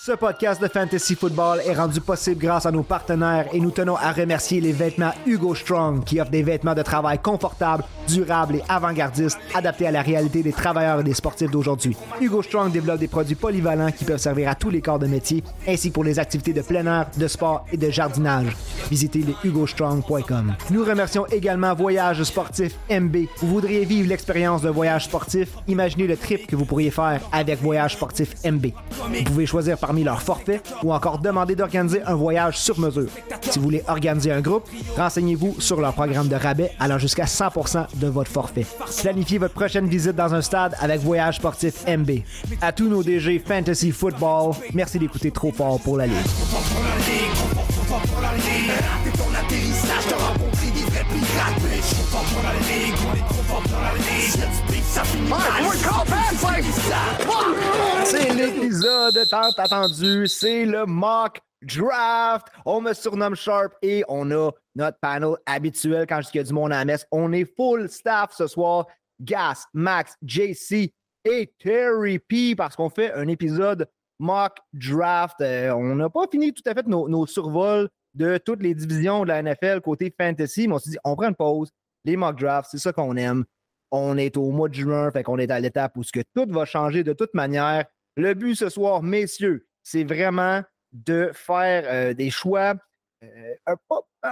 Ce 0.00 0.12
podcast 0.12 0.62
de 0.62 0.68
Fantasy 0.68 1.16
Football 1.16 1.60
est 1.66 1.74
rendu 1.74 2.00
possible 2.00 2.40
grâce 2.40 2.66
à 2.66 2.70
nos 2.70 2.84
partenaires 2.84 3.48
et 3.52 3.58
nous 3.58 3.72
tenons 3.72 3.96
à 3.96 4.12
remercier 4.12 4.60
les 4.60 4.70
vêtements 4.70 5.10
Hugo 5.26 5.56
Strong 5.56 6.04
qui 6.04 6.20
offrent 6.20 6.30
des 6.30 6.44
vêtements 6.44 6.76
de 6.76 6.82
travail 6.82 7.18
confortables, 7.18 7.82
durables 8.06 8.56
et 8.56 8.62
avant-gardistes 8.68 9.40
adaptés 9.54 9.88
à 9.88 9.90
la 9.90 10.02
réalité 10.02 10.44
des 10.44 10.52
travailleurs 10.52 11.00
et 11.00 11.02
des 11.02 11.14
sportifs 11.14 11.50
d'aujourd'hui. 11.50 11.96
Hugo 12.20 12.42
Strong 12.42 12.70
développe 12.70 13.00
des 13.00 13.08
produits 13.08 13.34
polyvalents 13.34 13.90
qui 13.90 14.04
peuvent 14.04 14.20
servir 14.20 14.48
à 14.48 14.54
tous 14.54 14.70
les 14.70 14.80
corps 14.80 15.00
de 15.00 15.08
métier 15.08 15.42
ainsi 15.66 15.88
que 15.88 15.94
pour 15.94 16.04
les 16.04 16.20
activités 16.20 16.52
de 16.52 16.62
plein 16.62 16.86
air, 16.86 17.06
de 17.16 17.26
sport 17.26 17.66
et 17.72 17.76
de 17.76 17.90
jardinage. 17.90 18.56
Visitez 18.88 19.22
les 19.22 19.34
hugostrong.com. 19.42 20.54
Nous 20.70 20.84
remercions 20.84 21.26
également 21.26 21.74
Voyage 21.74 22.22
Sportif 22.22 22.76
MB. 22.88 23.16
Vous 23.38 23.48
voudriez 23.48 23.84
vivre 23.84 24.08
l'expérience 24.08 24.62
d'un 24.62 24.70
voyage 24.70 25.06
sportif? 25.06 25.48
Imaginez 25.66 26.06
le 26.06 26.16
trip 26.16 26.46
que 26.46 26.54
vous 26.54 26.64
pourriez 26.64 26.92
faire 26.92 27.20
avec 27.32 27.60
Voyage 27.60 27.94
Sportif 27.94 28.36
MB. 28.44 28.66
Vous 28.92 29.24
pouvez 29.24 29.46
choisir 29.46 29.76
parmi 29.88 30.04
leurs 30.04 30.20
forfaits 30.20 30.62
ou 30.82 30.92
encore 30.92 31.18
demander 31.18 31.56
d'organiser 31.56 32.02
un 32.02 32.14
voyage 32.14 32.58
sur 32.58 32.78
mesure. 32.78 33.08
Si 33.40 33.58
vous 33.58 33.64
voulez 33.64 33.82
organiser 33.88 34.30
un 34.30 34.42
groupe, 34.42 34.68
renseignez-vous 34.98 35.56
sur 35.60 35.80
leur 35.80 35.94
programme 35.94 36.28
de 36.28 36.34
rabais 36.34 36.72
allant 36.78 36.98
jusqu'à 36.98 37.24
100% 37.24 37.86
de 37.94 38.06
votre 38.06 38.30
forfait. 38.30 38.66
Planifiez 39.00 39.38
votre 39.38 39.54
prochaine 39.54 39.88
visite 39.88 40.14
dans 40.14 40.34
un 40.34 40.42
stade 40.42 40.76
avec 40.78 41.00
Voyage 41.00 41.36
Sportif 41.36 41.86
MB. 41.86 42.18
À 42.60 42.70
tous 42.72 42.86
nos 42.86 43.02
DG 43.02 43.38
Fantasy 43.38 43.90
Football, 43.90 44.52
merci 44.74 44.98
d'écouter 44.98 45.30
trop 45.30 45.52
fort 45.52 45.80
pour 45.80 45.96
la 45.96 46.06
Ligue. 46.06 46.16
C'est 58.04 58.34
l'épisode 58.34 59.18
tant 59.30 59.50
attendu, 59.56 60.26
c'est 60.26 60.64
le 60.64 60.86
mock 60.86 61.40
draft. 61.62 62.48
On 62.64 62.80
me 62.80 62.92
surnomme 62.92 63.36
Sharp 63.36 63.74
et 63.82 64.02
on 64.08 64.28
a 64.32 64.50
notre 64.74 64.98
panel 64.98 65.36
habituel 65.46 66.06
quand 66.08 66.20
je 66.22 66.30
qu'il 66.30 66.38
y 66.38 66.40
a 66.40 66.44
du 66.44 66.52
monde 66.52 66.72
à 66.72 66.78
la 66.78 66.84
messe. 66.84 67.06
On 67.12 67.32
est 67.32 67.44
full 67.56 67.88
staff 67.88 68.32
ce 68.32 68.48
soir. 68.48 68.86
Gas, 69.20 69.66
Max, 69.72 70.16
JC 70.24 70.92
et 71.24 71.52
Terry 71.60 72.18
P 72.18 72.56
parce 72.56 72.74
qu'on 72.74 72.90
fait 72.90 73.12
un 73.12 73.28
épisode 73.28 73.88
mock 74.18 74.56
draft. 74.72 75.40
Euh, 75.40 75.70
on 75.74 75.94
n'a 75.94 76.10
pas 76.10 76.26
fini 76.30 76.52
tout 76.52 76.62
à 76.66 76.74
fait 76.74 76.86
nos, 76.88 77.08
nos 77.08 77.26
survols 77.26 77.88
de 78.14 78.36
toutes 78.38 78.62
les 78.62 78.74
divisions 78.74 79.22
de 79.22 79.28
la 79.28 79.42
NFL 79.42 79.80
côté 79.80 80.12
fantasy, 80.20 80.66
mais 80.66 80.74
on 80.74 80.78
s'est 80.78 80.90
dit, 80.90 80.98
on 81.04 81.14
prend 81.14 81.28
une 81.28 81.36
pause. 81.36 81.70
Les 82.04 82.16
mock 82.16 82.36
drafts, 82.38 82.70
c'est 82.72 82.78
ça 82.78 82.92
qu'on 82.92 83.16
aime. 83.16 83.44
On 83.90 84.18
est 84.18 84.36
au 84.36 84.50
mois 84.50 84.68
de 84.68 84.74
juin, 84.74 85.10
fait 85.10 85.22
qu'on 85.22 85.38
est 85.38 85.50
à 85.50 85.60
l'étape 85.60 85.96
où 85.96 86.02
tout 86.04 86.46
va 86.48 86.64
changer 86.64 87.04
de 87.04 87.12
toute 87.12 87.34
manière. 87.34 87.84
Le 88.16 88.34
but 88.34 88.54
ce 88.54 88.68
soir, 88.68 89.02
messieurs, 89.02 89.66
c'est 89.82 90.04
vraiment 90.04 90.62
de 90.92 91.30
faire 91.32 91.84
euh, 91.86 92.14
des 92.14 92.30
choix 92.30 92.74
euh, 93.24 93.54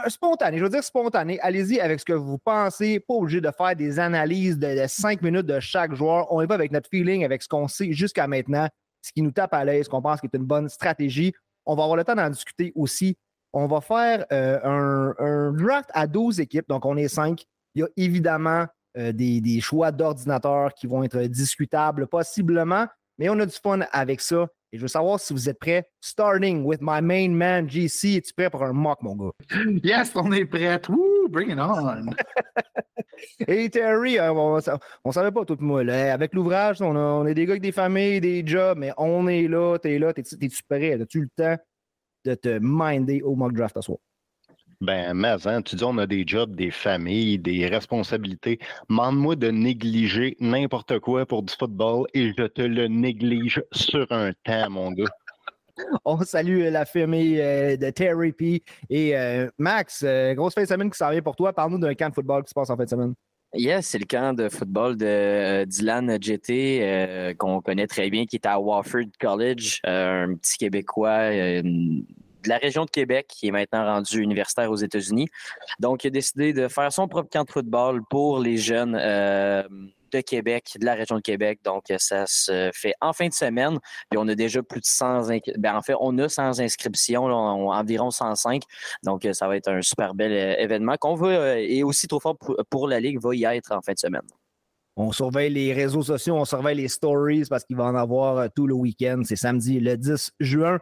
spontanés. 0.09 0.59
Je 0.59 0.65
veux 0.65 0.71
dire 0.71 0.85
spontanés. 0.85 1.41
Allez-y 1.41 1.81
avec 1.81 2.01
ce 2.01 2.05
que 2.05 2.13
vous 2.13 2.39
pensez. 2.39 3.01
Pas 3.01 3.15
obligé 3.15 3.41
de 3.41 3.51
faire 3.51 3.75
des 3.75 3.99
analyses 3.99 4.59
de, 4.59 4.85
cinq 4.87 5.23
minutes 5.23 5.47
de 5.47 5.61
chaque 5.61 5.95
joueur. 5.95 6.33
On 6.33 6.43
y 6.43 6.47
va 6.47 6.55
avec 6.55 6.73
notre 6.73 6.89
feeling, 6.89 7.25
avec 7.25 7.43
ce 7.43 7.49
qu'on 7.49 7.69
sait 7.69 7.93
jusqu'à 7.93 8.27
maintenant, 8.27 8.69
ce 9.03 9.13
qui 9.13 9.23
nous 9.23 9.33
tape 9.33 9.55
à 9.55 9.65
l'aise, 9.65 9.87
ce 9.87 9.91
qu'on 9.91 10.03
pense 10.03 10.21
qui 10.21 10.27
est 10.27 10.37
une 10.37 10.45
bonne 10.45 10.69
stratégie. 10.69 11.33
On 11.65 11.75
va 11.75 11.83
avoir 11.83 11.97
le 11.97 12.05
temps 12.05 12.15
d'en 12.15 12.31
discuter 12.31 12.73
aussi. 12.77 13.17
On 13.53 13.67
va 13.67 13.81
faire 13.81 14.27
euh, 14.33 14.59
un, 14.63 15.15
un 15.19 15.53
draft 15.53 15.91
à 15.93 16.07
12 16.07 16.41
équipes, 16.41 16.69
donc 16.69 16.85
on 16.85 16.97
est 16.97 17.09
5. 17.09 17.43
Il 17.75 17.81
y 17.81 17.83
a 17.83 17.89
évidemment 17.97 18.67
euh, 18.97 19.13
des, 19.13 19.41
des 19.41 19.61
choix 19.61 19.93
d'ordinateurs 19.93 20.73
qui 20.75 20.87
vont 20.87 21.03
être 21.05 21.19
discutables 21.23 22.07
possiblement, 22.07 22.87
mais 23.19 23.29
on 23.29 23.39
a 23.41 23.47
du 23.47 23.57
fun 23.63 23.81
avec 23.93 24.21
ça. 24.21 24.47
Et 24.73 24.79
je 24.79 24.83
veux 24.83 24.89
savoir 24.89 25.21
si 25.21 25.33
vous 25.33 25.49
êtes 25.49 25.59
prêts. 25.59 25.89
Starting 26.01 26.65
with 26.65 26.81
my 26.83 27.01
main 27.01 27.31
man, 27.31 27.71
GC. 27.71 28.17
Es-tu 28.17 28.35
prêt 28.35 28.51
pour 28.51 28.63
un 28.65 28.73
mock, 28.73 29.01
mon 29.03 29.15
gars? 29.17 29.31
Yes, 29.85 30.13
on 30.17 30.33
est 30.33 30.45
prêt. 30.45 30.81
Woo, 30.89 31.29
bring 31.29 31.51
it 31.53 31.59
on. 31.59 32.11
Et 33.47 33.71
Terry, 33.71 34.19
euh, 34.19 34.33
on, 34.33 34.59
on 35.05 35.13
savait 35.13 35.31
pas 35.33 35.45
tout 35.45 35.57
moi. 35.61 35.85
Là. 35.85 36.13
Avec 36.13 36.35
l'ouvrage, 36.35 36.83
on, 36.83 36.95
a- 36.97 36.99
on 36.99 37.27
est 37.27 37.35
des 37.35 37.47
gars 37.47 37.53
avec 37.53 37.63
des 37.63 37.73
familles, 37.73 38.21
des 38.21 38.47
jobs, 38.47 38.77
mais 38.79 38.93
on 38.99 39.27
est 39.29 39.47
là, 39.49 39.79
t'es 39.79 39.99
là, 39.99 40.13
t'es-tu 40.13 40.63
prêt? 40.69 41.01
As-tu 41.01 41.21
le 41.23 41.29
temps 41.37 41.57
de 42.25 42.35
te 42.35 42.59
minder 42.61 43.23
au 43.23 43.35
mock 43.37 43.53
draft 43.53 43.77
ce 43.77 43.83
soir? 43.83 43.99
Ben, 44.81 45.15
mais 45.15 45.29
avant, 45.29 45.63
tu 45.63 45.77
dis 45.77 45.85
on 45.85 45.97
a 45.99 46.07
des 46.07 46.25
jobs, 46.27 46.55
des 46.55 46.71
familles, 46.71 47.39
des 47.39 47.67
responsabilités. 47.67 48.59
Mande-moi 48.89 49.37
de 49.37 49.51
négliger 49.51 50.37
n'importe 50.41 50.99
quoi 50.99 51.25
pour 51.25 51.43
du 51.43 51.53
football 51.55 52.07
et 52.15 52.33
je 52.37 52.47
te 52.47 52.63
le 52.63 52.89
néglige 52.89 53.63
sur 53.73 54.07
un 54.11 54.33
temps, 54.45 54.71
mon 54.71 54.93
gars. 54.93 55.05
On 56.05 56.21
salue 56.23 56.71
la 56.71 56.85
famille 56.85 57.41
euh, 57.41 57.77
de 57.77 57.91
Terry 57.91 58.33
P. 58.33 58.63
Et 58.89 59.17
euh, 59.17 59.49
Max, 59.59 60.03
euh, 60.05 60.35
grosse 60.35 60.55
fin 60.55 60.63
de 60.63 60.69
semaine 60.69 60.91
qui 60.91 60.97
s'en 60.97 61.11
vient 61.11 61.23
pour 61.23 61.37
toi. 61.37 61.53
Parle-nous 61.53 61.79
d'un 61.79 61.95
camp 61.95 62.09
de 62.09 62.15
football 62.15 62.43
qui 62.45 62.51
se 62.51 62.55
passe 62.55 62.71
en 62.71 62.77
fin 62.77 62.85
de 62.85 62.89
semaine. 62.89 63.15
Yes, 63.55 63.87
c'est 63.87 63.99
le 63.99 64.05
camp 64.05 64.35
de 64.35 64.49
football 64.49 64.97
de 64.97 65.07
euh, 65.07 65.65
Dylan 65.65 66.19
GT 66.21 66.81
euh, 66.83 67.35
qu'on 67.35 67.63
connaît 67.63 67.87
très 67.87 68.11
bien, 68.11 68.27
qui 68.27 68.37
est 68.37 68.47
à 68.47 68.61
Wofford 68.61 69.07
College, 69.19 69.81
euh, 69.87 70.27
un 70.27 70.35
petit 70.35 70.59
Québécois 70.59 71.31
euh, 71.33 71.63
de 72.47 72.51
la 72.51 72.59
région 72.59 72.85
de 72.85 72.91
Québec 72.91 73.27
qui 73.29 73.49
est 73.49 73.51
maintenant 73.51 73.85
rendu 73.85 74.21
universitaire 74.23 74.71
aux 74.71 74.77
États-Unis. 74.77 75.29
Donc, 75.81 76.05
il 76.05 76.09
a 76.09 76.11
décidé 76.11 76.53
de 76.53 76.69
faire 76.69 76.93
son 76.93 77.09
propre 77.09 77.29
camp 77.31 77.45
de 77.45 77.51
football 77.51 78.01
pour 78.09 78.39
les 78.39 78.57
jeunes 78.57 78.97
euh, 78.99 79.63
de 80.13 80.21
Québec, 80.21 80.77
de 80.81 80.87
la 80.87 80.95
région 80.95 81.17
de 81.17 81.21
Québec. 81.21 81.59
Donc, 81.65 81.85
ça 81.99 82.27
se 82.27 82.71
fait 82.73 82.95
en 83.01 83.13
fin 83.13 83.29
de 83.29 83.33
semaine. 83.35 83.79
Puis 84.09 84.19
on 84.19 84.29
a 84.29 84.35
déjà 84.35 84.63
plus 84.63 84.81
de 84.81 84.87
100 84.87 85.29
inc- 85.31 85.59
ben, 85.59 85.77
en 85.77 85.83
fait, 85.83 85.95
on 86.01 86.17
a 86.19 86.29
100 86.29 86.61
inscriptions, 86.61 87.25
environ 87.25 88.11
105. 88.11 88.63
Donc, 89.03 89.27
ça 89.33 89.49
va 89.49 89.57
être 89.57 89.69
un 89.69 89.83
super 89.83 90.15
bel 90.15 90.33
euh, 90.33 90.55
événement 90.63 90.97
qu'on 90.99 91.15
va, 91.15 91.27
euh, 91.27 91.57
et 91.59 91.83
aussi 91.83 92.07
trop 92.07 92.21
fort 92.21 92.39
pour, 92.39 92.57
pour 92.71 92.89
la 92.89 93.01
Ligue, 93.01 93.21
va 93.21 93.35
y 93.35 93.45
être 93.45 93.73
en 93.73 93.83
fin 93.83 93.93
de 93.93 93.99
semaine. 93.99 94.23
On 94.99 95.13
surveille 95.13 95.51
les 95.51 95.75
réseaux 95.75 96.03
sociaux, 96.03 96.37
on 96.37 96.47
surveille 96.47 96.77
les 96.77 96.89
stories 96.89 97.45
parce 97.51 97.65
qu'il 97.65 97.77
va 97.77 97.85
en 97.85 97.95
avoir 97.95 98.39
euh, 98.39 98.47
tout 98.55 98.67
le 98.67 98.75
week-end. 98.75 99.21
C'est 99.25 99.37
samedi 99.37 99.79
le 99.79 99.97
10 99.97 100.31
juin. 100.41 100.79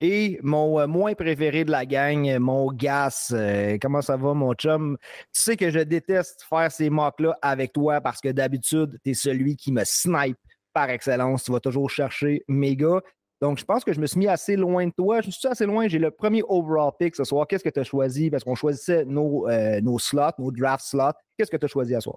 Et 0.00 0.38
mon 0.42 0.80
euh, 0.80 0.86
moins 0.86 1.14
préféré 1.14 1.64
de 1.64 1.70
la 1.70 1.86
gang, 1.86 2.28
euh, 2.28 2.40
mon 2.40 2.72
gas, 2.72 3.32
euh, 3.32 3.78
comment 3.80 4.02
ça 4.02 4.16
va, 4.16 4.34
mon 4.34 4.52
chum? 4.54 4.98
Tu 5.32 5.40
sais 5.40 5.56
que 5.56 5.70
je 5.70 5.78
déteste 5.78 6.44
faire 6.48 6.70
ces 6.70 6.90
mocks-là 6.90 7.36
avec 7.40 7.72
toi 7.72 8.00
parce 8.00 8.20
que 8.20 8.28
d'habitude, 8.30 8.98
tu 9.04 9.10
es 9.10 9.14
celui 9.14 9.56
qui 9.56 9.72
me 9.72 9.82
snipe 9.84 10.36
par 10.72 10.90
excellence. 10.90 11.44
Tu 11.44 11.52
vas 11.52 11.60
toujours 11.60 11.88
chercher 11.88 12.44
mes 12.48 12.76
gars. 12.76 13.00
Donc, 13.40 13.58
je 13.58 13.64
pense 13.64 13.84
que 13.84 13.92
je 13.92 14.00
me 14.00 14.06
suis 14.06 14.18
mis 14.18 14.28
assez 14.28 14.56
loin 14.56 14.86
de 14.86 14.92
toi. 14.96 15.20
Je 15.20 15.30
suis 15.30 15.46
assez 15.46 15.66
loin. 15.66 15.86
J'ai 15.86 15.98
le 15.98 16.10
premier 16.10 16.42
overall 16.48 16.92
pick 16.98 17.14
ce 17.14 17.24
soir. 17.24 17.46
Qu'est-ce 17.46 17.64
que 17.64 17.68
tu 17.68 17.80
as 17.80 17.84
choisi? 17.84 18.30
Parce 18.30 18.42
qu'on 18.42 18.54
choisissait 18.54 19.04
nos, 19.04 19.46
nos 19.82 19.98
slots, 19.98 20.32
nos 20.38 20.50
draft 20.50 20.84
slots. 20.84 21.12
Qu'est-ce 21.36 21.50
que 21.50 21.56
tu 21.56 21.66
as 21.66 21.68
choisi 21.68 21.94
à 21.94 22.00
soir? 22.00 22.16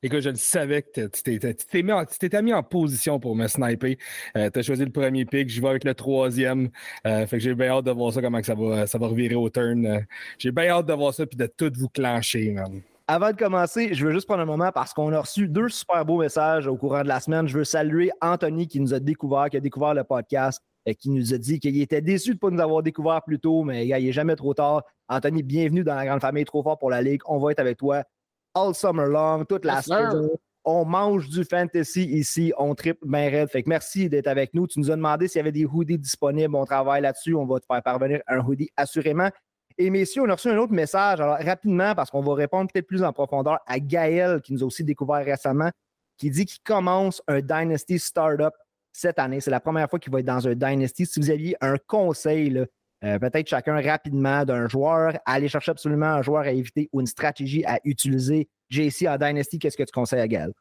Écoute, 0.00 0.20
je 0.20 0.30
le 0.30 0.36
savais 0.36 0.82
que 0.82 1.08
tu 1.08 1.22
t'étais- 1.24 1.56
mis 1.82 2.42
mis 2.42 2.52
en 2.54 2.62
position 2.62 3.18
pour 3.18 3.34
me 3.34 3.48
sniper. 3.48 3.96
Euh, 4.36 4.48
tu 4.48 4.60
as 4.60 4.62
choisi 4.62 4.84
le 4.84 4.92
premier 4.92 5.24
pick, 5.24 5.50
je 5.50 5.60
vais 5.60 5.68
avec 5.68 5.82
le 5.82 5.92
troisième. 5.92 6.70
Euh, 7.04 7.26
fait 7.26 7.38
que 7.38 7.42
j'ai 7.42 7.54
bien 7.56 7.70
hâte 7.70 7.84
de 7.86 7.90
voir 7.90 8.12
ça, 8.12 8.22
comment 8.22 8.38
que 8.38 8.46
ça 8.46 8.54
va, 8.54 8.86
ça 8.86 8.96
va 8.96 9.08
revirer 9.08 9.34
au 9.34 9.50
turn. 9.50 9.84
Euh, 9.84 9.98
j'ai 10.38 10.52
bien 10.52 10.68
hâte 10.68 10.86
de 10.86 10.92
voir 10.92 11.12
ça 11.12 11.26
puis 11.26 11.36
de 11.36 11.46
tout 11.46 11.72
vous 11.76 11.88
clencher, 11.88 12.52
man. 12.52 12.80
Avant 13.08 13.32
de 13.32 13.36
commencer, 13.36 13.92
je 13.92 14.06
veux 14.06 14.12
juste 14.12 14.28
prendre 14.28 14.42
un 14.42 14.46
moment 14.46 14.70
parce 14.70 14.94
qu'on 14.94 15.12
a 15.12 15.20
reçu 15.20 15.48
deux 15.48 15.68
super 15.68 16.04
beaux 16.04 16.20
messages 16.20 16.68
au 16.68 16.76
courant 16.76 17.02
de 17.02 17.08
la 17.08 17.18
semaine. 17.18 17.48
Je 17.48 17.58
veux 17.58 17.64
saluer 17.64 18.12
Anthony 18.20 18.68
qui 18.68 18.78
nous 18.78 18.94
a 18.94 19.00
découvert, 19.00 19.50
qui 19.50 19.56
a 19.56 19.60
découvert 19.60 19.94
le 19.94 20.04
podcast, 20.04 20.62
et 20.86 20.94
qui 20.94 21.10
nous 21.10 21.34
a 21.34 21.38
dit 21.38 21.58
qu'il 21.58 21.80
était 21.80 22.00
déçu 22.00 22.30
de 22.30 22.34
ne 22.34 22.38
pas 22.38 22.50
nous 22.50 22.60
avoir 22.60 22.82
découvert 22.84 23.22
plus 23.22 23.40
tôt, 23.40 23.64
mais 23.64 23.86
il 23.86 23.90
n'est 23.90 24.12
jamais 24.12 24.36
trop 24.36 24.54
tard. 24.54 24.84
Anthony, 25.08 25.42
bienvenue 25.42 25.82
dans 25.82 25.94
la 25.94 26.06
grande 26.06 26.20
famille 26.20 26.44
Trop 26.44 26.62
fort 26.62 26.78
pour 26.78 26.90
la 26.90 27.02
Ligue. 27.02 27.20
On 27.26 27.38
va 27.38 27.50
être 27.50 27.58
avec 27.58 27.78
toi 27.78 28.04
all 28.58 28.74
summer 28.74 29.06
long, 29.06 29.44
toute 29.44 29.64
la 29.64 29.82
saison. 29.82 30.30
On 30.64 30.84
mange 30.84 31.28
du 31.28 31.44
fantasy 31.44 32.04
ici, 32.04 32.52
on 32.58 32.74
triple 32.74 33.06
bien 33.06 33.30
raide. 33.30 33.48
Fait 33.48 33.62
que 33.62 33.68
merci 33.68 34.08
d'être 34.08 34.26
avec 34.26 34.52
nous. 34.52 34.66
Tu 34.66 34.78
nous 34.80 34.90
as 34.90 34.96
demandé 34.96 35.26
s'il 35.26 35.38
y 35.38 35.40
avait 35.40 35.52
des 35.52 35.64
hoodies 35.64 35.98
disponibles. 35.98 36.54
On 36.54 36.66
travaille 36.66 37.00
là-dessus. 37.00 37.34
On 37.34 37.46
va 37.46 37.58
te 37.58 37.64
faire 37.64 37.82
parvenir 37.82 38.20
un 38.26 38.40
hoodie 38.40 38.68
assurément. 38.76 39.30
Et 39.78 39.88
messieurs, 39.90 40.22
on 40.22 40.28
a 40.28 40.34
reçu 40.34 40.50
un 40.50 40.58
autre 40.58 40.72
message. 40.72 41.20
Alors, 41.20 41.38
rapidement, 41.38 41.94
parce 41.94 42.10
qu'on 42.10 42.20
va 42.20 42.34
répondre 42.34 42.70
peut-être 42.70 42.86
plus 42.86 43.02
en 43.02 43.12
profondeur 43.12 43.60
à 43.66 43.78
Gaël, 43.78 44.42
qui 44.42 44.52
nous 44.52 44.62
a 44.62 44.66
aussi 44.66 44.84
découvert 44.84 45.24
récemment, 45.24 45.70
qui 46.18 46.30
dit 46.30 46.44
qu'il 46.44 46.62
commence 46.64 47.22
un 47.28 47.40
Dynasty 47.40 47.98
Startup 47.98 48.52
cette 48.92 49.18
année. 49.20 49.40
C'est 49.40 49.52
la 49.52 49.60
première 49.60 49.88
fois 49.88 49.98
qu'il 50.00 50.12
va 50.12 50.18
être 50.18 50.26
dans 50.26 50.46
un 50.48 50.54
Dynasty. 50.54 51.06
Si 51.06 51.20
vous 51.20 51.30
aviez 51.30 51.56
un 51.60 51.76
conseil, 51.86 52.50
là, 52.50 52.66
euh, 53.04 53.18
peut-être 53.20 53.48
chacun 53.48 53.80
rapidement 53.80 54.44
d'un 54.44 54.68
joueur, 54.68 55.14
à 55.24 55.32
aller 55.32 55.48
chercher 55.48 55.70
absolument 55.70 56.06
un 56.06 56.22
joueur 56.22 56.42
à 56.42 56.50
éviter 56.50 56.88
ou 56.92 57.00
une 57.00 57.06
stratégie 57.06 57.64
à 57.64 57.78
utiliser. 57.84 58.48
JC 58.70 59.08
en 59.08 59.16
Dynasty, 59.16 59.58
qu'est-ce 59.58 59.76
que 59.76 59.82
tu 59.82 59.92
conseilles 59.92 60.20
à 60.20 60.28
Gaël? 60.28 60.52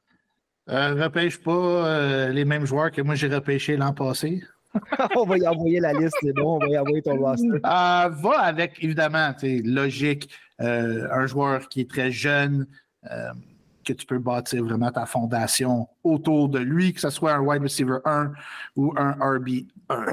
Euh, 0.69 1.01
repêche 1.01 1.41
pas 1.41 1.51
euh, 1.51 2.29
les 2.29 2.43
mêmes 2.43 2.65
joueurs 2.65 2.91
que 2.91 3.01
moi 3.01 3.15
j'ai 3.15 3.27
repêché 3.27 3.77
l'an 3.77 3.93
passé. 3.93 4.43
on 5.15 5.25
va 5.25 5.37
y 5.37 5.47
envoyer 5.47 5.79
la 5.79 5.93
liste, 5.93 6.15
c'est 6.21 6.33
bon, 6.33 6.55
on 6.55 6.59
va 6.59 6.67
y 6.67 6.77
envoyer 6.77 7.01
ton 7.01 7.17
roster. 7.17 7.47
Euh, 7.47 7.59
va 7.63 8.39
avec, 8.41 8.83
évidemment, 8.83 9.33
logique, 9.63 10.29
un 10.59 11.25
joueur 11.25 11.69
qui 11.69 11.81
est 11.81 11.89
très 11.89 12.11
jeune, 12.11 12.67
que 13.03 13.93
tu 13.93 14.05
peux 14.05 14.19
bâtir 14.19 14.63
vraiment 14.65 14.91
ta 14.91 15.05
fondation 15.05 15.87
autour 16.03 16.49
de 16.49 16.59
lui, 16.59 16.93
que 16.93 16.99
ce 16.99 17.09
soit 17.09 17.33
un 17.33 17.39
wide 17.39 17.61
receiver 17.61 17.99
1 18.03 18.33
ou 18.75 18.93
un 18.97 19.11
RB 19.13 19.67
1. 19.89 20.05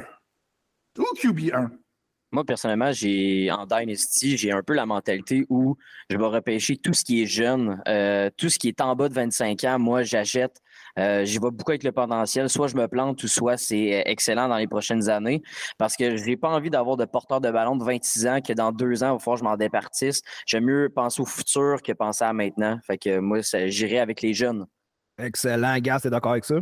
ou 0.98 1.04
QB1? 1.20 1.70
Moi, 2.34 2.42
personnellement, 2.42 2.90
j'ai 2.90 3.48
en 3.52 3.64
Dynasty, 3.64 4.36
j'ai 4.36 4.50
un 4.50 4.60
peu 4.64 4.74
la 4.74 4.86
mentalité 4.86 5.46
où 5.48 5.76
je 6.10 6.16
vais 6.16 6.26
repêcher 6.26 6.76
tout 6.76 6.92
ce 6.92 7.04
qui 7.04 7.22
est 7.22 7.26
jeune, 7.26 7.80
euh, 7.86 8.28
tout 8.36 8.48
ce 8.48 8.58
qui 8.58 8.66
est 8.66 8.80
en 8.80 8.96
bas 8.96 9.08
de 9.08 9.14
25 9.14 9.62
ans. 9.62 9.78
Moi, 9.78 10.02
j'achète. 10.02 10.60
Euh, 10.98 11.24
J'y 11.24 11.34
vais 11.34 11.52
beaucoup 11.52 11.70
avec 11.70 11.84
le 11.84 11.92
potentiel. 11.92 12.50
Soit 12.50 12.66
je 12.66 12.74
me 12.74 12.88
plante 12.88 13.22
ou 13.22 13.28
soit 13.28 13.56
c'est 13.56 14.02
excellent 14.06 14.48
dans 14.48 14.56
les 14.56 14.66
prochaines 14.66 15.08
années. 15.08 15.42
Parce 15.78 15.94
que 15.94 16.16
j'ai 16.16 16.36
pas 16.36 16.48
envie 16.48 16.70
d'avoir 16.70 16.96
de 16.96 17.04
porteur 17.04 17.40
de 17.40 17.52
ballon 17.52 17.76
de 17.76 17.84
26 17.84 18.26
ans 18.26 18.40
que 18.40 18.52
dans 18.52 18.72
deux 18.72 19.04
ans, 19.04 19.10
il 19.10 19.12
va 19.12 19.18
falloir 19.20 19.36
que 19.36 19.38
je 19.38 19.44
m'en 19.44 19.56
départisse. 19.56 20.20
J'aime 20.44 20.64
mieux 20.64 20.88
penser 20.92 21.22
au 21.22 21.26
futur 21.26 21.82
que 21.82 21.92
penser 21.92 22.24
à 22.24 22.32
maintenant. 22.32 22.80
Fait 22.84 22.98
que 22.98 23.20
moi, 23.20 23.42
j'irai 23.66 24.00
avec 24.00 24.22
les 24.22 24.34
jeunes. 24.34 24.66
Excellent. 25.18 25.78
Gars, 25.78 26.00
t'es 26.00 26.10
d'accord 26.10 26.32
avec 26.32 26.46
ça? 26.46 26.56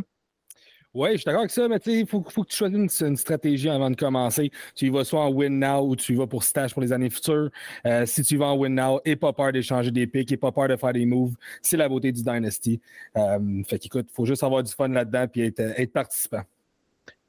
Oui, 0.93 1.13
je 1.13 1.17
suis 1.17 1.25
d'accord 1.25 1.41
avec 1.41 1.51
ça, 1.51 1.67
mais 1.67 1.77
il 1.87 2.05
faut, 2.05 2.21
que 2.21 2.29
tu 2.41 2.55
choisisses 2.55 3.01
une, 3.01 3.17
stratégie 3.17 3.67
avant 3.67 3.89
de 3.89 3.95
commencer. 3.95 4.51
Tu 4.75 4.85
y 4.85 4.89
vas 4.89 5.03
soit 5.03 5.21
en 5.21 5.31
win 5.31 5.57
now 5.57 5.87
ou 5.87 5.95
tu 5.95 6.13
y 6.13 6.15
vas 6.15 6.27
pour 6.27 6.43
stage 6.43 6.71
pour 6.71 6.83
les 6.83 6.93
années 6.93 7.09
futures. 7.09 7.49
Euh, 7.87 8.05
si 8.05 8.21
tu 8.21 8.37
vas 8.37 8.47
en 8.47 8.57
win 8.57 8.75
now, 8.75 9.01
et 9.03 9.15
pas 9.15 9.33
peur 9.33 9.51
d'échanger 9.51 9.89
des 9.89 10.05
picks, 10.05 10.31
et 10.31 10.37
pas 10.37 10.51
peur 10.51 10.67
de 10.67 10.75
faire 10.75 10.93
des 10.93 11.07
moves, 11.07 11.33
c'est 11.63 11.77
la 11.77 11.89
beauté 11.89 12.11
du 12.11 12.21
Dynasty. 12.21 12.79
Euh, 13.17 13.63
fait 13.67 13.79
qu'écoute, 13.79 14.05
il 14.11 14.13
faut 14.13 14.25
juste 14.25 14.43
avoir 14.43 14.61
du 14.61 14.71
fun 14.71 14.87
là-dedans 14.89 15.25
et 15.35 15.47
être, 15.47 15.59
être 15.59 15.93
participant. 15.93 16.43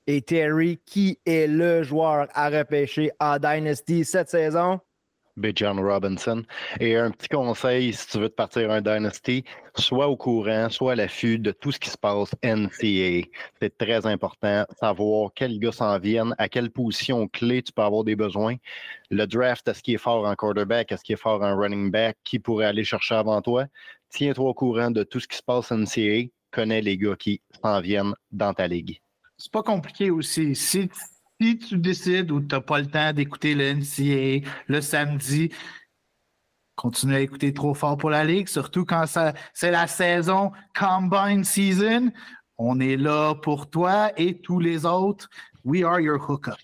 Et 0.06 0.20
Terry, 0.20 0.78
qui 0.84 1.18
est 1.24 1.46
le 1.46 1.82
joueur 1.82 2.28
à 2.34 2.50
repêcher 2.50 3.12
en 3.18 3.38
Dynasty 3.38 4.04
cette 4.04 4.28
saison? 4.28 4.78
John 5.54 5.80
Robinson. 5.80 6.42
Et 6.80 6.96
un 6.96 7.10
petit 7.10 7.28
conseil, 7.28 7.92
si 7.92 8.06
tu 8.08 8.18
veux 8.18 8.28
te 8.28 8.34
partir 8.34 8.70
un 8.70 8.80
Dynasty, 8.80 9.44
sois 9.76 10.08
au 10.08 10.16
courant, 10.16 10.68
sois 10.70 10.92
à 10.92 10.96
l'affût 10.96 11.38
de 11.38 11.50
tout 11.50 11.72
ce 11.72 11.78
qui 11.78 11.90
se 11.90 11.98
passe 11.98 12.34
NCA. 12.42 13.26
C'est 13.60 13.76
très 13.76 14.06
important, 14.06 14.64
savoir 14.78 15.30
quels 15.34 15.58
gars 15.58 15.72
s'en 15.72 15.98
viennent, 15.98 16.34
à 16.38 16.48
quelle 16.48 16.70
position 16.70 17.26
clé 17.28 17.62
tu 17.62 17.72
peux 17.72 17.82
avoir 17.82 18.04
des 18.04 18.16
besoins. 18.16 18.56
Le 19.10 19.26
draft, 19.26 19.66
est-ce 19.68 19.82
qu'il 19.82 19.94
est 19.94 19.98
fort 19.98 20.26
en 20.26 20.34
quarterback, 20.34 20.92
est-ce 20.92 21.02
qu'il 21.02 21.14
est 21.14 21.20
fort 21.20 21.42
en 21.42 21.56
running 21.56 21.90
back, 21.90 22.16
qui 22.24 22.38
pourrait 22.38 22.66
aller 22.66 22.84
chercher 22.84 23.16
avant 23.16 23.40
toi? 23.42 23.66
Tiens-toi 24.10 24.50
au 24.50 24.54
courant 24.54 24.90
de 24.90 25.02
tout 25.02 25.20
ce 25.20 25.26
qui 25.26 25.36
se 25.36 25.42
passe 25.42 25.72
NCA, 25.72 26.28
connais 26.50 26.80
les 26.80 26.96
gars 26.96 27.16
qui 27.16 27.40
s'en 27.62 27.80
viennent 27.80 28.14
dans 28.30 28.54
ta 28.54 28.68
ligue. 28.68 29.00
C'est 29.36 29.50
pas 29.50 29.64
compliqué 29.64 30.10
aussi. 30.10 30.54
Si 30.54 30.88
si 31.44 31.58
tu 31.58 31.76
décides 31.76 32.30
ou 32.30 32.40
tu 32.40 32.54
n'as 32.54 32.62
pas 32.62 32.80
le 32.80 32.86
temps 32.86 33.12
d'écouter 33.12 33.54
le 33.54 33.74
NCA 33.74 34.48
le 34.66 34.80
samedi, 34.80 35.52
continue 36.74 37.16
à 37.16 37.20
écouter 37.20 37.52
trop 37.52 37.74
fort 37.74 37.98
pour 37.98 38.08
la 38.08 38.24
Ligue, 38.24 38.48
surtout 38.48 38.86
quand 38.86 39.04
c'est 39.52 39.70
la 39.70 39.86
saison 39.86 40.52
Combine 40.74 41.44
Season. 41.44 42.10
On 42.56 42.80
est 42.80 42.96
là 42.96 43.34
pour 43.34 43.68
toi 43.68 44.10
et 44.16 44.40
tous 44.40 44.58
les 44.58 44.86
autres. 44.86 45.28
We 45.64 45.84
are 45.84 46.00
your 46.00 46.18
hookup. 46.30 46.54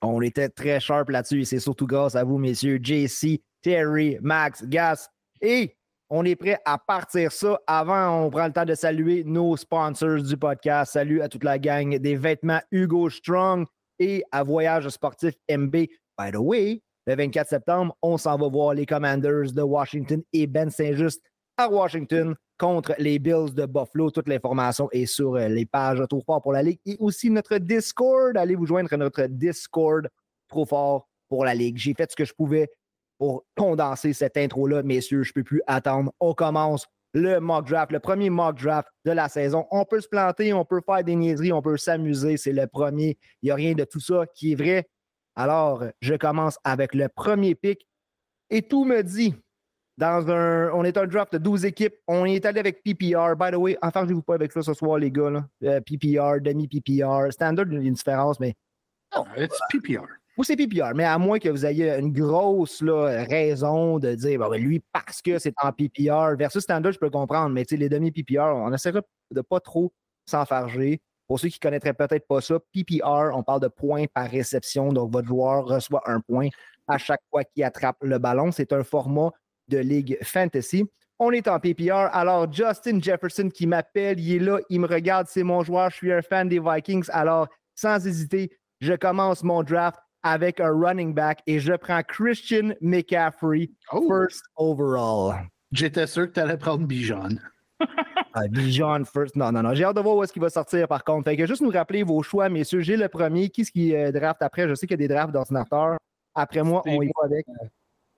On 0.00 0.22
était 0.22 0.48
très 0.48 0.80
sharp 0.80 1.10
là-dessus 1.10 1.44
c'est 1.44 1.60
surtout 1.60 1.86
grâce 1.86 2.14
à 2.14 2.24
vous, 2.24 2.38
messieurs, 2.38 2.80
JC, 2.82 3.42
Terry, 3.60 4.16
Max, 4.22 4.64
Gas. 4.64 5.10
Et 5.42 5.76
on 6.08 6.24
est 6.24 6.36
prêt 6.36 6.58
à 6.64 6.78
partir 6.78 7.30
ça. 7.30 7.60
Avant, 7.66 8.24
on 8.24 8.30
prend 8.30 8.46
le 8.46 8.52
temps 8.54 8.64
de 8.64 8.74
saluer 8.74 9.22
nos 9.24 9.54
sponsors 9.58 10.22
du 10.22 10.36
podcast. 10.38 10.94
Salut 10.94 11.20
à 11.20 11.28
toute 11.28 11.44
la 11.44 11.58
gang 11.58 11.98
des 11.98 12.16
vêtements 12.16 12.62
Hugo 12.70 13.10
Strong 13.10 13.66
et 13.98 14.24
à 14.32 14.42
Voyage 14.42 14.88
sportif 14.88 15.34
MB. 15.50 15.74
By 16.18 16.32
the 16.32 16.38
way, 16.38 16.82
le 17.06 17.16
24 17.16 17.48
septembre, 17.48 17.96
on 18.02 18.18
s'en 18.18 18.36
va 18.36 18.48
voir 18.48 18.74
les 18.74 18.86
Commanders 18.86 19.52
de 19.52 19.62
Washington 19.62 20.22
et 20.32 20.46
Ben 20.46 20.70
Saint-Just 20.70 21.22
à 21.56 21.68
Washington 21.68 22.34
contre 22.58 22.94
les 22.98 23.18
Bills 23.18 23.54
de 23.54 23.66
Buffalo. 23.66 24.10
Toute 24.10 24.28
l'information 24.28 24.88
est 24.92 25.06
sur 25.06 25.36
euh, 25.36 25.48
les 25.48 25.64
pages 25.64 26.02
Trop 26.08 26.20
fort 26.20 26.42
pour 26.42 26.52
la 26.52 26.62
Ligue 26.62 26.80
et 26.84 26.96
aussi 26.98 27.30
notre 27.30 27.58
Discord. 27.58 28.36
Allez 28.36 28.56
vous 28.56 28.66
joindre 28.66 28.92
à 28.92 28.96
notre 28.96 29.24
Discord 29.24 30.08
Trop 30.48 30.66
fort 30.66 31.08
pour 31.28 31.44
la 31.44 31.54
Ligue. 31.54 31.78
J'ai 31.78 31.94
fait 31.94 32.10
ce 32.10 32.16
que 32.16 32.24
je 32.24 32.34
pouvais 32.34 32.68
pour 33.18 33.44
condenser 33.56 34.12
cette 34.12 34.36
intro-là, 34.36 34.82
messieurs. 34.82 35.22
Je 35.22 35.30
ne 35.30 35.34
peux 35.34 35.44
plus 35.44 35.62
attendre. 35.66 36.12
On 36.20 36.34
commence 36.34 36.86
le 37.14 37.40
mock 37.40 37.66
draft, 37.68 37.92
le 37.92 38.00
premier 38.00 38.30
mock 38.30 38.60
draft 38.60 38.88
de 39.04 39.12
la 39.12 39.28
saison. 39.28 39.66
On 39.70 39.84
peut 39.84 40.00
se 40.00 40.08
planter, 40.08 40.52
on 40.52 40.64
peut 40.64 40.80
faire 40.84 41.04
des 41.04 41.16
niaiseries, 41.16 41.52
on 41.52 41.62
peut 41.62 41.76
s'amuser. 41.76 42.36
C'est 42.36 42.52
le 42.52 42.66
premier. 42.66 43.18
Il 43.42 43.46
n'y 43.46 43.50
a 43.50 43.54
rien 43.54 43.74
de 43.74 43.84
tout 43.84 44.00
ça 44.00 44.24
qui 44.34 44.52
est 44.52 44.54
vrai. 44.54 44.88
Alors, 45.34 45.84
je 46.00 46.14
commence 46.14 46.58
avec 46.64 46.94
le 46.94 47.08
premier 47.08 47.54
pick. 47.54 47.86
Et 48.50 48.62
tout 48.62 48.84
me 48.84 49.02
dit, 49.02 49.34
dans 49.96 50.30
un, 50.30 50.70
on 50.72 50.84
est 50.84 50.96
un 50.96 51.06
draft 51.06 51.32
de 51.32 51.38
12 51.38 51.64
équipes. 51.64 51.94
On 52.06 52.24
est 52.24 52.44
allé 52.44 52.60
avec 52.60 52.82
PPR. 52.82 53.36
By 53.36 53.50
the 53.50 53.56
way, 53.56 53.76
enfin, 53.82 54.04
je 54.04 54.10
ne 54.10 54.14
vous 54.14 54.22
pas 54.22 54.34
avec 54.34 54.52
ça 54.52 54.62
ce 54.62 54.74
soir, 54.74 54.98
les 54.98 55.10
gars. 55.10 55.44
Euh, 55.64 55.80
PPR, 55.80 56.40
demi-PPR. 56.40 57.32
Standard, 57.32 57.66
il 57.68 57.74
y 57.74 57.76
a 57.76 57.80
une 57.80 57.94
différence, 57.94 58.40
mais. 58.40 58.54
Oh, 59.16 59.24
it's 59.36 59.58
PPR. 59.70 60.06
Ou 60.38 60.44
c'est 60.44 60.54
PPR, 60.54 60.94
mais 60.94 61.04
à 61.04 61.18
moins 61.18 61.40
que 61.40 61.48
vous 61.48 61.66
ayez 61.66 61.98
une 61.98 62.12
grosse 62.12 62.80
raison 62.80 63.98
de 63.98 64.14
dire 64.14 64.38
ben, 64.38 64.56
lui 64.56 64.80
parce 64.92 65.20
que 65.20 65.36
c'est 65.40 65.52
en 65.60 65.72
PPR 65.72 66.36
versus 66.38 66.62
standard, 66.62 66.92
je 66.92 66.98
peux 67.00 67.10
comprendre, 67.10 67.52
mais 67.52 67.64
les 67.68 67.88
demi-PPR, 67.88 68.54
on 68.54 68.72
essaiera 68.72 69.00
de 69.32 69.40
pas 69.40 69.58
trop 69.58 69.92
s'enfarger. 70.26 71.00
Pour 71.26 71.40
ceux 71.40 71.48
qui 71.48 71.58
ne 71.60 71.68
connaîtraient 71.68 71.92
peut-être 71.92 72.28
pas 72.28 72.40
ça, 72.40 72.54
PPR, 72.72 73.34
on 73.34 73.42
parle 73.42 73.60
de 73.62 73.68
points 73.68 74.04
par 74.14 74.30
réception. 74.30 74.92
Donc, 74.92 75.12
votre 75.12 75.26
joueur 75.26 75.66
reçoit 75.66 76.02
un 76.06 76.20
point 76.20 76.48
à 76.86 76.98
chaque 76.98 77.20
fois 77.30 77.42
qu'il 77.42 77.64
attrape 77.64 77.98
le 78.02 78.18
ballon. 78.18 78.52
C'est 78.52 78.72
un 78.72 78.84
format 78.84 79.32
de 79.66 79.78
Ligue 79.78 80.18
Fantasy. 80.22 80.86
On 81.18 81.32
est 81.32 81.48
en 81.48 81.58
PPR. 81.58 82.08
Alors, 82.12 82.50
Justin 82.50 83.00
Jefferson 83.02 83.50
qui 83.52 83.66
m'appelle, 83.66 84.20
il 84.20 84.36
est 84.36 84.38
là, 84.38 84.60
il 84.70 84.80
me 84.80 84.86
regarde, 84.86 85.26
c'est 85.28 85.42
mon 85.42 85.64
joueur, 85.64 85.90
je 85.90 85.96
suis 85.96 86.12
un 86.12 86.22
fan 86.22 86.48
des 86.48 86.60
Vikings. 86.60 87.06
Alors, 87.08 87.48
sans 87.74 88.06
hésiter, 88.06 88.56
je 88.80 88.94
commence 88.94 89.42
mon 89.42 89.64
draft 89.64 89.98
avec 90.32 90.60
un 90.60 90.70
running 90.70 91.14
back 91.14 91.40
et 91.46 91.58
je 91.58 91.72
prends 91.72 92.02
Christian 92.02 92.74
McCaffrey 92.80 93.70
oh. 93.92 94.06
first 94.08 94.42
overall. 94.56 95.34
J'étais 95.72 96.06
sûr 96.06 96.26
que 96.28 96.32
tu 96.32 96.40
allais 96.40 96.56
prendre 96.56 96.86
Bijan. 96.86 97.36
Ah, 98.34 98.46
Bijan 98.46 99.04
first. 99.04 99.34
Non, 99.36 99.50
non, 99.50 99.62
non. 99.62 99.74
J'ai 99.74 99.84
hâte 99.84 99.96
de 99.96 100.00
voir 100.00 100.16
où 100.16 100.22
est-ce 100.22 100.32
qu'il 100.32 100.42
va 100.42 100.50
sortir 100.50 100.86
par 100.86 101.02
contre. 101.02 101.24
Fait 101.24 101.36
que 101.36 101.46
juste 101.46 101.62
nous 101.62 101.70
rappeler 101.70 102.02
vos 102.02 102.22
choix, 102.22 102.48
messieurs. 102.48 102.82
J'ai 102.82 102.96
le 102.96 103.08
premier. 103.08 103.48
Qui 103.48 103.62
est-ce 103.62 103.72
qui 103.72 103.96
euh, 103.96 104.12
draft 104.12 104.42
après? 104.42 104.68
Je 104.68 104.74
sais 104.74 104.86
qu'il 104.86 105.00
y 105.00 105.04
a 105.04 105.08
des 105.08 105.12
drafts 105.12 105.32
d'ordinateur. 105.32 105.96
Après 106.34 106.62
moi, 106.62 106.82
on 106.86 107.02
y 107.02 107.06
va 107.06 107.24
avec. 107.24 107.46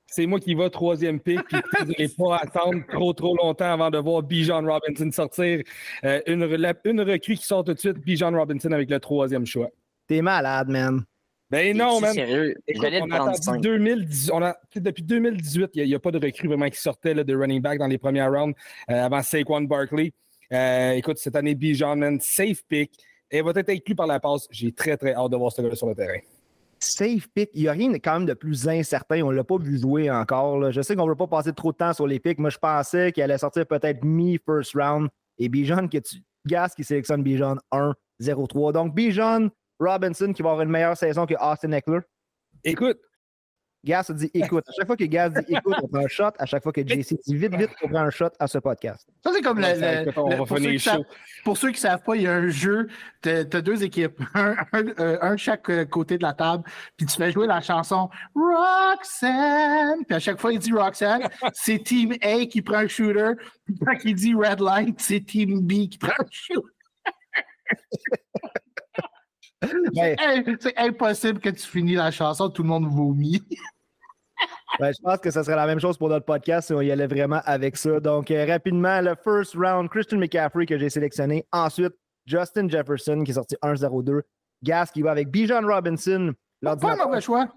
C'est 0.06 0.26
moi 0.26 0.40
qui 0.40 0.54
va 0.54 0.68
troisième 0.68 1.20
pick, 1.20 1.40
puis 1.44 1.60
vous 1.78 1.86
n'allez 1.86 2.08
pas 2.08 2.38
attendre 2.38 2.82
trop, 2.90 3.12
trop 3.12 3.36
longtemps 3.36 3.72
avant 3.72 3.90
de 3.90 3.98
voir 3.98 4.22
Bijan 4.22 4.62
Robinson 4.66 5.10
sortir. 5.12 5.62
Euh, 6.04 6.20
une, 6.26 6.42
une 6.84 7.00
recrue 7.02 7.36
qui 7.36 7.46
sort 7.46 7.64
tout 7.64 7.72
de 7.72 7.78
suite, 7.78 7.98
Bijan 7.98 8.32
Robinson 8.32 8.72
avec 8.72 8.90
le 8.90 8.98
troisième 8.98 9.46
choix. 9.46 9.68
T'es 10.08 10.20
malade, 10.20 10.68
man. 10.68 11.04
Ben 11.50 11.76
non, 11.76 12.00
man. 12.00 12.12
Sérieux? 12.12 12.54
on 14.32 14.42
a 14.42 14.56
depuis 14.76 15.02
2018, 15.02 15.70
il 15.74 15.86
n'y 15.86 15.94
a, 15.94 15.98
pas 15.98 16.12
de 16.12 16.24
recrue 16.24 16.46
vraiment 16.46 16.68
qui 16.68 16.80
sortait 16.80 17.14
de 17.14 17.36
running 17.36 17.60
back 17.60 17.78
dans 17.78 17.88
les 17.88 17.98
premiers 17.98 18.26
rounds 18.26 18.54
euh, 18.88 19.04
avant 19.04 19.22
Saquon 19.22 19.62
Barkley. 19.62 20.12
Euh, 20.52 20.92
écoute, 20.92 21.18
cette 21.18 21.34
année, 21.36 21.54
Bijan, 21.54 21.96
man, 21.96 22.20
safe 22.20 22.62
pick. 22.68 22.92
Et 23.32 23.42
va 23.42 23.52
être 23.54 23.68
inclus 23.68 23.94
par 23.94 24.06
la 24.06 24.18
passe. 24.18 24.48
J'ai 24.50 24.72
très, 24.72 24.96
très 24.96 25.14
hâte 25.14 25.30
de 25.30 25.36
voir 25.36 25.52
ce 25.52 25.62
gars 25.62 25.74
sur 25.74 25.86
le 25.86 25.94
terrain. 25.94 26.18
Safe 26.80 27.28
pick, 27.32 27.50
il 27.54 27.62
n'y 27.62 27.68
a 27.68 27.72
rien 27.72 27.92
quand 27.94 28.14
même 28.14 28.26
de 28.26 28.34
plus 28.34 28.68
incertain. 28.68 29.22
On 29.22 29.30
ne 29.30 29.36
l'a 29.36 29.44
pas 29.44 29.58
vu 29.58 29.78
jouer 29.78 30.10
encore. 30.10 30.72
Je 30.72 30.80
sais 30.82 30.96
qu'on 30.96 31.04
ne 31.04 31.10
veut 31.10 31.16
pas 31.16 31.28
passer 31.28 31.52
trop 31.52 31.72
de 31.72 31.76
temps 31.76 31.92
sur 31.92 32.06
les 32.06 32.18
picks. 32.18 32.38
Moi, 32.38 32.50
je 32.50 32.58
pensais 32.58 33.12
qu'il 33.12 33.22
allait 33.22 33.38
sortir 33.38 33.66
peut-être 33.66 34.02
mi-first 34.04 34.74
round. 34.74 35.08
Et 35.38 35.48
Bijan, 35.48 35.88
que 35.88 35.98
tu 35.98 36.16
Gas 36.46 36.72
qui 36.74 36.84
sélectionne 36.84 37.22
Bijan 37.22 37.56
1-0-3. 38.20 38.72
Donc, 38.72 38.94
Bijan, 38.94 39.48
Robinson 39.80 40.32
qui 40.32 40.42
va 40.42 40.50
avoir 40.50 40.64
une 40.64 40.70
meilleure 40.70 40.96
saison 40.96 41.26
que 41.26 41.34
Austin 41.34 41.72
Eckler? 41.72 42.00
Écoute. 42.64 42.98
Gas 43.82 44.10
a 44.10 44.12
dit 44.12 44.30
écoute. 44.34 44.64
À 44.68 44.72
chaque 44.72 44.86
fois 44.86 44.96
que 44.96 45.04
Gas 45.04 45.30
dit 45.30 45.54
écoute, 45.54 45.74
on 45.82 45.88
prend 45.88 46.04
un 46.04 46.08
shot. 46.08 46.32
À 46.38 46.44
chaque 46.44 46.62
fois 46.62 46.72
que 46.72 46.82
JC 46.82 47.16
dit 47.26 47.34
vite, 47.34 47.54
vite, 47.54 47.70
on 47.82 47.88
prend 47.88 48.00
un 48.00 48.10
shot 48.10 48.28
à 48.38 48.46
ce 48.46 48.58
podcast. 48.58 49.06
Ça, 49.24 49.30
c'est 49.32 49.40
comme 49.40 49.58
le, 49.58 50.12
pour, 50.12 51.56
ceux 51.56 51.68
qui 51.68 51.76
ne 51.76 51.78
savent 51.78 52.02
pas, 52.02 52.14
il 52.16 52.22
y 52.22 52.26
a 52.26 52.34
un 52.34 52.48
jeu. 52.48 52.88
Tu 53.22 53.30
as, 53.30 53.44
deux 53.44 53.82
équipes, 53.82 54.20
un, 54.34 54.54
un, 54.72 54.86
euh, 54.98 55.18
un, 55.22 55.36
chaque 55.38 55.70
euh, 55.70 55.86
côté 55.86 56.18
de 56.18 56.22
la 56.22 56.34
table. 56.34 56.64
Puis 56.98 57.06
tu 57.06 57.16
fais 57.16 57.32
jouer 57.32 57.46
la 57.46 57.62
chanson 57.62 58.10
Roxanne. 58.34 60.04
Puis 60.06 60.14
à 60.14 60.20
chaque 60.20 60.38
fois, 60.38 60.52
il 60.52 60.58
dit 60.58 60.72
Roxanne, 60.72 61.22
c'est 61.54 61.82
Team 61.82 62.12
A 62.20 62.44
qui 62.44 62.60
prend 62.60 62.78
un 62.78 62.88
shooter. 62.88 63.32
Puis 63.64 63.78
quand 63.78 63.96
il 64.04 64.14
dit 64.14 64.34
Red 64.34 64.60
Light, 64.60 65.00
c'est 65.00 65.20
Team 65.20 65.60
B 65.60 65.88
qui 65.88 65.96
prend 65.96 66.12
un 66.12 66.26
shooter. 66.30 66.68
c'est 69.62 70.78
impossible 70.78 71.40
que 71.40 71.50
tu 71.50 71.66
finis 71.66 71.94
la 71.94 72.10
chanson, 72.10 72.48
tout 72.48 72.62
le 72.62 72.68
monde 72.68 72.86
vomit. 72.86 73.42
Ben, 74.78 74.94
je 74.96 75.02
pense 75.02 75.18
que 75.18 75.30
ce 75.30 75.42
serait 75.42 75.56
la 75.56 75.66
même 75.66 75.80
chose 75.80 75.98
pour 75.98 76.08
notre 76.08 76.24
podcast 76.24 76.68
si 76.68 76.72
on 76.72 76.80
y 76.80 76.90
allait 76.90 77.08
vraiment 77.08 77.42
avec 77.44 77.76
ça. 77.76 78.00
Donc, 78.00 78.30
euh, 78.30 78.46
rapidement, 78.46 79.00
le 79.00 79.14
first 79.22 79.54
round, 79.54 79.90
Christian 79.90 80.18
McCaffrey 80.18 80.64
que 80.64 80.78
j'ai 80.78 80.88
sélectionné. 80.88 81.44
Ensuite, 81.52 81.92
Justin 82.24 82.68
Jefferson 82.68 83.22
qui 83.24 83.32
est 83.32 83.34
sorti 83.34 83.56
1-0-2. 83.62 84.22
Gas 84.62 84.90
qui 84.92 85.02
va 85.02 85.10
avec 85.10 85.28
Bijan 85.28 85.66
Robinson. 85.66 86.32
Pas 86.62 87.20
choix. 87.20 87.48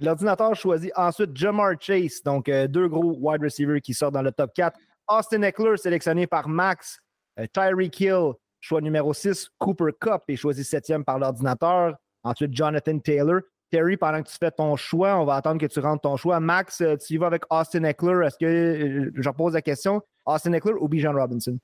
L'ordinateur 0.00 0.54
choisit 0.54 0.92
ensuite 0.96 1.36
Jamar 1.36 1.74
Chase, 1.80 2.22
donc 2.22 2.48
euh, 2.48 2.68
deux 2.68 2.86
gros 2.86 3.16
wide 3.18 3.42
receivers 3.42 3.80
qui 3.80 3.94
sortent 3.94 4.14
dans 4.14 4.22
le 4.22 4.30
top 4.30 4.52
4. 4.54 4.78
Austin 5.08 5.42
Eckler 5.42 5.76
sélectionné 5.76 6.26
par 6.26 6.48
Max. 6.48 7.00
Euh, 7.40 7.46
Tyreek 7.52 8.00
Hill 8.00 8.34
Choix 8.60 8.80
numéro 8.80 9.12
6, 9.14 9.50
Cooper 9.58 9.92
Cup 10.00 10.22
est 10.28 10.36
choisi 10.36 10.64
septième 10.64 11.04
par 11.04 11.18
l'ordinateur. 11.18 11.94
Ensuite, 12.24 12.54
Jonathan 12.54 12.98
Taylor. 12.98 13.40
Terry, 13.70 13.96
pendant 13.96 14.22
que 14.22 14.28
tu 14.28 14.36
fais 14.40 14.50
ton 14.50 14.76
choix, 14.76 15.18
on 15.18 15.24
va 15.26 15.34
attendre 15.34 15.60
que 15.60 15.66
tu 15.66 15.78
rentres 15.80 16.00
ton 16.00 16.16
choix. 16.16 16.40
Max, 16.40 16.80
euh, 16.80 16.96
tu 16.96 17.14
y 17.14 17.16
vas 17.18 17.26
avec 17.26 17.42
Austin 17.50 17.84
Eckler. 17.84 18.26
Est-ce 18.26 18.38
que, 18.38 18.46
euh, 18.46 19.10
je 19.14 19.28
repose 19.28 19.52
la 19.52 19.62
question, 19.62 20.00
Austin 20.24 20.52
Eckler 20.54 20.72
ou 20.80 20.88
Bijan 20.88 21.12
Robinson? 21.12 21.58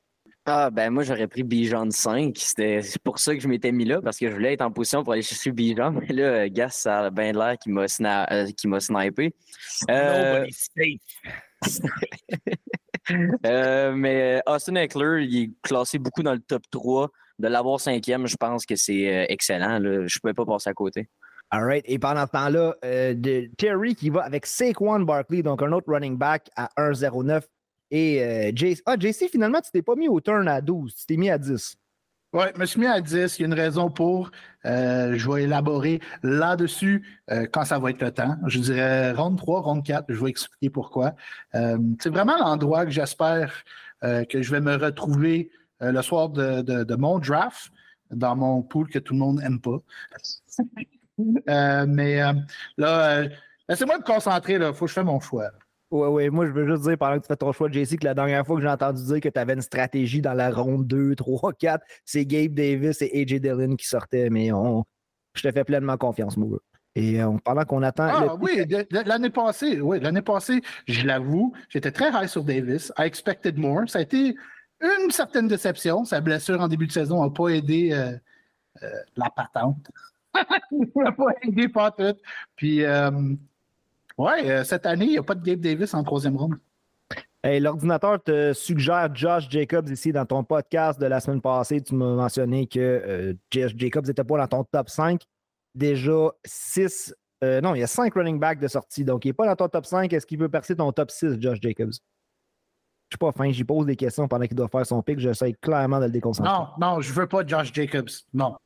Ah, 0.46 0.70
ben 0.70 0.90
moi, 0.90 1.02
j'aurais 1.02 1.26
pris 1.26 1.42
Bijan 1.42 1.90
5. 1.90 2.36
C'est 2.36 3.02
pour 3.02 3.18
ça 3.18 3.34
que 3.34 3.40
je 3.40 3.48
m'étais 3.48 3.72
mis 3.72 3.86
là, 3.86 4.02
parce 4.02 4.18
que 4.18 4.28
je 4.28 4.34
voulais 4.34 4.52
être 4.52 4.60
en 4.60 4.70
position 4.70 5.02
pour 5.02 5.14
aller 5.14 5.22
chercher 5.22 5.52
Bijan. 5.52 5.92
Mais 5.92 6.08
là, 6.08 6.48
Gas, 6.50 6.70
ça 6.70 7.06
a 7.06 7.10
bien 7.10 7.32
l'air 7.32 7.56
qui 7.58 7.70
m'a 7.70 8.80
snipé. 8.80 9.34
Euh... 9.90 10.46
euh, 13.46 13.92
mais 13.94 14.42
Austin 14.46 14.76
Eckler, 14.76 15.24
il 15.24 15.42
est 15.42 15.50
classé 15.62 15.98
beaucoup 15.98 16.22
dans 16.22 16.32
le 16.32 16.40
top 16.40 16.62
3. 16.70 17.10
De 17.38 17.48
l'avoir 17.48 17.80
cinquième, 17.80 18.26
je 18.26 18.36
pense 18.36 18.64
que 18.64 18.76
c'est 18.76 19.26
excellent. 19.28 19.78
Là. 19.78 20.06
Je 20.06 20.16
ne 20.16 20.20
pouvais 20.20 20.34
pas 20.34 20.46
passer 20.46 20.70
à 20.70 20.74
côté. 20.74 21.08
All 21.50 21.64
right. 21.64 21.84
Et 21.86 21.98
pendant 21.98 22.26
ce 22.26 22.30
temps-là, 22.32 22.74
euh, 22.84 23.48
Terry 23.56 23.94
qui 23.94 24.10
va 24.10 24.22
avec 24.22 24.46
Saquon 24.46 25.00
Barkley, 25.00 25.42
donc 25.42 25.62
un 25.62 25.72
autre 25.72 25.92
running 25.92 26.16
back 26.16 26.50
à 26.56 26.68
1,09. 26.76 27.42
Et 27.90 28.22
euh, 28.22 28.50
JC, 28.54 28.82
ah, 28.86 28.96
JC, 28.98 29.28
finalement, 29.30 29.60
tu 29.60 29.70
t'es 29.70 29.82
pas 29.82 29.94
mis 29.94 30.08
au 30.08 30.20
turn 30.20 30.48
à 30.48 30.60
12, 30.60 30.94
tu 30.94 31.06
t'es 31.06 31.16
mis 31.16 31.30
à 31.30 31.38
10. 31.38 31.76
Oui, 32.34 32.44
je 32.54 32.60
me 32.60 32.66
suis 32.66 32.80
mis 32.80 32.86
à 32.86 33.00
10. 33.00 33.38
Il 33.38 33.42
y 33.42 33.44
a 33.44 33.46
une 33.46 33.54
raison 33.54 33.90
pour. 33.90 34.30
Euh, 34.66 35.14
je 35.16 35.30
vais 35.30 35.44
élaborer 35.44 36.00
là-dessus 36.22 37.22
quand 37.52 37.64
ça 37.64 37.78
va 37.78 37.90
être 37.90 38.02
le 38.02 38.10
temps. 38.10 38.36
Je 38.46 38.58
dirais 38.58 39.12
ronde 39.12 39.38
3, 39.38 39.60
ronde 39.60 39.84
4. 39.84 40.06
Je 40.08 40.22
vais 40.22 40.30
expliquer 40.30 40.68
pourquoi. 40.70 41.14
c'est 41.52 42.08
vraiment 42.08 42.36
l'endroit 42.36 42.84
que 42.84 42.90
j'espère 42.90 43.64
que 44.02 44.42
je 44.42 44.50
vais 44.50 44.60
me 44.60 44.76
retrouver 44.76 45.50
le 45.80 46.02
soir 46.02 46.28
de, 46.28 46.62
de, 46.62 46.94
mon 46.96 47.18
draft 47.18 47.70
dans 48.10 48.36
mon 48.36 48.62
pool 48.62 48.88
que 48.88 48.98
tout 48.98 49.14
le 49.14 49.20
monde 49.20 49.40
n'aime 49.40 49.60
pas. 49.60 49.78
Euh, 51.48 51.86
mais 51.88 52.20
euh, 52.20 52.32
là, 52.76 53.18
euh, 53.18 53.28
laissez-moi 53.68 53.98
me 53.98 54.02
concentrer, 54.02 54.54
il 54.54 54.72
faut 54.74 54.86
que 54.86 54.88
je 54.88 54.94
fasse 54.94 55.04
mon 55.04 55.20
choix. 55.20 55.50
Oui, 55.94 56.08
oui, 56.08 56.28
moi 56.28 56.44
je 56.44 56.50
veux 56.50 56.66
juste 56.66 56.82
dire 56.82 56.98
pendant 56.98 57.14
que 57.14 57.20
tu 57.20 57.28
fais 57.28 57.36
ton 57.36 57.52
choix, 57.52 57.70
JC, 57.70 57.96
que 57.96 58.04
la 58.04 58.14
dernière 58.14 58.44
fois 58.44 58.56
que 58.56 58.62
j'ai 58.62 58.68
entendu 58.68 59.00
dire 59.04 59.20
que 59.20 59.28
tu 59.28 59.38
avais 59.38 59.54
une 59.54 59.62
stratégie 59.62 60.20
dans 60.20 60.32
la 60.34 60.50
ronde 60.50 60.88
2, 60.88 61.14
3, 61.14 61.52
4, 61.52 61.86
c'est 62.04 62.26
Gabe 62.26 62.52
Davis 62.52 63.00
et 63.00 63.22
AJ 63.22 63.40
Dillon 63.40 63.76
qui 63.76 63.86
sortaient, 63.86 64.28
mais 64.28 64.50
on... 64.50 64.84
je 65.34 65.42
te 65.42 65.52
fais 65.52 65.62
pleinement 65.62 65.96
confiance, 65.96 66.36
mon 66.36 66.48
gars. 66.48 66.58
Et 66.96 67.20
pendant 67.44 67.64
qu'on 67.64 67.82
attend. 67.84 68.08
Ah 68.08 68.34
oui, 68.40 68.64
l'année 68.90 69.30
passée, 69.30 69.80
oui, 69.80 70.00
l'année 70.00 70.22
passée, 70.22 70.62
je 70.88 71.06
l'avoue, 71.06 71.52
j'étais 71.68 71.92
très 71.92 72.10
high 72.10 72.28
sur 72.28 72.42
Davis. 72.42 72.92
I 72.98 73.02
expected 73.02 73.56
more. 73.56 73.88
Ça 73.88 74.00
a 74.00 74.02
été 74.02 74.34
une 74.80 75.12
certaine 75.12 75.46
déception. 75.46 76.04
Sa 76.04 76.20
blessure 76.20 76.60
en 76.60 76.66
début 76.66 76.88
de 76.88 76.92
saison 76.92 77.22
n'a 77.22 77.30
pas 77.30 77.50
aidé 77.50 77.90
la 79.16 79.30
patente. 79.30 79.90
m'a 80.96 81.12
pas 81.12 81.34
aidé 81.42 81.68
pas 81.68 81.92
tout. 81.92 82.16
Puis, 82.56 82.84
euh, 82.84 83.10
ouais, 84.18 84.50
euh, 84.50 84.64
cette 84.64 84.86
année, 84.86 85.06
il 85.06 85.10
n'y 85.12 85.18
a 85.18 85.22
pas 85.22 85.34
de 85.34 85.44
Gabe 85.44 85.60
Davis 85.60 85.94
en 85.94 86.02
troisième 86.02 86.36
ronde. 86.36 86.54
L'ordinateur 87.44 88.22
te 88.22 88.54
suggère 88.54 89.14
Josh 89.14 89.50
Jacobs 89.50 89.90
ici 89.90 90.12
dans 90.12 90.24
ton 90.24 90.44
podcast 90.44 90.98
de 90.98 91.04
la 91.04 91.20
semaine 91.20 91.42
passée. 91.42 91.82
Tu 91.82 91.94
m'as 91.94 92.14
mentionné 92.14 92.66
que 92.66 92.80
euh, 92.80 93.34
Josh 93.50 93.74
Jacobs 93.76 94.06
n'était 94.06 94.24
pas 94.24 94.38
dans 94.38 94.48
ton 94.48 94.64
top 94.64 94.88
5. 94.88 95.20
Déjà 95.74 96.30
6, 96.44 97.14
non, 97.42 97.74
il 97.74 97.80
y 97.80 97.82
a 97.82 97.86
5 97.86 98.14
running 98.14 98.38
backs 98.38 98.60
de 98.60 98.68
sortie. 98.68 99.04
Donc, 99.04 99.26
il 99.26 99.28
n'est 99.28 99.32
pas 99.34 99.46
dans 99.46 99.56
ton 99.56 99.68
top 99.68 99.84
5. 99.84 100.10
Est-ce 100.10 100.24
qu'il 100.24 100.38
peut 100.38 100.48
percer 100.48 100.74
ton 100.74 100.90
top 100.92 101.10
6, 101.10 101.38
Josh 101.38 101.58
Jacobs? 101.60 101.92
Je 103.10 103.16
suis 103.16 103.18
pas 103.18 103.32
fin, 103.32 103.50
j'y 103.52 103.64
pose 103.64 103.86
des 103.86 103.96
questions 103.96 104.26
pendant 104.26 104.46
qu'il 104.46 104.56
doit 104.56 104.68
faire 104.68 104.86
son 104.86 105.02
pic. 105.02 105.18
J'essaie 105.18 105.52
clairement 105.52 106.00
de 106.00 106.06
le 106.06 106.10
déconcentrer. 106.10 106.50
Non, 106.50 106.68
non, 106.80 107.00
je 107.00 107.12
veux 107.12 107.26
pas 107.26 107.46
Josh 107.46 107.72
Jacobs. 107.72 108.10
Non. 108.32 108.56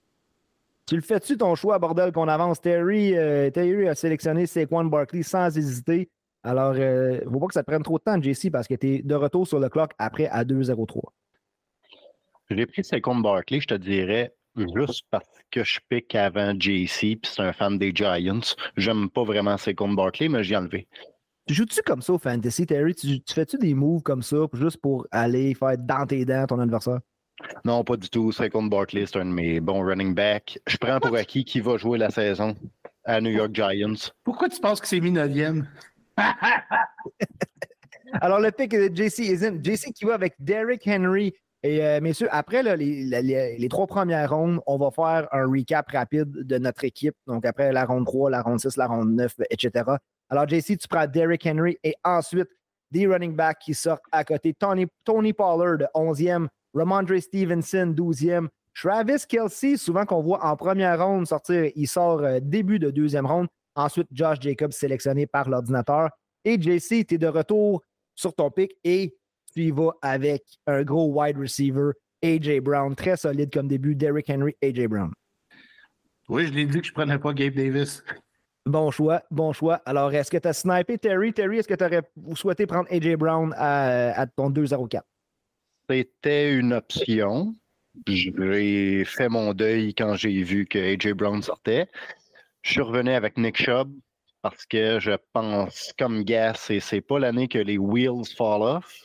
Tu 0.88 0.96
le 0.96 1.02
fais-tu 1.02 1.36
ton 1.36 1.54
choix, 1.54 1.78
bordel, 1.78 2.12
qu'on 2.12 2.28
avance? 2.28 2.62
Terry, 2.62 3.14
euh, 3.14 3.50
Terry 3.50 3.86
a 3.86 3.94
sélectionné 3.94 4.46
Saquon 4.46 4.86
Barkley 4.86 5.22
sans 5.22 5.54
hésiter. 5.54 6.08
Alors, 6.42 6.76
il 6.76 6.82
euh, 6.82 7.24
ne 7.26 7.30
faut 7.30 7.40
pas 7.40 7.46
que 7.48 7.52
ça 7.52 7.62
te 7.62 7.66
prenne 7.66 7.82
trop 7.82 7.98
de 7.98 8.04
temps, 8.04 8.18
JC, 8.18 8.50
parce 8.50 8.66
que 8.66 8.74
tu 8.74 8.94
es 8.94 9.02
de 9.02 9.14
retour 9.14 9.46
sur 9.46 9.60
le 9.60 9.68
clock 9.68 9.92
après 9.98 10.28
à 10.28 10.44
2-0-3. 10.44 11.02
J'ai 12.48 12.64
pris 12.64 12.82
Saquon 12.82 13.16
Barkley, 13.16 13.60
je 13.60 13.66
te 13.66 13.74
dirais, 13.74 14.34
juste 14.56 15.04
parce 15.10 15.28
que 15.50 15.62
je 15.62 15.78
pique 15.90 16.14
avant 16.14 16.54
JC, 16.58 17.16
puis 17.16 17.20
c'est 17.24 17.42
un 17.42 17.52
fan 17.52 17.76
des 17.76 17.92
Giants. 17.94 18.40
J'aime 18.78 19.10
pas 19.10 19.24
vraiment 19.24 19.58
Saquon 19.58 19.92
Barkley, 19.92 20.30
mais 20.30 20.42
j'ai 20.42 20.56
enlevé. 20.56 20.88
Tu 21.46 21.52
joues-tu 21.52 21.82
comme 21.82 22.00
ça 22.00 22.14
au 22.14 22.18
fantasy, 22.18 22.64
Terry? 22.64 22.94
Tu, 22.94 23.20
tu 23.20 23.34
fais-tu 23.34 23.58
des 23.58 23.74
moves 23.74 24.02
comme 24.02 24.22
ça 24.22 24.38
juste 24.54 24.78
pour 24.78 25.06
aller 25.10 25.52
faire 25.52 25.76
dans 25.76 26.06
tes 26.06 26.24
dents 26.24 26.46
ton 26.46 26.60
adversaire? 26.60 27.00
Non, 27.64 27.84
pas 27.84 27.96
du 27.96 28.08
tout. 28.08 28.32
contre 28.52 28.70
Barkley, 28.70 29.06
c'est 29.06 29.18
un 29.18 29.26
de 29.26 29.30
mes 29.30 29.60
bons 29.60 29.84
running 29.84 30.14
backs. 30.14 30.58
Je 30.66 30.76
prends 30.76 31.00
pour 31.00 31.16
acquis 31.16 31.44
qui 31.44 31.60
va 31.60 31.76
jouer 31.76 31.98
la 31.98 32.10
saison 32.10 32.54
à 33.04 33.20
New 33.20 33.30
York 33.30 33.54
Giants. 33.54 34.10
Pourquoi 34.24 34.48
tu 34.48 34.60
penses 34.60 34.80
que 34.80 34.86
c'est 34.86 35.00
mis 35.00 35.10
neuvième? 35.10 35.68
Alors, 38.20 38.40
le 38.40 38.50
pick 38.50 38.72
de 38.72 38.90
JC 38.94 39.20
Isn't. 39.20 39.64
JC 39.64 39.92
qui 39.92 40.04
va 40.04 40.14
avec 40.14 40.34
Derrick 40.38 40.86
Henry. 40.86 41.34
Et 41.62 41.84
euh, 41.84 42.00
messieurs, 42.00 42.28
après 42.30 42.62
les, 42.62 43.68
trois 43.68 43.86
premières 43.86 44.30
rondes, 44.30 44.60
on 44.66 44.78
va 44.78 44.90
faire 44.90 45.28
un 45.32 45.46
recap 45.46 45.90
rapide 45.90 46.30
de 46.30 46.58
notre 46.58 46.84
équipe. 46.84 47.14
Donc, 47.26 47.44
après 47.44 47.72
la 47.72 47.84
ronde 47.84 48.06
3, 48.06 48.30
la 48.30 48.42
ronde 48.42 48.60
6, 48.60 48.76
la 48.76 48.86
ronde 48.86 49.14
9, 49.14 49.34
etc. 49.50 49.84
Alors, 50.30 50.48
JC, 50.48 50.78
tu 50.78 50.88
prends 50.88 51.06
Derrick 51.06 51.44
Henry 51.46 51.76
et 51.82 51.94
ensuite 52.04 52.48
des 52.90 53.06
running 53.06 53.34
backs 53.34 53.58
qui 53.58 53.74
sortent 53.74 54.04
à 54.12 54.24
côté. 54.24 54.54
Tony, 54.54 54.86
Tony 55.04 55.32
Pollard, 55.32 55.88
11e. 55.94 56.46
Ramondre 56.74 57.20
Stevenson, 57.20 57.94
12e. 57.96 58.48
Travis 58.74 59.26
Kelsey, 59.28 59.76
souvent 59.76 60.04
qu'on 60.04 60.22
voit 60.22 60.44
en 60.44 60.56
première 60.56 61.04
ronde 61.04 61.26
sortir, 61.26 61.70
il 61.74 61.88
sort 61.88 62.20
euh, 62.20 62.38
début 62.40 62.78
de 62.78 62.90
deuxième 62.90 63.26
ronde. 63.26 63.48
Ensuite, 63.74 64.08
Josh 64.12 64.38
Jacobs 64.40 64.72
sélectionné 64.72 65.26
par 65.26 65.48
l'ordinateur. 65.48 66.10
Et 66.44 66.60
JC, 66.60 67.04
tu 67.06 67.14
es 67.14 67.18
de 67.18 67.26
retour 67.26 67.82
sur 68.14 68.34
ton 68.34 68.50
pick 68.50 68.72
et 68.84 69.16
tu 69.52 69.62
y 69.64 69.70
vas 69.70 69.92
avec 70.02 70.44
un 70.66 70.82
gros 70.82 71.06
wide 71.12 71.38
receiver, 71.38 71.90
AJ 72.22 72.60
Brown, 72.60 72.94
très 72.94 73.16
solide 73.16 73.52
comme 73.52 73.68
début. 73.68 73.94
Derrick 73.94 74.28
Henry, 74.30 74.54
AJ 74.62 74.86
Brown. 74.86 75.12
Oui, 76.28 76.46
je 76.46 76.52
l'ai 76.52 76.66
dit 76.66 76.80
que 76.80 76.86
je 76.86 76.90
ne 76.90 76.94
prenais 76.94 77.18
pas 77.18 77.32
Gabe 77.32 77.54
Davis. 77.54 78.04
Bon 78.66 78.90
choix, 78.90 79.22
bon 79.30 79.52
choix. 79.52 79.76
Alors, 79.86 80.12
est-ce 80.12 80.30
que 80.30 80.36
tu 80.36 80.46
as 80.46 80.52
snipé 80.52 80.98
Terry? 80.98 81.32
Terry, 81.32 81.58
est-ce 81.58 81.68
que 81.68 81.74
tu 81.74 81.84
aurais 81.84 82.02
souhaité 82.34 82.66
prendre 82.66 82.86
AJ 82.92 83.16
Brown 83.16 83.54
à, 83.56 84.20
à 84.20 84.26
ton 84.26 84.50
2-0-4? 84.50 85.00
C'était 85.90 86.52
une 86.52 86.74
option. 86.74 87.54
J'ai 88.06 89.04
fait 89.06 89.28
mon 89.28 89.54
deuil 89.54 89.94
quand 89.94 90.16
j'ai 90.16 90.42
vu 90.42 90.66
que 90.66 90.78
AJ 90.78 91.14
Brown 91.14 91.42
sortait. 91.42 91.88
Je 92.60 92.72
suis 92.72 92.82
revenu 92.82 93.10
avec 93.12 93.38
Nick 93.38 93.56
Chubb 93.56 93.90
parce 94.42 94.66
que 94.66 95.00
je 95.00 95.12
pense 95.32 95.94
comme 95.98 96.24
Gas, 96.24 96.66
et 96.68 96.80
c'est 96.80 97.00
pas 97.00 97.18
l'année 97.18 97.48
que 97.48 97.58
les 97.58 97.78
wheels 97.78 98.26
fall 98.36 98.62
off. 98.62 99.00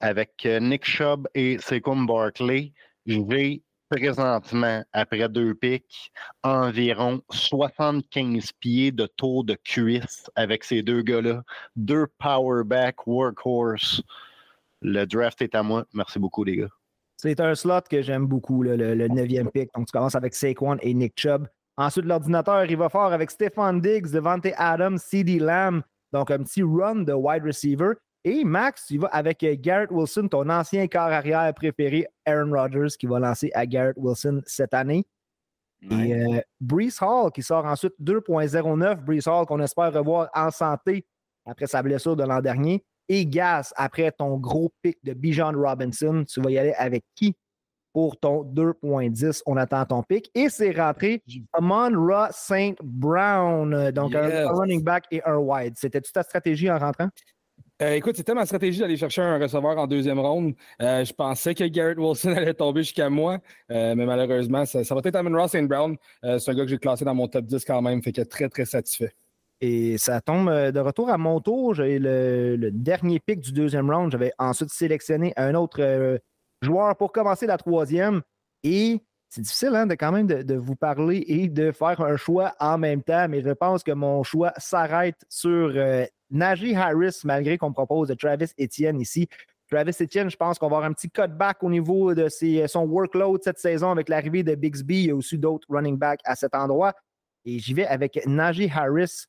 Avec 0.00 0.44
Nick 0.44 0.84
Chubb 0.84 1.26
et 1.34 1.56
Saquon 1.58 2.02
Barkley, 2.02 2.72
j'ai 3.06 3.62
présentement, 3.88 4.84
après 4.92 5.28
deux 5.28 5.54
pics, 5.54 6.12
environ 6.42 7.22
75 7.30 8.52
pieds 8.60 8.92
de 8.92 9.06
tour 9.06 9.44
de 9.44 9.54
cuisse 9.54 10.30
avec 10.36 10.62
ces 10.62 10.82
deux 10.82 11.02
gars-là. 11.02 11.42
Deux 11.74 12.06
powerback 12.18 13.06
workhorse. 13.06 14.02
Le 14.82 15.04
draft 15.04 15.42
est 15.42 15.54
à 15.54 15.62
moi. 15.62 15.84
Merci 15.92 16.18
beaucoup, 16.18 16.44
les 16.44 16.56
gars. 16.56 16.68
C'est 17.16 17.38
un 17.40 17.54
slot 17.54 17.82
que 17.90 18.00
j'aime 18.00 18.26
beaucoup, 18.26 18.62
le, 18.62 18.76
neuvième 19.08 19.50
pick. 19.50 19.70
Donc, 19.74 19.86
tu 19.86 19.92
commences 19.92 20.14
avec 20.14 20.34
Saquon 20.34 20.78
et 20.80 20.94
Nick 20.94 21.12
Chubb. 21.20 21.46
Ensuite, 21.76 22.06
l'ordinateur, 22.06 22.64
il 22.64 22.76
va 22.76 22.88
fort 22.88 23.12
avec 23.12 23.30
Stefan 23.30 23.80
Diggs, 23.80 24.10
Devante 24.10 24.48
Adams, 24.56 24.98
CD 24.98 25.38
Lamb. 25.38 25.82
Donc, 26.12 26.30
un 26.30 26.38
petit 26.38 26.62
run 26.62 27.02
de 27.02 27.12
wide 27.12 27.44
receiver. 27.44 27.92
Et 28.24 28.44
Max, 28.44 28.86
tu 28.86 28.98
vas 28.98 29.08
avec 29.08 29.38
Garrett 29.60 29.90
Wilson, 29.90 30.28
ton 30.28 30.48
ancien 30.48 30.86
quart 30.86 31.10
arrière 31.10 31.52
préféré, 31.54 32.06
Aaron 32.26 32.52
Rodgers, 32.52 32.96
qui 32.98 33.06
va 33.06 33.18
lancer 33.18 33.50
à 33.54 33.66
Garrett 33.66 33.96
Wilson 33.98 34.42
cette 34.46 34.74
année. 34.74 35.06
Et 35.90 36.14
euh, 36.14 36.40
Brees 36.60 37.00
Hall 37.00 37.30
qui 37.32 37.42
sort 37.42 37.64
ensuite 37.64 37.94
2.09. 38.02 38.96
Brees 38.96 39.26
Hall 39.26 39.46
qu'on 39.46 39.60
espère 39.60 39.92
revoir 39.92 40.28
en 40.34 40.50
santé 40.50 41.06
après 41.46 41.66
sa 41.66 41.82
blessure 41.82 42.16
de 42.16 42.24
l'an 42.24 42.40
dernier 42.40 42.84
et 43.10 43.26
Gas, 43.26 43.72
après 43.76 44.12
ton 44.12 44.36
gros 44.36 44.72
pic 44.82 44.96
de 45.02 45.14
Bijan 45.14 45.52
Robinson, 45.52 46.24
tu 46.26 46.40
vas 46.40 46.50
y 46.50 46.58
aller 46.58 46.74
avec 46.78 47.04
qui 47.16 47.34
pour 47.92 48.16
ton 48.20 48.44
2.10? 48.44 49.42
On 49.46 49.56
attend 49.56 49.84
ton 49.84 50.04
pic. 50.04 50.30
Et 50.32 50.48
c'est 50.48 50.70
rentré 50.70 51.20
Amon 51.52 51.90
Ra 52.06 52.30
St. 52.30 52.76
Brown, 52.80 53.90
donc 53.90 54.14
un, 54.14 54.46
running 54.52 54.84
back 54.84 55.06
et 55.10 55.20
un 55.24 55.38
wide. 55.38 55.74
C'était-tu 55.76 56.12
ta 56.12 56.22
stratégie 56.22 56.70
en 56.70 56.78
rentrant? 56.78 57.08
Euh, 57.82 57.94
écoute, 57.94 58.14
c'était 58.14 58.34
ma 58.34 58.46
stratégie 58.46 58.78
d'aller 58.78 58.96
chercher 58.96 59.22
un 59.22 59.38
receveur 59.38 59.76
en 59.76 59.88
deuxième 59.88 60.20
ronde. 60.20 60.54
Euh, 60.80 61.04
je 61.04 61.12
pensais 61.12 61.52
que 61.52 61.64
Garrett 61.64 61.98
Wilson 61.98 62.28
allait 62.36 62.54
tomber 62.54 62.84
jusqu'à 62.84 63.10
moi, 63.10 63.38
euh, 63.72 63.96
mais 63.96 64.06
malheureusement, 64.06 64.64
ça, 64.66 64.82
va 64.82 65.00
être 65.02 65.16
Amon 65.16 65.36
Ross 65.36 65.50
St. 65.50 65.66
Brown. 65.66 65.96
c'est 66.22 66.48
un 66.48 66.54
gars 66.54 66.62
que 66.62 66.68
j'ai 66.68 66.78
classé 66.78 67.04
dans 67.04 67.14
mon 67.14 67.26
top 67.26 67.46
10 67.46 67.64
quand 67.64 67.82
même, 67.82 68.02
fait 68.04 68.12
que 68.12 68.22
très, 68.22 68.48
très 68.48 68.66
satisfait. 68.66 69.14
Et 69.60 69.98
ça 69.98 70.20
tombe 70.20 70.48
euh, 70.48 70.72
de 70.72 70.80
retour 70.80 71.10
à 71.10 71.18
mon 71.18 71.40
tour. 71.40 71.74
J'ai 71.74 71.98
le, 71.98 72.70
dernier 72.72 73.20
pick 73.20 73.40
du 73.40 73.52
deuxième 73.52 73.90
round. 73.90 74.10
J'avais 74.10 74.32
ensuite 74.38 74.70
sélectionné 74.70 75.32
un 75.36 75.54
autre 75.54 75.82
euh, 75.82 76.18
joueur 76.62 76.96
pour 76.96 77.12
commencer 77.12 77.46
la 77.46 77.58
troisième. 77.58 78.22
Et 78.62 79.00
c'est 79.28 79.42
difficile 79.42 79.74
hein, 79.74 79.86
de 79.86 79.94
quand 79.94 80.12
même 80.12 80.26
de, 80.26 80.54
vous 80.56 80.76
parler 80.76 81.24
et 81.26 81.48
de 81.48 81.72
faire 81.72 82.00
un 82.00 82.16
choix 82.16 82.54
en 82.58 82.78
même 82.78 83.02
temps, 83.02 83.28
mais 83.28 83.42
je 83.42 83.50
pense 83.50 83.84
que 83.84 83.92
mon 83.92 84.24
choix 84.24 84.52
s'arrête 84.56 85.24
sur 85.28 85.72
euh, 85.76 86.04
Najee 86.30 86.74
Harris, 86.74 87.20
malgré 87.24 87.56
qu'on 87.56 87.72
propose 87.72 88.08
de 88.08 88.14
Travis 88.14 88.52
Etienne 88.60 89.00
ici. 89.00 89.28
Travis 89.70 89.94
Etienne, 90.00 90.30
je 90.30 90.36
pense 90.36 90.58
qu'on 90.58 90.68
va 90.68 90.78
avoir 90.78 90.90
un 90.90 90.92
petit 90.92 91.08
cutback 91.08 91.62
au 91.62 91.70
niveau 91.70 92.12
de 92.12 92.28
son 92.28 92.86
workload 92.86 93.40
cette 93.44 93.60
saison 93.60 93.92
avec 93.92 94.08
l'arrivée 94.08 94.42
de 94.42 94.56
Bixby. 94.56 95.02
Il 95.02 95.06
y 95.06 95.10
a 95.10 95.14
aussi 95.14 95.38
d'autres 95.38 95.66
running 95.70 95.96
backs 95.96 96.20
à 96.24 96.34
cet 96.34 96.54
endroit. 96.56 96.92
Et 97.44 97.60
j'y 97.60 97.72
vais 97.72 97.86
avec 97.86 98.20
Najee 98.26 98.68
Harris. 98.68 99.26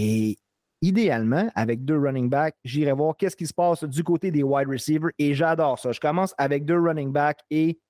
Et 0.00 0.36
idéalement, 0.80 1.50
avec 1.56 1.84
deux 1.84 1.98
running 1.98 2.28
backs, 2.28 2.54
j'irai 2.64 2.92
voir 2.92 3.16
qu'est-ce 3.16 3.34
qui 3.34 3.48
se 3.48 3.52
passe 3.52 3.82
du 3.82 4.04
côté 4.04 4.30
des 4.30 4.44
wide 4.44 4.68
receivers. 4.68 5.10
Et 5.18 5.34
j'adore 5.34 5.76
ça. 5.76 5.90
Je 5.90 5.98
commence 5.98 6.34
avec 6.38 6.64
deux 6.64 6.78
running 6.78 7.10
backs 7.10 7.40
et 7.50 7.80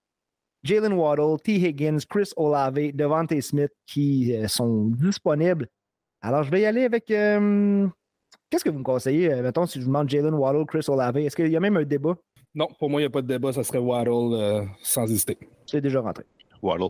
Jalen 0.65 0.95
Waddle, 0.95 1.37
T. 1.45 1.57
Higgins, 1.57 1.99
Chris 2.09 2.31
Olave, 2.37 2.93
Devante 2.95 3.39
Smith 3.43 3.71
qui 3.87 4.35
euh, 4.35 4.49
sont 4.49 4.87
disponibles. 4.87 5.69
Alors, 6.23 6.43
je 6.45 6.51
vais 6.51 6.63
y 6.63 6.65
aller 6.65 6.85
avec. 6.85 7.11
Euh, 7.11 7.87
qu'est-ce 8.49 8.65
que 8.65 8.71
vous 8.71 8.79
me 8.79 8.85
conseillez, 8.85 9.33
euh, 9.35 9.43
mettons, 9.43 9.67
si 9.67 9.79
je 9.79 9.85
vous 9.85 9.91
demande 9.91 10.09
Jalen 10.09 10.35
Waddle, 10.35 10.65
Chris 10.67 10.87
Olave? 10.89 11.19
Est-ce 11.19 11.37
qu'il 11.37 11.53
y 11.53 11.57
a 11.57 11.61
même 11.61 11.77
un 11.77 11.85
débat? 11.85 12.17
Non, 12.55 12.69
pour 12.79 12.89
moi, 12.89 13.01
il 13.01 13.05
n'y 13.05 13.09
a 13.09 13.11
pas 13.11 13.23
de 13.23 13.29
débat. 13.29 13.53
Ça 13.53 13.63
serait 13.63 13.79
Waddle 13.79 14.67
sans 14.83 15.05
hésiter. 15.05 15.39
C'est 15.67 15.83
déjà 15.83 16.01
rentré. 16.01 16.25
Waddle. 16.63 16.89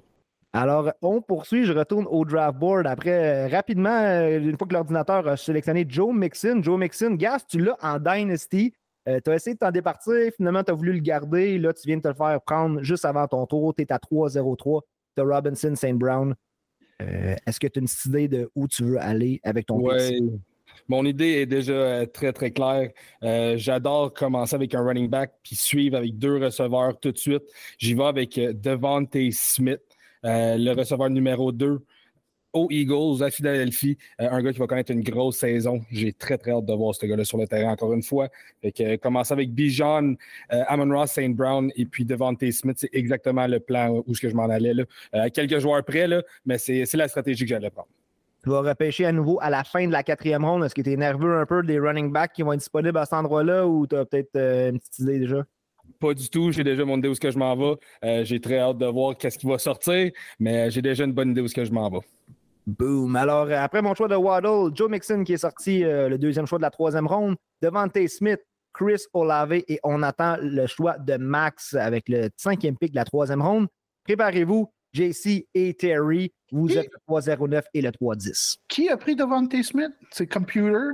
Alors, 0.53 0.93
on 1.03 1.21
poursuit. 1.21 1.65
Je 1.65 1.73
retourne 1.73 2.07
au 2.09 2.25
draft 2.25 2.59
board. 2.59 2.87
Après, 2.87 3.47
rapidement, 3.49 4.27
une 4.29 4.57
fois 4.57 4.67
que 4.67 4.75
l'ordinateur 4.75 5.29
a 5.29 5.37
sélectionné 5.37 5.85
Joe 5.89 6.15
Mixon. 6.15 6.61
Joe 6.63 6.79
Mixon, 6.79 7.15
Gas, 7.15 7.45
tu 7.49 7.59
l'as 7.59 7.77
en 7.83 7.99
Dynasty. 7.99 8.73
Euh, 9.09 9.21
tu 9.25 9.31
as 9.31 9.37
essayé 9.37 9.55
de 9.55 9.59
t'en 9.59 9.71
départir, 9.71 10.31
finalement, 10.37 10.63
tu 10.63 10.71
as 10.71 10.75
voulu 10.75 10.93
le 10.93 10.99
garder. 10.99 11.59
Là, 11.59 11.73
tu 11.73 11.83
viens 11.87 11.97
de 11.97 12.03
te 12.03 12.09
le 12.09 12.15
faire 12.15 12.41
prendre 12.43 12.83
juste 12.83 13.05
avant 13.05 13.27
ton 13.27 13.47
tour. 13.47 13.75
Tu 13.75 13.83
es 13.83 13.93
à 13.93 13.99
3-0-3. 13.99 14.83
Tu 15.17 15.23
as 15.23 15.25
Robinson, 15.25 15.75
St. 15.75 15.95
Brown. 15.95 16.35
Euh, 17.01 17.35
est-ce 17.47 17.59
que 17.59 17.69
tu 17.69 17.79
as 17.79 17.83
une 17.83 17.89
idée 18.07 18.29
de 18.29 18.51
où 18.55 18.69
tu 18.69 18.85
veux 18.85 19.01
aller 19.01 19.41
avec 19.45 19.67
ton 19.67 19.77
Oui. 19.77 20.41
Mon 20.89 21.05
idée 21.05 21.41
est 21.41 21.47
déjà 21.47 21.73
euh, 21.73 22.07
très, 22.07 22.33
très 22.33 22.51
claire. 22.51 22.91
J'adore 23.57 24.13
commencer 24.13 24.55
avec 24.55 24.75
un 24.75 24.83
running 24.83 25.09
back 25.09 25.33
puis 25.43 25.57
suivre 25.57 25.97
avec 25.97 26.19
deux 26.19 26.39
receveurs 26.39 26.99
tout 27.01 27.13
de 27.13 27.19
suite. 27.19 27.43
J'y 27.79 27.95
vais 27.95 28.05
avec 28.05 28.35
Devante 28.35 29.17
Smith, 29.33 29.81
le 30.23 30.73
receveur 30.73 31.11
numéro 31.11 31.53
2 31.53 31.81
aux 32.53 32.69
Eagles, 32.71 33.23
à 33.23 33.31
Philadelphie. 33.31 33.99
Euh, 34.21 34.29
un 34.31 34.43
gars 34.43 34.53
qui 34.53 34.59
va 34.59 34.67
connaître 34.67 34.91
une 34.91 35.03
grosse 35.03 35.39
saison. 35.39 35.81
J'ai 35.91 36.13
très, 36.13 36.39
très 36.39 36.53
hâte 36.53 36.65
de 36.65 36.73
voir 36.73 36.95
ce 36.95 37.05
gars-là 37.07 37.25
sur 37.25 37.39
le 37.39 37.47
terrain 37.47 37.73
encore 37.73 37.93
une 37.93 38.03
fois. 38.03 38.29
Fait 38.63 38.73
que, 38.73 38.83
euh, 38.83 38.97
commencer 38.97 39.33
avec 39.33 39.53
Bijan, 39.53 40.15
euh, 40.53 40.65
Amon 40.67 40.97
Ross, 40.97 41.13
St. 41.13 41.35
Brown 41.35 41.71
et 41.77 41.85
puis 41.85 42.05
Devante 42.05 42.51
Smith, 42.51 42.79
c'est 42.79 42.91
exactement 42.93 43.47
le 43.47 43.61
plan 43.61 44.03
où 44.07 44.15
je 44.15 44.29
m'en 44.29 44.49
allais. 44.49 44.75
Là. 44.75 45.31
quelques 45.31 45.59
joueurs 45.59 45.85
près, 45.85 46.07
là, 46.07 46.23
mais 46.45 46.59
c'est 46.59 46.93
la 46.95 47.09
stratégie 47.09 47.45
que 47.45 47.51
j'allais 47.51 47.71
prendre. 47.71 47.89
Tu 48.43 48.51
vas 48.51 48.61
repêcher 48.61 49.05
à 49.05 49.13
nouveau 49.13 49.39
à 49.41 49.51
la 49.51 49.65
fin 49.65 49.87
de 49.87 49.93
la 49.93 50.03
quatrième 50.03 50.45
ronde. 50.45 50.65
Est-ce 50.65 50.75
que 50.75 50.83
tu 50.83 50.93
es 50.93 50.97
nerveux 50.97 51.39
un 51.39 51.47
peu 51.47 51.63
des 51.63 51.79
running 51.79 52.13
backs 52.13 52.33
qui 52.33 52.43
vont 52.43 52.53
être 52.53 52.61
disponibles 52.61 52.99
à 52.99 53.05
cet 53.05 53.15
endroit-là 53.15 53.67
ou 53.67 53.87
tu 53.87 53.97
as 53.97 54.05
peut-être 54.05 54.37
une 54.37 54.79
petite 54.79 54.99
idée 55.01 55.19
déjà? 55.19 55.45
Pas 56.01 56.15
du 56.15 56.29
tout. 56.29 56.53
J'ai 56.53 56.65
déjà 56.65 56.85
mon 56.85 56.99
idée 56.99 57.09
où 57.09 57.15
ce 57.15 57.21
que 57.21 57.31
je 57.31 57.39
m'en 57.39 57.57
vais. 57.57 58.25
j'ai 58.25 58.41
très 58.41 58.59
hâte 58.59 58.79
de 58.79 58.87
voir 58.87 59.17
qu'est-ce 59.17 59.39
qui 59.39 59.47
va 59.47 59.59
sortir, 59.59 60.11
mais 60.39 60.71
j'ai 60.71 60.83
déjà 60.83 61.05
une 61.05 61.13
bonne 61.13 61.31
idée 61.31 61.41
où 61.41 61.49
ce 61.49 61.55
que 61.55 61.65
je 61.65 61.73
m'en 61.73 61.91
vais. 61.91 62.01
Boom. 62.69 63.17
Alors, 63.17 63.47
euh, 63.47 63.57
après 63.59 63.81
mon 63.81 63.95
choix 63.95 64.09
de 64.09 64.15
Waddle, 64.15 64.77
Joe 64.77 64.91
Mixon 64.91 65.25
qui 65.25 65.33
est 65.33 65.39
sorti 65.39 65.83
euh, 65.85 66.11
le 66.11 66.19
deuxième 66.19 66.47
choix 66.47 66.59
de 66.59 66.63
la 66.63 66.71
troisième 66.71 67.07
ronde, 67.07 67.37
Devante 67.63 67.97
Smith, 68.09 68.41
Chris 68.75 69.05
Olave 69.15 69.55
et 69.55 69.81
on 69.83 70.03
attend 70.03 70.37
le 70.43 70.67
choix 70.67 70.99
de 70.99 71.17
Max 71.17 71.73
avec 71.73 72.11
le 72.11 72.29
cinquième 72.37 72.77
pick 72.77 72.91
de 72.91 72.97
la 72.97 73.07
troisième 73.07 73.41
ronde. 73.41 73.69
Préparez-vous, 74.05 74.71
JC 74.93 75.49
et 75.55 75.73
Terry. 75.75 76.31
Vous 76.53 76.77
êtes 76.77 76.91
le 76.93 76.99
309 77.07 77.65
et 77.73 77.81
le 77.81 77.91
310. 77.91 78.59
Qui 78.69 78.91
a 78.91 78.99
pris 78.99 79.17
Devante 79.17 79.63
Smith? 79.63 79.93
C'est 80.11 80.27
Computer? 80.27 80.91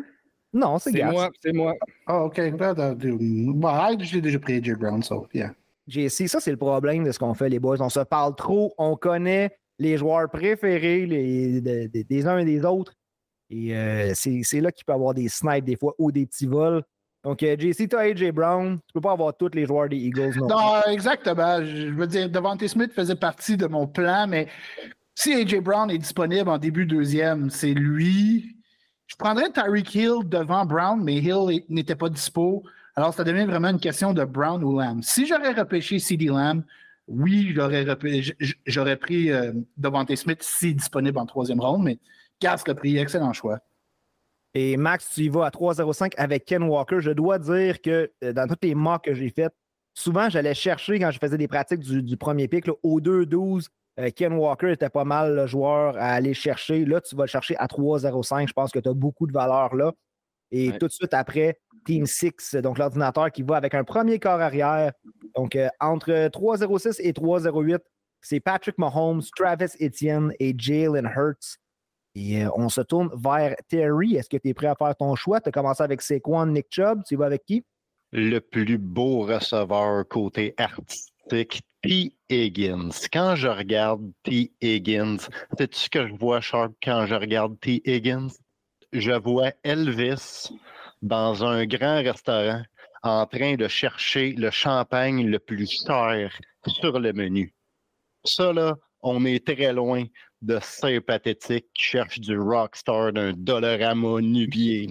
Non, 0.55 0.79
c'est 0.79 1.03
moi. 1.03 1.31
C'est 1.43 1.53
moi. 1.53 1.75
Ah, 2.07 2.23
OK. 2.23 2.41
Bah, 2.57 3.91
j'ai 3.99 4.21
déjà 4.21 4.39
pris 4.39 4.55
AJ 4.55 4.75
Brown, 4.75 5.03
so 5.03 5.27
yeah. 5.35 5.53
JC, 5.87 6.29
ça, 6.29 6.41
c'est 6.41 6.53
le 6.53 6.57
problème 6.57 7.05
de 7.05 7.13
ce 7.13 7.19
qu'on 7.19 7.35
fait, 7.35 7.49
les 7.49 7.59
boys. 7.59 7.77
On 7.81 7.91
se 7.91 8.01
parle 8.01 8.35
trop, 8.37 8.73
on 8.79 8.97
connaît 8.97 9.59
les 9.79 9.99
joueurs 9.99 10.31
préférés 10.31 11.05
les, 11.05 11.61
des 11.61 12.27
uns 12.27 12.39
et 12.39 12.45
des 12.45 12.65
autres. 12.65 12.95
Et 13.51 13.77
euh, 13.77 14.13
c'est 14.15 14.61
là 14.61 14.73
qu'il 14.73 14.85
peut 14.85 14.93
y 14.93 14.97
avoir 14.97 15.13
des 15.13 15.29
snipes 15.29 15.65
des 15.65 15.77
fois 15.77 15.95
ou 15.99 16.11
des 16.11 16.25
petits 16.25 16.47
vols. 16.47 16.83
Donc, 17.23 17.43
euh, 17.43 17.57
JC, 17.59 17.89
tu 17.89 17.97
as 17.97 18.01
AJ 18.01 18.31
Brown. 18.33 18.79
Tu 18.87 18.93
peux 18.95 19.01
pas 19.01 19.13
avoir 19.13 19.37
tous 19.37 19.51
les 19.55 19.67
joueurs 19.67 19.89
des 19.89 19.97
Eagles. 19.97 20.37
Non, 20.37 20.49
non 20.49 20.81
exactement. 20.91 21.65
Je 21.65 21.89
veux 21.89 22.07
dire, 22.07 22.31
Devante 22.31 22.67
Smith 22.67 22.93
faisait 22.93 23.17
partie 23.17 23.57
de 23.57 23.67
mon 23.67 23.87
plan, 23.87 24.27
mais 24.29 24.49
si 25.15 25.33
AJ 25.35 25.61
Brown 25.61 25.91
est 25.91 25.99
disponible 25.99 26.49
en 26.49 26.59
début 26.59 26.87
deuxième, 26.87 27.51
c'est 27.51 27.75
lui. 27.75 28.57
Je 29.07 29.17
prendrais 29.17 29.51
Tyreek 29.51 29.95
Hill 29.95 30.19
devant 30.25 30.65
Brown, 30.65 31.03
mais 31.03 31.17
Hill 31.17 31.63
n'était 31.69 31.95
pas 31.95 32.09
dispo. 32.09 32.63
Alors, 32.97 33.13
ça 33.13 33.25
devient 33.25 33.45
vraiment 33.45 33.69
une 33.69 33.81
question 33.81 34.13
de 34.13 34.25
Brown 34.25 34.63
ou 34.63 34.79
Lamb. 34.79 35.03
Si 35.03 35.27
j'aurais 35.27 35.53
repêché 35.53 35.99
CD 35.99 36.27
Lamb, 36.27 36.63
oui, 37.07 37.53
j'aurais, 37.55 38.97
pris 38.97 39.31
euh, 39.31 39.53
Devante 39.77 40.15
Smith 40.17 40.43
si 40.43 40.75
disponible 40.75 41.19
en 41.19 41.27
troisième 41.27 41.61
ronde, 41.61 41.85
mais 41.85 41.99
Cass 42.41 42.67
l'a 42.67 42.75
pris. 42.75 42.97
Excellent 42.97 43.33
choix. 43.33 43.59
Et 44.55 44.77
Max, 44.77 45.11
tu 45.13 45.23
y 45.23 45.29
vas 45.29 45.47
à 45.47 45.51
3,05 45.51 46.15
avec 46.17 46.45
Ken 46.45 46.63
Walker. 46.63 47.01
Je 47.01 47.11
dois 47.11 47.39
dire 47.39 47.83
que 47.83 48.11
euh, 48.23 48.33
dans 48.33 48.47
toutes 48.47 48.65
les 48.65 48.75
mocks 48.75 49.05
que 49.05 49.15
j'ai 49.15 49.31
faites, 49.31 49.55
souvent 49.93 50.31
j'allais 50.31 50.55
chercher 50.55 50.99
quand 50.99 51.11
je 51.11 51.19
faisais 51.19 51.37
des 51.37 51.49
pratiques 51.49 51.81
du, 51.81 52.17
premier 52.17 52.49
pic, 52.49 52.67
au 52.83 53.01
2-12, 53.01 53.35
euh, 53.35 53.69
Ken 54.17 54.33
Walker 54.33 54.73
était 54.73 54.91
pas 54.91 55.05
mal 55.05 55.35
le 55.35 55.47
joueur 55.47 55.97
à 55.97 56.15
aller 56.15 56.35
chercher. 56.35 56.85
Là, 56.85 57.01
tu 57.01 57.15
vas 57.15 57.25
le 57.25 57.29
chercher 57.29 57.57
à 57.57 57.67
3,05. 57.67 58.49
Je 58.49 58.53
pense 58.53 58.73
que 58.73 58.79
tu 58.79 58.89
as 58.89 58.95
beaucoup 58.95 59.27
de 59.27 59.33
valeur 59.33 59.75
là. 59.75 59.93
Et 60.51 60.73
tout 60.79 60.87
de 60.87 60.93
suite 60.93 61.15
après, 61.15 61.59
Team 61.85 62.07
6, 62.07 62.57
donc 62.63 62.79
l'ordinateur 62.79 63.31
qui 63.33 63.43
va 63.43 63.57
avec 63.57 63.75
un 63.75 63.85
premier 63.85 64.19
corps 64.19 64.41
arrière. 64.41 64.93
Donc, 65.35 65.57
euh, 65.57 65.69
entre 65.81 66.29
3.06 66.29 67.01
et 67.01 67.13
3.08, 67.13 67.79
c'est 68.21 68.41
Patrick 68.41 68.79
Mahomes, 68.79 69.23
Travis 69.37 69.73
Etienne 69.81 70.33
et 70.39 70.55
Jalen 70.57 71.11
Hurts. 71.15 71.59
Et 72.15 72.45
euh, 72.45 72.51
on 72.55 72.69
se 72.69 72.81
tourne 72.81 73.11
vers 73.17 73.57
Terry. 73.69 74.15
Est-ce 74.15 74.29
que 74.29 74.37
tu 74.37 74.49
es 74.49 74.55
prêt 74.55 74.69
à 74.69 74.77
faire 74.77 74.95
ton 74.97 75.15
choix? 75.17 75.41
Tu 75.41 75.49
as 75.49 75.53
commencé 75.53 75.83
avec 75.83 76.01
Saquon, 76.01 76.47
Nick 76.47 76.67
Chubb. 76.71 77.03
Tu 77.07 77.17
vas 77.17 77.27
avec 77.27 77.45
qui? 77.45 77.65
Le 78.13 78.39
plus 78.39 78.79
beau 78.79 79.23
receveur 79.23 80.07
côté 80.07 80.55
artistique, 80.57 81.63
T. 81.85 82.17
Higgins. 82.31 83.09
Quand 83.13 83.37
je 83.37 83.47
regarde 83.47 84.11
T. 84.23 84.53
Higgins, 84.63 85.19
sais-tu 85.59 85.79
ce 85.79 85.91
que 85.91 86.09
je 86.09 86.15
vois, 86.15 86.41
Sharp, 86.41 86.73
quand 86.83 87.05
je 87.05 87.15
regarde 87.15 87.61
T. 87.61 87.83
Higgins? 87.85 88.31
Je 88.95 89.13
vois 89.13 89.53
Elvis 89.65 90.49
dans 91.03 91.45
un 91.45 91.67
grand 91.67 92.03
restaurant 92.03 92.63
en 93.03 93.27
train 93.27 93.57
de 93.57 93.69
chercher 93.69 94.33
le 94.33 94.51
champagne 94.51 95.27
le 95.27 95.39
plus 95.39 95.85
cher 95.87 96.33
sur 96.67 96.99
le 96.99 97.13
menu. 97.13 97.55
Ça, 98.25 98.55
là, 98.55 98.77
on 99.03 99.27
est 99.27 99.47
très 99.47 99.75
loin 99.75 100.05
de 100.45 100.59
ces 100.63 101.01
pathétiques 101.01 101.67
qui 101.75 101.85
cherchent 101.85 102.21
du 102.21 102.39
rockstar 102.39 103.13
d'un 103.13 103.33
Dollarama 103.33 104.21
nubier. 104.21 104.91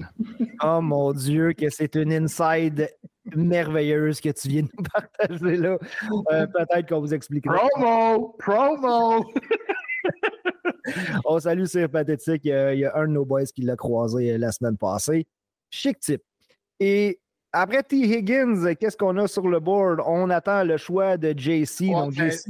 oh 0.64 0.82
mon 0.82 1.14
Dieu, 1.14 1.54
que 1.54 1.70
c'est 1.70 1.96
une 1.96 2.12
inside 2.12 2.90
merveilleuse 3.36 4.20
que 4.20 4.30
tu 4.30 4.48
viens 4.48 4.64
de 4.64 4.70
nous 4.76 4.84
partager 4.84 5.58
là. 5.58 5.78
Euh, 6.32 6.48
peut-être 6.48 6.90
qu'on 6.90 7.02
vous 7.02 7.14
expliquera. 7.14 7.56
Promo! 7.70 8.36
Promo! 8.40 9.32
on 11.26 11.40
salue 11.40 11.66
c'est 11.66 11.88
pathétique. 11.88 12.42
Il 12.46 12.80
y, 12.80 12.86
a, 12.86 12.96
un 12.96 13.08
de 13.08 13.14
nos 13.14 13.26
boys 13.26 13.46
qui 13.46 13.62
l'a 13.62 13.76
croisé 13.76 14.34
euh, 14.34 14.38
la 14.40 14.52
semaine 14.52 14.78
passée. 14.78 15.28
Chic 15.70 16.00
type. 16.00 16.24
Et 16.80 17.20
après 17.52 17.84
T. 17.84 17.98
Higgins, 17.98 18.74
qu'est-ce 18.74 18.98
qu'on 18.98 19.16
a 19.18 19.28
sur 19.28 19.48
le 19.48 19.60
board? 19.60 20.02
On 20.08 20.32
attend 20.32 20.64
le 20.64 20.78
choix 20.78 21.18
de 21.18 21.38
JC. 21.38 21.92
donc, 21.92 22.14
JC. 22.14 22.48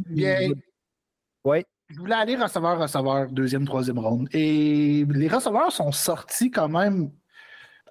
Oui. 1.43 1.65
Je 1.93 1.99
voulais 1.99 2.15
aller 2.15 2.35
receveur, 2.35 2.79
receveur, 2.79 3.29
deuxième, 3.29 3.65
troisième 3.65 3.99
ronde. 3.99 4.27
Et 4.31 5.05
les 5.07 5.27
receveurs 5.27 5.71
sont 5.71 5.91
sortis 5.91 6.49
quand 6.49 6.67
même 6.67 7.11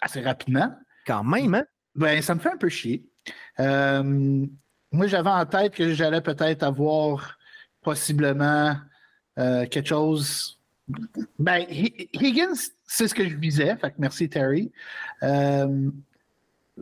assez 0.01 0.21
rapidement. 0.21 0.75
Quand 1.07 1.23
même, 1.23 1.55
hein? 1.55 1.65
Ben, 1.95 2.21
ça 2.21 2.35
me 2.35 2.41
fait 2.41 2.51
un 2.51 2.57
peu 2.57 2.69
chier. 2.69 3.05
Euh, 3.61 4.03
moi, 4.91 5.07
j'avais 5.07 5.31
en 5.31 5.47
tête 5.47 5.75
que 5.75 5.93
j'allais 5.93 6.21
peut-être 6.21 6.65
avoir 6.65 7.39
possiblement 7.81 8.75
euh, 9.39 9.67
quelque 9.67 9.89
chose. 9.89 10.61
Ben, 11.39 11.65
Higgins, 11.69 12.73
c'est 12.85 13.07
ce 13.07 13.15
que 13.15 13.29
je 13.29 13.37
visais. 13.37 13.77
Fait 13.77 13.91
que 13.91 13.97
merci, 13.99 14.29
Terry. 14.29 14.73
Euh, 15.23 15.91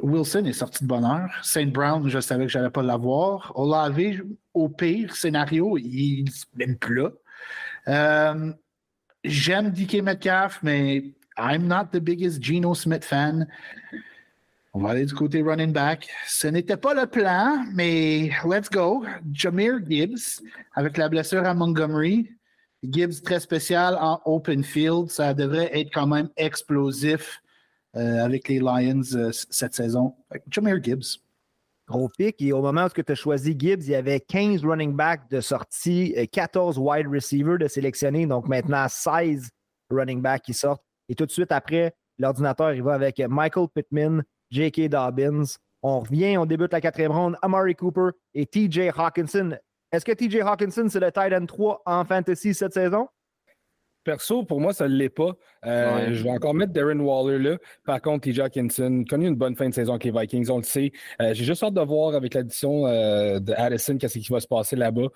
Wilson 0.03 0.45
est 0.45 0.53
sorti 0.53 0.85
de 0.85 0.89
bonheur. 0.89 1.31
Saint 1.43 1.67
Brown, 1.67 2.09
je 2.09 2.21
savais 2.21 2.47
que 2.47 2.53
je 2.53 2.59
n'allais 2.59 2.71
pas 2.71 2.83
l'avoir. 2.83 3.53
Olave, 3.57 4.23
au 4.55 4.69
pire 4.69 5.15
scénario, 5.15 5.77
il 5.79 6.25
n'est 6.25 6.67
même 6.67 6.77
plus 6.77 6.97
là. 6.97 7.11
Euh, 7.89 8.53
j'aime 9.25 9.71
DK 9.71 10.03
Metcalf, 10.03 10.61
mais 10.63 11.13
I'm 11.39 11.67
not 11.67 11.87
the 11.93 12.01
biggest 12.01 12.43
Geno 12.43 12.75
Smith 12.75 13.05
fan. 13.05 13.47
On 14.73 14.81
va 14.81 14.91
aller 14.91 15.05
du 15.05 15.15
côté 15.15 15.43
running 15.43 15.73
back. 15.73 16.09
Ce 16.27 16.47
n'était 16.47 16.77
pas 16.77 16.95
le 16.95 17.07
plan, 17.07 17.65
mais 17.73 18.31
let's 18.45 18.71
go. 18.71 19.05
Jameer 19.33 19.79
Gibbs, 19.89 20.41
avec 20.75 20.97
la 20.97 21.09
blessure 21.09 21.45
à 21.45 21.55
Montgomery. 21.55 22.31
Gibbs 22.83 23.23
très 23.23 23.41
spécial 23.41 23.97
en 24.01 24.21
open 24.25 24.63
field. 24.63 25.11
Ça 25.11 25.35
devrait 25.35 25.71
être 25.79 25.91
quand 25.93 26.07
même 26.07 26.29
explosif 26.37 27.43
avec 27.95 28.49
les 28.49 28.59
Lions 28.59 29.03
euh, 29.15 29.31
cette 29.33 29.75
saison. 29.75 30.15
Jameer 30.49 30.83
Gibbs. 30.83 31.19
Gros 31.89 32.09
pic. 32.09 32.41
Et 32.41 32.53
au 32.53 32.63
moment 32.63 32.87
où 32.87 32.89
tu 32.89 33.03
as 33.07 33.15
choisi 33.15 33.57
Gibbs, 33.59 33.83
il 33.83 33.91
y 33.91 33.95
avait 33.97 34.21
15 34.21 34.65
running 34.65 34.95
backs 34.95 35.29
de 35.31 35.41
sortie, 35.41 36.15
14 36.31 36.79
wide 36.79 37.09
receivers 37.09 37.59
de 37.59 37.67
sélectionner. 37.67 38.27
Donc 38.27 38.49
maintenant, 38.49 38.87
16 38.89 39.51
running 39.91 40.23
backs 40.23 40.43
qui 40.43 40.55
sortent. 40.55 40.83
Et 41.09 41.15
tout 41.17 41.27
de 41.27 41.33
suite 41.33 41.51
après, 41.51 41.93
l'ordinateur, 42.19 42.73
il 42.73 42.83
va 42.83 42.95
avec 42.95 43.19
Michael 43.19 43.67
Pittman, 43.75 44.23
J.K. 44.51 44.89
Dobbins. 44.89 45.45
On 45.83 46.01
revient, 46.01 46.37
on 46.37 46.47
débute 46.47 46.73
la 46.73 46.81
quatrième 46.81 47.13
ronde. 47.13 47.37
Amari 47.43 47.75
Cooper 47.75 48.11
et 48.35 48.47
TJ 48.47 48.91
Hawkinson. 48.97 49.57
Est-ce 49.91 50.05
que 50.05 50.13
TJ 50.13 50.43
Hawkinson, 50.43 50.87
c'est 50.89 51.01
le 51.01 51.11
tight 51.11 51.33
end 51.33 51.47
3 51.47 51.83
en 51.87 52.05
fantasy 52.05 52.55
cette 52.55 52.75
saison? 52.75 53.09
Perso, 54.05 54.45
pour 54.45 54.61
moi, 54.61 54.73
ça 54.73 54.89
ne 54.89 54.95
l'est 54.95 55.09
pas. 55.09 55.37
Euh, 55.67 56.13
je 56.13 56.23
vais 56.23 56.31
encore 56.31 56.55
mettre 56.55 56.73
Darren 56.73 57.01
Waller 57.01 57.39
là. 57.39 57.59
Par 57.85 58.01
contre, 58.01 58.31
TJ 58.31 58.41
Hawkinson, 58.41 59.05
connu 59.09 59.29
une 59.29 59.35
bonne 59.35 59.57
fin 59.57 59.69
de 59.69 59.75
saison 59.75 59.93
avec 59.93 60.05
les 60.05 60.11
Vikings, 60.11 60.51
on 60.51 60.59
le 60.59 60.63
sait. 60.63 60.93
Euh, 61.21 61.35
j'ai 61.35 61.45
juste 61.45 61.63
hâte 61.63 61.75
de 61.75 61.81
voir 61.81 62.15
avec 62.15 62.35
l'addition 62.35 62.87
euh, 62.87 63.41
de 63.41 63.53
Addison 63.53 63.99
qu'est-ce 63.99 64.19
qui 64.19 64.33
va 64.33 64.41
se 64.41 64.49
passer 64.49 64.77
là-bas. 64.77 65.09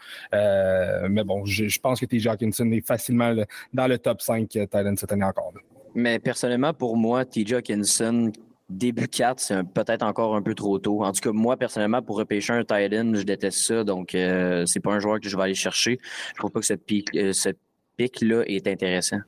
mais 1.09 1.25
bon, 1.25 1.45
je, 1.45 1.79
pense 1.81 2.01
que 2.01 2.07
TJ 2.07 2.29
Hawkinson 2.29 2.71
est 2.73 2.87
facilement 2.87 3.35
dans 3.73 3.87
le 3.87 3.99
top 3.99 4.21
5 4.21 4.49
tight 4.49 4.71
cette 4.99 5.13
année 5.13 5.25
encore. 5.25 5.53
Mais 5.95 6.19
personnellement, 6.19 6.75
pour 6.75 6.97
moi, 6.97 7.25
TJ 7.25 7.55
Hawkinson, 7.55 8.33
début 8.69 9.09
4, 9.09 9.41
c'est 9.41 9.63
peut-être 9.63 10.03
encore 10.03 10.35
un 10.35 10.43
peu 10.43 10.55
trop 10.55 10.79
tôt. 10.79 11.05
En 11.05 11.13
tout 11.13 11.21
cas, 11.21 11.33
moi, 11.33 11.57
personnellement, 11.57 12.03
pour 12.03 12.17
repêcher 12.17 12.53
un 12.53 12.65
tight 12.65 12.93
end, 12.93 13.13
je 13.15 13.23
déteste 13.23 13.59
ça. 13.59 13.85
Donc, 13.85 14.15
euh, 14.15 14.67
c'est 14.67 14.81
pas 14.81 14.93
un 14.93 15.01
joueur 15.01 15.21
que 15.21 15.29
je 15.29 15.37
vais 15.37 15.43
aller 15.43 15.55
chercher. 15.55 15.99
Je 16.33 16.39
trouve 16.39 16.51
pas 16.51 16.61
que 16.61 16.67
cette 16.67 16.85
pique, 16.85 17.15
euh, 17.15 17.33
là 17.99 18.43
est 18.47 18.67
intéressant. 18.67 19.21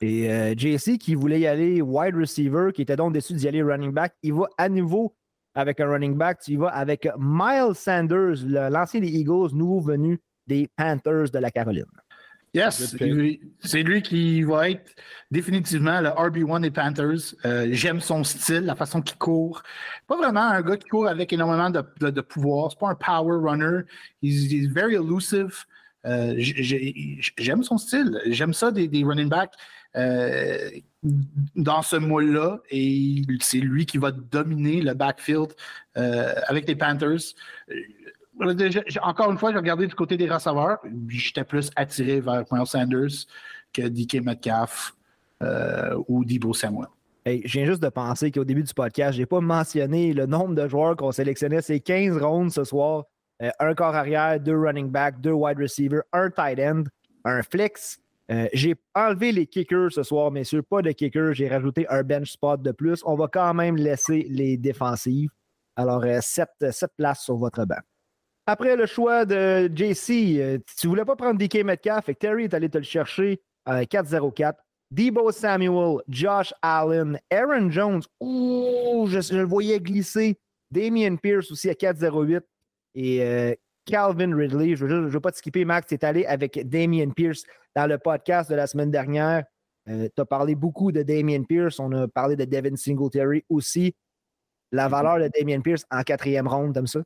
Et 0.00 0.30
euh, 0.30 0.54
JC 0.56 0.98
qui 0.98 1.14
voulait 1.14 1.40
y 1.40 1.46
aller 1.46 1.80
wide 1.80 2.14
receiver, 2.16 2.70
qui 2.74 2.82
était 2.82 2.96
donc 2.96 3.14
déçu 3.14 3.32
d'y 3.34 3.48
aller 3.48 3.62
running 3.62 3.92
back, 3.92 4.14
il 4.22 4.34
va 4.34 4.46
à 4.58 4.68
nouveau 4.68 5.14
avec 5.54 5.80
un 5.80 5.88
running 5.88 6.16
back. 6.16 6.40
Tu 6.42 6.52
y 6.52 6.56
vas 6.56 6.68
avec 6.68 7.08
Miles 7.18 7.74
Sanders, 7.74 8.44
l'ancien 8.46 9.00
des 9.00 9.08
Eagles, 9.08 9.54
nouveau 9.54 9.80
venu 9.80 10.20
des 10.46 10.68
Panthers 10.76 11.30
de 11.30 11.38
la 11.38 11.50
Caroline. 11.50 11.84
Yes, 12.54 12.96
c'est 13.60 13.82
lui 13.82 14.00
qui 14.00 14.42
va 14.42 14.70
être 14.70 14.94
définitivement 15.30 16.00
le 16.00 16.08
RB1 16.08 16.62
des 16.62 16.70
Panthers. 16.70 17.34
Euh, 17.44 17.68
j'aime 17.70 18.00
son 18.00 18.24
style, 18.24 18.64
la 18.64 18.74
façon 18.74 19.02
qu'il 19.02 19.18
court. 19.18 19.62
Pas 20.06 20.16
vraiment 20.16 20.52
un 20.52 20.62
gars 20.62 20.78
qui 20.78 20.88
court 20.88 21.06
avec 21.06 21.34
énormément 21.34 21.68
de, 21.68 21.82
de, 22.00 22.20
pouvoir. 22.22 22.70
C'est 22.70 22.78
pas 22.78 22.88
un 22.88 22.94
power 22.94 23.38
runner. 23.42 23.82
He's, 24.22 24.50
he's 24.50 24.68
very 24.68 24.94
elusive. 24.94 25.66
Euh, 26.06 26.34
j'aime 26.38 27.62
son 27.62 27.78
style. 27.78 28.20
J'aime 28.26 28.54
ça 28.54 28.70
des, 28.70 28.88
running 29.04 29.28
backs 29.28 29.54
euh, 29.96 30.70
dans 31.54 31.82
ce 31.82 31.96
moule-là. 31.96 32.60
Et 32.70 33.22
c'est 33.40 33.58
lui 33.58 33.86
qui 33.86 33.98
va 33.98 34.12
dominer 34.12 34.80
le 34.80 34.94
backfield 34.94 35.52
avec 35.94 36.68
les 36.68 36.76
Panthers 36.76 37.34
encore 39.02 39.30
une 39.30 39.38
fois, 39.38 39.52
j'ai 39.52 39.58
regardé 39.58 39.86
du 39.86 39.94
côté 39.94 40.16
des 40.16 40.28
receveurs. 40.28 40.78
J'étais 41.08 41.44
plus 41.44 41.70
attiré 41.76 42.20
vers 42.20 42.44
Miles 42.52 42.66
Sanders 42.66 43.26
que 43.72 43.82
DK 43.82 44.24
Metcalf 44.24 44.94
euh, 45.42 45.98
ou 46.08 46.24
Debo 46.24 46.52
Samuel. 46.52 46.88
Je 47.26 47.52
viens 47.52 47.64
juste 47.64 47.82
de 47.82 47.88
penser 47.88 48.30
qu'au 48.30 48.44
début 48.44 48.62
du 48.62 48.72
podcast, 48.72 49.14
je 49.14 49.20
n'ai 49.20 49.26
pas 49.26 49.40
mentionné 49.40 50.12
le 50.12 50.26
nombre 50.26 50.54
de 50.54 50.68
joueurs 50.68 50.96
qu'on 50.96 51.10
sélectionnait. 51.10 51.60
C'est 51.60 51.80
15 51.80 52.18
rounds 52.18 52.54
ce 52.54 52.62
soir. 52.62 53.04
Euh, 53.42 53.50
un 53.58 53.74
corps 53.74 53.94
arrière, 53.94 54.40
deux 54.40 54.56
running 54.56 54.90
backs, 54.90 55.20
deux 55.20 55.32
wide 55.32 55.58
receivers, 55.58 56.02
un 56.12 56.30
tight 56.30 56.58
end, 56.58 56.84
un 57.24 57.42
flex. 57.42 57.98
Euh, 58.30 58.48
j'ai 58.52 58.74
enlevé 58.94 59.30
les 59.32 59.46
kickers 59.46 59.92
ce 59.92 60.02
soir, 60.02 60.30
messieurs. 60.30 60.62
Pas 60.62 60.82
de 60.82 60.90
kickers. 60.90 61.34
J'ai 61.34 61.48
rajouté 61.48 61.86
un 61.88 62.02
bench 62.02 62.32
spot 62.32 62.60
de 62.62 62.72
plus. 62.72 63.02
On 63.04 63.14
va 63.14 63.28
quand 63.28 63.54
même 63.54 63.76
laisser 63.76 64.26
les 64.28 64.56
défensives. 64.56 65.30
Alors, 65.76 66.04
7 66.20 66.48
places 66.96 67.22
sur 67.22 67.36
votre 67.36 67.64
banc. 67.64 67.76
Après 68.48 68.76
le 68.76 68.86
choix 68.86 69.24
de 69.24 69.68
JC, 69.74 70.38
euh, 70.38 70.58
tu 70.78 70.86
ne 70.86 70.90
voulais 70.90 71.04
pas 71.04 71.16
prendre 71.16 71.36
DK 71.36 71.64
Metcalf, 71.64 72.04
fait 72.04 72.14
Terry 72.14 72.44
est 72.44 72.54
allé 72.54 72.68
te 72.68 72.78
le 72.78 72.84
chercher 72.84 73.42
à 73.64 73.82
4-0-4. 73.82 74.54
Debo 74.92 75.32
Samuel, 75.32 75.98
Josh 76.08 76.54
Allen, 76.62 77.18
Aaron 77.28 77.70
Jones, 77.72 78.02
ouh, 78.20 79.08
je, 79.08 79.34
le 79.34 79.42
voyais 79.42 79.80
glisser. 79.80 80.38
Damien 80.70 81.16
Pierce 81.16 81.50
aussi 81.50 81.68
à 81.68 81.72
4-0-8. 81.72 82.40
Et 82.96 83.22
euh, 83.22 83.54
Calvin 83.84 84.34
Ridley, 84.34 84.74
je 84.74 84.84
ne 84.84 85.06
veux, 85.06 85.20
pas 85.20 85.30
te 85.30 85.36
skipper, 85.36 85.64
Max, 85.64 85.86
tu 85.86 85.94
es 85.94 86.04
allé 86.04 86.26
avec 86.26 86.68
Damien 86.68 87.10
Pierce 87.10 87.44
dans 87.76 87.86
le 87.86 87.98
podcast 87.98 88.50
de 88.50 88.56
la 88.56 88.66
semaine 88.66 88.90
dernière. 88.90 89.44
Euh, 89.88 90.08
tu 90.14 90.20
as 90.20 90.24
parlé 90.24 90.56
beaucoup 90.56 90.90
de 90.90 91.02
Damien 91.02 91.44
Pierce. 91.44 91.78
On 91.78 91.92
a 91.92 92.08
parlé 92.08 92.34
de 92.34 92.44
Devin 92.44 92.74
Singletary 92.74 93.44
aussi. 93.48 93.94
La 94.72 94.88
valeur 94.88 95.18
de 95.18 95.30
Damien 95.38 95.60
Pierce 95.60 95.84
en 95.90 96.02
quatrième 96.02 96.48
ronde, 96.48 96.74
comme 96.74 96.88
ça? 96.88 97.00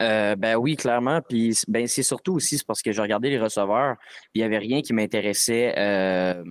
Euh, 0.00 0.34
ben 0.34 0.56
oui, 0.56 0.76
clairement. 0.76 1.20
Puis 1.20 1.60
ben, 1.68 1.86
c'est 1.86 2.02
surtout 2.02 2.34
aussi 2.34 2.58
parce 2.66 2.80
que 2.80 2.92
j'ai 2.92 3.02
regardé 3.02 3.28
les 3.28 3.38
receveurs. 3.38 3.96
Il 4.34 4.40
n'y 4.40 4.44
avait 4.44 4.58
rien 4.58 4.80
qui 4.80 4.94
m'intéressait 4.94 5.74
euh, 5.76 6.42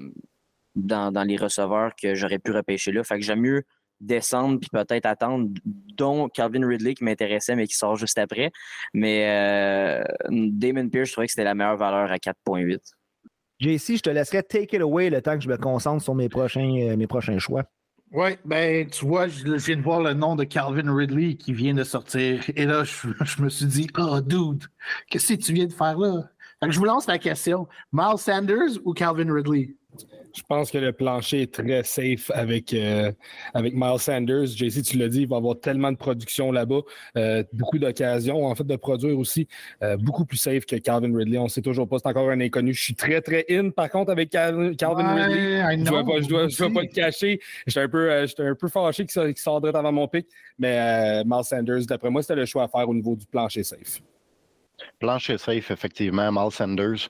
dans, 0.76 1.28
les 1.28 1.38
receveurs 1.38 1.94
que 1.96 2.14
j'aurais 2.14 2.38
pu 2.38 2.52
repêcher 2.52 2.92
là. 2.92 3.04
Fait 3.04 3.16
que 3.16 3.26
j'aime 3.26 3.42
mieux 3.42 3.64
descendre 4.00 4.60
puis 4.60 4.70
peut-être 4.72 5.06
attendre, 5.06 5.50
dont 5.66 6.30
Calvin 6.30 6.68
Ridley 6.68 6.94
qui 6.94 7.04
m'intéressait 7.04 7.56
mais 7.56 7.68
qui 7.68 7.76
sort 7.76 7.96
juste 7.96 8.18
après. 8.18 8.52
Mais 8.94 9.26
euh, 9.28 10.04
Damon 10.30 10.90
Pierce, 10.90 11.10
je 11.10 11.14
trouvais 11.14 11.28
que 11.28 11.32
c'était 11.32 11.44
la 11.44 11.56
meilleure 11.56 11.78
valeur 11.78 12.12
à 12.12 12.18
4.8. 12.18 12.80
JC, 13.60 13.98
je 13.98 14.02
te 14.02 14.10
laisserai 14.10 14.44
take 14.44 14.76
it 14.76 14.82
away 14.82 15.10
le 15.10 15.22
temps 15.22 15.36
que 15.36 15.44
je 15.44 15.50
me 15.50 15.58
concentre 15.58 16.02
sur 16.02 16.16
mes 16.16 16.30
prochains, 16.30 16.96
mes 16.96 17.08
prochains 17.08 17.40
choix. 17.40 17.64
Oui, 18.12 18.30
ben, 18.44 18.90
tu 18.90 19.06
vois, 19.06 19.28
je, 19.28 19.44
viens 19.44 19.76
de 19.76 19.82
voir 19.82 20.02
le 20.02 20.14
nom 20.14 20.36
de 20.36 20.44
Calvin 20.44 20.96
Ridley 20.96 21.36
qui 21.36 21.54
vient 21.54 21.76
de 21.76 21.84
sortir. 21.84 22.44
Et 22.56 22.66
là, 22.66 22.84
je, 22.84 23.42
me 23.42 23.50
suis 23.50 23.68
dit, 23.68 23.88
oh, 24.00 24.20
dude, 24.20 24.64
qu'est-ce 25.10 25.34
que 25.34 25.40
tu 25.40 25.54
viens 25.54 25.68
de 25.68 25.74
faire 25.74 25.98
là? 25.98 26.24
je 26.68 26.78
vous 26.80 26.86
lance 26.86 27.06
la 27.08 27.20
question. 27.20 27.68
Miles 27.94 28.18
Sanders 28.18 28.80
ou 28.84 28.94
Calvin 28.94 29.32
Ridley? 29.32 29.76
Je 30.36 30.44
pense 30.48 30.70
que 30.70 30.78
le 30.78 30.94
plancher 30.94 31.42
est 31.44 31.54
très 31.54 31.84
safe 31.84 32.30
avec, 32.34 32.74
euh, 32.74 33.12
avec 33.54 33.74
Miles 33.74 34.00
Sanders. 34.00 34.46
JC, 34.46 34.84
tu 34.84 34.98
l'as 34.98 35.08
dit, 35.08 35.22
il 35.22 35.28
va 35.28 35.38
avoir 35.38 35.60
tellement 35.60 35.92
de 35.92 35.98
production 35.98 36.52
là-bas, 36.52 36.82
euh, 37.18 37.44
beaucoup 37.52 37.80
d'occasions 37.80 38.46
en 38.46 38.54
fait 38.54 38.66
de 38.66 38.76
produire 38.76 39.18
aussi, 39.18 39.48
euh, 39.82 39.98
beaucoup 39.98 40.26
plus 40.26 40.38
safe 40.38 40.66
que 40.66 40.76
Calvin 40.76 41.16
Ridley. 41.16 41.40
On 41.40 41.46
ne 41.46 41.50
sait 41.50 41.62
toujours 41.62 41.88
pas, 41.88 41.98
c'est 41.98 42.08
encore 42.08 42.30
un 42.30 42.40
inconnu. 42.40 42.74
Je 42.74 42.82
suis 42.82 42.96
très 42.96 43.22
très 43.22 43.46
in 43.50 43.72
par 43.72 43.90
contre 43.90 44.12
avec 44.12 44.30
Calvin, 44.30 44.70
Ridley. 44.70 45.62
je 45.72 45.80
ne 45.80 45.86
dois, 45.86 46.04
pas 46.04 46.82
le 46.82 46.94
cacher. 46.94 47.40
J'étais 47.66 47.82
un 47.82 47.90
peu, 47.90 48.12
un 48.12 48.56
peu 48.56 48.68
fâché 48.68 49.06
qu'il 49.06 49.38
sortait 49.38 49.76
avant 49.76 49.92
mon 49.92 50.08
pic, 50.08 50.28
mais 50.60 51.24
Miles 51.26 51.44
Sanders, 51.44 51.86
d'après 51.88 52.12
moi, 52.12 52.22
c'était 52.22 52.36
le 52.36 52.46
choix 52.46 52.64
à 52.64 52.68
faire 52.68 52.88
au 52.88 52.94
niveau 52.94 53.16
du 53.16 53.26
plancher 53.26 53.64
safe. 53.64 54.02
Plancher 55.00 55.38
safe, 55.38 55.72
effectivement, 55.72 56.32
Miles 56.32 56.52
Sanders. 56.52 57.10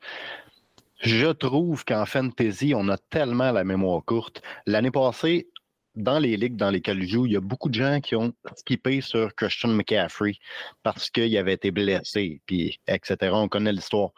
Je 0.99 1.27
trouve 1.27 1.85
qu'en 1.85 2.05
fantasy, 2.05 2.73
on 2.75 2.89
a 2.89 2.97
tellement 2.97 3.51
la 3.51 3.63
mémoire 3.63 4.03
courte. 4.03 4.41
L'année 4.65 4.91
passée, 4.91 5.49
dans 5.95 6.19
les 6.19 6.35
ligues 6.35 6.57
dans 6.57 6.71
lesquelles 6.71 7.01
je 7.01 7.07
joue, 7.07 7.25
il 7.25 7.33
y 7.33 7.37
a 7.37 7.41
beaucoup 7.41 7.69
de 7.69 7.75
gens 7.75 8.01
qui 8.01 8.15
ont 8.15 8.33
skippé 8.55 8.99
sur 8.99 9.33
Christian 9.35 9.69
McCaffrey 9.69 10.33
parce 10.83 11.09
qu'il 11.09 11.35
avait 11.37 11.53
été 11.53 11.71
blessé, 11.71 12.41
puis 12.45 12.79
etc. 12.87 13.31
On 13.33 13.47
connaît 13.47 13.71
l'histoire. 13.71 14.11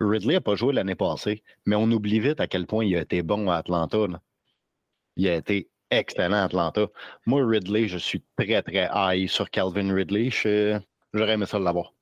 Ridley 0.00 0.34
n'a 0.34 0.40
pas 0.40 0.54
joué 0.54 0.72
l'année 0.72 0.94
passée, 0.94 1.42
mais 1.66 1.76
on 1.76 1.90
oublie 1.90 2.20
vite 2.20 2.40
à 2.40 2.46
quel 2.46 2.66
point 2.66 2.84
il 2.84 2.96
a 2.96 3.02
été 3.02 3.22
bon 3.22 3.50
à 3.50 3.56
Atlanta. 3.56 4.06
Il 5.16 5.28
a 5.28 5.36
été 5.36 5.68
excellent 5.90 6.36
à 6.36 6.44
Atlanta. 6.44 6.86
Moi, 7.26 7.44
Ridley, 7.44 7.88
je 7.88 7.98
suis 7.98 8.22
très, 8.36 8.62
très 8.62 8.88
high 8.94 9.28
sur 9.28 9.50
Calvin 9.50 9.92
Ridley. 9.92 10.30
J'aurais 11.12 11.32
aimé 11.32 11.46
ça 11.46 11.58
l'avoir. 11.58 11.92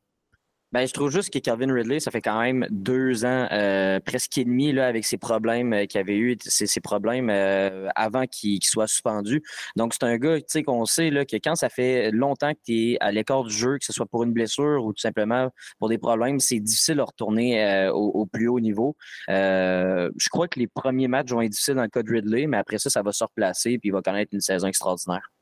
Ben, 0.72 0.86
je 0.86 0.92
trouve 0.92 1.10
juste 1.10 1.32
que 1.32 1.40
Calvin 1.40 1.72
Ridley, 1.72 1.98
ça 1.98 2.12
fait 2.12 2.22
quand 2.22 2.40
même 2.40 2.64
deux 2.70 3.24
ans, 3.24 3.48
euh, 3.50 3.98
presque 3.98 4.38
et 4.38 4.44
demi, 4.44 4.72
là, 4.72 4.86
avec 4.86 5.04
ses 5.04 5.18
problèmes 5.18 5.72
euh, 5.72 5.86
qu'il 5.86 6.00
avait 6.00 6.16
eu, 6.16 6.36
ses, 6.40 6.80
problèmes 6.80 7.28
euh, 7.28 7.88
avant 7.96 8.24
qu'il 8.26 8.62
soit 8.62 8.86
suspendu. 8.86 9.42
Donc, 9.74 9.94
c'est 9.94 10.04
un 10.04 10.16
gars, 10.16 10.38
tu 10.38 10.44
sais, 10.46 10.62
qu'on 10.62 10.84
sait 10.84 11.10
là, 11.10 11.24
que 11.24 11.34
quand 11.36 11.56
ça 11.56 11.70
fait 11.70 12.12
longtemps 12.12 12.54
que 12.54 12.60
tu 12.64 12.92
es 12.92 12.96
à 13.00 13.10
l'écart 13.10 13.42
du 13.42 13.52
jeu, 13.52 13.78
que 13.78 13.84
ce 13.84 13.92
soit 13.92 14.06
pour 14.06 14.22
une 14.22 14.32
blessure 14.32 14.84
ou 14.84 14.92
tout 14.92 15.00
simplement 15.00 15.50
pour 15.80 15.88
des 15.88 15.98
problèmes, 15.98 16.38
c'est 16.38 16.60
difficile 16.60 16.98
de 16.98 17.02
retourner 17.02 17.88
au, 17.92 18.26
plus 18.26 18.48
haut 18.48 18.60
niveau. 18.60 18.96
je 19.28 20.28
crois 20.30 20.46
que 20.46 20.58
les 20.60 20.68
premiers 20.68 21.08
matchs 21.08 21.30
vont 21.30 21.40
être 21.40 21.50
difficiles 21.50 21.74
dans 21.74 21.82
le 21.82 21.88
cas 21.88 22.02
de 22.02 22.10
Ridley, 22.10 22.46
mais 22.46 22.58
après 22.58 22.78
ça, 22.78 22.90
ça 22.90 23.02
va 23.02 23.12
se 23.12 23.24
replacer 23.24 23.78
puis 23.78 23.88
il 23.88 23.92
va 23.92 24.02
connaître 24.02 24.30
une 24.32 24.40
saison 24.40 24.68
extraordinaire. 24.68 25.32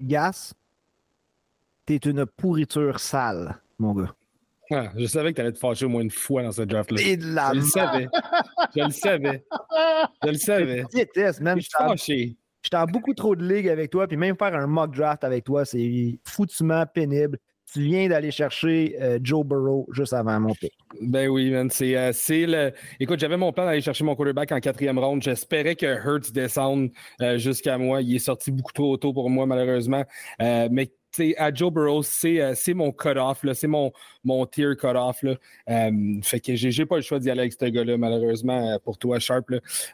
Gas, 0.00 0.54
t'es 1.86 1.96
une 1.96 2.26
pourriture 2.26 3.00
sale, 3.00 3.60
mon 3.78 3.94
gars. 3.94 4.14
Ah, 4.72 4.90
je 4.96 5.06
savais 5.06 5.30
que 5.30 5.36
tu 5.36 5.40
allais 5.42 5.52
te 5.52 5.58
fâcher 5.58 5.84
au 5.84 5.88
moins 5.88 6.02
une 6.02 6.10
fois 6.10 6.42
dans 6.42 6.52
ce 6.52 6.62
draft-là. 6.62 7.00
Je 7.00 7.54
le 7.54 7.62
savais. 7.62 8.08
Je 8.74 8.82
le 8.82 8.90
savais. 8.90 9.44
Je 10.24 10.28
le 10.28 10.34
savais. 10.34 10.84
Je. 10.92 10.98
Je 11.14 11.60
suis 11.60 11.70
fâché. 11.76 12.36
J'étais 12.62 12.76
en 12.76 12.86
beaucoup 12.86 13.12
trop 13.12 13.34
de 13.34 13.44
ligues 13.44 13.68
avec 13.68 13.90
toi, 13.90 14.06
puis 14.06 14.16
même 14.16 14.36
faire 14.36 14.54
un 14.54 14.66
mock 14.66 14.94
draft 14.94 15.24
avec 15.24 15.44
toi, 15.44 15.64
c'est 15.64 16.18
foutument 16.24 16.86
pénible. 16.86 17.38
Tu 17.72 17.82
viens 17.82 18.08
d'aller 18.08 18.30
chercher 18.30 18.96
euh, 19.00 19.18
Joe 19.22 19.46
Burrow 19.46 19.88
juste 19.92 20.12
avant 20.12 20.38
mon 20.38 20.52
pick. 20.54 20.72
Ben 21.00 21.28
oui, 21.28 21.50
man. 21.50 21.70
C'est, 21.70 21.96
euh, 21.96 22.12
le. 22.30 22.72
Écoute, 23.00 23.18
j'avais 23.18 23.38
mon 23.38 23.50
plan 23.50 23.64
d'aller 23.64 23.80
chercher 23.80 24.04
mon 24.04 24.14
quarterback 24.14 24.52
en 24.52 24.60
quatrième 24.60 24.98
round. 24.98 25.22
J'espérais 25.22 25.74
que 25.74 25.86
Hurts 25.86 26.32
descende 26.32 26.90
euh, 27.22 27.38
jusqu'à 27.38 27.78
moi. 27.78 28.02
Il 28.02 28.14
est 28.14 28.18
sorti 28.18 28.50
beaucoup 28.50 28.72
trop 28.72 28.96
tôt 28.98 29.14
pour 29.14 29.30
moi, 29.30 29.46
malheureusement. 29.46 30.04
mais 30.38 30.92
à 31.36 31.52
Joe 31.52 31.72
Burrow, 31.72 32.02
c'est, 32.02 32.74
mon 32.74 32.92
cut-off, 32.92 33.44
c'est 33.54 33.66
mon, 33.66 33.92
mon 34.24 34.46
tier 34.46 34.74
cut-off. 34.76 35.24
fait 36.22 36.40
que 36.40 36.54
j'ai, 36.54 36.86
pas 36.86 36.96
le 36.96 37.02
choix 37.02 37.18
d'y 37.18 37.30
aller 37.30 37.40
avec 37.40 37.52
ce 37.52 37.64
gars-là, 37.64 37.96
malheureusement, 37.96 38.78
pour 38.84 38.98
toi, 38.98 39.18
Sharp. 39.18 39.46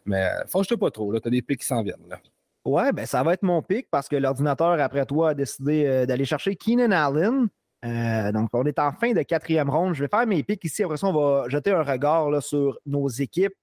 Mais 0.04 0.28
fâche-toi 0.48 0.76
pas 0.76 0.90
trop, 0.90 1.18
tu 1.18 1.28
as 1.28 1.30
des 1.30 1.42
picks 1.42 1.60
qui 1.60 1.66
s'en 1.66 1.82
viennent. 1.82 2.08
Là. 2.08 2.18
Ouais, 2.64 2.92
ben 2.92 3.06
ça 3.06 3.22
va 3.22 3.32
être 3.32 3.42
mon 3.42 3.62
pick 3.62 3.88
parce 3.90 4.08
que 4.08 4.16
l'ordinateur, 4.16 4.78
après 4.80 5.06
toi, 5.06 5.30
a 5.30 5.34
décidé 5.34 6.06
d'aller 6.06 6.24
chercher 6.24 6.54
Keenan 6.54 6.90
Allen. 6.90 7.48
Euh, 7.84 8.32
donc, 8.32 8.50
on 8.52 8.64
est 8.64 8.78
en 8.78 8.92
fin 8.92 9.12
de 9.12 9.22
quatrième 9.22 9.70
ronde. 9.70 9.94
Je 9.94 10.04
vais 10.04 10.08
faire 10.08 10.26
mes 10.26 10.42
pics 10.42 10.64
ici. 10.64 10.82
Après 10.82 10.96
ça, 10.96 11.06
on 11.06 11.12
va 11.12 11.48
jeter 11.48 11.70
un 11.70 11.82
regard 11.82 12.42
sur 12.42 12.78
nos 12.86 13.08
équipes. 13.08 13.54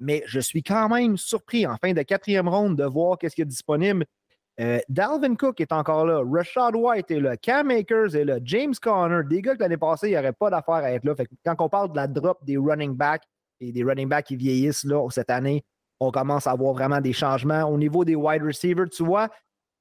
Mais 0.00 0.22
je 0.26 0.40
suis 0.40 0.62
quand 0.62 0.88
même 0.88 1.16
surpris 1.16 1.66
en 1.66 1.76
fin 1.76 1.92
de 1.92 2.02
quatrième 2.02 2.48
ronde 2.48 2.76
de 2.76 2.84
voir 2.84 3.18
qu'est-ce 3.18 3.34
qui 3.34 3.42
est 3.42 3.46
disponible. 3.46 4.04
Euh, 4.60 4.78
Dalvin 4.88 5.34
Cook 5.34 5.60
est 5.60 5.72
encore 5.72 6.06
là. 6.06 6.22
Rashad 6.24 6.76
White 6.76 7.10
est 7.10 7.20
là. 7.20 7.36
Cam 7.36 7.70
Akers 7.70 8.14
est 8.14 8.24
là. 8.24 8.38
James 8.44 8.74
Conner. 8.80 9.22
Des 9.28 9.42
gars 9.42 9.54
que 9.54 9.60
l'année 9.60 9.76
passée, 9.76 10.08
il 10.08 10.10
n'y 10.10 10.18
aurait 10.18 10.32
pas 10.32 10.50
d'affaire 10.50 10.74
à 10.74 10.92
être 10.92 11.04
là. 11.04 11.14
quand 11.44 11.56
on 11.60 11.68
parle 11.68 11.90
de 11.90 11.96
la 11.96 12.06
drop 12.06 12.44
des 12.44 12.56
running 12.56 12.94
backs 12.94 13.24
et 13.60 13.72
des 13.72 13.82
running 13.82 14.08
backs 14.08 14.26
qui 14.26 14.36
vieillissent 14.36 14.84
là, 14.84 15.04
cette 15.10 15.30
année, 15.30 15.64
on 16.00 16.10
commence 16.10 16.46
à 16.46 16.54
voir 16.54 16.74
vraiment 16.74 17.00
des 17.00 17.12
changements. 17.12 17.64
Au 17.64 17.76
niveau 17.78 18.04
des 18.04 18.14
wide 18.14 18.42
receivers, 18.42 18.88
tu 18.88 19.04
vois, 19.04 19.28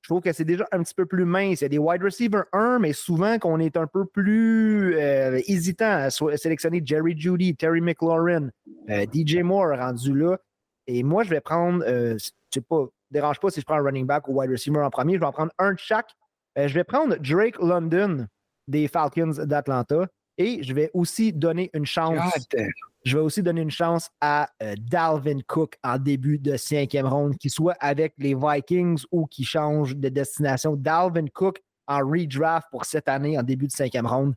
je 0.04 0.10
trouve 0.10 0.22
que 0.22 0.34
c'est 0.34 0.44
déjà 0.44 0.68
un 0.72 0.84
petit 0.84 0.94
peu 0.94 1.06
plus 1.06 1.26
mince. 1.26 1.62
Il 1.62 1.64
y 1.64 1.66
a 1.66 1.70
des 1.70 1.78
wide 1.78 2.04
receivers 2.04 2.46
1, 2.52 2.80
mais 2.80 2.92
souvent 2.92 3.40
qu'on 3.40 3.60
est 3.60 3.78
un 3.78 3.88
peu 3.88 4.06
plus 4.06 4.96
euh, 4.98 5.40
hésitant 5.48 5.86
à 5.86 6.10
sélectionner 6.10 6.82
Jerry 6.84 7.18
Judy, 7.18 7.56
Terry 7.56 7.80
McLaurin, 7.80 8.50
euh, 8.90 9.06
DJ 9.14 9.38
Moore 9.38 9.78
rendu 9.78 10.14
là. 10.14 10.38
Et 10.88 11.04
moi, 11.04 11.24
je 11.24 11.30
vais 11.30 11.40
prendre, 11.40 11.84
euh, 11.88 12.18
je 12.18 12.32
sais 12.54 12.62
pas, 12.62 12.86
dérange 13.14 13.40
pas 13.40 13.50
si 13.50 13.62
je 13.62 13.66
prends 13.66 13.76
un 13.76 13.84
running 13.84 14.06
back 14.06 14.28
ou 14.28 14.40
wide 14.40 14.52
receiver 14.52 14.80
en 14.80 14.90
premier, 14.90 15.16
je 15.16 15.20
vais 15.20 15.26
en 15.26 15.32
prendre 15.32 15.54
un 15.60 15.74
de 15.74 15.80
chaque. 15.80 16.12
je 16.58 16.74
vais 16.74 16.84
prendre 16.84 17.16
Drake 17.18 17.58
London 17.60 18.28
des 18.68 18.88
Falcons 18.88 19.46
d'Atlanta 19.46 20.08
et 20.38 20.64
je 20.64 20.74
vais 20.74 20.90
aussi 20.94 21.32
donner 21.32 21.70
une 21.74 21.86
chance 21.86 22.20
je 23.06 23.18
vais 23.18 23.24
aussi 23.24 23.44
donner 23.44 23.62
une 23.62 23.72
chance 23.72 24.10
à 24.22 24.50
euh, 24.62 24.76
Dalvin 24.80 25.40
Cook 25.46 25.78
en 25.84 25.98
début 25.98 26.40
de 26.40 26.56
cinquième 26.56 27.06
ronde, 27.06 27.38
qu'il 27.38 27.52
soit 27.52 27.76
avec 27.80 28.14
les 28.18 28.34
Vikings 28.34 29.04
ou 29.12 29.26
qu'il 29.26 29.46
change 29.46 29.96
de 29.96 30.10
destination. 30.10 30.76
Dalvin 30.76 31.28
Cook 31.34 31.62
en 31.88 32.00
redraft 32.00 32.68
pour 32.72 32.86
cette 32.86 33.10
année 33.10 33.38
en 33.38 33.44
début 33.44 33.68
de 33.68 33.74
cinquième 33.74 34.08
ronde. 34.08 34.36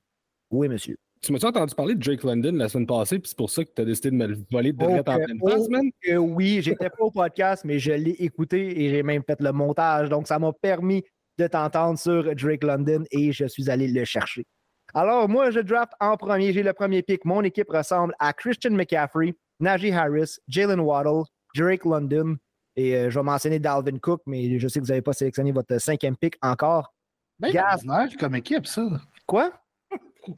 Oui, 0.51 0.69
monsieur. 0.69 0.99
Tu 1.27 1.33
m'as 1.33 1.45
entendu 1.45 1.75
parler 1.75 1.97
de 1.97 2.01
Drake 2.01 2.23
London 2.23 2.53
la 2.53 2.69
semaine 2.69 2.87
passée, 2.87 3.19
puis 3.19 3.29
c'est 3.29 3.37
pour 3.37 3.51
ça 3.51 3.65
que 3.65 3.71
tu 3.75 3.83
as 3.83 3.85
décidé 3.85 4.13
de 4.13 4.15
me 4.15 4.27
le 4.29 4.39
voler 4.49 4.73
de 4.73 4.79
direct 4.79 5.09
en 5.09 5.17
pleine 5.17 5.41
face, 5.41 5.69
man? 5.69 5.91
oui, 6.21 6.61
j'étais 6.63 6.89
pas 6.89 7.03
au 7.03 7.11
podcast, 7.11 7.65
mais 7.65 7.81
je 7.81 7.91
l'ai 7.91 8.15
écouté 8.21 8.81
et 8.81 8.91
j'ai 8.91 9.03
même 9.03 9.25
fait 9.27 9.41
le 9.41 9.51
montage. 9.51 10.09
Donc, 10.09 10.29
ça 10.29 10.39
m'a 10.39 10.53
permis 10.53 11.03
de 11.37 11.49
t'entendre 11.49 11.99
sur 11.99 12.33
Drake 12.37 12.63
London 12.63 13.03
et 13.11 13.33
je 13.33 13.45
suis 13.45 13.69
allé 13.69 13.89
le 13.89 14.05
chercher. 14.05 14.47
Alors, 14.95 15.29
moi, 15.29 15.51
je 15.51 15.59
draft 15.59 15.95
en 15.99 16.17
premier. 16.17 16.53
J'ai 16.53 16.63
le 16.63 16.73
premier 16.73 17.03
pick. 17.03 17.25
Mon 17.25 17.43
équipe 17.43 17.71
ressemble 17.71 18.15
à 18.21 18.33
Christian 18.33 18.71
McCaffrey, 18.71 19.35
Najee 19.59 19.91
Harris, 19.91 20.37
Jalen 20.47 20.79
Waddle, 20.79 21.25
Drake 21.57 21.85
London. 21.85 22.37
Et 22.77 22.95
euh, 22.95 23.11
je 23.11 23.19
vais 23.19 23.25
mentionner 23.25 23.59
Dalvin 23.59 23.99
Cook, 23.99 24.23
mais 24.27 24.61
je 24.61 24.69
sais 24.69 24.79
que 24.79 24.85
vous 24.85 24.91
n'avez 24.91 25.03
pas 25.03 25.13
sélectionné 25.13 25.51
votre 25.51 25.77
cinquième 25.79 26.17
pick 26.17 26.37
encore. 26.41 26.95
Bien 27.41 27.65
ordinaire 27.73 28.17
comme 28.17 28.37
équipe, 28.37 28.69
ça. 28.69 28.87
Quoi? 29.27 29.53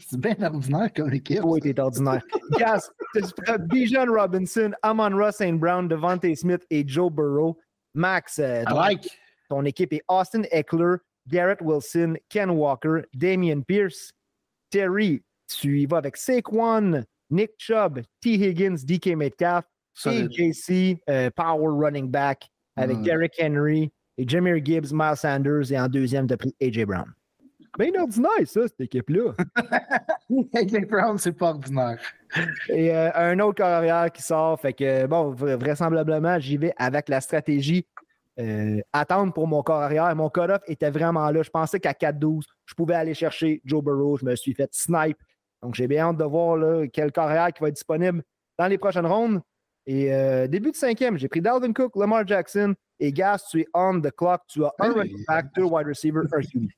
C'est 0.06 0.20
bien 0.20 0.36
ordinaire 0.42 0.92
comme 0.94 1.12
équipe. 1.12 1.40
Oui, 1.44 1.60
t'es 1.60 1.78
ordinaire. 1.78 2.22
Gas, 2.58 2.90
Bijan 3.70 4.06
Robinson, 4.06 4.72
Amon 4.82 5.16
Ross 5.16 5.36
St. 5.36 5.58
Brown, 5.58 5.88
Devontae 5.88 6.34
Smith 6.36 6.64
et 6.70 6.86
Joe 6.86 7.10
Burrow. 7.10 7.58
Max, 7.94 8.38
euh, 8.38 8.62
like. 8.70 9.08
ton 9.48 9.64
équipe 9.64 9.92
est 9.92 10.02
Austin 10.08 10.42
Eckler, 10.52 10.96
Garrett 11.26 11.60
Wilson, 11.62 12.16
Ken 12.28 12.50
Walker, 12.50 13.02
Damian 13.14 13.62
Pierce, 13.62 14.12
Terry, 14.70 15.22
tu 15.48 15.80
y 15.80 15.86
vas 15.86 15.98
avec 15.98 16.16
Saquon, 16.16 17.04
Nick 17.30 17.52
Chubb, 17.58 18.02
T. 18.20 18.34
Higgins, 18.34 18.84
DK 18.84 19.16
Metcalf, 19.16 19.64
AJC, 20.04 20.98
euh, 21.08 21.30
Power 21.34 21.74
Running 21.74 22.10
Back 22.10 22.48
avec 22.76 22.98
hmm. 22.98 23.02
Derrick 23.02 23.34
Henry 23.40 23.90
et 24.16 24.28
Jameer 24.28 24.64
Gibbs, 24.64 24.92
Miles 24.92 25.16
Sanders 25.16 25.72
et 25.72 25.78
en 25.78 25.88
deuxième, 25.88 26.26
tu 26.26 26.34
as 26.34 26.36
pris 26.36 26.54
AJ 26.60 26.84
Brown. 26.84 27.12
Bien 27.78 27.92
ordinaire, 28.00 28.30
ça, 28.44 28.66
cette 28.66 28.80
équipe-là. 28.80 29.34
AJ 30.52 30.88
Brown, 30.88 31.16
c'est 31.16 31.32
pas 31.32 31.50
ordinaire. 31.50 32.00
Et 32.68 32.92
euh, 32.92 33.10
un 33.14 33.38
autre 33.38 33.54
carrière 33.54 34.10
qui 34.10 34.20
sort, 34.20 34.60
fait 34.60 34.72
que, 34.72 35.06
bon, 35.06 35.30
vraisemblablement, 35.30 36.40
j'y 36.40 36.56
vais 36.56 36.74
avec 36.76 37.08
la 37.08 37.20
stratégie 37.20 37.86
euh, 38.40 38.80
attendre 38.92 39.32
pour 39.32 39.46
mon 39.46 39.62
corps 39.62 39.80
arrière. 39.80 40.14
Mon 40.16 40.28
cut-off 40.28 40.60
était 40.66 40.90
vraiment 40.90 41.30
là. 41.30 41.40
Je 41.44 41.50
pensais 41.50 41.78
qu'à 41.78 41.92
4-12, 41.92 42.42
je 42.66 42.74
pouvais 42.74 42.96
aller 42.96 43.14
chercher 43.14 43.62
Joe 43.64 43.82
Burrow. 43.84 44.16
Je 44.16 44.24
me 44.24 44.34
suis 44.34 44.54
fait 44.54 44.68
snipe. 44.72 45.18
Donc, 45.62 45.76
j'ai 45.76 45.86
bien 45.86 46.08
hâte 46.08 46.16
de 46.16 46.24
voir 46.24 46.56
là, 46.56 46.84
quel 46.92 47.12
corps 47.12 47.28
arrière 47.28 47.52
qui 47.52 47.62
va 47.62 47.68
être 47.68 47.74
disponible 47.74 48.24
dans 48.58 48.66
les 48.66 48.78
prochaines 48.78 49.06
rondes. 49.06 49.40
Et 49.86 50.12
euh, 50.12 50.48
début 50.48 50.72
de 50.72 50.76
cinquième, 50.76 51.16
j'ai 51.16 51.28
pris 51.28 51.40
Dalvin 51.40 51.72
Cook, 51.72 51.94
Lamar 51.94 52.26
Jackson 52.26 52.74
et 52.98 53.12
Gas, 53.12 53.46
tu 53.50 53.60
es 53.60 53.66
on 53.72 54.00
the 54.00 54.10
clock. 54.10 54.42
Tu 54.48 54.64
as 54.64 54.72
un 54.80 54.92
running 54.92 55.24
back, 55.28 55.46
deux 55.54 55.62
wide 55.62 55.86
receivers, 55.86 56.24
un 56.32 56.40
QB. 56.40 56.68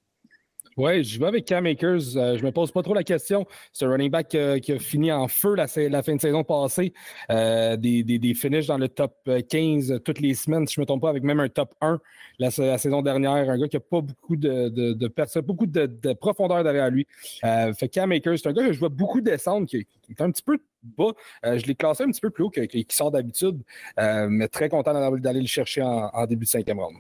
Oui, 0.81 1.05
je 1.05 1.21
vais 1.21 1.27
avec 1.27 1.45
Cam 1.45 1.67
Akers. 1.67 2.17
Euh, 2.17 2.39
je 2.39 2.43
me 2.43 2.53
pose 2.53 2.73
pas 2.73 2.83
trop 2.83 2.95
la 2.95 3.05
question. 3.05 3.47
C'est 3.71 3.85
un 3.85 3.91
running 3.91 4.11
back 4.11 4.29
qui 4.29 4.73
a 4.73 4.79
fini 4.79 5.13
en 5.13 5.29
feu 5.29 5.55
la, 5.55 5.69
fin 5.69 6.17
de 6.17 6.21
saison 6.23 6.43
passée. 6.43 6.95
Euh, 7.31 7.77
des, 7.77 8.35
finishes 8.35 8.67
dans 8.67 8.79
le 8.79 8.89
top 8.89 9.15
15 9.51 9.93
euh, 9.93 9.99
toutes 9.99 10.21
les 10.21 10.33
semaines, 10.33 10.67
si 10.67 10.77
je 10.77 10.81
ne 10.81 10.85
me 10.85 10.87
trompe 10.87 11.03
pas, 11.03 11.11
avec 11.11 11.23
même 11.23 11.39
un 11.39 11.51
top 11.51 11.75
1 11.83 12.01
la, 12.39 12.51
saison 12.51 13.03
dernière. 13.03 13.51
Un 13.51 13.59
gars 13.59 13.69
qui 13.69 13.77
n'a 13.77 13.81
pas 13.81 14.01
beaucoup 14.01 14.37
de, 14.37 15.09
personnes, 15.09 15.43
beaucoup 15.43 15.67
de, 15.67 16.15
profondeur 16.15 16.65
derrière 16.65 16.89
lui. 16.89 17.07
fait 17.43 17.89
Cam 17.91 18.11
Akers, 18.13 18.39
c'est 18.39 18.49
un 18.49 18.55
gars 18.55 18.67
que 18.67 18.73
je 18.73 18.79
vois 18.79 18.89
beaucoup 18.89 19.21
descendre, 19.21 19.67
qui, 19.67 19.77
est 19.77 20.21
un 20.23 20.31
petit 20.31 20.43
peu 20.43 20.57
bas. 20.83 21.13
je 21.45 21.67
l'ai 21.67 21.75
classé 21.75 22.05
un 22.05 22.11
petit 22.11 22.23
peu 22.23 22.31
plus 22.31 22.45
haut 22.45 22.51
qu'il 22.51 22.87
sort 22.89 23.11
d'habitude, 23.11 23.61
mais 23.99 24.49
très 24.49 24.71
content 24.71 24.95
d'aller 25.19 25.43
le 25.43 25.47
chercher 25.47 25.83
en 25.83 26.27
début 26.27 26.47
de 26.47 26.51
cinquième 26.51 26.81
round. 26.81 26.97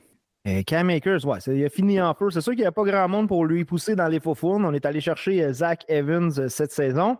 Euh, 0.46 0.62
Cam 0.62 0.88
Akers, 0.88 1.26
ouais, 1.26 1.38
il 1.48 1.64
a 1.64 1.68
fini 1.68 2.00
en 2.00 2.14
feu. 2.14 2.30
C'est 2.30 2.40
sûr 2.40 2.52
qu'il 2.52 2.62
n'y 2.62 2.66
a 2.66 2.72
pas 2.72 2.84
grand 2.84 3.08
monde 3.08 3.28
pour 3.28 3.44
lui 3.44 3.64
pousser 3.64 3.94
dans 3.94 4.08
les 4.08 4.20
faux 4.20 4.34
fournes. 4.34 4.64
On 4.64 4.72
est 4.72 4.86
allé 4.86 5.00
chercher 5.00 5.44
euh, 5.44 5.52
Zach 5.52 5.84
Evans 5.88 6.32
euh, 6.38 6.48
cette 6.48 6.72
saison. 6.72 7.18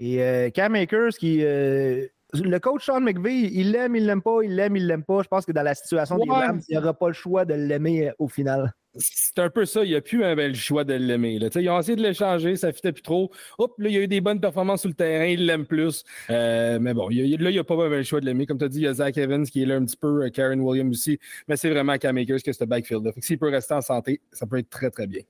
Et 0.00 0.50
Cam 0.52 0.74
Akers, 0.74 1.10
qui. 1.10 1.42
le 1.42 2.58
coach 2.58 2.84
Sean 2.84 3.00
McVeigh, 3.00 3.50
il 3.52 3.70
l'aime, 3.70 3.94
il 3.94 4.04
l'aime 4.04 4.20
pas, 4.20 4.42
il 4.42 4.56
l'aime, 4.56 4.74
il 4.74 4.88
l'aime 4.88 5.04
pas. 5.04 5.22
Je 5.22 5.28
pense 5.28 5.46
que 5.46 5.52
dans 5.52 5.62
la 5.62 5.76
situation 5.76 6.18
des 6.18 6.28
Rams, 6.28 6.60
il 6.68 6.76
n'aura 6.76 6.92
pas 6.92 7.06
le 7.06 7.12
choix 7.12 7.44
de 7.44 7.54
l'aimer 7.54 8.10
au 8.18 8.26
final. 8.26 8.74
C'est 8.96 9.38
un 9.38 9.48
peu 9.48 9.64
ça. 9.64 9.84
Il 9.84 9.90
n'y 9.90 9.94
a 9.94 10.00
plus 10.00 10.22
un 10.24 10.34
bel 10.34 10.54
choix 10.54 10.84
de 10.84 10.94
l'aimer. 10.94 11.38
Ils 11.54 11.70
ont 11.70 11.78
essayé 11.78 11.96
de 11.96 12.02
l'échanger, 12.02 12.56
ça 12.56 12.68
ne 12.68 12.72
fitait 12.72 12.92
plus 12.92 13.02
trop. 13.02 13.30
Hop, 13.58 13.74
là, 13.78 13.88
il 13.88 13.94
y 13.94 13.98
a 13.98 14.00
eu 14.00 14.08
des 14.08 14.20
bonnes 14.20 14.40
performances 14.40 14.80
sur 14.80 14.88
le 14.88 14.94
terrain, 14.94 15.26
il 15.26 15.46
l'aime 15.46 15.64
plus. 15.66 16.04
mais 16.28 16.94
bon, 16.94 17.08
là, 17.08 17.14
il 17.14 17.38
n'y 17.38 17.58
a 17.58 17.64
pas 17.64 17.74
un 17.74 17.88
bel 17.90 18.04
choix 18.04 18.20
de 18.20 18.26
l'aimer. 18.26 18.46
Comme 18.46 18.58
tu 18.58 18.64
as 18.64 18.68
dit, 18.68 18.80
il 18.80 18.84
y 18.84 18.86
a 18.86 18.94
Zach 18.94 19.16
Evans 19.16 19.46
qui 19.46 19.62
est 19.62 19.66
là 19.66 19.76
un 19.76 19.84
petit 19.84 19.96
peu, 19.96 20.28
Karen 20.30 20.60
Williams 20.60 20.90
aussi. 20.96 21.18
Mais 21.48 21.56
c'est 21.56 21.70
vraiment 21.70 21.96
Cam 21.96 22.16
Akers 22.16 22.42
que 22.42 22.52
ce 22.52 22.64
backfield-là. 22.64 23.12
S'il 23.18 23.38
peut 23.38 23.48
rester 23.48 23.74
en 23.74 23.80
santé, 23.80 24.20
ça 24.30 24.46
peut 24.46 24.58
être 24.58 24.70
très, 24.70 24.90
très 24.90 25.06
bien. 25.06 25.22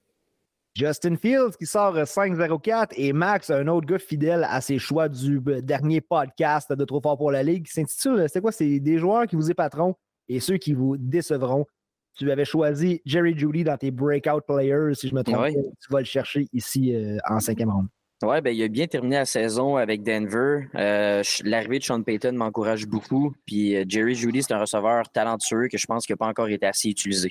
Justin 0.74 1.16
Fields 1.16 1.56
qui 1.58 1.66
sort 1.66 1.94
5-0-4 1.96 2.92
et 2.96 3.12
Max, 3.12 3.50
un 3.50 3.68
autre 3.68 3.86
gars 3.86 3.98
fidèle 3.98 4.46
à 4.48 4.62
ses 4.62 4.78
choix 4.78 5.08
du 5.08 5.38
dernier 5.62 6.00
podcast 6.00 6.72
de 6.72 6.84
Trop 6.86 7.00
fort 7.02 7.18
pour 7.18 7.30
la 7.30 7.42
Ligue, 7.42 7.68
s'intitule 7.68 8.26
C'est 8.32 8.40
quoi? 8.40 8.52
C'est 8.52 8.80
des 8.80 8.96
joueurs 8.96 9.26
qui 9.26 9.36
vous 9.36 9.50
épateront 9.50 9.94
et 10.30 10.40
ceux 10.40 10.56
qui 10.56 10.72
vous 10.72 10.96
décevront. 10.96 11.66
Tu 12.14 12.30
avais 12.30 12.44
choisi 12.44 13.00
Jerry 13.06 13.36
Judy 13.36 13.64
dans 13.64 13.76
tes 13.76 13.90
breakout 13.90 14.42
players, 14.46 14.94
si 14.94 15.08
je 15.08 15.14
me 15.14 15.22
trompe 15.22 15.46
Tu 15.48 15.92
vas 15.92 16.00
le 16.00 16.04
chercher 16.04 16.46
ici 16.52 16.94
euh, 16.94 17.18
en 17.28 17.40
cinquième 17.40 17.70
ronde. 17.70 17.88
Oui, 18.22 18.40
ben, 18.40 18.54
il 18.54 18.62
a 18.62 18.68
bien 18.68 18.86
terminé 18.86 19.16
la 19.16 19.24
saison 19.24 19.76
avec 19.76 20.02
Denver. 20.02 20.66
Euh, 20.74 21.22
l'arrivée 21.44 21.80
de 21.80 21.84
Sean 21.84 22.02
Payton 22.02 22.32
m'encourage 22.32 22.86
beaucoup. 22.86 23.34
Puis 23.46 23.76
euh, 23.76 23.84
Jerry 23.88 24.14
Judy, 24.14 24.42
c'est 24.42 24.52
un 24.52 24.60
receveur 24.60 25.08
talentueux 25.08 25.68
que 25.68 25.78
je 25.78 25.86
pense 25.86 26.06
qu'il 26.06 26.12
n'a 26.12 26.18
pas 26.18 26.28
encore 26.28 26.48
été 26.48 26.66
assez 26.66 26.88
utilisé. 26.88 27.30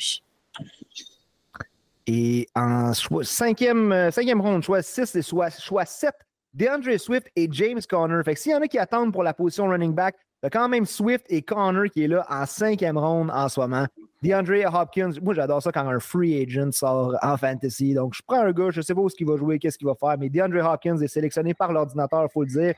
Et 2.07 2.47
en 2.55 2.91
cinquième, 2.93 4.09
cinquième 4.11 4.41
ronde, 4.41 4.63
choix 4.63 4.81
6 4.81 5.15
et 5.15 5.21
choix, 5.21 5.49
choix 5.49 5.85
7, 5.85 6.13
DeAndre 6.53 6.99
Swift 6.99 7.27
et 7.35 7.47
James 7.51 7.79
Conner. 7.87 8.21
Fait 8.25 8.33
que 8.33 8.39
s'il 8.39 8.51
y 8.51 8.55
en 8.55 8.61
a 8.61 8.67
qui 8.67 8.79
attendent 8.79 9.13
pour 9.13 9.23
la 9.23 9.33
position 9.33 9.69
running 9.69 9.93
back, 9.93 10.15
il 10.41 10.45
y 10.45 10.47
a 10.47 10.49
quand 10.49 10.69
même 10.69 10.85
Swift 10.85 11.25
et 11.29 11.43
Connor 11.43 11.85
qui 11.93 12.03
est 12.03 12.07
là 12.07 12.25
en 12.29 12.45
cinquième 12.45 12.97
ronde 12.97 13.29
en 13.31 13.47
ce 13.47 13.59
moment. 13.59 13.85
DeAndre 14.23 14.73
Hopkins, 14.73 15.11
moi 15.21 15.33
j'adore 15.33 15.61
ça 15.61 15.71
quand 15.71 15.87
un 15.87 15.99
free 15.99 16.41
agent 16.41 16.71
sort 16.71 17.15
en 17.21 17.37
fantasy. 17.37 17.93
Donc 17.93 18.13
je 18.15 18.21
prends 18.25 18.41
un 18.41 18.51
gars, 18.51 18.71
je 18.71 18.79
ne 18.79 18.81
sais 18.83 18.95
pas 18.95 19.01
où 19.01 19.09
ce 19.09 19.15
qu'il 19.15 19.27
va 19.27 19.37
jouer, 19.37 19.59
qu'est-ce 19.59 19.77
qu'il 19.77 19.87
va 19.87 19.95
faire, 19.95 20.17
mais 20.19 20.29
DeAndre 20.29 20.65
Hopkins 20.65 20.97
est 20.97 21.07
sélectionné 21.07 21.53
par 21.53 21.71
l'ordinateur, 21.71 22.23
il 22.27 22.31
faut 22.31 22.43
le 22.43 22.49
dire. 22.49 22.75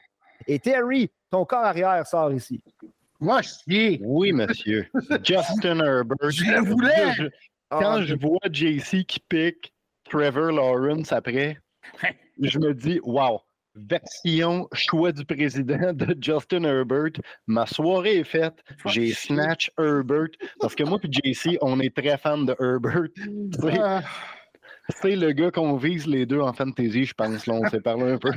Et 0.48 0.60
Terry, 0.60 1.10
ton 1.30 1.46
corps 1.46 1.64
arrière 1.64 2.06
sort 2.06 2.34
ici. 2.34 2.62
Moi, 3.20 3.42
chier. 3.42 4.02
Oui, 4.04 4.34
monsieur. 4.34 4.88
Justin 5.24 5.80
Herbert. 5.80 6.30
Je 6.30 6.44
le 6.44 6.70
voulais. 6.70 7.32
quand 7.70 8.02
je 8.02 8.16
vois 8.16 8.40
JC 8.52 9.06
qui 9.06 9.22
pique 9.22 9.74
Trevor 10.10 10.52
Lawrence 10.52 11.14
après, 11.14 11.58
je 12.42 12.60
me 12.60 12.74
dis, 12.74 13.00
wow, 13.04 13.40
version 13.76 14.68
choix 14.74 15.12
du 15.12 15.26
président 15.26 15.94
de 15.94 16.16
Justin 16.20 16.64
Herbert. 16.64 17.12
Ma 17.48 17.66
soirée 17.66 18.20
est 18.20 18.24
faite. 18.24 18.64
J'ai 18.86 19.14
snatch 19.14 19.72
Herbert. 19.80 20.30
Parce 20.60 20.76
que 20.76 20.84
moi 20.84 21.00
et 21.04 21.34
JC, 21.34 21.58
on 21.62 21.80
est 21.80 21.96
très 21.96 22.18
fans 22.18 22.38
de 22.38 22.56
Herbert. 22.60 23.10
Ah. 23.82 24.02
C'est 24.90 25.16
le 25.16 25.32
gars 25.32 25.52
qu'on 25.52 25.78
vise 25.78 26.06
les 26.08 26.26
deux 26.26 26.42
en 26.42 26.54
fantasy, 26.54 27.06
je 27.06 27.14
pense. 27.14 27.48
Là, 27.48 27.54
on 27.54 27.70
s'est 27.70 27.80
parlé 27.80 28.12
un 28.12 28.18
peu. 28.18 28.32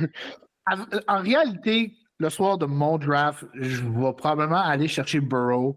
En, 1.07 1.21
réalité, 1.21 1.93
le 2.19 2.29
soir 2.29 2.57
de 2.57 2.65
mon 2.65 2.97
draft, 2.97 3.45
je 3.53 3.81
vais 3.81 4.13
probablement 4.13 4.61
aller 4.61 4.87
chercher 4.87 5.19
Burrow. 5.19 5.75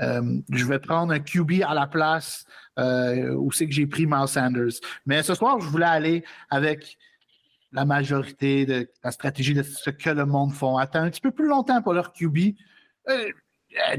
Euh, 0.00 0.40
je 0.50 0.64
vais 0.64 0.78
prendre 0.78 1.12
un 1.12 1.20
QB 1.20 1.62
à 1.66 1.74
la 1.74 1.86
place 1.86 2.44
euh, 2.78 3.34
où 3.34 3.50
c'est 3.52 3.66
que 3.66 3.72
j'ai 3.72 3.86
pris 3.86 4.06
Miles 4.06 4.28
Sanders. 4.28 4.80
Mais 5.06 5.22
ce 5.22 5.34
soir, 5.34 5.60
je 5.60 5.68
voulais 5.68 5.86
aller 5.86 6.24
avec 6.50 6.98
la 7.72 7.84
majorité 7.84 8.66
de 8.66 8.90
la 9.04 9.10
stratégie 9.10 9.54
de 9.54 9.62
ce 9.62 9.90
que 9.90 10.10
le 10.10 10.24
monde 10.26 10.52
font. 10.52 10.76
Attends 10.76 11.02
un 11.02 11.10
petit 11.10 11.20
peu 11.20 11.30
plus 11.30 11.46
longtemps 11.46 11.82
pour 11.82 11.92
leur 11.92 12.12
QB. 12.12 12.54
Euh, 13.08 13.30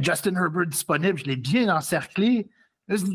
Justin 0.01 0.35
Herbert 0.35 0.67
disponible, 0.67 1.17
je 1.17 1.25
l'ai 1.25 1.35
bien 1.35 1.73
encerclé. 1.75 2.49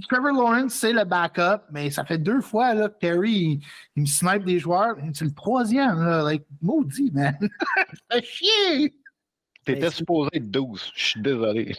Trevor 0.08 0.32
Lawrence, 0.32 0.74
c'est 0.74 0.92
le 0.92 1.04
backup, 1.04 1.64
mais 1.72 1.90
ça 1.90 2.04
fait 2.04 2.18
deux 2.18 2.40
fois 2.40 2.74
que 2.74 2.98
Terry, 3.00 3.60
il, 3.96 4.02
me 4.02 4.06
snipe 4.06 4.44
des 4.44 4.60
joueurs. 4.60 4.94
C'est 5.12 5.24
le 5.24 5.34
troisième, 5.34 6.00
là, 6.00 6.22
like, 6.22 6.44
maudit, 6.62 7.10
man. 7.12 7.36
ça 8.10 8.20
chier! 8.22 8.94
T'étais 9.64 9.90
supposé 9.90 10.30
être 10.34 10.50
12, 10.50 10.92
je 10.94 11.04
suis 11.04 11.22
désolé. 11.22 11.76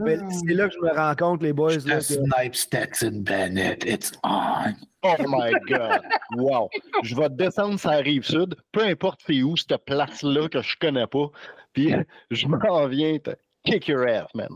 mais 0.00 0.16
c'est 0.30 0.54
là 0.54 0.68
que 0.68 0.74
je 0.74 0.80
me 0.80 0.94
rends 0.94 1.14
compte, 1.14 1.42
les 1.42 1.52
boys. 1.52 1.76
Là, 1.84 2.00
snipe 2.00 2.54
Stetson 2.54 3.20
Bennett, 3.22 3.84
it's 3.84 4.12
on. 4.24 4.74
Oh 5.02 5.16
my 5.28 5.52
God! 5.68 6.00
Wow! 6.36 6.68
Je 7.02 7.14
vais 7.14 7.28
descendre 7.28 7.78
sur 7.78 7.90
la 7.90 7.98
rive 7.98 8.24
sud, 8.24 8.56
peu 8.72 8.82
importe 8.82 9.20
c'est 9.26 9.42
où, 9.42 9.56
cette 9.56 9.84
place-là 9.84 10.48
que 10.48 10.62
je 10.62 10.76
connais 10.80 11.06
pas, 11.06 11.30
puis 11.72 11.94
je 12.30 12.46
m'en 12.46 12.88
viens 12.88 13.18
kick 13.64 13.88
your 13.88 14.06
ass, 14.06 14.34
man. 14.34 14.48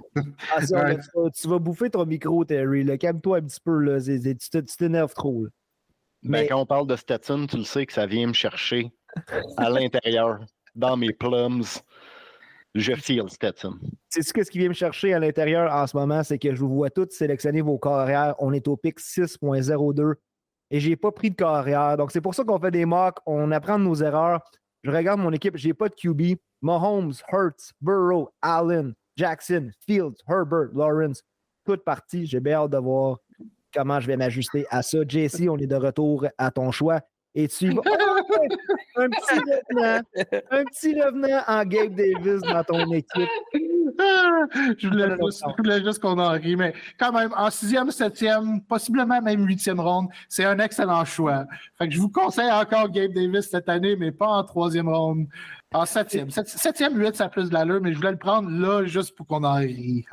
Ah, 0.51 0.61
tu, 0.65 1.49
vas, 1.49 1.59
bouffer 1.59 1.91
ton 1.91 2.07
micro, 2.07 2.45
Terry. 2.45 2.87
Calme-toi 2.99 3.39
un 3.39 3.43
petit 3.43 3.61
peu. 3.61 3.79
Là. 3.79 4.01
tu 4.01 4.77
t'énerves 4.77 5.15
trop. 5.15 5.47
Mais... 6.23 6.47
quand 6.47 6.61
on 6.61 6.67
parle 6.67 6.87
de 6.87 6.97
Stetson, 6.97 7.47
tu 7.47 7.57
le 7.57 7.65
sais 7.65 7.85
que 7.85 7.93
ça 7.93 8.07
vient 8.07 8.29
me 8.29 8.33
chercher 8.33 8.93
à 9.57 9.69
l'intérieur, 9.69 10.39
dans 10.75 10.97
mes 10.97 11.13
plums. 11.13 11.81
Je 12.75 12.95
feel 12.95 13.29
Stetson. 13.29 13.79
C'est 14.09 14.23
ce 14.23 14.51
qui 14.51 14.59
vient 14.59 14.69
me 14.69 14.75
chercher 14.75 15.13
à 15.13 15.19
l'intérieur 15.19 15.73
en 15.73 15.87
ce 15.87 15.97
moment, 15.97 16.25
c'est 16.25 16.39
que 16.39 16.55
je 16.55 16.61
vous 16.61 16.75
vois 16.75 16.91
tous 16.91 17.11
sélectionner 17.11 17.61
vos 17.61 17.79
carrières. 17.79 18.35
On 18.39 18.53
est 18.53 18.67
au 18.67 18.77
pic 18.77 18.99
6.02 18.99 20.15
et 20.71 20.81
j'ai 20.81 20.97
pas 20.97 21.13
pris 21.13 21.31
de 21.31 21.37
carrière. 21.37 21.99
Donc, 21.99 22.13
c'est 22.13 22.23
pour 22.23 22.35
ça 22.35 22.45
qu'on 22.45 22.59
fait 22.59 22.71
des 22.71 22.87
mocks. 22.87 23.19
On 23.27 23.51
apprend 23.53 23.79
de 23.79 23.85
nos 23.85 23.97
erreurs. 23.97 24.41
Je 24.83 24.91
regarde 24.91 25.21
mon 25.21 25.33
équipe, 25.33 25.57
j'ai 25.57 25.75
pas 25.75 25.89
de 25.89 25.95
QB. 25.95 26.39
Mahomes, 26.63 27.13
Hurts, 27.31 27.73
Burrow, 27.81 28.31
Allen, 28.41 28.95
Jackson, 29.17 29.71
Fields, 29.87 30.17
Herbert, 30.29 30.71
Lawrence, 30.73 31.23
toute 31.67 31.85
partie. 31.85 32.25
J'ai 32.25 32.41
bien 32.41 32.55
hâte 32.55 32.71
de 32.71 32.79
voir 32.79 33.19
comment 33.75 34.01
je 34.01 34.07
vais 34.07 34.17
m'ajuster 34.17 34.65
à 34.71 34.83
ça. 34.83 34.99
JC, 35.07 35.49
on 35.51 35.59
est 35.59 35.67
de 35.67 35.77
retour 35.77 36.27
à 36.39 36.51
ton 36.51 36.71
choix. 36.71 37.01
Et 37.35 37.49
tu 37.49 37.71
vas. 37.71 37.83
un 38.97 39.09
petit 39.09 39.39
revenant. 39.39 40.03
Un 40.51 40.65
petit 40.65 41.01
revenant 41.01 41.43
en 41.47 41.65
Gabe 41.65 41.95
Davis 41.95 42.41
dans 42.43 42.65
ton 42.65 42.93
équipe. 42.93 43.29
je, 44.79 44.89
voulais 44.89 45.83
juste, 45.85 46.01
qu'on 46.01 46.19
en 46.19 46.31
rit, 46.33 46.57
mais 46.57 46.73
quand 46.99 47.13
même, 47.13 47.33
en 47.37 47.51
sixième, 47.51 47.91
septième, 47.91 48.63
possiblement 48.63 49.21
même 49.21 49.47
huitième 49.47 49.81
ronde, 49.81 50.09
c'est 50.29 50.45
un 50.45 50.59
excellent 50.59 51.05
choix. 51.05 51.47
Fait 51.79 51.89
que 51.89 51.95
je 51.95 52.01
vous 52.01 52.09
conseille 52.09 52.51
encore 52.51 52.91
Gabe 52.91 53.13
Davis 53.13 53.51
cette 53.51 53.69
année, 53.69 53.97
mais 53.97 54.13
pas 54.13 54.29
en 54.29 54.45
troisième 54.45 54.89
ronde. 54.89 55.27
En 55.75 55.87
septième. 55.87 56.31
Septième, 56.31 56.99
huit, 56.99 57.17
ça 57.17 57.25
a 57.25 57.29
plus 57.29 57.49
de 57.49 57.55
l'allure, 57.55 57.81
mais 57.81 57.93
je 57.93 57.97
voulais 57.97 58.11
le 58.11 58.19
prendre 58.19 58.51
là 58.51 58.85
juste 58.85 59.17
pour 59.17 59.27
qu'on 59.27 59.43
en 59.43 59.55
rit. 59.55 60.05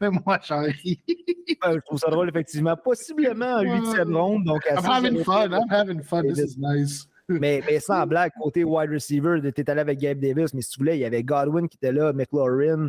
mais 0.00 0.10
moi, 0.10 0.40
j'en 0.42 0.62
ris. 0.62 1.00
je 1.06 1.78
trouve 1.86 1.98
ça 1.98 2.10
drôle, 2.10 2.28
effectivement. 2.28 2.76
Possiblement 2.76 3.58
en 3.58 3.62
huitième 3.62 4.16
ronde. 4.16 4.44
Donc 4.44 4.62
I'm 4.68 4.84
having 4.84 5.22
fun. 5.22 5.52
I'm 5.52 5.70
having 5.70 6.02
fun. 6.02 6.22
This 6.22 6.38
is 6.38 6.56
nice. 6.58 7.06
Mais, 7.28 7.62
mais, 7.66 7.80
sans 7.80 8.06
blague, 8.06 8.32
côté 8.40 8.64
wide 8.64 8.90
receiver, 8.90 9.40
tu 9.40 9.48
étais 9.48 9.70
allé 9.70 9.80
avec 9.80 9.98
Gabe 9.98 10.18
Davis, 10.18 10.52
mais 10.54 10.62
si 10.62 10.70
tu 10.70 10.78
voulais, 10.78 10.98
il 10.98 11.00
y 11.00 11.04
avait 11.04 11.22
Godwin 11.22 11.68
qui 11.68 11.76
était 11.76 11.92
là, 11.92 12.12
McLaurin, 12.12 12.88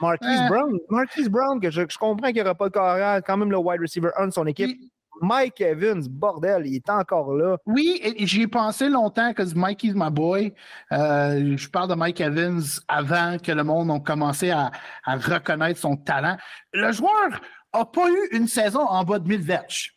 Marquise 0.00 0.48
Brown. 0.48 0.78
Marquise 0.88 1.28
Brown, 1.28 1.60
que 1.60 1.70
je, 1.70 1.82
comprends 1.98 2.28
qu'il 2.28 2.36
n'y 2.36 2.42
aura 2.42 2.54
pas 2.54 2.68
de 2.68 2.74
carrière, 2.74 3.22
quand 3.24 3.36
même 3.36 3.50
le 3.50 3.58
wide 3.58 3.80
receiver 3.80 4.10
1 4.16 4.28
de 4.28 4.32
son 4.32 4.46
équipe. 4.46 4.78
Mike 5.20 5.60
Evans, 5.60 6.02
bordel, 6.08 6.66
il 6.66 6.76
est 6.76 6.88
encore 6.88 7.34
là. 7.34 7.58
Oui, 7.66 8.00
j'y 8.20 8.42
ai 8.42 8.46
pensé 8.46 8.88
longtemps 8.88 9.34
que 9.34 9.42
Mike 9.54 9.84
is 9.84 9.92
my 9.94 10.10
boy. 10.10 10.54
Euh, 10.92 11.56
je 11.56 11.68
parle 11.68 11.90
de 11.90 11.94
Mike 11.94 12.20
Evans 12.20 12.62
avant 12.88 13.36
que 13.38 13.52
le 13.52 13.62
monde 13.62 13.90
ait 13.90 14.02
commencé 14.02 14.50
à, 14.50 14.70
reconnaître 15.06 15.78
son 15.78 15.96
talent. 15.96 16.38
Le 16.72 16.90
joueur 16.92 17.40
n'a 17.74 17.84
pas 17.84 18.08
eu 18.08 18.36
une 18.36 18.48
saison 18.48 18.80
en 18.80 19.04
bas 19.04 19.18
de 19.18 19.28
1000 19.28 19.42
verges. 19.42 19.92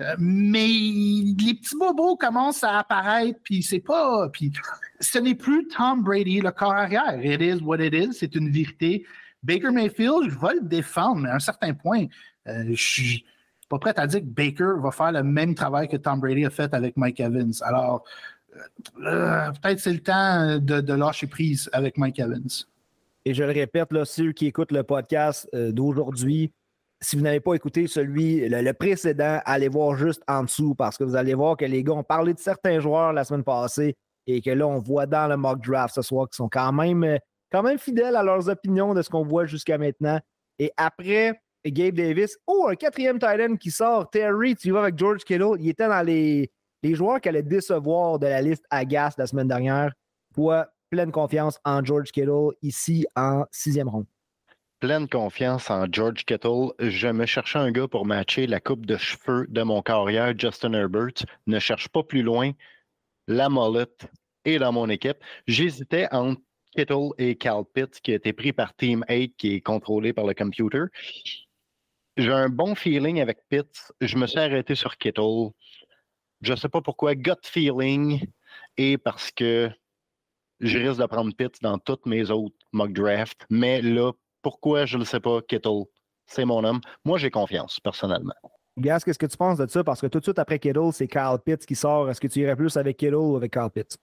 Euh, 0.00 0.14
mais 0.18 0.66
les 0.66 1.54
petits 1.54 1.76
bobos 1.76 2.16
commencent 2.16 2.62
à 2.62 2.78
apparaître, 2.78 3.40
puis 3.42 3.62
c'est 3.62 3.80
pas. 3.80 4.28
Puis 4.28 4.52
ce 5.00 5.18
n'est 5.18 5.34
plus 5.34 5.66
Tom 5.68 6.02
Brady, 6.02 6.40
le 6.40 6.52
corps 6.52 6.72
arrière. 6.72 7.18
It 7.22 7.40
is 7.40 7.62
what 7.62 7.78
it 7.78 7.92
is, 7.92 8.14
c'est 8.14 8.34
une 8.34 8.50
vérité. 8.50 9.04
Baker 9.42 9.70
Mayfield, 9.70 10.30
je 10.30 10.38
vais 10.38 10.54
le 10.54 10.62
défendre, 10.62 11.22
mais 11.22 11.30
à 11.30 11.36
un 11.36 11.40
certain 11.40 11.74
point, 11.74 12.06
euh, 12.46 12.64
je 12.70 12.82
suis 12.82 13.24
pas 13.68 13.78
prêt 13.78 13.94
à 13.96 14.06
dire 14.06 14.20
que 14.20 14.26
Baker 14.26 14.80
va 14.80 14.90
faire 14.90 15.12
le 15.12 15.22
même 15.22 15.54
travail 15.54 15.88
que 15.88 15.96
Tom 15.96 16.20
Brady 16.20 16.44
a 16.46 16.50
fait 16.50 16.72
avec 16.74 16.96
Mike 16.96 17.20
Evans. 17.20 17.52
Alors, 17.62 18.04
euh, 19.04 19.50
peut-être 19.62 19.80
c'est 19.80 19.92
le 19.92 20.00
temps 20.00 20.58
de, 20.58 20.92
lâcher 20.92 21.26
prise 21.26 21.68
avec 21.72 21.98
Mike 21.98 22.18
Evans. 22.18 22.48
Et 23.24 23.34
je 23.34 23.42
le 23.42 23.50
répète, 23.50 23.88
ceux 24.04 24.32
qui 24.32 24.46
écoutent 24.46 24.72
le 24.72 24.84
podcast 24.84 25.48
d'aujourd'hui, 25.52 26.50
si 27.00 27.16
vous 27.16 27.22
n'avez 27.22 27.40
pas 27.40 27.54
écouté 27.54 27.86
celui, 27.86 28.48
le, 28.48 28.72
précédent, 28.72 29.40
allez 29.44 29.68
voir 29.68 29.96
juste 29.96 30.22
en 30.26 30.42
dessous 30.42 30.74
parce 30.74 30.98
que 30.98 31.04
vous 31.04 31.16
allez 31.16 31.34
voir 31.34 31.56
que 31.56 31.64
les 31.64 31.84
gars 31.84 31.92
ont 31.92 32.02
parlé 32.02 32.34
de 32.34 32.38
certains 32.38 32.80
joueurs 32.80 33.12
la 33.12 33.24
semaine 33.24 33.44
passée 33.44 33.96
et 34.26 34.40
que 34.42 34.50
là, 34.50 34.66
on 34.66 34.78
voit 34.78 35.06
dans 35.06 35.28
le 35.28 35.36
mock 35.36 35.64
draft 35.64 35.94
ce 35.94 36.02
soir 36.02 36.28
qu'ils 36.28 36.36
sont 36.36 36.48
quand 36.48 36.72
même, 36.72 37.04
euh, 37.04 37.18
quand 37.50 37.62
même 37.62 37.78
fidèles 37.78 38.16
à 38.16 38.22
leurs 38.22 38.48
opinions 38.48 38.94
de 38.94 39.02
ce 39.02 39.08
qu'on 39.08 39.24
voit 39.24 39.46
jusqu'à 39.46 39.78
maintenant. 39.78 40.20
Et 40.58 40.72
après, 40.76 41.40
Gabe 41.64 41.94
Davis, 41.94 42.36
oh, 42.46 42.66
un 42.68 42.74
quatrième 42.74 43.18
tight 43.18 43.58
qui 43.58 43.70
sort, 43.70 44.10
Terry, 44.10 44.56
tu 44.56 44.72
vas 44.72 44.82
avec 44.82 44.98
George 44.98 45.24
Kittle. 45.24 45.56
Il 45.60 45.68
était 45.68 45.88
dans 45.88 46.04
les, 46.04 46.50
les 46.82 46.94
joueurs 46.94 47.20
qui 47.20 47.28
allaient 47.28 47.42
décevoir 47.42 48.18
de 48.18 48.26
la 48.26 48.42
liste 48.42 48.64
Agas 48.70 49.14
la 49.18 49.26
semaine 49.26 49.48
dernière. 49.48 49.92
Pour 50.34 50.54
pleine 50.90 51.12
confiance 51.12 51.58
en 51.64 51.84
George 51.84 52.10
Kittle 52.10 52.50
ici 52.62 53.06
en 53.16 53.44
sixième 53.50 53.88
ronde 53.88 54.06
pleine 54.80 55.08
confiance 55.08 55.70
en 55.70 55.86
George 55.90 56.24
Kittle. 56.24 56.72
Je 56.78 57.08
me 57.08 57.26
cherchais 57.26 57.58
un 57.58 57.72
gars 57.72 57.88
pour 57.88 58.06
matcher 58.06 58.46
la 58.46 58.60
coupe 58.60 58.86
de 58.86 58.96
cheveux 58.96 59.46
de 59.48 59.62
mon 59.62 59.82
carrière, 59.82 60.38
Justin 60.38 60.72
Herbert. 60.72 61.24
Ne 61.46 61.58
cherche 61.58 61.88
pas 61.88 62.02
plus 62.02 62.22
loin. 62.22 62.52
La 63.26 63.48
molette 63.48 64.08
est 64.44 64.58
dans 64.58 64.72
mon 64.72 64.88
équipe. 64.88 65.18
J'hésitais 65.46 66.08
entre 66.12 66.40
Kittle 66.76 67.10
et 67.18 67.36
Cal 67.36 67.64
Pitts, 67.74 68.00
qui 68.00 68.12
a 68.12 68.16
été 68.16 68.32
pris 68.32 68.52
par 68.52 68.74
Team 68.74 69.04
8, 69.08 69.34
qui 69.36 69.54
est 69.54 69.60
contrôlé 69.60 70.12
par 70.12 70.26
le 70.26 70.34
computer. 70.34 70.84
J'ai 72.16 72.32
un 72.32 72.48
bon 72.48 72.74
feeling 72.74 73.20
avec 73.20 73.38
Pitts. 73.48 73.92
Je 74.00 74.16
me 74.16 74.26
suis 74.26 74.38
arrêté 74.38 74.74
sur 74.74 74.96
Kittle. 74.96 75.50
Je 76.40 76.52
ne 76.52 76.56
sais 76.56 76.68
pas 76.68 76.80
pourquoi. 76.80 77.14
Gut 77.14 77.34
feeling 77.42 78.24
et 78.76 78.96
parce 78.96 79.30
que 79.32 79.70
je 80.60 80.78
risque 80.78 81.00
de 81.00 81.06
prendre 81.06 81.34
Pitts 81.34 81.62
dans 81.62 81.78
toutes 81.78 82.06
mes 82.06 82.30
autres 82.30 82.56
mock 82.72 82.92
drafts. 82.92 83.44
Mais 83.50 83.82
là, 83.82 84.12
pourquoi, 84.42 84.86
je 84.86 84.96
ne 84.96 85.02
le 85.02 85.06
sais 85.06 85.20
pas, 85.20 85.40
Kittle, 85.42 85.84
c'est 86.26 86.44
mon 86.44 86.64
homme. 86.64 86.80
Moi, 87.04 87.18
j'ai 87.18 87.30
confiance, 87.30 87.80
personnellement. 87.80 88.34
Gas, 88.78 89.02
qu'est-ce 89.04 89.18
que 89.18 89.26
tu 89.26 89.36
penses 89.36 89.58
de 89.58 89.66
ça? 89.66 89.82
Parce 89.82 90.00
que 90.00 90.06
tout 90.06 90.20
de 90.20 90.24
suite 90.24 90.38
après 90.38 90.58
Kittle, 90.58 90.92
c'est 90.92 91.08
Carl 91.08 91.40
Pitts 91.40 91.66
qui 91.66 91.74
sort. 91.74 92.08
Est-ce 92.10 92.20
que 92.20 92.28
tu 92.28 92.40
irais 92.40 92.54
plus 92.54 92.76
avec 92.76 92.96
Kittle 92.96 93.16
ou 93.16 93.36
avec 93.36 93.52
Carl 93.52 93.70
Pitts? 93.70 93.98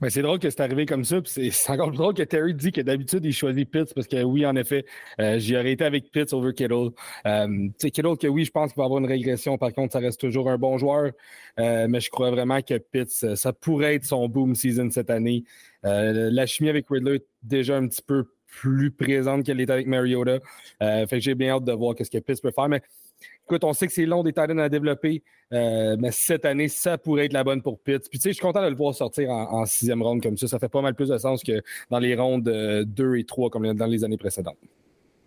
Ben, 0.00 0.08
c'est 0.08 0.22
drôle 0.22 0.38
que 0.38 0.48
c'est 0.48 0.60
arrivé 0.60 0.86
comme 0.86 1.04
ça. 1.04 1.18
C'est 1.24 1.70
encore 1.70 1.88
plus 1.88 1.98
drôle 1.98 2.14
que 2.14 2.22
Terry 2.22 2.54
dit 2.54 2.72
que 2.72 2.80
d'habitude, 2.80 3.24
il 3.24 3.32
choisit 3.32 3.70
Pitts 3.70 3.92
parce 3.94 4.06
que 4.06 4.22
oui, 4.22 4.46
en 4.46 4.56
effet, 4.56 4.86
euh, 5.20 5.38
j'y 5.38 5.56
aurais 5.56 5.72
été 5.72 5.84
avec 5.84 6.10
Pitts 6.10 6.32
over 6.32 6.54
Kittle. 6.54 6.90
Euh, 7.26 7.68
Kittle, 7.78 8.16
que 8.16 8.26
oui, 8.26 8.44
je 8.44 8.50
pense 8.50 8.72
qu'il 8.72 8.80
va 8.80 8.84
avoir 8.84 9.00
une 9.00 9.06
régression. 9.06 9.58
Par 9.58 9.72
contre, 9.72 9.92
ça 9.92 9.98
reste 9.98 10.20
toujours 10.20 10.48
un 10.48 10.56
bon 10.56 10.78
joueur. 10.78 11.12
Euh, 11.58 11.86
mais 11.88 12.00
je 12.00 12.10
crois 12.10 12.30
vraiment 12.30 12.62
que 12.62 12.78
Pitts, 12.78 13.34
ça 13.36 13.52
pourrait 13.52 13.96
être 13.96 14.04
son 14.04 14.28
boom 14.28 14.54
season 14.54 14.88
cette 14.90 15.10
année. 15.10 15.44
la 15.82 16.46
chimie 16.46 16.70
avec 16.70 16.86
Riddler 16.88 17.16
est 17.16 17.26
déjà 17.42 17.76
un 17.76 17.86
petit 17.88 18.02
peu 18.02 18.24
plus 18.50 18.90
présente 18.90 19.44
qu'elle 19.44 19.60
est 19.60 19.70
avec 19.70 19.86
Mariota. 19.86 20.38
fait 20.80 21.06
que 21.08 21.20
j'ai 21.20 21.34
bien 21.34 21.54
hâte 21.54 21.64
de 21.64 21.72
voir 21.72 21.94
ce 21.98 22.10
que 22.10 22.18
Pitts 22.18 22.42
peut 22.42 22.50
faire. 22.50 22.68
Mais 22.68 22.82
écoute, 23.44 23.64
on 23.64 23.72
sait 23.72 23.86
que 23.86 23.92
c'est 23.92 24.06
long 24.06 24.22
des 24.22 24.32
Titans 24.32 24.58
à 24.60 24.68
développer, 24.68 25.22
mais 25.50 26.10
cette 26.10 26.44
année, 26.44 26.68
ça 26.68 26.98
pourrait 26.98 27.26
être 27.26 27.32
la 27.32 27.44
bonne 27.44 27.62
pour 27.62 27.78
Pitts. 27.80 28.08
Puis 28.10 28.18
tu 28.18 28.24
sais, 28.24 28.28
je 28.30 28.34
suis 28.34 28.42
content 28.42 28.62
de 28.62 28.68
le 28.68 28.76
voir 28.76 28.94
sortir 28.94 29.30
en, 29.30 29.66
sixième 29.66 30.02
ronde 30.02 30.22
comme 30.22 30.36
ça. 30.36 30.48
Ça 30.48 30.58
fait 30.58 30.68
pas 30.68 30.82
mal 30.82 30.94
plus 30.94 31.08
de 31.08 31.18
sens 31.18 31.42
que 31.42 31.62
dans 31.90 31.98
les 31.98 32.14
rondes 32.14 32.44
2 32.44 33.16
et 33.16 33.24
3 33.24 33.50
comme 33.50 33.72
dans 33.72 33.86
les 33.86 34.04
années 34.04 34.18
précédentes. 34.18 34.58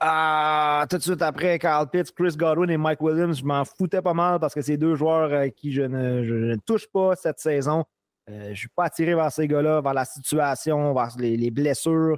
Ah, 0.05 0.85
tout 0.89 0.97
de 0.97 1.01
suite 1.01 1.21
après, 1.21 1.57
Carl 1.59 1.89
Pitts, 1.89 2.11
Chris 2.11 2.35
Godwin 2.35 2.69
et 2.69 2.75
Mike 2.75 3.01
Williams, 3.01 3.39
je 3.39 3.45
m'en 3.45 3.63
foutais 3.63 4.01
pas 4.01 4.13
mal 4.13 4.37
parce 4.37 4.53
que 4.53 4.61
c'est 4.61 4.75
deux 4.75 4.95
joueurs 4.95 5.31
euh, 5.31 5.47
qui 5.47 5.71
je 5.71 5.83
ne, 5.83 6.57
touche 6.65 6.87
pas 6.91 7.15
cette 7.15 7.39
saison. 7.39 7.85
Euh, 8.29 8.47
je 8.47 8.49
ne 8.49 8.55
suis 8.55 8.67
pas 8.67 8.83
attiré 8.83 9.15
vers 9.15 9.31
ces 9.31 9.47
gars-là, 9.47 9.79
vers 9.79 9.93
la 9.93 10.03
situation, 10.03 10.93
vers 10.93 11.15
les, 11.17 11.51
blessures, 11.51 12.17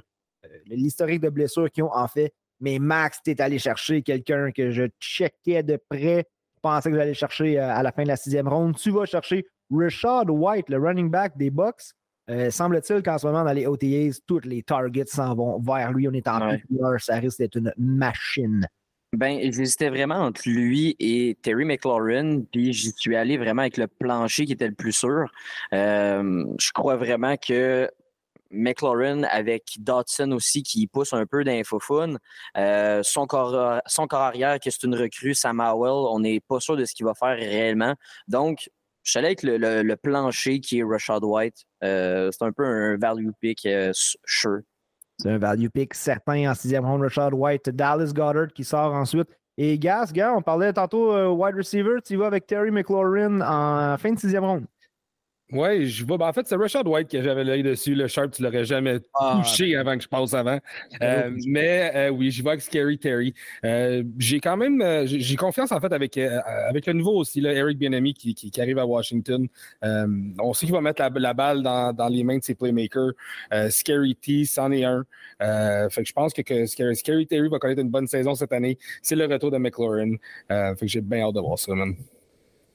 l'historique 0.66 1.20
de 1.20 1.28
blessures 1.28 1.70
qu'ils 1.70 1.84
ont 1.84 1.94
en 1.94 2.08
fait. 2.08 2.32
Mais 2.60 2.78
Max, 2.78 3.20
tu 3.22 3.30
es 3.30 3.40
allé 3.40 3.58
chercher 3.58 4.02
quelqu'un 4.02 4.50
que 4.50 4.70
je 4.70 4.84
checkais 5.00 5.62
de 5.62 5.78
près. 5.88 6.26
Je 6.56 6.60
pensais 6.62 6.90
que 6.90 6.96
j'allais 6.96 7.14
chercher 7.14 7.58
à 7.58 7.82
la 7.82 7.92
fin 7.92 8.02
de 8.02 8.08
la 8.08 8.16
sixième 8.16 8.48
ronde. 8.48 8.76
Tu 8.76 8.90
vas 8.90 9.04
chercher 9.04 9.46
Rashad 9.70 10.30
White, 10.30 10.68
le 10.70 10.78
running 10.78 11.10
back 11.10 11.36
des 11.36 11.50
Bucks. 11.50 11.92
Euh, 12.28 12.50
semble-t-il 12.50 13.02
qu'en 13.02 13.18
ce 13.18 13.26
moment, 13.26 13.44
dans 13.44 13.52
les 13.52 13.66
OTAs, 13.66 14.20
tous 14.26 14.40
les 14.44 14.62
targets 14.62 15.06
s'en 15.06 15.34
vont 15.34 15.60
vers 15.60 15.92
lui. 15.92 16.08
On 16.08 16.12
est 16.12 16.26
en 16.26 16.48
ouais. 16.48 16.62
ça 16.98 17.16
risque 17.16 17.38
d'être 17.38 17.56
une 17.56 17.72
machine. 17.76 18.66
Ben, 19.12 19.38
j'hésitais 19.40 19.88
vraiment 19.88 20.16
entre 20.16 20.42
lui 20.46 20.96
et 20.98 21.38
Terry 21.40 21.64
McLaurin, 21.64 22.42
puis 22.52 22.72
j'y 22.72 22.90
suis 22.90 23.14
allé 23.14 23.38
vraiment 23.38 23.62
avec 23.62 23.76
le 23.76 23.86
plancher 23.86 24.44
qui 24.44 24.52
était 24.52 24.66
le 24.66 24.74
plus 24.74 24.92
sûr. 24.92 25.30
Euh, 25.72 26.44
je 26.58 26.70
crois 26.72 26.96
vraiment 26.96 27.36
que 27.36 27.88
McLaurin 28.50 29.22
avec 29.24 29.76
Dodson 29.78 30.32
aussi 30.32 30.62
qui 30.62 30.86
pousse 30.86 31.12
un 31.12 31.26
peu 31.26 31.44
d'infofun. 31.44 32.16
Euh, 32.56 33.02
son, 33.02 33.26
corps, 33.26 33.80
son 33.86 34.06
corps 34.06 34.20
arrière, 34.20 34.58
qui 34.58 34.68
est 34.68 34.82
une 34.82 34.94
recrue, 34.94 35.34
Sam 35.34 35.60
Howell, 35.60 36.08
on 36.10 36.20
n'est 36.20 36.40
pas 36.40 36.60
sûr 36.60 36.76
de 36.76 36.84
ce 36.84 36.94
qu'il 36.94 37.06
va 37.06 37.14
faire 37.14 37.36
réellement. 37.36 37.94
Donc, 38.28 38.68
je 39.06 39.12
suis 39.12 39.18
allé 39.18 39.28
avec 39.28 39.42
le, 39.44 39.94
plancher 39.94 40.58
qui 40.58 40.80
est 40.80 40.84
Rashad 40.84 41.22
White. 41.22 41.64
Euh, 41.84 42.30
c'est 42.32 42.44
un 42.44 42.50
peu 42.50 42.64
un 42.64 42.96
value 42.96 43.30
pick 43.40 43.64
euh, 43.64 43.92
sure. 43.94 44.60
C'est 45.18 45.30
un 45.30 45.38
value 45.38 45.68
pick 45.68 45.94
certain 45.94 46.50
en 46.50 46.54
sixième 46.54 46.84
round. 46.84 47.02
Rashad 47.02 47.32
White, 47.32 47.70
Dallas 47.70 48.12
Goddard 48.12 48.48
qui 48.52 48.64
sort 48.64 48.92
ensuite. 48.92 49.28
Et 49.58 49.78
Gas, 49.78 50.10
gars, 50.12 50.34
on 50.36 50.42
parlait 50.42 50.72
tantôt 50.72 51.12
euh, 51.12 51.28
wide 51.28 51.54
receiver. 51.54 52.00
Tu 52.04 52.16
vas 52.16 52.26
avec 52.26 52.46
Terry 52.46 52.72
McLaurin 52.72 53.40
en 53.40 53.96
fin 53.96 54.12
de 54.12 54.18
sixième 54.18 54.44
round. 54.44 54.66
Oui, 55.52 55.86
je 55.86 56.04
vois. 56.04 56.18
Ben, 56.18 56.26
en 56.26 56.32
fait, 56.32 56.44
c'est 56.48 56.56
Rashad 56.56 56.88
White 56.88 57.08
que 57.08 57.22
j'avais 57.22 57.44
l'œil 57.44 57.62
dessus. 57.62 57.94
Le 57.94 58.08
Sharp, 58.08 58.32
tu 58.32 58.42
l'aurais 58.42 58.64
jamais 58.64 58.98
ah, 59.14 59.40
touché 59.40 59.76
avant 59.76 59.96
que 59.96 60.02
je 60.02 60.08
passe 60.08 60.34
avant. 60.34 60.58
Euh, 61.00 61.30
mais 61.46 61.92
euh, 61.94 62.08
oui, 62.08 62.32
j'y 62.32 62.42
vais 62.42 62.50
avec 62.50 62.62
Scary 62.62 62.98
Terry. 62.98 63.32
Euh, 63.64 64.02
j'ai 64.18 64.40
quand 64.40 64.56
même 64.56 65.06
j'ai 65.06 65.36
confiance 65.36 65.70
en 65.70 65.78
fait 65.78 65.92
avec, 65.92 66.18
avec 66.18 66.86
le 66.86 66.94
nouveau 66.94 67.16
aussi, 67.16 67.40
là, 67.40 67.52
Eric 67.52 67.78
Bienemy 67.78 68.12
qui, 68.12 68.34
qui, 68.34 68.60
arrive 68.60 68.78
à 68.78 68.86
Washington. 68.86 69.46
on 69.82 70.52
sait 70.52 70.66
qu'il 70.66 70.74
va 70.74 70.80
mettre 70.80 71.00
la, 71.00 71.34
balle 71.34 71.62
dans, 71.62 71.92
dans, 71.92 72.08
les 72.08 72.24
mains 72.24 72.38
de 72.38 72.42
ses 72.42 72.56
playmakers. 72.56 73.12
Scary 73.70 74.16
T, 74.16 74.44
c'en 74.46 74.72
est 74.72 74.84
un. 74.84 75.04
fait 75.38 76.02
que 76.02 76.08
je 76.08 76.12
pense 76.12 76.32
que, 76.32 76.42
que 76.42 76.66
Scary, 76.66 76.96
Scary, 76.96 77.26
Terry 77.28 77.48
va 77.48 77.60
connaître 77.60 77.80
une 77.80 77.90
bonne 77.90 78.08
saison 78.08 78.34
cette 78.34 78.52
année. 78.52 78.78
C'est 79.00 79.16
le 79.16 79.26
retour 79.26 79.52
de 79.52 79.58
McLaurin. 79.58 80.16
fait 80.48 80.74
que 80.80 80.86
j'ai 80.88 81.00
bien 81.00 81.28
hâte 81.28 81.34
de 81.34 81.40
voir 81.40 81.56
ça, 81.56 81.72
man. 81.72 81.94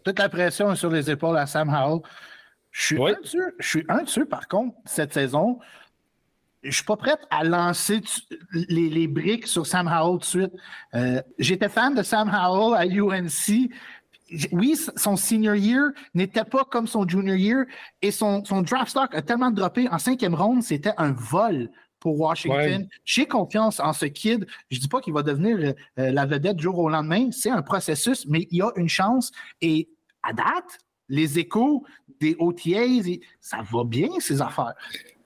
Toute 0.03 0.17
la 0.17 0.29
pression 0.29 0.71
est 0.71 0.77
sur 0.77 0.89
les 0.89 1.11
épaules 1.11 1.37
à 1.37 1.45
Sam 1.45 1.69
Howell. 1.69 2.01
Je 2.71 2.85
suis, 2.85 3.01
un 3.01 3.15
je 3.59 3.67
suis 3.67 3.85
un 3.89 4.03
de 4.03 4.09
ceux, 4.09 4.25
par 4.25 4.47
contre, 4.47 4.75
cette 4.85 5.13
saison, 5.13 5.59
je 6.63 6.67
ne 6.67 6.73
suis 6.73 6.83
pas 6.83 6.95
prête 6.95 7.19
à 7.29 7.43
lancer 7.43 8.01
les, 8.51 9.07
briques 9.07 9.47
sur 9.47 9.65
Sam 9.65 9.87
Howell 9.87 10.19
tout 10.19 10.19
de 10.19 10.25
suite. 10.25 10.53
Euh, 10.93 11.21
j'étais 11.39 11.69
fan 11.69 11.95
de 11.95 12.03
Sam 12.03 12.29
Howell 12.29 12.77
à 12.77 12.85
UNC. 12.85 13.71
Oui, 14.53 14.77
son 14.95 15.17
senior 15.17 15.55
year 15.55 15.89
n'était 16.13 16.45
pas 16.45 16.63
comme 16.63 16.87
son 16.87 17.05
junior 17.05 17.35
year 17.35 17.65
et 18.01 18.11
son, 18.11 18.45
son 18.45 18.61
draft 18.61 18.91
stock 18.91 19.13
a 19.13 19.21
tellement 19.21 19.51
droppé 19.51 19.89
en 19.89 19.97
cinquième 19.97 20.35
ronde, 20.35 20.63
c'était 20.63 20.93
un 20.97 21.11
vol 21.11 21.69
pour 21.99 22.19
Washington. 22.19 22.87
J'ai 23.05 23.25
confiance 23.25 23.79
en 23.79 23.93
ce 23.93 24.05
kid. 24.05 24.47
Je 24.69 24.77
ne 24.77 24.81
dis 24.81 24.87
pas 24.87 25.01
qu'il 25.01 25.13
va 25.13 25.23
devenir 25.23 25.57
euh, 25.57 25.73
la 26.11 26.25
vedette 26.25 26.57
du 26.57 26.63
jour 26.63 26.79
au 26.79 26.89
lendemain. 26.89 27.29
C'est 27.31 27.51
un 27.51 27.61
processus, 27.61 28.25
mais 28.27 28.47
il 28.49 28.57
y 28.57 28.61
a 28.61 28.71
une 28.75 28.89
chance. 28.89 29.31
Et 29.61 29.87
à 30.23 30.33
date, 30.33 30.79
les 31.11 31.37
échos 31.37 31.83
des 32.19 32.35
OTAs, 32.39 33.19
ça 33.39 33.61
va 33.69 33.83
bien, 33.83 34.09
ces 34.19 34.41
affaires. 34.41 34.73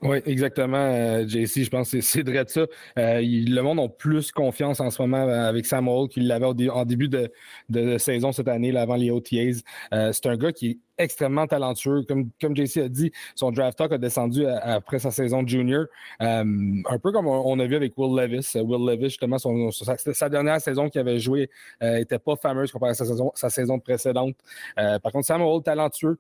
Oui, 0.02 0.18
exactement, 0.26 0.78
euh, 0.78 1.28
JC. 1.28 1.64
Je 1.64 1.70
pense 1.70 1.92
que 1.92 2.02
c'est 2.02 2.24
de 2.24 2.46
ça. 2.48 2.62
Euh, 3.00 3.22
le 3.22 3.62
monde 3.62 3.80
a 3.80 3.88
plus 3.88 4.32
confiance 4.32 4.80
en 4.80 4.90
ce 4.90 5.02
moment 5.02 5.28
avec 5.28 5.66
Sam 5.66 5.88
Hall 5.88 6.10
qu'il 6.10 6.28
l'avait 6.28 6.70
en 6.70 6.86
début 6.86 7.10
de, 7.10 7.98
saison 7.98 8.32
cette 8.32 8.48
année, 8.48 8.76
avant 8.76 8.96
les 8.96 9.10
OTAs. 9.10 9.62
Euh, 9.94 10.12
c'est 10.12 10.28
un 10.28 10.38
gars 10.38 10.52
qui 10.52 10.72
est 10.72 10.78
extrêmement 10.98 11.48
talentueux. 11.48 12.04
Comme, 12.08 12.30
comme 12.42 12.56
JC 12.56 12.78
a 12.78 12.90
dit, 12.90 13.12
son 13.36 13.52
draft 13.52 13.78
talk 13.78 13.94
a 13.94 13.98
descendu 13.98 14.46
après 14.46 15.00
sa 15.00 15.12
saison 15.12 15.46
junior. 15.46 15.86
un 16.20 17.00
peu 17.02 17.12
comme 17.12 17.28
on, 17.28 17.60
a 17.60 17.66
vu 17.66 17.76
avec 17.76 17.94
Will 17.98 18.16
Levis. 18.16 18.56
Will 18.56 18.86
Levis, 18.86 19.10
justement, 19.10 19.38
sa, 19.38 20.30
dernière 20.30 20.62
saison 20.62 20.90
qu'il 20.90 21.02
avait 21.02 21.20
joué 21.20 21.50
n'était 21.82 22.20
pas 22.20 22.36
fameuse 22.36 22.72
comparé 22.72 22.92
à 22.92 22.96
sa 22.96 23.06
saison, 23.06 23.32
sa 23.34 23.50
saison 23.50 23.80
précédente. 23.80 24.36
par 24.76 25.12
contre, 25.12 25.26
Sam 25.26 25.42
Hall, 25.42 25.64
talentueux. 25.64 26.18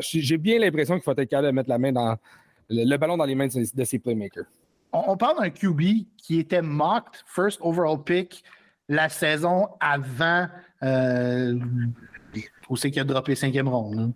J'ai 0.00 0.38
bien 0.38 0.58
l'impression 0.58 0.94
qu'il 0.94 1.02
faut 1.02 1.12
être 1.12 1.24
capable 1.24 1.48
de 1.48 1.52
mettre 1.52 1.68
la 1.68 1.78
main 1.78 1.92
dans 1.92 2.16
le, 2.68 2.96
ballon 2.96 3.16
dans 3.16 3.24
les 3.24 3.34
mains 3.34 3.48
de, 3.48 3.84
ses 3.84 3.98
playmakers. 3.98 4.46
On, 4.92 5.16
parle 5.16 5.40
d'un 5.40 5.50
QB 5.50 5.80
qui 6.16 6.38
était 6.38 6.62
mocked 6.62 7.22
first 7.26 7.58
overall 7.60 8.02
pick 8.02 8.42
la 8.88 9.08
saison 9.08 9.68
avant 9.80 10.46
euh, 10.82 11.58
où 12.68 12.76
c'est 12.76 12.90
qu'il 12.90 13.00
a 13.00 13.04
droppé 13.04 13.34
cinquième 13.34 13.68
ronde. 13.68 14.12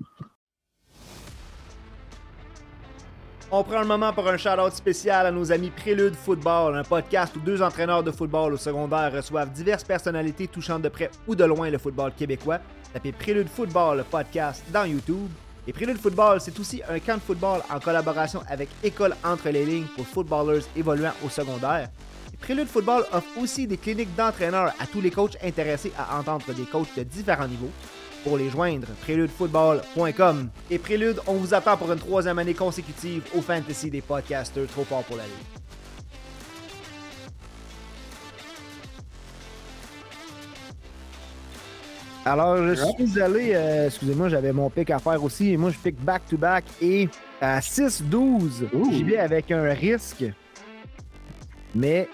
On 3.55 3.63
prend 3.65 3.81
le 3.81 3.87
moment 3.87 4.15
pour 4.15 4.27
un 4.29 4.39
shout-out 4.39 4.73
spécial 4.73 5.27
à 5.27 5.31
nos 5.31 5.53
amis 5.53 5.69
Prélude 5.69 6.15
Football, 6.15 6.75
un 6.75 6.85
podcast 6.85 7.37
où 7.37 7.41
deux 7.41 7.61
entraîneurs 7.61 8.03
de 8.03 8.11
football 8.11 8.55
au 8.55 8.57
secondaire 8.57 9.13
reçoivent 9.13 9.53
diverses 9.53 9.85
personnalités 9.85 10.49
touchant 10.49 10.79
de 10.79 10.89
près 10.89 11.11
ou 11.27 11.35
de 11.35 11.45
loin 11.45 11.69
le 11.69 11.77
football 11.77 12.15
québécois. 12.15 12.61
Tapez 12.95 13.13
Prélude 13.13 13.49
Football, 13.49 13.99
le 13.99 14.05
podcast, 14.05 14.65
dans 14.73 14.87
YouTube 14.87 15.29
et 15.67 15.73
Prélude 15.73 15.99
Football, 15.99 16.41
c'est 16.41 16.59
aussi 16.59 16.83
un 16.89 16.99
camp 16.99 17.17
de 17.17 17.21
football 17.21 17.61
en 17.71 17.79
collaboration 17.79 18.43
avec 18.49 18.69
École 18.83 19.15
Entre 19.25 19.49
les 19.51 19.65
Lignes 19.65 19.87
pour 19.97 20.07
footballers 20.07 20.65
évoluant 20.77 21.13
au 21.25 21.29
secondaire. 21.29 21.89
Prélude 22.41 22.67
Football 22.67 23.05
offre 23.13 23.29
aussi 23.41 23.69
des 23.69 23.77
cliniques 23.77 24.15
d'entraîneurs 24.17 24.73
à 24.81 24.87
tous 24.87 25.01
les 25.01 25.13
coachs 25.13 25.37
intéressés 25.45 25.93
à 25.97 26.19
entendre 26.19 26.53
des 26.53 26.65
coachs 26.65 26.97
de 26.97 27.05
différents 27.05 27.47
niveaux. 27.47 27.71
Pour 28.25 28.37
les 28.37 28.51
joindre, 28.51 28.89
préludefootball.com. 29.03 30.51
Et 30.71 30.79
Prélude, 30.79 31.21
on 31.27 31.35
vous 31.35 31.55
attend 31.55 31.77
pour 31.77 31.91
une 31.93 31.99
troisième 31.99 32.39
année 32.39 32.55
consécutive 32.55 33.23
au 33.37 33.41
Fantasy 33.41 33.91
des 33.91 34.01
podcasters 34.01 34.67
trop 34.67 34.85
fort 34.85 35.05
pour 35.05 35.17
la 35.17 35.25
ligue. 35.25 35.62
Alors, 42.25 42.57
je 42.57 42.75
suis 42.75 43.20
allé, 43.20 43.53
euh, 43.53 43.87
excusez-moi, 43.87 44.29
j'avais 44.29 44.53
mon 44.53 44.70
pic 44.70 44.91
à 44.91 45.01
faire 45.01 45.23
aussi, 45.25 45.53
et 45.53 45.57
moi, 45.57 45.70
je 45.70 45.79
pique 45.79 46.01
back-to-back, 46.05 46.64
et 46.81 47.09
à 47.41 47.59
6-12, 47.59 48.68
j'y 48.93 49.03
vais 49.03 49.18
avec 49.18 49.51
un 49.51 49.64
risque, 49.73 50.25
mais 51.75 52.09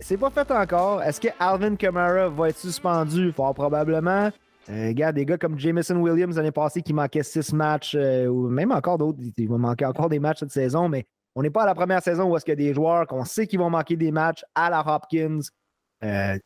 c'est 0.00 0.16
pas 0.16 0.30
fait 0.30 0.50
encore. 0.50 1.00
Est-ce 1.00 1.20
que 1.20 1.28
Alvin 1.38 1.76
Kamara 1.76 2.28
va 2.28 2.48
être 2.48 2.58
suspendu? 2.58 3.30
Fort 3.30 3.54
probablement. 3.54 4.32
Euh, 4.68 4.88
regarde, 4.88 5.14
des 5.14 5.24
gars 5.24 5.38
comme 5.38 5.56
Jameson 5.56 5.94
Williams 5.98 6.36
l'année 6.36 6.50
passée 6.50 6.82
qui 6.82 6.92
manquait 6.92 7.22
6 7.22 7.52
matchs, 7.52 7.94
euh, 7.96 8.26
ou 8.26 8.48
même 8.48 8.72
encore 8.72 8.98
d'autres, 8.98 9.20
il 9.36 9.48
va 9.48 9.58
manquer 9.58 9.84
encore 9.84 10.08
des 10.08 10.18
matchs 10.18 10.40
cette 10.40 10.50
saison, 10.50 10.88
mais 10.88 11.06
on 11.36 11.42
n'est 11.42 11.50
pas 11.50 11.62
à 11.62 11.66
la 11.66 11.74
première 11.76 12.02
saison 12.02 12.24
où 12.24 12.36
est-ce 12.36 12.44
qu'il 12.44 12.58
y 12.58 12.64
a 12.64 12.66
des 12.66 12.74
joueurs 12.74 13.06
qu'on 13.06 13.24
sait 13.24 13.46
qu'ils 13.46 13.60
vont 13.60 13.70
manquer 13.70 13.94
des 13.96 14.10
matchs 14.10 14.44
à 14.56 14.70
la 14.70 14.84
Hopkins. 14.84 15.38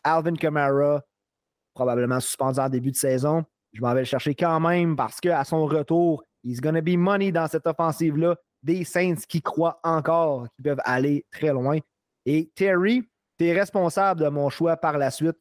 Alvin 0.05 0.35
Kamara, 0.35 1.03
probablement 1.81 2.21
suspendu 2.21 2.61
en 2.61 2.69
début 2.69 2.91
de 2.91 2.97
saison. 2.97 3.43
Je 3.73 3.81
m'en 3.81 3.95
vais 3.95 4.01
le 4.01 4.05
chercher 4.05 4.35
quand 4.35 4.61
même 4.61 4.97
parce 4.97 5.19
qu'à 5.19 5.43
son 5.45 5.65
retour, 5.65 6.23
he's 6.45 6.61
gonna 6.61 6.83
be 6.83 6.97
money 6.97 7.33
dans 7.33 7.47
cette 7.49 7.67
offensive-là. 7.67 8.37
Des 8.63 8.85
Saints 8.85 9.23
qui 9.27 9.41
croient 9.41 9.81
encore 9.83 10.47
qu'ils 10.51 10.65
peuvent 10.65 10.83
aller 10.85 11.25
très 11.33 11.53
loin. 11.55 11.79
Et 12.27 12.51
Terry, 12.55 13.03
tu 13.39 13.47
es 13.47 13.55
responsable 13.55 14.21
de 14.21 14.29
mon 14.29 14.51
choix 14.51 14.77
par 14.77 14.99
la 14.99 15.11
suite. 15.11 15.37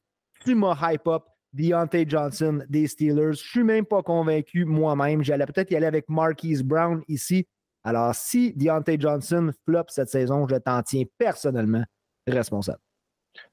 Tu 0.45 0.55
m'as 0.55 0.77
hype 0.81 1.07
up 1.07 1.23
Deontay 1.51 2.05
Johnson 2.07 2.63
des 2.69 2.87
Steelers. 2.87 3.33
Je 3.33 3.49
suis 3.49 3.63
même 3.63 3.85
pas 3.85 4.01
convaincu 4.01 4.63
moi-même. 4.63 5.21
J'allais 5.21 5.45
peut-être 5.45 5.71
y 5.71 5.75
aller 5.75 5.87
avec 5.87 6.07
Marquise 6.07 6.63
Brown 6.63 7.03
ici. 7.09 7.45
Alors, 7.83 8.15
si 8.15 8.53
Deontay 8.53 8.97
Johnson 8.97 9.51
flop 9.65 9.85
cette 9.89 10.09
saison, 10.09 10.47
je 10.47 10.55
t'en 10.55 10.81
tiens 10.83 11.03
personnellement 11.17 11.83
responsable. 12.25 12.79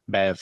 Ben, 0.06 0.36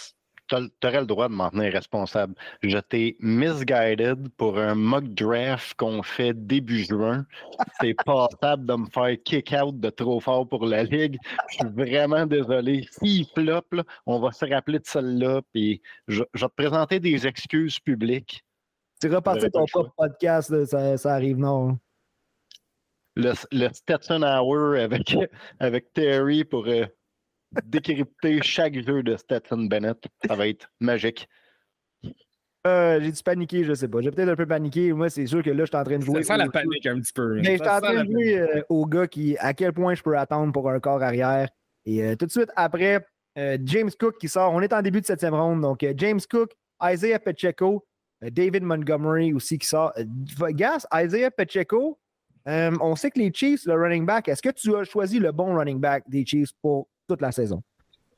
tu 0.48 0.56
aurais 0.56 1.00
le 1.00 1.06
droit 1.06 1.28
de 1.28 1.34
m'en 1.34 1.50
tenir 1.50 1.72
responsable. 1.72 2.34
Je 2.62 2.78
t'ai 2.78 3.16
misguided 3.20 4.28
pour 4.36 4.58
un 4.58 4.74
mock 4.74 5.04
draft 5.14 5.74
qu'on 5.76 6.02
fait 6.02 6.34
début 6.34 6.84
juin. 6.84 7.26
C'est 7.80 7.94
passable 8.04 8.66
de 8.66 8.74
me 8.74 8.86
faire 8.86 9.16
kick-out 9.24 9.78
de 9.78 9.90
trop 9.90 10.20
fort 10.20 10.48
pour 10.48 10.66
la 10.66 10.84
Ligue. 10.84 11.18
Je 11.50 11.54
suis 11.54 11.68
vraiment 11.74 12.26
désolé. 12.26 12.86
S'il 12.90 13.26
flop, 13.26 13.82
on 14.06 14.20
va 14.20 14.32
se 14.32 14.44
rappeler 14.44 14.78
de 14.78 14.86
celle-là, 14.86 15.42
puis 15.52 15.80
je, 16.08 16.22
vais 16.22 16.48
te 16.48 16.54
présenter 16.56 17.00
des 17.00 17.26
excuses 17.26 17.78
publiques. 17.80 18.44
Tu 19.00 19.14
reparti 19.14 19.50
ton 19.50 19.66
propre 19.66 19.92
podcast, 19.96 20.64
ça, 20.66 21.14
arrive, 21.14 21.38
non? 21.38 21.78
Le, 23.16 23.32
le 23.52 23.68
Stetson 23.72 24.22
Hour 24.22 24.76
avec, 24.76 25.16
avec 25.60 25.92
Terry 25.92 26.44
pour. 26.44 26.66
Euh, 26.66 26.86
décrypter 27.64 28.40
chaque 28.42 28.74
jeu 28.84 29.02
de 29.02 29.16
Stetson 29.16 29.64
Bennett. 29.64 30.02
Ça 30.26 30.34
va 30.34 30.48
être 30.48 30.68
magique. 30.80 31.28
Euh, 32.66 32.98
j'ai 33.02 33.12
dû 33.12 33.22
paniquer, 33.22 33.64
je 33.64 33.74
sais 33.74 33.88
pas. 33.88 34.00
J'ai 34.00 34.10
peut-être 34.10 34.30
un 34.30 34.36
peu 34.36 34.46
paniqué. 34.46 34.92
Moi, 34.94 35.10
c'est 35.10 35.26
sûr 35.26 35.42
que 35.42 35.50
là, 35.50 35.64
je 35.64 35.66
suis 35.66 35.76
en 35.76 35.84
train 35.84 35.98
de 35.98 36.04
jouer. 36.04 36.22
Ça 36.22 36.34
sent 36.34 36.38
la 36.38 36.48
panique 36.48 36.86
un 36.86 36.98
petit 36.98 37.12
peu. 37.12 37.34
Mais 37.36 37.58
je 37.58 37.62
suis 37.62 37.68
en 37.68 37.80
train 37.80 38.04
de 38.04 38.10
jouer 38.10 38.38
euh, 38.38 38.62
au 38.70 38.86
gars 38.86 39.06
qui, 39.06 39.36
à 39.38 39.52
quel 39.52 39.72
point 39.74 39.94
je 39.94 40.02
peux 40.02 40.16
attendre 40.16 40.50
pour 40.52 40.70
un 40.70 40.80
corps 40.80 41.02
arrière. 41.02 41.48
Et 41.84 42.02
euh, 42.02 42.16
tout 42.16 42.24
de 42.24 42.30
suite 42.30 42.50
après, 42.56 43.06
James 43.36 43.90
Cook 43.98 44.16
qui 44.18 44.28
sort. 44.28 44.52
On 44.54 44.62
est 44.62 44.72
en 44.72 44.80
début 44.80 45.02
de 45.02 45.06
septième 45.06 45.34
ronde. 45.34 45.60
Donc, 45.60 45.84
James 45.96 46.20
Cook, 46.30 46.52
Isaiah 46.82 47.18
Pacheco, 47.18 47.84
David 48.22 48.62
Montgomery 48.62 49.34
aussi 49.34 49.58
qui 49.58 49.66
sort. 49.66 49.92
Gas, 50.52 50.86
Isaiah 50.94 51.30
Pacheco, 51.30 51.98
on 52.46 52.96
sait 52.96 53.10
que 53.10 53.18
les 53.18 53.30
Chiefs, 53.34 53.66
le 53.66 53.74
running 53.74 54.06
back, 54.06 54.28
est-ce 54.28 54.40
que 54.40 54.50
tu 54.50 54.74
as 54.74 54.84
choisi 54.84 55.18
le 55.18 55.32
bon 55.32 55.54
running 55.54 55.80
back 55.80 56.04
des 56.08 56.24
Chiefs 56.24 56.52
pour 56.62 56.88
toute 57.06 57.20
la 57.20 57.32
saison? 57.32 57.62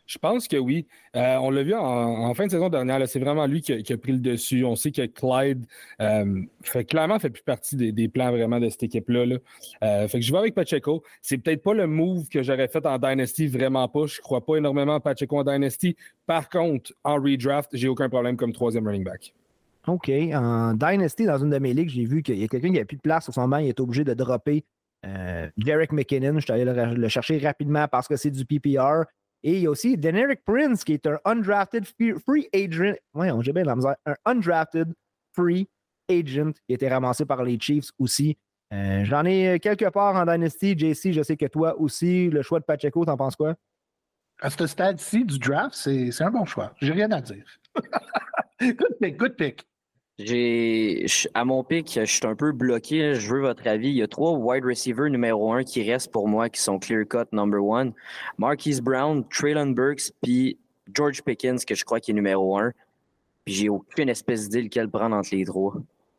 Je 0.07 0.18
pense 0.18 0.47
que 0.47 0.57
oui. 0.57 0.87
Euh, 1.16 1.37
on 1.39 1.51
l'a 1.51 1.62
vu 1.62 1.74
en, 1.74 2.32
fin 2.34 2.47
de 2.47 2.51
saison 2.51 2.68
dernière, 2.68 3.07
c'est 3.09 3.18
vraiment 3.18 3.47
lui 3.47 3.61
qui 3.61 3.72
a, 3.72 3.97
pris 3.99 4.12
le 4.12 4.18
dessus. 4.18 4.64
On 4.64 4.76
sait 4.76 4.93
que 4.93 5.05
Clyde 5.07 5.66
euh, 6.01 6.43
fait, 6.62 6.84
clairement 6.84 7.18
fait 7.18 7.30
plus 7.30 7.43
partie 7.43 7.76
des, 7.76 8.09
plans 8.09 8.30
vraiment 8.30 8.61
de 8.61 8.68
cette 8.68 8.84
équipe-là. 8.84 9.39
Euh, 9.82 10.09
fait 10.09 10.20
que 10.20 10.24
je 10.24 10.32
vais 10.32 10.39
avec 10.39 10.55
Pacheco. 10.55 11.03
C'est 11.22 11.39
peut-être 11.39 11.62
pas 11.62 11.74
le 11.74 11.87
move 11.87 12.28
que 12.28 12.43
j'aurais 12.43 12.68
fait 12.68 12.87
en 12.87 12.99
Dynasty, 12.99 13.49
vraiment 13.49 13.89
pas. 13.89 14.07
Je 14.07 14.20
crois 14.20 14.45
pas 14.45 14.57
énormément 14.57 14.95
à 14.95 15.01
Pacheco 15.01 15.39
en 15.39 15.45
Dynasty. 15.45 15.97
Par 16.24 16.49
contre, 16.49 16.93
en 17.03 17.16
redraft, 17.16 17.70
j'ai 17.72 17.89
aucun 17.89 18.09
problème 18.09 18.37
comme 18.37 18.53
troisième 18.53 18.87
running 18.87 19.05
back. 19.05 19.34
OK. 19.89 20.11
En 20.34 20.74
Dynasty, 20.74 21.26
dans 21.26 21.39
une 21.39 21.51
de 21.51 21.59
mes 21.59 21.72
ligues, 21.72 21.91
j'ai 21.91 22.05
vu 22.05 22.22
qu'il 22.22 22.39
y 22.39 22.45
a 22.45 22.49
quelqu'un 22.49 22.72
qui 22.72 22.78
n'a 22.78 22.84
plus 22.84 22.97
de 22.97 23.03
place 23.03 23.24
sur 23.24 23.34
son 23.34 23.49
banc. 23.49 23.59
Il 23.59 23.68
est 23.68 23.80
obligé 23.80 24.05
de 24.05 24.14
dropper 24.14 24.64
Derek 25.57 25.92
McKinnon. 25.92 26.38
Je 26.38 26.44
suis 26.44 26.53
allé 26.53 26.64
le 26.64 27.09
chercher 27.09 27.38
rapidement 27.38 27.86
parce 27.88 28.09
que 28.09 28.16
c'est 28.16 28.30
du 28.30 28.44
PPR. 28.44 29.05
Et 29.42 29.59
il 29.59 29.61
y 29.61 29.66
a 29.66 29.70
aussi 29.70 29.97
Deneric 29.97 30.42
Prince, 30.44 30.82
qui 30.82 30.94
est 30.94 31.07
un 31.07 31.18
undrafted 31.24 31.84
free 31.86 32.49
agent. 32.53 32.97
Ouais, 33.14 33.30
j'ai 33.40 33.53
bien 33.53 33.64
la 33.64 33.76
misère. 33.76 33.94
Un 34.05 34.16
undrafted 34.24 34.92
free 35.34 35.68
agent 36.09 36.53
qui 36.66 36.72
a 36.72 36.74
été 36.74 36.88
ramassé 36.88 37.24
par 37.24 37.44
les 37.44 37.59
Chiefs 37.61 37.90
aussi. 37.99 38.36
Euh, 38.72 39.05
j'en 39.05 39.24
ai 39.24 39.61
quelque 39.61 39.88
part 39.88 40.16
en 40.16 40.24
Dynasty. 40.24 40.76
JC, 40.76 41.12
je 41.12 41.22
sais 41.22 41.36
que 41.36 41.47
toi 41.47 41.78
aussi, 41.78 42.28
le 42.28 42.42
choix 42.42 42.59
de 42.59 42.64
Pacheco, 42.64 43.05
t'en 43.05 43.16
penses 43.16 43.36
quoi? 43.36 43.55
À 44.40 44.51
ce 44.51 44.66
stade-ci 44.66 45.24
du 45.24 45.38
draft, 45.38 45.74
c'est 45.74 46.11
un 46.22 46.30
bon 46.30 46.44
choix. 46.44 46.74
J'ai 46.80 46.92
rien 46.92 47.11
à 47.12 47.20
dire. 47.20 47.44
good 48.61 48.97
pick, 49.01 49.16
good 49.16 49.36
pick. 49.36 49.66
J'ai, 50.18 51.04
à 51.34 51.44
mon 51.44 51.62
pic, 51.62 51.98
je 52.00 52.06
suis 52.06 52.26
un 52.26 52.34
peu 52.34 52.52
bloqué. 52.52 53.14
Je 53.14 53.34
veux 53.34 53.40
votre 53.42 53.66
avis. 53.66 53.88
Il 53.88 53.96
y 53.96 54.02
a 54.02 54.08
trois 54.08 54.32
wide 54.32 54.64
receivers 54.64 55.10
numéro 55.10 55.52
un 55.52 55.62
qui 55.62 55.82
restent 55.82 56.10
pour 56.10 56.26
moi, 56.26 56.48
qui 56.48 56.60
sont 56.60 56.78
clear 56.78 57.06
cut 57.06 57.26
number 57.32 57.62
one. 57.62 57.92
Marquise 58.38 58.80
Brown, 58.80 59.24
Traylon 59.28 59.72
Burks, 59.72 60.12
puis 60.22 60.58
George 60.94 61.22
Pickens, 61.22 61.64
que 61.66 61.74
je 61.74 61.84
crois 61.84 62.00
qui 62.00 62.12
est 62.12 62.14
numéro 62.14 62.58
un. 62.58 62.72
Puis 63.44 63.54
j'ai 63.54 63.68
aucune 63.68 64.08
espèce 64.08 64.48
d'idée 64.48 64.62
lequel 64.62 64.88
prendre 64.88 65.14
entre 65.14 65.28
les 65.32 65.44
trois. 65.44 65.74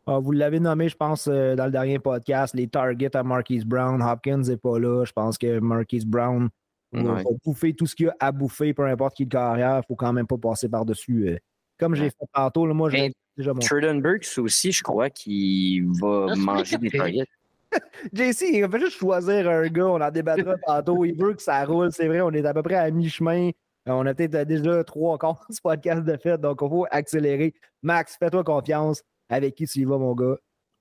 Ah, 0.05 0.19
vous 0.19 0.31
l'avez 0.31 0.59
nommé, 0.59 0.87
je 0.87 0.95
pense, 0.95 1.27
euh, 1.27 1.55
dans 1.55 1.65
le 1.65 1.71
dernier 1.71 1.99
podcast, 1.99 2.53
les 2.55 2.67
targets 2.67 3.15
à 3.15 3.23
Marquise 3.23 3.65
Brown. 3.65 4.01
Hopkins 4.01 4.37
n'est 4.37 4.57
pas 4.57 4.79
là. 4.79 5.03
Je 5.05 5.11
pense 5.11 5.37
que 5.37 5.59
Marquise 5.59 6.05
Brown 6.05 6.49
va 6.93 7.23
bouffer 7.43 7.73
tout 7.73 7.85
ce 7.87 7.95
qu'il 7.95 8.09
a 8.09 8.15
à 8.19 8.31
bouffer, 8.31 8.73
peu 8.73 8.85
importe 8.85 9.15
qui 9.17 9.25
de 9.25 9.31
carrière. 9.31 9.73
Il 9.73 9.77
ne 9.77 9.81
faut 9.87 9.95
quand 9.95 10.13
même 10.13 10.27
pas 10.27 10.37
passer 10.37 10.69
par-dessus. 10.69 11.29
Euh, 11.29 11.37
comme 11.79 11.95
j'ai 11.95 12.09
fait 12.09 12.25
tantôt, 12.33 12.65
moi, 12.73 12.89
j'ai 12.89 13.13
déjà 13.37 13.53
mon. 13.53 13.99
Burks 13.99 14.37
aussi, 14.37 14.71
je 14.71 14.83
crois 14.83 15.09
qu'il 15.09 15.87
va 15.99 16.35
manger 16.35 16.77
des 16.77 16.89
targets. 16.89 17.25
JC, 18.13 18.45
il 18.53 18.65
va 18.65 18.79
juste 18.79 18.97
choisir 18.97 19.49
un 19.49 19.67
gars, 19.67 19.87
on 19.87 20.01
en 20.01 20.11
débattra 20.11 20.55
tantôt. 20.65 21.05
Il 21.05 21.17
veut 21.17 21.33
que 21.33 21.41
ça 21.41 21.63
roule, 21.65 21.91
c'est 21.91 22.07
vrai, 22.07 22.21
on 22.21 22.31
est 22.31 22.45
à 22.45 22.53
peu 22.53 22.63
près 22.63 22.75
à 22.75 22.89
mi-chemin. 22.89 23.49
Euh, 23.87 23.91
on 23.91 24.05
a 24.05 24.13
peut-être 24.13 24.47
déjà 24.47 24.83
trois 24.83 25.17
quarts 25.19 25.45
de 25.49 25.53
ce 25.53 25.61
podcast 25.61 26.03
de 26.03 26.17
fait, 26.17 26.37
donc 26.37 26.59
il 26.61 26.69
faut 26.69 26.85
accélérer. 26.89 27.53
Max, 27.81 28.15
fais-toi 28.17 28.43
confiance. 28.43 29.01
Avec 29.29 29.55
qui 29.55 29.65
tu 29.67 29.79
y 29.79 29.83
vas, 29.83 29.97
mon 29.97 30.15
gars? 30.15 30.37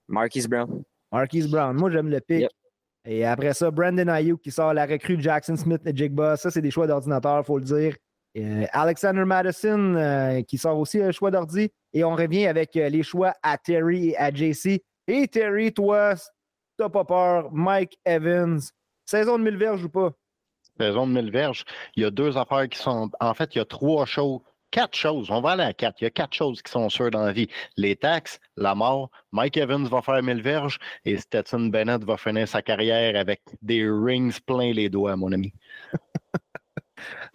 Marquise 0.07 0.49
Brown. 0.49 0.85
Marquise 1.11 1.51
Brown. 1.51 1.77
Moi, 1.77 1.91
j'aime 1.91 2.09
le 2.09 2.21
pic. 2.21 2.47
Et 3.05 3.25
après 3.25 3.55
ça, 3.55 3.71
Brandon 3.71 4.09
Ayuk 4.09 4.41
qui 4.41 4.51
sort 4.51 4.75
la 4.75 4.87
recrue 4.87 5.21
Jackson 5.21 5.57
Smith 5.57 5.81
et 5.85 5.97
Jigba. 5.97 6.37
Ça, 6.37 6.51
c'est 6.51 6.61
des 6.61 6.71
choix 6.71 6.87
d'ordinateur, 6.87 7.41
il 7.41 7.45
faut 7.45 7.59
le 7.59 7.65
dire. 7.65 7.97
Euh, 8.37 8.67
Alexander 8.73 9.25
Madison 9.25 9.95
euh, 9.95 10.43
qui 10.43 10.59
sort 10.59 10.79
aussi 10.79 11.01
un 11.01 11.11
choix 11.11 11.31
d'ordi. 11.31 11.71
Et 11.93 12.05
on 12.05 12.15
revient 12.15 12.47
avec 12.47 12.77
euh, 12.77 12.89
les 12.89 13.03
choix 13.03 13.35
à 13.43 13.57
Terry 13.57 14.11
et 14.11 14.17
à 14.19 14.33
JC. 14.33 14.83
Et 15.09 15.27
Terry, 15.29 15.73
toi, 15.73 16.15
t'as 16.77 16.89
pas 16.89 17.05
peur. 17.05 17.51
Mike 17.53 17.99
Evans, 18.05 18.61
saison 19.07 19.39
de 19.39 19.45
1000 19.45 19.57
verges 19.57 19.85
ou 19.85 19.89
pas? 19.89 20.11
Saison 20.79 21.07
de 21.07 21.13
1000 21.13 21.31
verges. 21.31 21.65
Il 21.95 22.03
y 22.03 22.07
a 22.07 22.11
deux 22.11 22.37
affaires 22.37 22.69
qui 22.69 22.79
sont. 22.79 23.11
En 23.21 23.33
fait, 23.33 23.55
il 23.55 23.59
y 23.59 23.61
a 23.61 23.65
trois 23.65 24.05
choses. 24.05 24.41
Quatre 24.73 24.97
choses. 24.97 25.31
On 25.31 25.41
va 25.41 25.53
aller 25.53 25.63
à 25.63 25.73
quatre. 25.73 26.03
Il 26.03 26.05
y 26.05 26.07
a 26.09 26.11
quatre 26.11 26.35
choses 26.35 26.61
qui 26.61 26.71
sont 26.71 26.91
sûres 26.91 27.11
dans 27.11 27.25
la 27.25 27.33
vie. 27.33 27.49
Les 27.79 27.97
taxes, 27.97 28.39
la 28.57 28.75
mort. 28.75 29.11
Mike 29.33 29.57
Evans 29.57 29.87
va 29.87 30.03
faire 30.03 30.23
1000 30.23 30.43
verges 30.43 30.79
et 31.07 31.17
Stetson 31.17 31.69
Bennett 31.69 32.05
va 32.05 32.19
finir 32.19 32.47
sa 32.47 32.61
carrière 32.61 33.19
avec 33.19 33.41
des 33.63 33.89
rings 33.89 34.39
plein 34.45 34.73
les 34.73 34.91
doigts, 34.91 35.17
mon 35.17 35.33
ami. 35.33 35.55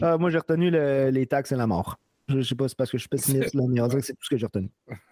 Ah, 0.02 0.18
moi, 0.18 0.30
j'ai 0.30 0.38
retenu 0.38 0.72
les 0.72 1.28
taxes 1.28 1.52
et 1.52 1.56
la 1.56 1.68
mort. 1.68 1.98
Je 2.28 2.38
ne 2.38 2.44
sais 2.44 2.56
pas 2.56 2.66
si 2.66 2.70
c'est 2.70 2.78
parce 2.78 2.92
que 2.92 2.98
je 2.98 3.02
suis 3.02 3.10
pessimiste, 3.10 3.54
là, 3.54 3.64
mais 3.68 3.82
on 3.82 3.88
dirait 3.88 4.02
que 4.02 4.08
c'est 4.08 4.14
tout 4.14 4.24
ce 4.24 4.30
que 4.30 4.38
j'ai 4.38 4.46
retenu. 4.46 4.70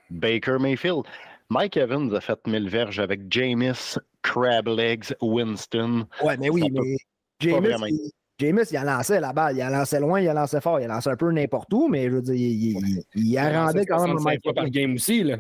Baker 0.10 0.58
Mayfield. 0.60 1.04
Mike 1.50 1.78
Evans 1.78 2.14
a 2.14 2.22
fait 2.22 2.39
mille 2.47 2.70
verges 2.70 3.00
avec 3.00 3.22
Jameis, 3.32 3.97
Crablegs, 4.22 5.16
Winston. 5.22 6.06
Ouais, 6.24 6.38
mais 6.38 6.50
oui, 6.50 6.70
mais 6.72 6.97
Jameis, 7.39 8.12
Jameis, 8.38 8.68
il 8.72 8.78
a 8.78 8.84
lancé 8.84 9.20
la 9.20 9.34
balle. 9.34 9.58
Il 9.58 9.62
a 9.62 9.70
lancé 9.70 10.00
loin, 10.00 10.22
il 10.22 10.30
a 10.30 10.34
lancé 10.34 10.62
fort. 10.62 10.80
Il 10.80 10.86
a 10.86 10.88
lancé 10.88 11.10
un 11.10 11.16
peu 11.16 11.32
n'importe 11.32 11.74
où, 11.74 11.88
mais 11.88 12.06
je 12.06 12.16
veux 12.16 12.22
dire, 12.22 12.36
il, 12.36 13.04
il, 13.16 13.38
a 13.38 13.66
rendu 13.66 13.86
quand 13.86 14.08
même 14.08 14.18
Mike 14.22 14.43
fois 14.43 14.54
par 14.54 14.70
game 14.70 14.93
aussi, 14.93 15.24
là. 15.24 15.38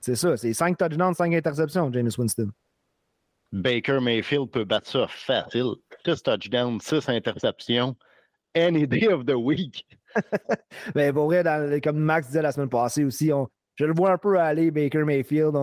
C'est 0.00 0.16
ça, 0.16 0.36
c'est 0.36 0.52
5 0.52 0.76
touchdowns, 0.76 1.14
5 1.14 1.34
interceptions, 1.34 1.92
Jameis 1.92 2.18
Winston. 2.18 2.50
Baker 3.52 4.00
Mayfield 4.00 4.50
peut 4.50 4.64
battre 4.64 4.90
ça 4.90 5.06
facile. 5.08 5.74
6 6.04 6.22
touchdowns, 6.22 6.80
6 6.80 7.08
interceptions 7.08 7.94
any 8.54 8.86
day 8.86 9.08
of 9.08 9.26
the 9.26 9.36
week. 9.36 9.84
Mais 10.94 11.12
pour 11.12 11.26
vrai, 11.26 11.42
comme 11.80 11.98
Max 11.98 12.28
disait 12.28 12.42
la 12.42 12.52
semaine 12.52 12.68
passée 12.68 13.04
aussi, 13.04 13.30
je 13.76 13.84
le 13.84 13.94
vois 13.94 14.12
un 14.12 14.18
peu 14.18 14.38
aller, 14.38 14.70
Baker 14.70 15.04
Mayfield. 15.04 15.54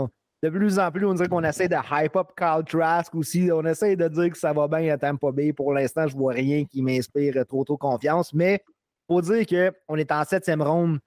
de 0.44 0.50
plus 0.50 0.80
en 0.80 0.92
plus, 0.92 1.06
on 1.06 1.14
dirait 1.14 1.28
qu'on 1.28 1.44
essaie 1.44 1.68
de 1.68 1.76
hype 1.92 2.16
up 2.16 2.30
Carl 2.36 2.64
Trask 2.64 3.14
aussi. 3.16 3.50
On 3.52 3.64
essaie 3.66 3.96
de 3.96 4.08
dire 4.08 4.32
que 4.32 4.38
ça 4.38 4.54
va 4.54 4.68
bien 4.68 4.94
à 4.94 4.98
Tampa 4.98 5.32
Bay. 5.32 5.54
Pour 5.54 5.74
l'instant, 5.74 6.08
je 6.08 6.16
vois 6.16 6.34
rien 6.34 6.66
qui 6.66 6.82
m'inspire 6.82 7.46
trop 7.48 7.64
trop 7.64 7.78
confiance. 7.78 8.34
Mais 8.34 8.64
faut 9.08 9.22
dire 9.22 9.46
qu'on 9.46 9.96
est 9.98 10.12
en 10.12 10.24
septième 10.24 10.62
ronde. 10.62 11.00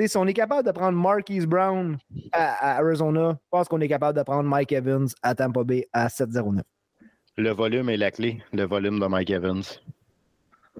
Si 0.00 0.16
on 0.16 0.26
est 0.26 0.34
capable 0.34 0.66
de 0.66 0.72
prendre 0.72 0.98
Marquise 0.98 1.46
Brown 1.46 1.96
à, 2.32 2.78
Arizona, 2.78 3.38
je 3.40 3.48
pense 3.50 3.68
qu'on 3.68 3.80
est 3.80 3.88
capable 3.88 4.18
de 4.18 4.22
prendre 4.22 4.48
Mike 4.48 4.72
Evans 4.72 5.08
à 5.22 5.34
Tampa 5.34 5.64
Bay 5.64 5.86
à 5.92 6.08
7-0-9. 6.08 6.62
Le 7.36 7.50
volume 7.50 7.88
est 7.88 7.96
la 7.96 8.10
clé, 8.10 8.42
le 8.52 8.64
volume 8.64 9.00
de 9.00 9.06
Mike 9.06 9.30
Evans. 9.30 9.62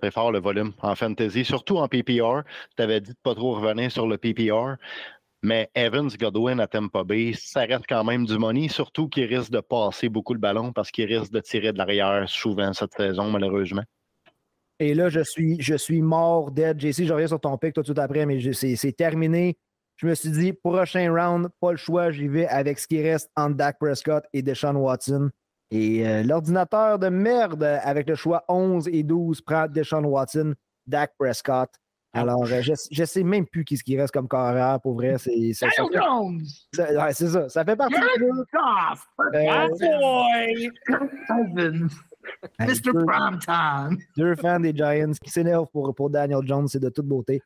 C'est 0.03 0.11
fort 0.11 0.33
le 0.33 0.41
volume 0.41 0.73
en 0.83 0.95
fantasy, 0.95 1.45
surtout 1.45 1.79
en 1.79 1.89
PPR. 1.89 2.43
Tu 2.77 2.83
avais 2.83 3.01
dit 3.01 3.11
de 3.13 3.17
pas 3.23 3.35
trop 3.35 3.55
revenir 3.55 3.91
sur 3.91 4.07
le 4.07 4.19
PPR. 4.19 4.75
Mais 5.43 5.71
Evans, 5.75 6.09
Godwin 6.09 6.59
à 6.59 6.67
Tampa 6.67 7.05
Bay, 7.05 7.33
ça 7.35 7.61
reste 7.61 7.85
quand 7.89 8.03
même 8.03 8.25
du 8.25 8.39
money, 8.39 8.69
surtout 8.69 9.09
qu'il 9.09 9.25
risque 9.25 9.51
de 9.51 9.61
passer 9.61 10.09
beaucoup 10.09 10.33
le 10.33 10.41
ballon 10.41 10.73
parce 10.73 10.91
qu'il 10.91 11.05
risque 11.05 11.33
de 11.33 11.41
tirer 11.41 11.73
de 11.73 11.79
l'arrière 11.79 12.29
souvent 12.29 12.73
cette 12.73 12.95
saison, 12.95 13.31
malheureusement. 13.31 13.85
Et 14.81 14.95
là, 14.95 15.09
je 15.09 15.21
suis, 15.21 15.61
je 15.61 15.75
suis 15.75 16.03
mort 16.03 16.51
dead. 16.51 16.81
JC, 16.81 17.05
je 17.05 17.13
reviens 17.13 17.29
sur 17.29 17.41
ton 17.41 17.57
pic 17.57 17.75
tout 17.75 17.81
de 17.83 17.87
suite 17.87 17.99
après, 17.99 18.27
mais 18.27 18.41
c'est 18.53 18.93
terminé. 18.93 19.57
Je 19.97 20.07
me 20.07 20.15
suis 20.15 20.31
dit, 20.31 20.53
prochain 20.53 21.13
round, 21.13 21.49
pas 21.61 21.71
le 21.71 21.77
choix, 21.77 22.11
j'y 22.11 22.27
vais 22.27 22.49
avec 22.49 22.81
ce 22.81 22.89
qui 22.89 23.01
reste 23.01 23.31
entre 23.37 23.55
Dak 23.55 23.79
Prescott 23.79 24.25
et 24.33 24.43
Deshaun 24.43 24.75
Watson. 24.75 25.31
Et 25.71 26.07
euh, 26.07 26.23
l'ordinateur 26.25 26.99
de 26.99 27.09
merde 27.09 27.63
avec 27.63 28.09
le 28.09 28.17
choix 28.17 28.45
11 28.49 28.89
et 28.89 29.05
12 29.05 29.41
prend 29.43 29.69
Deshaun 29.69 30.05
Watson, 30.05 30.55
Dak 30.87 31.13
Prescott. 31.19 31.71
Alors, 32.13 32.45
euh, 32.45 32.61
je, 32.61 33.01
ne 33.01 33.05
sais 33.07 33.25
même 33.25 33.45
plus 33.47 33.65
qui 33.65 33.77
ce 33.77 33.83
qui 33.83 33.99
reste 33.99 34.15
comme 34.15 34.29
carrière, 34.29 34.81
pour 34.81 34.95
vrai. 34.95 35.17
C'est 35.19 35.53
ça, 35.53 35.69
ça, 35.71 35.85
fait, 35.85 37.13
c'est 37.13 37.29
ça. 37.29 37.49
Ça 37.49 37.65
fait 37.65 37.75
partie 37.75 37.95
de 37.95 38.05
Mr. 42.61 42.93
Primetime! 43.07 43.99
Deux 44.17 44.35
fans 44.37 44.61
des 44.61 44.75
Giants 44.75 45.13
qui 45.23 45.31
s'énervent 45.31 45.71
pour, 45.73 45.95
pour 45.95 46.11
Daniel 46.11 46.41
Jones, 46.45 46.69
c'est 46.69 46.81
de 46.81 46.89
toute 46.89 47.07
beauté. 47.07 47.43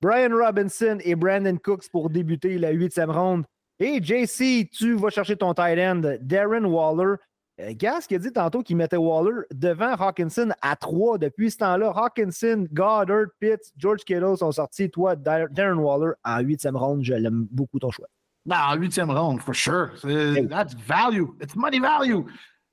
Brian 0.00 0.30
Robinson 0.34 0.98
et 1.04 1.14
Brandon 1.14 1.56
Cooks 1.56 1.90
pour 1.90 2.08
débuter 2.08 2.58
la 2.58 2.70
huitième 2.70 3.10
ronde. 3.10 3.44
Et 3.78 4.02
JC, 4.02 4.68
tu 4.70 4.94
vas 4.94 5.10
chercher 5.10 5.36
ton 5.36 5.54
tight 5.54 5.78
end, 5.78 6.02
Darren 6.20 6.64
Waller. 6.64 7.16
Euh, 7.60 7.72
Gas 7.74 8.06
qui 8.08 8.14
a 8.14 8.18
dit 8.18 8.32
tantôt 8.32 8.62
qu'il 8.62 8.76
mettait 8.76 8.96
Waller 8.96 9.42
devant 9.52 9.92
Hawkinson 9.92 10.50
à 10.62 10.76
3 10.76 11.18
depuis 11.18 11.50
ce 11.50 11.58
temps-là. 11.58 11.92
Hawkinson, 11.94 12.66
Goddard, 12.72 13.26
Pitts, 13.40 13.72
George 13.76 14.00
Kittle 14.04 14.36
sont 14.36 14.52
sortis. 14.52 14.90
Toi, 14.90 15.16
Darren 15.16 15.78
Waller 15.78 16.12
en 16.24 16.40
huitième 16.40 16.76
ronde, 16.76 17.04
je 17.04 17.14
l'aime 17.14 17.46
beaucoup 17.50 17.78
ton 17.78 17.90
choix. 17.90 18.08
Ben, 18.46 18.58
en 18.68 18.76
huitième 18.76 19.10
ronde, 19.10 19.40
for 19.40 19.54
sure. 19.54 19.90
That's 20.02 20.74
value. 20.74 21.28
It's 21.42 21.54
money 21.54 21.78
value. 21.78 22.24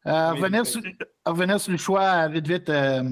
Euh, 0.07 0.31
revenir, 0.31 0.65
sur, 1.59 1.71
le 1.71 1.77
choix 1.77 2.27
vite, 2.27 2.47
vite. 2.47 2.69
Euh, 2.69 3.03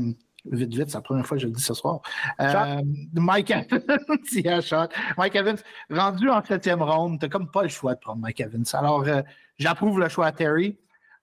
vite, 0.46 0.74
vite, 0.74 0.90
c'est 0.90 0.96
la 0.96 1.02
première 1.02 1.26
fois 1.26 1.38
que 1.38 1.42
je 1.42 1.48
le 1.48 1.54
dis 1.54 1.62
ce 1.62 1.74
soir. 1.74 2.02
Euh, 2.40 2.82
Mike 3.14 3.52
Evans, 3.52 4.62
shot. 4.62 4.88
Mike 5.18 5.36
Evans, 5.36 5.58
rendu 5.90 6.30
en 6.30 6.44
septième 6.44 6.82
ronde, 6.82 7.20
t'as 7.20 7.28
comme 7.28 7.52
pas 7.52 7.64
le 7.64 7.70
choix 7.70 7.96
de 7.96 8.00
prendre 8.00 8.22
Mike 8.22 8.40
Evans. 8.42 8.66
Alors, 8.74 9.04
euh, 9.08 9.22
j'approuve 9.58 10.00
le 10.00 10.10
choix 10.10 10.28
à 10.28 10.32
Terry. 10.32 10.78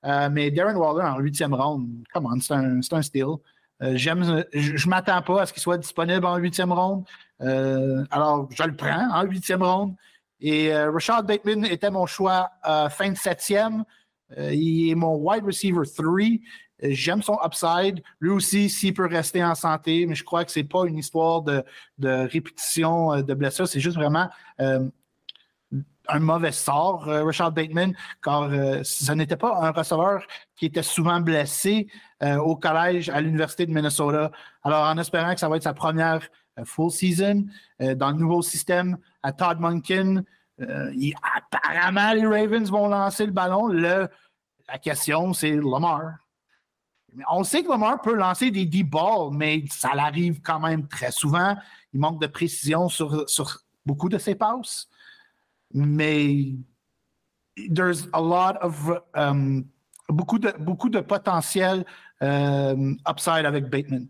Euh, 0.05 0.29
mais 0.31 0.51
Darren 0.51 0.75
Waller 0.75 1.07
en 1.09 1.18
huitième 1.18 1.55
ronde, 1.55 1.89
come 2.12 2.27
on, 2.27 2.41
c'est 2.41 2.55
un, 2.55 2.81
un 2.81 3.03
steal. 3.03 3.27
Euh, 3.83 3.93
j'aime, 3.95 4.45
je 4.53 4.87
ne 4.87 4.91
m'attends 4.91 5.23
pas 5.23 5.43
à 5.43 5.47
ce 5.47 5.53
qu'il 5.53 5.62
soit 5.62 5.79
disponible 5.79 6.25
en 6.27 6.37
huitième 6.37 6.73
ronde. 6.73 7.05
Euh, 7.41 8.05
alors, 8.11 8.49
je 8.51 8.62
le 8.64 8.75
prends 8.75 9.11
en 9.12 9.23
huitième 9.23 9.62
ronde. 9.62 9.95
Et 10.41 10.75
Rashad 10.75 11.25
Bateman 11.25 11.64
était 11.66 11.91
mon 11.91 12.07
choix 12.07 12.51
fin 12.91 13.11
de 13.11 13.16
septième. 13.16 13.85
Il 14.39 14.91
est 14.91 14.95
mon 14.95 15.16
wide 15.16 15.45
receiver 15.45 15.83
3. 15.87 16.14
J'aime 16.83 17.22
son 17.22 17.39
upside. 17.45 18.03
Lui 18.20 18.30
aussi, 18.30 18.68
s'il 18.68 18.95
peut 18.95 19.07
rester 19.07 19.45
en 19.45 19.55
santé, 19.55 20.05
mais 20.07 20.14
je 20.14 20.24
crois 20.24 20.45
que 20.45 20.51
ce 20.51 20.61
n'est 20.61 20.66
pas 20.66 20.85
une 20.87 20.99
histoire 20.99 21.43
de, 21.43 21.64
répétition 22.01 23.22
de 23.22 23.35
blessures. 23.35 23.68
C'est 23.68 23.80
juste 23.80 23.97
vraiment 23.97 24.28
un 26.09 26.18
mauvais 26.20 26.53
sort, 26.53 27.09
euh, 27.09 27.24
Richard 27.24 27.53
Bateman, 27.53 27.95
car 28.22 28.43
euh, 28.43 28.80
ce 28.83 29.12
n'était 29.12 29.37
pas 29.37 29.59
un 29.62 29.70
receveur 29.70 30.24
qui 30.57 30.66
était 30.66 30.83
souvent 30.83 31.20
blessé 31.20 31.89
euh, 32.22 32.37
au 32.37 32.57
collège 32.57 33.09
à 33.09 33.20
l'Université 33.20 33.66
de 33.66 33.72
Minnesota. 33.72 34.30
Alors, 34.62 34.87
en 34.87 34.99
espérant 34.99 35.35
que 35.35 35.41
ça 35.41 35.49
va 35.49 35.57
être 35.57 35.62
sa 35.62 35.74
première 35.74 36.26
full 36.64 36.91
season 36.91 37.47
dans 37.80 38.11
le 38.11 38.16
nouveau 38.18 38.43
système 38.43 38.99
à 39.22 39.33
Todd 39.33 39.59
Munkin, 40.67 41.13
apparemment, 41.37 42.13
les 42.13 42.27
Ravens 42.27 42.71
vont 42.71 42.89
lancer 42.89 43.27
le 43.27 43.33
ballon. 43.33 43.69
la 43.69 44.09
question, 44.81 45.33
c'est 45.33 45.53
Lamar. 45.53 46.19
On 47.31 47.45
sait 47.45 47.63
que 47.63 47.69
Lamar 47.69 48.01
peut 48.01 48.15
lancer 48.15 48.51
des 48.51 48.65
deep 48.65 48.91
balls, 48.91 49.31
mais 49.33 49.65
ça 49.71 49.95
l'arrive 49.95 50.41
quand 50.41 50.61
même 50.61 50.89
très 50.89 51.11
souvent. 51.11 51.57
Il 51.93 52.01
manque 52.01 52.21
de 52.21 52.27
précision 52.27 52.89
sur, 52.89 53.27
beaucoup 53.85 54.09
de 54.09 54.19
ses 54.19 54.35
passes 54.35 54.89
mais 55.75 56.55
there's 57.71 58.07
a 58.13 58.21
lot 58.21 58.57
of 58.61 59.01
um, 59.15 59.65
beaucoup 60.09 60.39
de 60.39 60.53
beaucoup 60.59 60.89
de 60.89 61.01
potentiel 61.01 61.85
um, 62.21 62.99
upside 63.09 63.47
avec 63.47 63.69
Bateman. 63.71 64.09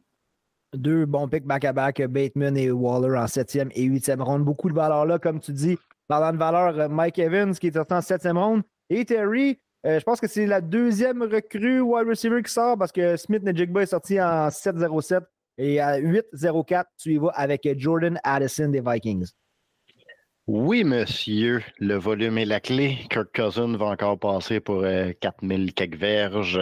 Deux 0.75 1.05
bons 1.05 1.29
picks 1.29 1.45
back-à-back, 1.45 2.01
Bateman 2.09 2.57
et 2.57 2.71
Waller 2.71 3.19
en 3.19 3.27
septième 3.27 3.71
et 3.75 3.83
huitième 3.85 4.23
ronde. 4.23 4.43
Beaucoup 4.43 4.71
de 4.71 4.75
valeur 4.75 5.05
là, 5.05 5.19
comme 5.19 5.39
tu 5.39 5.53
dis. 5.53 5.79
De 6.21 6.37
valeur, 6.37 6.91
Mike 6.91 7.19
Evans 7.19 7.55
qui 7.55 7.69
est 7.69 7.75
sorti 7.75 7.95
en 7.95 8.01
septième 8.03 8.37
ronde. 8.37 8.63
Et 8.91 9.05
Terry, 9.05 9.59
euh, 9.87 9.99
je 9.99 10.05
pense 10.05 10.21
que 10.21 10.29
c'est 10.29 10.47
la 10.47 10.61
deuxième 10.61 11.23
recrue 11.23 11.81
wide 11.81 12.07
receiver 12.07 12.43
qui 12.43 12.53
sort 12.53 12.77
parce 12.79 12.93
que 12.93 13.17
Smith 13.17 13.43
Nejigba 13.43 13.83
est 13.83 13.87
sorti 13.87 14.21
en 14.21 14.49
7-0-7 14.49 15.23
et 15.59 15.81
à 15.81 15.99
8-0-4, 15.99 16.85
tu 16.99 17.15
y 17.15 17.19
vas 17.19 17.33
avec 17.35 17.67
Jordan 17.79 18.19
Addison 18.23 18.69
des 18.69 18.81
Vikings. 18.81 19.31
Oui, 20.47 20.85
monsieur, 20.85 21.63
le 21.79 21.95
volume 21.95 22.37
est 22.39 22.45
la 22.45 22.61
clé. 22.61 22.99
Kirk 23.11 23.29
Cousin 23.35 23.77
va 23.77 23.87
encore 23.87 24.19
passer 24.19 24.61
pour 24.61 24.85
4000 25.21 25.69
euh, 25.69 25.73
quelques 25.75 25.97
verges, 25.97 26.61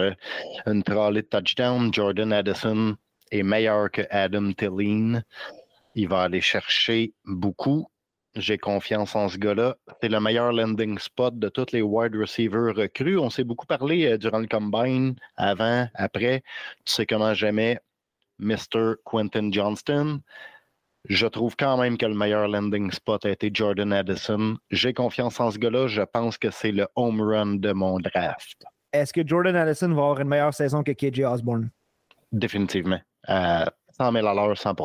une 0.65 0.83
trolley 0.83 1.23
de 1.23 1.27
touchdown. 1.27 1.93
Jordan 1.93 2.31
Addison 2.31 2.95
est 3.31 3.43
meilleur 3.43 3.91
que 3.91 4.03
Adam 4.09 4.53
Tillene. 4.53 5.23
Il 5.95 6.07
va 6.07 6.21
aller 6.23 6.41
chercher 6.41 7.13
beaucoup. 7.25 7.87
J'ai 8.35 8.57
confiance 8.57 9.15
en 9.15 9.27
ce 9.27 9.37
gars-là. 9.37 9.75
C'est 10.01 10.07
le 10.07 10.19
meilleur 10.21 10.53
landing 10.53 10.97
spot 10.99 11.37
de 11.37 11.49
tous 11.49 11.73
les 11.73 11.81
wide 11.81 12.15
receivers 12.15 12.73
recrues. 12.73 13.17
On 13.17 13.29
s'est 13.29 13.43
beaucoup 13.43 13.65
parlé 13.65 14.05
euh, 14.05 14.17
durant 14.17 14.39
le 14.39 14.47
combine, 14.47 15.15
avant, 15.35 15.87
après. 15.95 16.41
Tu 16.85 16.93
sais 16.93 17.05
comment 17.05 17.33
j'aimais 17.33 17.79
Mr. 18.39 18.95
Quentin 19.03 19.51
Johnston. 19.51 20.21
Je 21.09 21.27
trouve 21.27 21.55
quand 21.57 21.77
même 21.77 21.97
que 21.97 22.05
le 22.05 22.13
meilleur 22.13 22.47
landing 22.47 22.91
spot 22.91 23.25
a 23.25 23.31
été 23.31 23.49
Jordan 23.53 23.91
Addison. 23.91 24.55
J'ai 24.69 24.93
confiance 24.93 25.39
en 25.39 25.51
ce 25.51 25.57
gars-là. 25.57 25.87
Je 25.87 26.01
pense 26.01 26.37
que 26.37 26.51
c'est 26.51 26.71
le 26.71 26.87
home 26.95 27.21
run 27.21 27.55
de 27.55 27.73
mon 27.73 27.99
draft. 27.99 28.63
Est-ce 28.93 29.11
que 29.11 29.25
Jordan 29.25 29.55
Addison 29.55 29.89
va 29.89 30.01
avoir 30.01 30.19
une 30.21 30.27
meilleure 30.29 30.53
saison 30.53 30.83
que 30.83 30.91
KJ 30.91 31.21
Osborne? 31.21 31.69
Définitivement. 32.31 32.99
À 33.27 33.71
100 33.97 34.13
000 34.13 34.25
à 34.27 34.33
l'heure, 34.33 34.57
100 34.57 34.75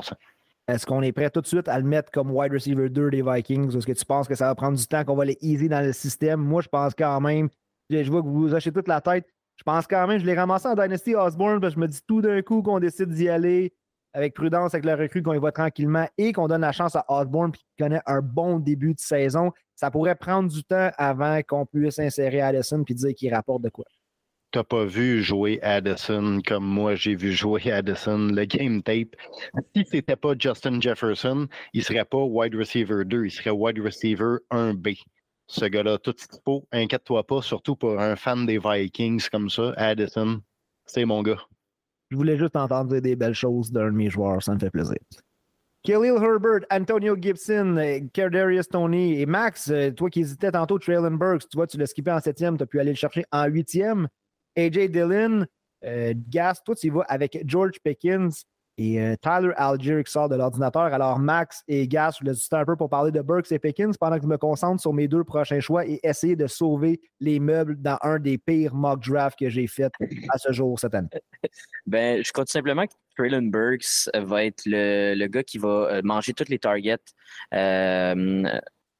Est-ce 0.68 0.84
qu'on 0.84 1.02
est 1.02 1.12
prêt 1.12 1.30
tout 1.30 1.40
de 1.40 1.46
suite 1.46 1.68
à 1.68 1.78
le 1.78 1.84
mettre 1.84 2.10
comme 2.10 2.30
wide 2.30 2.52
receiver 2.52 2.88
2 2.88 3.10
des 3.10 3.22
Vikings? 3.22 3.76
Est-ce 3.76 3.86
que 3.86 3.92
tu 3.92 4.04
penses 4.04 4.26
que 4.26 4.34
ça 4.34 4.46
va 4.46 4.54
prendre 4.54 4.76
du 4.76 4.86
temps, 4.86 5.04
qu'on 5.04 5.14
va 5.14 5.24
les 5.24 5.38
easy 5.40 5.68
dans 5.68 5.84
le 5.84 5.92
système? 5.92 6.40
Moi, 6.40 6.62
je 6.62 6.68
pense 6.68 6.92
quand 6.94 7.20
même. 7.20 7.48
Je 7.88 8.10
vois 8.10 8.22
que 8.22 8.28
vous 8.28 8.52
achetez 8.52 8.72
toute 8.72 8.88
la 8.88 9.00
tête. 9.00 9.26
Je 9.56 9.62
pense 9.62 9.86
quand 9.86 10.06
même, 10.06 10.18
je 10.18 10.26
l'ai 10.26 10.34
ramassé 10.34 10.68
en 10.68 10.74
Dynasty 10.74 11.14
Osborne, 11.14 11.66
je 11.70 11.78
me 11.78 11.86
dis 11.86 12.00
tout 12.06 12.20
d'un 12.20 12.42
coup 12.42 12.62
qu'on 12.62 12.78
décide 12.78 13.08
d'y 13.08 13.28
aller 13.28 13.72
avec 14.12 14.34
prudence 14.34 14.74
avec 14.74 14.84
le 14.84 14.94
recrue, 14.94 15.22
qu'on 15.22 15.34
y 15.34 15.38
va 15.38 15.52
tranquillement 15.52 16.06
et 16.18 16.32
qu'on 16.32 16.46
donne 16.46 16.62
la 16.62 16.72
chance 16.72 16.96
à 16.96 17.04
Osborne 17.08 17.52
qui 17.52 17.64
connaît 17.78 18.00
un 18.06 18.20
bon 18.20 18.58
début 18.58 18.92
de 18.94 19.00
saison, 19.00 19.52
ça 19.74 19.90
pourrait 19.90 20.14
prendre 20.14 20.50
du 20.50 20.64
temps 20.64 20.90
avant 20.96 21.40
qu'on 21.42 21.64
puisse 21.64 21.98
insérer 21.98 22.40
Addison 22.40 22.82
puis 22.84 22.94
dire 22.94 23.14
qu'il 23.14 23.32
rapporte 23.34 23.62
de 23.62 23.68
quoi. 23.68 23.84
Tu 24.56 24.60
n'as 24.60 24.64
pas 24.64 24.86
vu 24.86 25.22
jouer 25.22 25.60
Addison 25.60 26.40
comme 26.40 26.64
moi 26.64 26.94
j'ai 26.94 27.14
vu 27.14 27.30
jouer 27.30 27.70
Addison, 27.70 28.28
le 28.32 28.46
game 28.46 28.82
tape. 28.82 29.14
Si 29.76 29.84
c'était 29.84 30.16
pas 30.16 30.32
Justin 30.38 30.80
Jefferson, 30.80 31.46
il 31.74 31.84
serait 31.84 32.06
pas 32.06 32.24
wide 32.24 32.54
receiver 32.54 33.04
2, 33.04 33.26
il 33.26 33.30
serait 33.30 33.50
wide 33.50 33.78
receiver 33.78 34.38
1B. 34.50 34.96
Ce 35.46 35.66
gars-là, 35.66 35.98
tout 35.98 36.14
qu'il 36.14 36.40
faut, 36.42 36.66
inquiète-toi 36.72 37.26
pas, 37.26 37.42
surtout 37.42 37.76
pour 37.76 38.00
un 38.00 38.16
fan 38.16 38.46
des 38.46 38.58
Vikings 38.58 39.28
comme 39.30 39.50
ça, 39.50 39.74
Addison, 39.76 40.40
c'est 40.86 41.04
mon 41.04 41.22
gars. 41.22 41.42
Je 42.08 42.16
voulais 42.16 42.38
juste 42.38 42.56
entendre 42.56 42.98
des 42.98 43.14
belles 43.14 43.34
choses 43.34 43.70
d'un 43.70 43.90
de 43.90 43.90
mes 43.90 44.08
joueurs, 44.08 44.42
ça 44.42 44.54
me 44.54 44.58
fait 44.58 44.70
plaisir. 44.70 44.96
Khalil 45.84 46.14
Herbert, 46.14 46.62
Antonio 46.70 47.14
Gibson, 47.20 48.00
Cardarius 48.14 48.70
Tony 48.70 49.20
et 49.20 49.26
Max, 49.26 49.68
euh, 49.70 49.90
toi 49.90 50.08
qui 50.08 50.20
hésitais 50.20 50.50
tantôt, 50.50 50.78
Traylon 50.78 51.10
Burks, 51.10 51.46
tu 51.46 51.58
vois, 51.58 51.66
tu 51.66 51.76
l'as 51.76 51.88
skippé 51.88 52.10
en 52.10 52.20
septième, 52.20 52.56
tu 52.56 52.62
as 52.62 52.66
pu 52.66 52.80
aller 52.80 52.92
le 52.92 52.96
chercher 52.96 53.26
en 53.30 53.44
huitième. 53.48 54.08
AJ 54.56 54.90
Dillon, 54.90 55.46
euh, 55.84 56.14
Gas, 56.28 56.62
toi 56.64 56.74
tu 56.74 56.86
y 56.86 56.90
vas 56.90 57.02
avec 57.08 57.42
George 57.46 57.78
Pickens, 57.82 58.44
et 58.78 59.00
euh, 59.00 59.16
Tyler 59.22 59.52
Algier 59.56 60.02
qui 60.04 60.12
sort 60.12 60.28
de 60.28 60.36
l'ordinateur. 60.36 60.82
Alors, 60.82 61.18
Max 61.18 61.62
et 61.66 61.88
Gas, 61.88 62.16
je 62.16 62.24
voulais 62.24 62.34
juste 62.34 62.52
un 62.52 62.64
peu 62.64 62.76
pour 62.76 62.90
parler 62.90 63.10
de 63.10 63.22
Burks 63.22 63.50
et 63.50 63.58
Pickens 63.58 63.96
pendant 63.96 64.16
que 64.16 64.22
je 64.22 64.28
me 64.28 64.36
concentre 64.36 64.82
sur 64.82 64.92
mes 64.92 65.08
deux 65.08 65.24
prochains 65.24 65.60
choix 65.60 65.86
et 65.86 65.98
essayer 66.02 66.36
de 66.36 66.46
sauver 66.46 67.00
les 67.20 67.40
meubles 67.40 67.80
dans 67.80 67.98
un 68.02 68.18
des 68.18 68.36
pires 68.36 68.74
mock 68.74 69.02
drafts 69.02 69.38
que 69.38 69.48
j'ai 69.48 69.66
fait 69.66 69.90
à 70.28 70.38
ce 70.38 70.52
jour 70.52 70.78
cette 70.78 70.94
année. 70.94 71.08
Ben, 71.86 72.20
je 72.24 72.32
tout 72.32 72.42
simplement 72.48 72.84
que 72.84 72.92
Traylon 73.16 73.42
Burks 73.42 74.10
va 74.12 74.44
être 74.44 74.62
le, 74.66 75.14
le, 75.14 75.26
gars 75.28 75.44
qui 75.44 75.56
va 75.56 75.68
euh, 75.68 76.00
manger 76.02 76.32
toutes 76.32 76.48
les 76.48 76.58
targets. 76.58 76.98
Euh, 77.54 78.42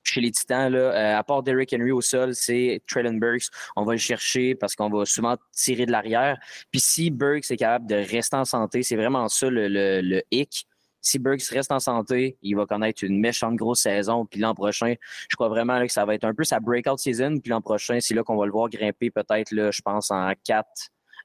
chez 0.07 0.21
les 0.21 0.31
Titans, 0.31 0.73
là, 0.73 0.79
euh, 0.79 1.19
à 1.19 1.23
part 1.25 1.43
Derrick 1.43 1.73
Henry 1.73 1.93
au 1.93 2.01
sol, 2.01 2.35
c'est 2.35 2.81
Traylon 2.87 3.15
Burks. 3.15 3.49
On 3.77 3.85
va 3.85 3.93
le 3.93 3.99
chercher 3.99 4.55
parce 4.55 4.75
qu'on 4.75 4.89
va 4.89 5.05
souvent 5.05 5.37
tirer 5.53 5.87
de 5.87 5.93
l'arrière. 5.93 6.39
Puis 6.71 6.81
si 6.81 7.11
Burks 7.11 7.51
est 7.51 7.57
capable 7.57 7.87
de 7.87 7.97
rester 7.97 8.37
en 8.37 8.45
santé, 8.45 8.83
c'est 8.83 8.97
vraiment 8.97 9.29
ça 9.29 9.49
le, 9.51 9.69
le, 9.69 10.23
hic. 10.31 10.67
Si 11.01 11.19
Burks 11.19 11.45
reste 11.51 11.71
en 11.71 11.79
santé, 11.79 12.37
il 12.43 12.57
va 12.57 12.67
connaître 12.67 13.05
une 13.05 13.21
méchante 13.21 13.55
grosse 13.55 13.81
saison. 13.81 14.27
Puis 14.27 14.41
l'an 14.41 14.55
prochain, 14.55 14.95
je 15.29 15.37
crois 15.37 15.49
vraiment 15.49 15.81
que 15.87 15.93
ça 15.93 16.05
va 16.05 16.15
être 16.15 16.25
un 16.25 16.35
peu 16.35 16.43
sa 16.43 16.59
breakout 16.59 16.99
season. 16.99 17.39
Puis 17.39 17.51
l'an 17.51 17.61
prochain, 17.61 17.99
c'est 18.01 18.15
là 18.15 18.25
qu'on 18.25 18.37
va 18.37 18.47
le 18.47 18.53
voir 18.53 18.69
grimper 18.69 19.11
peut-être, 19.11 19.51
je 19.51 19.83
pense, 19.83 20.11
en 20.11 20.33
4, 20.45 20.67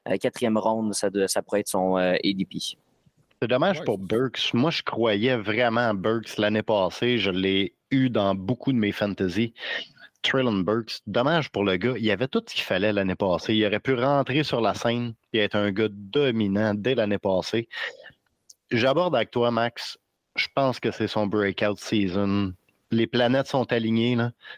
euh, 0.08 0.16
quatrième 0.18 0.56
ronde. 0.56 0.94
Ça, 0.94 1.08
ça 1.26 1.42
pourrait 1.42 1.60
être 1.60 1.68
son 1.68 1.98
euh, 1.98 2.14
ADP. 2.24 2.76
C'est 3.42 3.48
dommage 3.48 3.82
pour 3.82 3.98
Burks. 3.98 4.54
Moi, 4.54 4.70
je 4.70 4.84
croyais 4.84 5.36
vraiment 5.36 5.88
à 5.88 5.94
Burks 5.94 6.38
l'année 6.38 6.62
passée. 6.62 7.18
Je 7.18 7.32
l'ai 7.32 7.74
eu 7.92 8.10
dans 8.10 8.34
beaucoup 8.34 8.72
de 8.72 8.78
mes 8.78 8.92
fantasy. 8.92 9.54
Traylon 10.22 10.60
Burks, 10.60 11.00
dommage 11.06 11.50
pour 11.50 11.64
le 11.64 11.76
gars. 11.76 11.94
Il 11.98 12.10
avait 12.10 12.28
tout 12.28 12.42
ce 12.46 12.54
qu'il 12.54 12.64
fallait 12.64 12.92
l'année 12.92 13.14
passée. 13.14 13.54
Il 13.54 13.66
aurait 13.66 13.80
pu 13.80 13.94
rentrer 13.94 14.44
sur 14.44 14.60
la 14.60 14.74
scène 14.74 15.14
et 15.32 15.38
être 15.38 15.56
un 15.56 15.72
gars 15.72 15.88
dominant 15.90 16.74
dès 16.74 16.94
l'année 16.94 17.18
passée. 17.18 17.68
J'aborde 18.70 19.14
avec 19.16 19.30
toi, 19.30 19.50
Max. 19.50 19.98
Je 20.36 20.46
pense 20.54 20.80
que 20.80 20.90
c'est 20.90 21.08
son 21.08 21.26
breakout 21.26 21.78
season. 21.78 22.54
Les 22.90 23.06
planètes 23.06 23.48
sont 23.48 23.70
alignées. 23.72 24.16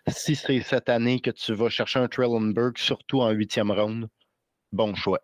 Si 0.08 0.36
c'est 0.36 0.60
cette 0.60 0.88
année 0.88 1.20
que 1.20 1.30
tu 1.30 1.54
vas 1.54 1.68
chercher 1.68 1.98
un 1.98 2.08
Traylon 2.08 2.52
Burks, 2.52 2.78
surtout 2.78 3.22
en 3.22 3.30
huitième 3.30 3.70
round, 3.70 4.08
bon 4.72 4.94
choix. 4.94 5.20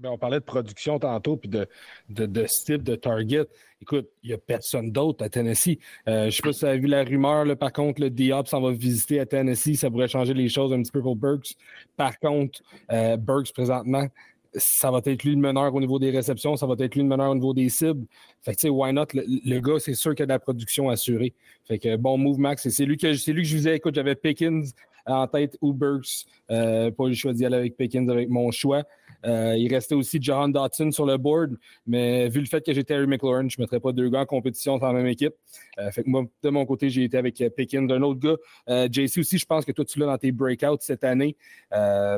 Ben, 0.00 0.10
on 0.10 0.18
parlait 0.18 0.40
de 0.40 0.44
production 0.44 0.98
tantôt, 0.98 1.36
puis 1.36 1.48
de, 1.48 1.68
de, 2.08 2.26
de 2.26 2.46
style 2.46 2.82
de 2.82 2.96
target. 2.96 3.46
Écoute, 3.80 4.08
il 4.24 4.28
n'y 4.28 4.34
a 4.34 4.38
personne 4.38 4.90
d'autre 4.90 5.24
à 5.24 5.28
Tennessee. 5.28 5.78
Euh, 6.08 6.22
je 6.22 6.26
ne 6.26 6.30
sais 6.30 6.42
pas 6.42 6.52
si 6.52 6.60
vous 6.60 6.66
avez 6.66 6.78
vu 6.78 6.86
la 6.88 7.04
rumeur, 7.04 7.56
par 7.56 7.72
contre, 7.72 8.00
le 8.00 8.10
Diop 8.10 8.48
s'en 8.48 8.60
va 8.60 8.72
visiter 8.72 9.20
à 9.20 9.26
Tennessee. 9.26 9.76
Ça 9.76 9.90
pourrait 9.90 10.08
changer 10.08 10.34
les 10.34 10.48
choses 10.48 10.72
un 10.72 10.82
petit 10.82 10.90
peu 10.90 11.00
pour 11.00 11.14
Burks. 11.14 11.54
Par 11.96 12.18
contre, 12.18 12.60
euh, 12.90 13.16
Burks, 13.16 13.52
présentement, 13.52 14.08
ça 14.56 14.90
va 14.90 15.00
être 15.04 15.22
lui 15.22 15.34
le 15.34 15.40
meneur 15.40 15.72
au 15.72 15.80
niveau 15.80 15.98
des 15.98 16.10
réceptions, 16.10 16.56
ça 16.56 16.66
va 16.66 16.74
être 16.78 16.94
lui 16.94 17.02
le 17.02 17.08
meneur 17.08 17.30
au 17.30 17.34
niveau 17.34 17.54
des 17.54 17.68
cibles. 17.68 18.06
Fait 18.42 18.52
que, 18.52 18.56
tu 18.56 18.62
sais, 18.62 18.68
why 18.68 18.92
not? 18.92 19.06
Le, 19.12 19.60
gars, 19.60 19.78
c'est 19.78 19.94
sûr 19.94 20.14
qu'il 20.14 20.24
a 20.24 20.26
de 20.26 20.32
la 20.32 20.38
production 20.38 20.90
assurée. 20.90 21.34
Fait 21.66 21.78
que, 21.78 21.96
bon 21.96 22.18
move, 22.18 22.38
Max. 22.38 22.68
C'est 22.68 22.84
lui, 22.84 22.96
que, 22.96 23.06
lui 23.06 23.42
que 23.42 23.48
je 23.48 23.56
disais, 23.56 23.76
écoute, 23.76 23.94
j'avais 23.94 24.14
Pickens 24.16 24.72
en 25.06 25.26
tête 25.26 25.56
ou 25.60 25.72
Burks. 25.72 26.26
Euh, 26.50 26.90
pas 26.90 27.08
le 27.08 27.14
choix 27.14 27.32
d'y 27.32 27.44
aller 27.44 27.56
avec 27.56 27.76
Pickens 27.76 28.08
avec 28.10 28.28
mon 28.28 28.50
choix. 28.50 28.84
Euh, 29.24 29.56
il 29.56 29.72
restait 29.72 29.94
aussi 29.94 30.18
John 30.20 30.52
Dotson 30.52 30.90
sur 30.90 31.06
le 31.06 31.16
board, 31.16 31.56
mais 31.86 32.28
vu 32.28 32.40
le 32.40 32.46
fait 32.46 32.64
que 32.64 32.72
j'étais 32.72 32.94
Harry 32.94 33.06
McLaurin, 33.06 33.48
je 33.48 33.56
ne 33.58 33.62
mettrais 33.62 33.80
pas 33.80 33.92
deux 33.92 34.08
gars 34.08 34.20
en 34.20 34.26
compétition 34.26 34.78
dans 34.78 34.88
la 34.88 34.92
même 34.92 35.06
équipe. 35.06 35.34
Euh, 35.78 35.90
fait 35.90 36.04
que 36.04 36.10
moi, 36.10 36.24
de 36.42 36.50
mon 36.50 36.66
côté, 36.66 36.90
j'ai 36.90 37.04
été 37.04 37.16
avec 37.16 37.40
euh, 37.40 37.50
Pickens. 37.50 37.90
Un 37.90 38.02
autre 38.02 38.20
gars, 38.20 38.88
JC 38.90 39.18
aussi, 39.18 39.38
je 39.38 39.46
pense 39.46 39.64
que 39.64 39.72
toi, 39.72 39.84
tu 39.84 39.98
l'as 39.98 40.06
dans 40.06 40.18
tes 40.18 40.32
breakouts 40.32 40.78
cette 40.80 41.04
année, 41.04 41.36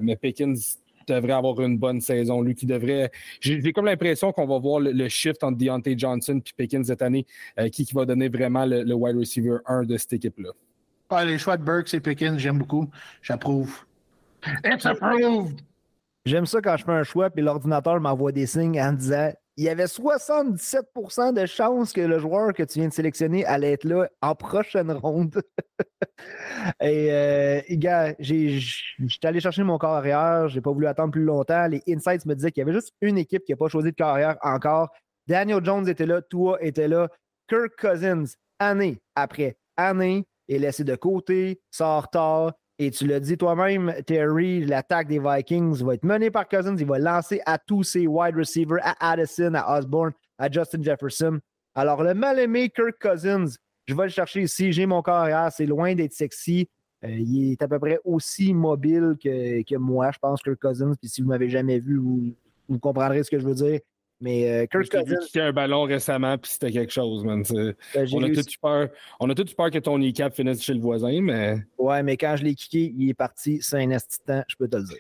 mais 0.03 0.17
Pickens 0.17 0.79
devrait 1.07 1.33
avoir 1.33 1.61
une 1.61 1.79
bonne 1.79 2.01
saison. 2.01 2.41
Lui 2.43 2.55
qui 2.55 2.67
devrait. 2.67 3.11
J'ai 3.41 3.73
comme 3.73 3.87
l'impression 3.87 4.33
qu'on 4.33 4.47
va 4.47 4.59
voir 4.59 4.81
le, 4.81 5.09
shift 5.09 5.45
entre 5.45 5.59
Deontay 5.59 5.97
Johnson 5.97 6.41
et 6.45 6.51
Pickens 6.57 6.87
cette 6.87 7.03
année, 7.03 7.27
qui, 7.73 7.85
qui 7.85 7.95
va 7.95 8.05
donner 8.05 8.29
vraiment 8.29 8.67
le, 8.67 8.93
wide 8.93 9.17
receiver 9.17 9.59
1 9.67 9.85
de 9.85 9.97
cette 9.97 10.15
équipe-là. 10.15 10.51
Ah, 11.11 11.25
les 11.25 11.39
choix 11.39 11.57
de 11.57 11.63
Burks 11.63 11.95
et 11.95 12.01
Pickens, 12.01 12.39
j'aime 12.39 12.59
beaucoup. 12.59 12.89
J'approuve. 13.23 13.85
It's 14.65 14.87
approved! 14.87 15.63
J'aime 16.27 16.45
ça 16.45 16.61
quand 16.61 16.77
je 16.77 16.85
fais 16.85 16.91
un 16.91 17.05
choix 17.05 17.31
puis 17.31 17.41
l'ordinateur 17.41 18.01
m'envoie 18.01 18.33
des 18.33 18.47
signes 18.47 18.81
en 18.81 18.93
disant 18.93 19.33
il 19.57 19.65
y 19.65 19.69
avait 19.69 19.85
77% 19.85 21.33
de 21.33 21.47
chances 21.47 21.93
que 21.93 22.01
le 22.01 22.19
joueur 22.19 22.53
que 22.53 22.65
tu 22.65 22.81
viens 22.81 22.89
de 22.89 22.93
sélectionner 22.93 23.47
allait 23.47 23.73
être 23.73 23.85
là 23.85 24.09
en 24.21 24.35
prochaine 24.35 24.91
ronde. 24.91 25.41
Et, 26.83 27.13
euh, 27.13 27.61
gars, 27.71 28.15
j'étais 28.19 29.27
allé 29.27 29.41
chercher 29.41 29.63
mon 29.63 29.79
carrière, 29.79 30.49
j'ai 30.49 30.61
pas 30.61 30.73
voulu 30.73 30.89
attendre 30.89 31.13
plus 31.13 31.25
longtemps. 31.25 31.69
Les 31.69 31.81
insights 31.89 32.27
me 32.27 32.35
disaient 32.35 32.51
qu'il 32.51 32.61
y 32.61 32.65
avait 32.65 32.75
juste 32.75 32.93
une 33.01 33.19
équipe 33.19 33.45
qui 33.45 33.53
n'a 33.53 33.57
pas 33.57 33.69
choisi 33.69 33.93
de 33.93 33.97
carrière 33.97 34.37
encore. 34.43 34.91
Daniel 35.29 35.65
Jones 35.65 35.89
était 35.89 36.07
là, 36.07 36.21
Tua 36.23 36.59
était 36.61 36.89
là, 36.89 37.09
Kirk 37.49 37.73
Cousins, 37.81 38.25
année 38.59 38.99
après 39.15 39.57
année, 39.77 40.27
est 40.49 40.59
laissé 40.59 40.85
de 40.85 40.97
côté, 40.97 41.61
sort 41.71 42.11
tard, 42.11 42.53
et 42.79 42.91
tu 42.91 43.07
l'as 43.07 43.21
dit 43.21 43.39
toi-même, 43.39 43.95
Terry, 44.07 44.65
l'attaque 44.65 45.09
des 45.09 45.19
Vikings 45.19 45.83
va 45.83 45.95
être 45.95 46.05
menée 46.05 46.31
par 46.31 46.47
Cousins. 46.47 46.77
Il 46.77 46.87
va 46.87 46.99
lancer 46.99 47.41
à 47.47 47.59
tous 47.59 47.85
ses 47.85 48.07
wide 48.07 48.37
receivers, 48.37 48.81
à 48.83 49.13
Addison, 49.13 49.55
à 49.55 49.79
Osborne, 49.79 50.13
à 50.37 50.51
Justin 50.51 50.83
Jefferson. 50.83 51.41
Alors, 51.75 52.03
le 52.03 52.13
mal-aimé 52.13 52.69
Kirk 52.69 52.97
Cousins, 53.01 53.47
je 53.87 53.95
vais 53.95 54.05
le 54.05 54.09
chercher 54.11 54.43
ici. 54.43 54.73
J'ai 54.73 54.85
mon 54.85 55.01
carrière. 55.01 55.51
C'est 55.53 55.65
loin 55.65 55.95
d'être 55.95 56.13
sexy. 56.13 56.69
Euh, 57.05 57.09
il 57.09 57.53
est 57.53 57.63
à 57.63 57.69
peu 57.69 57.79
près 57.79 57.99
aussi 58.05 58.53
mobile 58.53 59.17
que, 59.23 59.63
que 59.63 59.77
moi, 59.77 60.11
je 60.13 60.19
pense, 60.19 60.43
Kirk 60.43 60.61
Cousins. 60.61 60.93
Puis 61.01 61.09
si 61.09 61.23
vous 61.23 61.29
ne 61.29 61.33
m'avez 61.33 61.49
jamais 61.49 61.79
vu, 61.79 61.97
vous, 61.97 62.79
comprendrez 62.79 63.23
ce 63.23 63.31
que 63.31 63.39
je 63.39 63.47
veux 63.47 63.55
dire. 63.55 63.81
Mais 64.21 64.51
euh, 64.51 64.67
Kirk 64.67 64.89
Cousins. 64.89 65.19
Vu 65.35 65.41
un 65.41 65.53
ballon 65.53 65.83
récemment, 65.83 66.39
puis 66.39 66.51
c'était 66.53 66.71
quelque 66.71 66.93
chose, 66.93 67.25
man. 67.25 67.43
Ben, 67.51 67.75
on, 68.13 68.23
a 68.23 68.29
tout 68.31 68.43
peur, 68.63 68.89
on 69.21 69.29
a 69.29 69.35
tout 69.35 69.45
peur 69.57 69.71
que 69.71 69.79
ton 69.79 69.99
e-cap 69.99 70.35
finisse 70.35 70.63
chez 70.63 70.75
le 70.75 70.81
voisin, 70.81 71.21
mais. 71.21 71.59
Ouais, 71.79 72.03
mais 72.03 72.17
quand 72.17 72.37
je 72.37 72.45
l'ai 72.45 72.55
kické, 72.55 72.95
il 72.97 73.11
est 73.11 73.15
parti. 73.15 73.59
C'est 73.61 73.83
un 73.83 73.91
instant, 73.91 74.43
je 74.49 74.57
peux 74.57 74.69
te 74.69 74.77
le 74.77 74.85
dire. 74.85 74.99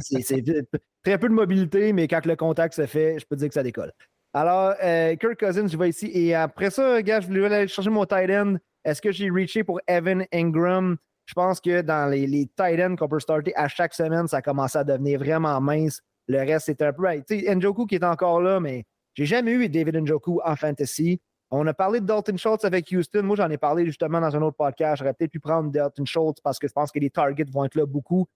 c'est 0.00 0.64
très 1.04 1.18
peu 1.18 1.28
de 1.28 1.34
mobilité, 1.34 1.92
mais 1.92 2.08
quand 2.08 2.24
le 2.24 2.34
contact 2.34 2.74
se 2.74 2.86
fait, 2.86 3.18
je 3.18 3.26
peux 3.26 3.36
te 3.36 3.40
dire 3.40 3.48
que 3.48 3.54
ça 3.54 3.62
décolle. 3.62 3.92
Alors, 4.32 4.74
euh, 4.82 5.16
Kirk 5.16 5.38
Cousins, 5.38 5.66
je 5.66 5.76
vais 5.76 5.90
ici. 5.90 6.10
Et 6.14 6.34
après 6.34 6.70
ça, 6.70 7.02
gars, 7.02 7.20
je 7.20 7.26
voulais 7.26 7.44
aller 7.46 7.68
chercher 7.68 7.90
mon 7.90 8.06
tight 8.06 8.30
end. 8.30 8.56
Est-ce 8.84 9.02
que 9.02 9.12
j'ai 9.12 9.28
reaché 9.28 9.64
pour 9.64 9.80
Evan 9.86 10.24
Ingram? 10.32 10.96
Je 11.26 11.34
pense 11.34 11.60
que 11.60 11.82
dans 11.82 12.10
les, 12.10 12.26
les 12.26 12.46
tight 12.56 12.80
ends 12.80 12.96
qu'on 12.96 13.08
peut 13.08 13.20
starter 13.20 13.54
à 13.54 13.68
chaque 13.68 13.92
semaine, 13.92 14.26
ça 14.28 14.38
a 14.38 14.42
commencé 14.42 14.78
à 14.78 14.84
devenir 14.84 15.18
vraiment 15.18 15.60
mince. 15.60 16.00
Le 16.28 16.38
reste, 16.38 16.66
c'est 16.66 16.82
un 16.82 16.92
peu. 16.92 17.04
Tu 17.26 17.40
sais, 17.40 17.54
Njoku 17.54 17.86
qui 17.86 17.96
est 17.96 18.04
encore 18.04 18.40
là, 18.40 18.60
mais 18.60 18.84
j'ai 19.14 19.26
jamais 19.26 19.52
eu 19.52 19.68
David 19.68 19.96
Njoku 19.96 20.40
en 20.44 20.56
fantasy. 20.56 21.20
On 21.50 21.66
a 21.66 21.72
parlé 21.72 22.00
de 22.00 22.06
Dalton 22.06 22.36
Schultz 22.36 22.64
avec 22.64 22.90
Houston. 22.92 23.22
Moi, 23.22 23.34
j'en 23.36 23.48
ai 23.48 23.56
parlé 23.56 23.86
justement 23.86 24.20
dans 24.20 24.36
un 24.36 24.42
autre 24.42 24.56
podcast. 24.56 24.98
J'aurais 24.98 25.14
peut-être 25.14 25.30
pu 25.30 25.40
prendre 25.40 25.70
Dalton 25.70 26.04
Schultz 26.04 26.40
parce 26.42 26.58
que 26.58 26.68
je 26.68 26.72
pense 26.74 26.92
que 26.92 26.98
les 26.98 27.08
targets 27.08 27.50
vont 27.50 27.64
être 27.64 27.74
là 27.74 27.86
beaucoup. 27.86 28.26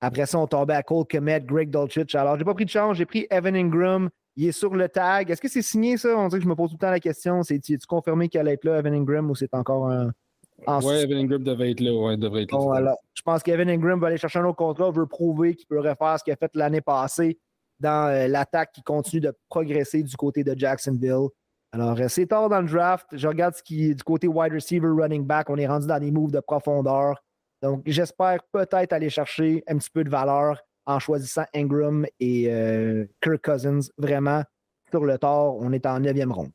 Après 0.00 0.24
ça, 0.24 0.38
on 0.38 0.46
tombait 0.46 0.74
à 0.74 0.82
Cole 0.82 1.04
Komet, 1.10 1.42
Greg 1.42 1.70
Dolchich. 1.70 2.14
Alors, 2.14 2.38
j'ai 2.38 2.44
pas 2.44 2.54
pris 2.54 2.64
de 2.64 2.70
chance. 2.70 2.96
J'ai 2.96 3.06
pris 3.06 3.26
Evan 3.30 3.54
Ingram. 3.54 4.08
Il 4.36 4.48
est 4.48 4.52
sur 4.52 4.74
le 4.74 4.88
tag. 4.88 5.30
Est-ce 5.30 5.40
que 5.40 5.48
c'est 5.48 5.62
signé, 5.62 5.98
ça? 5.98 6.16
On 6.16 6.28
dirait 6.28 6.38
que 6.38 6.44
je 6.44 6.48
me 6.48 6.54
pose 6.54 6.70
tout 6.70 6.76
le 6.76 6.80
temps 6.80 6.90
la 6.90 7.00
question. 7.00 7.42
C'est-tu 7.42 7.78
confirmé 7.86 8.28
qu'elle 8.28 8.42
allait 8.42 8.54
être 8.54 8.64
là, 8.64 8.78
Evan 8.78 8.94
Ingram, 8.94 9.30
ou 9.30 9.34
c'est 9.34 9.54
encore 9.54 9.90
un. 9.90 10.12
Oui, 10.66 10.94
Evan 10.94 11.18
Ingram 11.18 11.42
devait 11.42 11.72
être 11.72 11.80
là. 11.80 11.92
Ouais, 11.92 12.16
devrait 12.16 12.42
être 12.42 12.52
là. 12.52 12.58
Bon, 12.58 12.70
alors, 12.70 12.96
je 13.14 13.22
pense 13.22 13.42
qu'Evan 13.42 13.68
Ingram 13.68 14.00
va 14.00 14.08
aller 14.08 14.16
chercher 14.16 14.38
un 14.38 14.44
autre 14.44 14.56
contrat, 14.56 14.90
veut 14.90 15.06
prouver 15.06 15.54
qu'il 15.54 15.66
peut 15.66 15.80
refaire 15.80 16.18
ce 16.18 16.24
qu'il 16.24 16.32
a 16.32 16.36
fait 16.36 16.50
l'année 16.54 16.80
passée 16.80 17.38
dans 17.80 18.08
euh, 18.08 18.26
l'attaque 18.26 18.72
qui 18.72 18.82
continue 18.82 19.20
de 19.20 19.32
progresser 19.48 20.02
du 20.02 20.16
côté 20.16 20.44
de 20.44 20.58
Jacksonville. 20.58 21.28
Alors, 21.72 22.00
euh, 22.00 22.08
c'est 22.08 22.26
tard 22.26 22.48
dans 22.48 22.60
le 22.60 22.68
draft. 22.68 23.06
Je 23.12 23.28
regarde 23.28 23.54
ce 23.54 23.62
qui 23.62 23.90
est 23.90 23.94
du 23.94 24.02
côté 24.02 24.28
wide 24.28 24.52
receiver, 24.52 24.88
running 24.88 25.26
back. 25.26 25.50
On 25.50 25.56
est 25.56 25.66
rendu 25.66 25.86
dans 25.86 25.98
des 25.98 26.10
moves 26.10 26.32
de 26.32 26.40
profondeur. 26.40 27.22
Donc, 27.62 27.82
j'espère 27.86 28.38
peut-être 28.52 28.92
aller 28.92 29.10
chercher 29.10 29.62
un 29.66 29.76
petit 29.78 29.90
peu 29.90 30.04
de 30.04 30.10
valeur 30.10 30.60
en 30.86 30.98
choisissant 30.98 31.44
Ingram 31.54 32.06
et 32.20 32.46
euh, 32.48 33.06
Kirk 33.20 33.44
Cousins. 33.44 33.80
Vraiment, 33.98 34.42
sur 34.90 35.04
le 35.04 35.18
tard, 35.18 35.56
on 35.56 35.72
est 35.72 35.84
en 35.84 36.00
neuvième 36.00 36.32
ronde. 36.32 36.52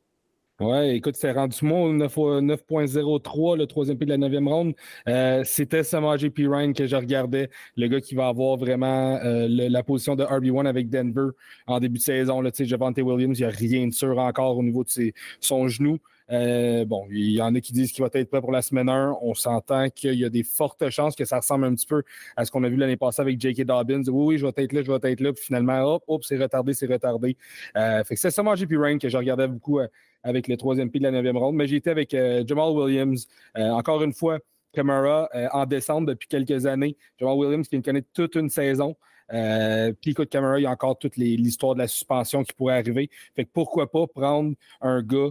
Ouais, 0.62 0.96
écoute, 0.96 1.16
c'est 1.16 1.32
rendu 1.32 1.56
au 1.66 1.92
9.03, 1.92 3.56
le 3.56 3.66
troisième 3.66 3.98
pied 3.98 4.06
de 4.06 4.10
la 4.12 4.16
neuvième 4.16 4.46
ronde. 4.46 4.74
Euh, 5.08 5.42
c'était 5.44 5.82
Samaj 5.82 6.20
JP 6.20 6.38
Ryan 6.38 6.72
que 6.72 6.86
je 6.86 6.94
regardais, 6.94 7.50
le 7.76 7.88
gars 7.88 8.00
qui 8.00 8.14
va 8.14 8.28
avoir 8.28 8.56
vraiment 8.56 9.16
euh, 9.24 9.48
la 9.48 9.82
position 9.82 10.14
de 10.14 10.22
RB1 10.22 10.66
avec 10.66 10.88
Denver 10.88 11.30
en 11.66 11.80
début 11.80 11.98
de 11.98 12.02
saison. 12.02 12.40
Là, 12.40 12.50
Javante 12.56 12.96
Williams, 12.98 13.36
il 13.40 13.42
n'y 13.42 13.48
a 13.48 13.50
rien 13.50 13.88
de 13.88 13.92
sûr 13.92 14.16
encore 14.18 14.56
au 14.56 14.62
niveau 14.62 14.84
de 14.84 15.12
son 15.40 15.66
genou. 15.66 15.98
Euh, 16.30 16.84
bon, 16.84 17.06
il 17.10 17.32
y 17.32 17.42
en 17.42 17.54
a 17.54 17.60
qui 17.60 17.72
disent 17.72 17.92
qu'il 17.92 18.02
va 18.02 18.10
être 18.12 18.30
prêt 18.30 18.40
pour 18.40 18.52
la 18.52 18.62
semaine 18.62 18.88
1. 18.88 19.18
On 19.20 19.34
s'entend 19.34 19.88
qu'il 19.90 20.14
y 20.14 20.24
a 20.24 20.30
des 20.30 20.42
fortes 20.42 20.88
chances 20.90 21.16
que 21.16 21.24
ça 21.24 21.38
ressemble 21.38 21.64
un 21.64 21.74
petit 21.74 21.86
peu 21.86 22.02
à 22.36 22.44
ce 22.44 22.50
qu'on 22.50 22.62
a 22.64 22.68
vu 22.68 22.76
l'année 22.76 22.96
passée 22.96 23.22
avec 23.22 23.40
J.K. 23.40 23.64
Dobbins. 23.64 24.02
Oui, 24.08 24.34
oui, 24.34 24.38
je 24.38 24.46
vais 24.46 24.52
être 24.56 24.72
là, 24.72 24.82
je 24.82 24.92
vais 24.92 25.12
être 25.12 25.20
là. 25.20 25.32
Puis 25.32 25.44
finalement, 25.44 25.94
hop, 25.94 26.04
hop, 26.06 26.24
c'est 26.24 26.38
retardé, 26.38 26.74
c'est 26.74 26.86
retardé. 26.86 27.36
fait 27.74 28.14
que 28.14 28.16
c'est 28.16 28.30
Samaj 28.30 28.60
JP 28.60 28.72
Ryan 28.72 28.98
que 28.98 29.08
je 29.08 29.16
regardais 29.16 29.48
beaucoup 29.48 29.80
avec 30.22 30.48
le 30.48 30.56
troisième 30.56 30.90
pied 30.90 31.00
de 31.00 31.04
la 31.04 31.10
neuvième 31.10 31.36
ronde. 31.36 31.56
Mais 31.56 31.66
j'ai 31.66 31.76
été 31.76 31.90
avec 31.90 32.14
euh, 32.14 32.44
Jamal 32.46 32.70
Williams. 32.70 33.28
Euh, 33.56 33.70
encore 33.70 34.02
une 34.02 34.12
fois, 34.12 34.38
Camara 34.72 35.28
euh, 35.34 35.48
en 35.52 35.66
décembre 35.66 36.08
depuis 36.08 36.28
quelques 36.28 36.66
années. 36.66 36.96
Jamal 37.18 37.36
Williams 37.36 37.68
qui 37.68 37.80
connaît 37.82 38.04
toute 38.14 38.34
une 38.36 38.50
saison. 38.50 38.96
puis 39.28 40.10
écoute, 40.12 40.30
Camara, 40.30 40.58
il 40.58 40.62
y 40.62 40.66
a 40.66 40.70
encore 40.70 40.98
toute 40.98 41.16
l'histoire 41.16 41.74
de 41.74 41.80
la 41.80 41.88
suspension 41.88 42.42
qui 42.44 42.52
pourrait 42.52 42.78
arriver. 42.78 43.10
Fait 43.34 43.44
que 43.44 43.50
pourquoi 43.52 43.90
pas 43.90 44.06
prendre 44.06 44.54
un 44.80 45.02
gars 45.02 45.30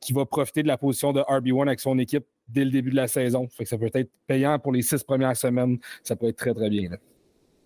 qui 0.00 0.12
va 0.12 0.26
profiter 0.26 0.62
de 0.62 0.68
la 0.68 0.76
position 0.76 1.12
de 1.12 1.20
RB1 1.20 1.66
avec 1.66 1.80
son 1.80 1.98
équipe 1.98 2.26
dès 2.48 2.64
le 2.64 2.70
début 2.70 2.90
de 2.90 2.96
la 2.96 3.08
saison. 3.08 3.48
Ça 3.64 3.78
peut 3.78 3.90
être 3.94 4.10
payant 4.26 4.58
pour 4.58 4.72
les 4.72 4.82
six 4.82 5.02
premières 5.02 5.36
semaines. 5.36 5.78
Ça 6.02 6.16
peut 6.16 6.28
être 6.28 6.36
très, 6.36 6.52
très 6.52 6.68
bien. 6.68 6.90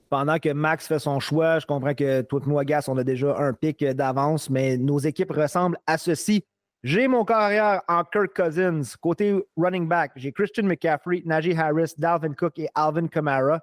pendant 0.08 0.38
que 0.38 0.52
Max 0.52 0.86
fait 0.86 1.00
son 1.00 1.18
choix, 1.18 1.58
je 1.58 1.66
comprends 1.66 1.94
que 1.94 2.22
toi 2.22 2.40
et 2.44 2.48
moi, 2.48 2.64
Gas, 2.64 2.86
on 2.88 2.96
a 2.96 3.04
déjà 3.04 3.36
un 3.36 3.52
pic 3.52 3.84
d'avance, 3.84 4.48
mais 4.50 4.76
nos 4.76 4.98
équipes 4.98 5.32
ressemblent 5.32 5.78
à 5.86 5.98
ceci. 5.98 6.44
J'ai 6.82 7.08
mon 7.08 7.24
carrière 7.24 7.82
en 7.88 8.04
Kirk 8.04 8.32
Cousins. 8.32 8.82
Côté 9.00 9.34
running 9.56 9.88
back, 9.88 10.12
j'ai 10.14 10.30
Christian 10.30 10.64
McCaffrey, 10.64 11.22
Najee 11.24 11.56
Harris, 11.56 11.94
Dalvin 11.98 12.32
Cook 12.32 12.58
et 12.60 12.68
Alvin 12.76 13.08
Kamara. 13.08 13.60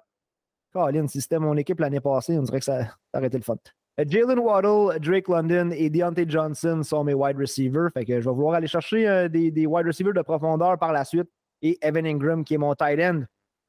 Colin, 0.74 1.06
si 1.06 1.20
c'était 1.20 1.38
mon 1.38 1.56
équipe 1.56 1.80
l'année 1.80 2.00
passée, 2.00 2.36
on 2.36 2.42
dirait 2.42 2.58
que 2.58 2.64
ça, 2.64 2.94
aurait 3.14 3.28
été 3.28 3.38
le 3.38 3.44
fun. 3.44 3.56
Euh, 4.00 4.04
Jalen 4.08 4.38
Waddle, 4.38 4.98
Drake 5.00 5.28
London 5.28 5.70
et 5.70 5.88
Deontay 5.88 6.26
Johnson 6.28 6.82
sont 6.82 7.04
mes 7.04 7.14
wide 7.14 7.38
receivers. 7.38 7.90
Fait 7.92 8.04
que 8.04 8.20
je 8.20 8.28
vais 8.28 8.34
vouloir 8.34 8.54
aller 8.54 8.66
chercher 8.66 9.08
euh, 9.08 9.28
des, 9.28 9.66
wide 9.66 9.86
receivers 9.86 10.14
de 10.14 10.22
profondeur 10.22 10.78
par 10.78 10.92
la 10.92 11.04
suite. 11.04 11.28
Et 11.62 11.78
Evan 11.80 12.06
Ingram, 12.06 12.44
qui 12.44 12.54
est 12.54 12.58
mon 12.58 12.74
tight 12.74 13.00
end. 13.00 13.22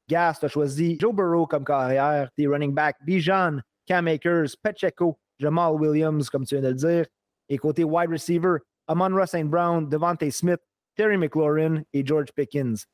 Gas, 0.09 0.37
tu 0.39 0.45
as 0.45 0.49
choisi 0.49 0.97
Joe 0.99 1.13
Burrow 1.13 1.47
comme 1.47 1.63
carrière. 1.63 2.29
Tes 2.35 2.47
running 2.47 2.73
back, 2.73 2.97
Bijan, 3.05 3.59
Cam 3.85 4.07
Akers, 4.07 4.55
Pacheco, 4.61 5.17
Jamal 5.39 5.73
Williams, 5.75 6.29
comme 6.29 6.45
tu 6.45 6.55
viens 6.55 6.63
de 6.63 6.69
le 6.69 6.73
dire. 6.75 7.05
Et 7.47 7.57
côté 7.57 7.83
wide 7.83 8.09
receiver, 8.09 8.57
Amon 8.87 9.25
St. 9.25 9.45
Brown, 9.45 9.87
Devontae 9.87 10.31
Smith, 10.31 10.59
Terry 10.95 11.17
McLaurin 11.17 11.81
et 11.93 12.05
George 12.05 12.31
Pickens. 12.35 12.85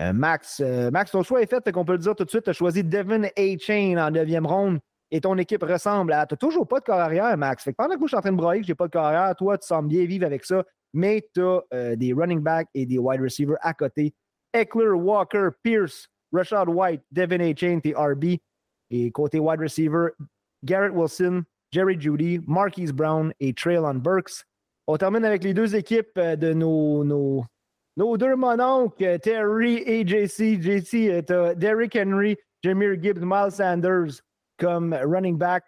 Euh, 0.00 0.12
Max, 0.12 0.60
Max, 0.90 1.10
ton 1.10 1.22
choix 1.22 1.42
est 1.42 1.46
fait, 1.46 1.70
qu'on 1.70 1.84
peut 1.84 1.92
le 1.92 1.98
dire 1.98 2.16
tout 2.16 2.24
de 2.24 2.30
suite. 2.30 2.44
Tu 2.44 2.50
as 2.50 2.54
choisi 2.54 2.82
Devin 2.82 3.24
A. 3.24 3.58
Chain 3.58 3.98
en 3.98 4.10
neuvième 4.10 4.46
ronde 4.46 4.80
et 5.12 5.20
ton 5.20 5.36
équipe 5.36 5.62
ressemble 5.62 6.14
à. 6.14 6.26
Tu 6.26 6.32
n'as 6.32 6.38
toujours 6.38 6.66
pas 6.66 6.80
de 6.80 6.84
corps 6.84 6.98
arrière, 6.98 7.36
Max. 7.36 7.62
Fait 7.62 7.72
que 7.72 7.76
pendant 7.76 7.94
que 7.94 7.98
moi, 7.98 8.06
je 8.06 8.12
suis 8.12 8.16
en 8.16 8.22
train 8.22 8.32
de 8.32 8.36
broyer 8.36 8.62
que 8.62 8.66
je 8.66 8.72
n'ai 8.72 8.74
pas 8.74 8.86
de 8.86 8.92
corps 8.92 9.36
toi, 9.36 9.58
tu 9.58 9.66
sembles 9.66 9.88
bien 9.88 10.06
vivre 10.06 10.24
avec 10.24 10.44
ça, 10.44 10.64
mais 10.94 11.28
tu 11.34 11.42
as 11.42 11.60
euh, 11.74 11.94
des 11.96 12.14
running 12.14 12.40
backs 12.40 12.68
et 12.74 12.86
des 12.86 12.98
wide 12.98 13.20
receivers 13.20 13.58
à 13.60 13.74
côté. 13.74 14.14
Eckler, 14.54 14.88
Walker, 14.88 15.50
Pierce, 15.62 16.08
Rashad 16.32 16.68
White, 16.68 17.02
Devin 17.10 17.40
A. 17.40 17.54
Chain, 17.54 17.80
tes 17.80 17.94
RB. 17.94 18.38
Et 18.90 19.10
côté 19.10 19.38
wide 19.38 19.60
receiver, 19.60 20.08
Garrett 20.64 20.92
Wilson, 20.92 21.44
Jerry 21.72 22.00
Judy, 22.00 22.40
Marquise 22.46 22.92
Brown 22.92 23.32
et 23.38 23.52
Traylon 23.52 23.94
Burks. 23.94 24.44
On 24.86 24.96
termine 24.96 25.24
avec 25.26 25.44
les 25.44 25.52
deux 25.54 25.76
équipes 25.76 26.18
de 26.18 26.54
nos, 26.54 27.04
nos, 27.04 27.44
nos 27.98 28.16
deux 28.16 28.36
mononcles, 28.36 29.18
Terry 29.20 29.82
et 29.86 30.06
JC. 30.06 30.60
JC, 30.60 31.24
tu 31.26 31.56
Derrick 31.56 31.96
Henry, 31.96 32.36
Jameer 32.62 33.00
Gibbs, 33.00 33.20
Miles 33.22 33.52
Sanders 33.52 34.22
comme 34.58 34.94
running 34.94 35.36
back. 35.36 35.64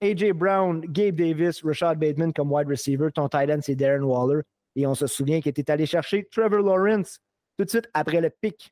AJ 0.00 0.34
Brown, 0.34 0.80
Gabe 0.92 1.16
Davis, 1.16 1.62
Rashad 1.64 1.98
Bateman 1.98 2.32
comme 2.32 2.50
wide 2.50 2.68
receiver. 2.68 3.10
Ton 3.10 3.28
tight 3.28 3.50
end, 3.50 3.60
c'est 3.62 3.74
Darren 3.74 4.04
Waller. 4.04 4.42
Et 4.76 4.86
on 4.86 4.94
se 4.94 5.06
souvient 5.06 5.40
qu'il 5.40 5.50
était 5.50 5.70
allé 5.70 5.86
chercher 5.86 6.28
Trevor 6.30 6.60
Lawrence 6.60 7.18
tout 7.58 7.64
de 7.64 7.70
suite 7.70 7.88
après 7.94 8.20
le 8.20 8.30
pic 8.30 8.70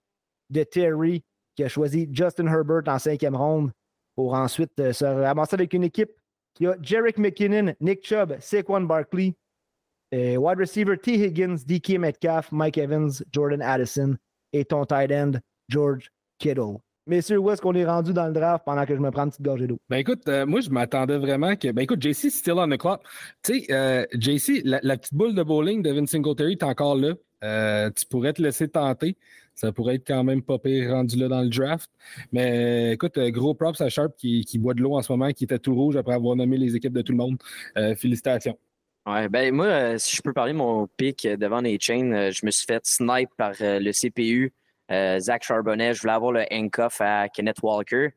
de 0.51 0.63
Terry, 0.63 1.25
qui 1.57 1.65
a 1.65 1.69
choisi 1.69 2.09
Justin 2.13 2.47
Herbert 2.47 2.85
en 2.87 2.99
cinquième 2.99 3.35
ronde 3.35 3.73
pour 4.15 4.35
ensuite 4.35 4.79
euh, 4.79 4.93
se 4.93 5.05
ramasser 5.05 5.55
avec 5.55 5.73
une 5.75 5.85
équipe 5.85 6.13
qui 6.55 6.67
a 6.67 6.77
Jarek 6.81 7.19
McKinnon, 7.19 7.75
Nick 7.81 8.07
Chubb, 8.07 8.37
Saquon 8.41 8.83
Barkley, 8.83 9.35
euh, 10.15 10.37
wide 10.37 10.59
receiver 10.59 10.97
T. 10.97 11.15
Higgins, 11.15 11.65
DK 11.67 11.99
Metcalf, 11.99 12.53
Mike 12.53 12.79
Evans, 12.79 13.11
Jordan 13.33 13.61
Addison 13.61 14.17
et 14.53 14.65
ton 14.65 14.87
tight 14.87 15.11
end 15.11 15.33
George 15.69 16.11
Kittle. 16.39 16.81
Messieurs, 17.09 17.39
où 17.39 17.51
est-ce 17.51 17.63
qu'on 17.63 17.75
est 17.75 17.87
rendu 17.87 18.13
dans 18.13 18.27
le 18.27 18.33
draft 18.33 18.65
pendant 18.65 18.85
que 18.85 18.93
je 18.93 19.01
me 19.01 19.13
prends 19.13 19.23
une 19.23 19.31
petite 19.31 19.43
gorgée 19.43 19.69
d'eau? 19.69 19.79
Ben 19.89 19.99
écoute, 19.99 20.23
euh, 20.27 20.45
moi, 20.45 20.61
je 20.61 20.71
m'attendais 20.71 21.19
vraiment 21.19 21.55
que. 21.55 21.71
Ben 21.71 21.83
écoute, 21.83 22.03
JC, 22.03 22.31
still 22.31 22.55
on 22.57 22.69
the 22.69 22.77
clock. 22.77 23.01
Tu 23.45 23.61
sais, 23.61 23.73
euh, 23.73 24.05
JC, 24.13 24.63
la, 24.65 24.97
petite 24.97 25.15
boule 25.15 25.37
de 25.37 25.45
bowling 25.45 25.83
de 25.83 25.93
Vince 25.93 26.11
Singletary 26.11 26.53
est 26.53 26.65
encore 26.65 26.97
là. 26.97 27.15
Euh, 27.45 27.91
tu 27.91 28.07
pourrais 28.07 28.33
te 28.33 28.43
laisser 28.43 28.67
tenter. 28.67 29.17
Ça 29.55 29.71
pourrait 29.71 29.95
être 29.95 30.07
quand 30.07 30.25
même 30.25 30.43
pas 30.43 30.59
pire 30.59 30.91
rendu 30.91 31.17
là 31.17 31.29
dans 31.29 31.43
le 31.43 31.49
draft. 31.49 31.89
Mais 32.33 32.95
écoute, 32.95 33.21
gros 33.31 33.55
props 33.55 33.81
à 33.81 33.89
Sharp 33.89 34.17
qui, 34.17 34.45
qui 34.45 34.59
boit 34.59 34.75
de 34.75 34.83
l'eau 34.83 34.97
en 34.97 35.03
ce 35.03 35.13
moment, 35.13 35.31
qui 35.31 35.45
était 35.45 35.61
tout 35.61 35.77
rouge 35.77 35.97
après 35.97 36.15
avoir 36.15 36.35
nommé 36.35 36.57
les 36.57 36.75
équipes 36.75 36.93
de 36.93 37.03
tout 37.03 37.13
le 37.13 37.19
monde. 37.19 37.39
félicitations. 37.97 38.59
Ouais, 39.07 39.29
ben 39.29 39.55
moi, 39.55 39.97
si 39.99 40.17
je 40.17 40.23
peux 40.23 40.33
parler 40.33 40.53
de 40.53 40.59
mon 40.59 40.89
pic 40.97 41.25
devant 41.25 41.61
les 41.61 41.79
chains, 41.81 42.31
je 42.33 42.45
me 42.45 42.51
suis 42.51 42.67
fait 42.67 42.85
snipe 42.85 43.31
par 43.39 43.53
le 43.61 43.93
CPU 43.93 44.53
Zach 44.91 45.45
Charbonnet, 45.45 45.95
je 45.95 46.01
voulais 46.01 46.13
avoir 46.13 46.33
le 46.33 46.45
handcuff 46.53 47.01
à 47.01 47.29
Kenneth 47.29 47.63
Walker. 47.63 48.11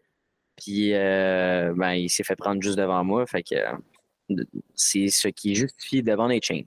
Puis 0.60 0.94
euh, 0.94 1.74
ben, 1.76 1.94
il 1.94 2.10
s'est 2.10 2.24
fait 2.24 2.36
prendre 2.36 2.62
juste 2.62 2.78
devant 2.78 3.04
moi. 3.04 3.26
Fait 3.26 3.44
que 3.44 3.56
c'est 4.76 5.08
ce 5.08 5.30
qui 5.30 5.56
justifie 5.56 6.04
devant 6.04 6.28
les 6.28 6.42
chains. 6.42 6.64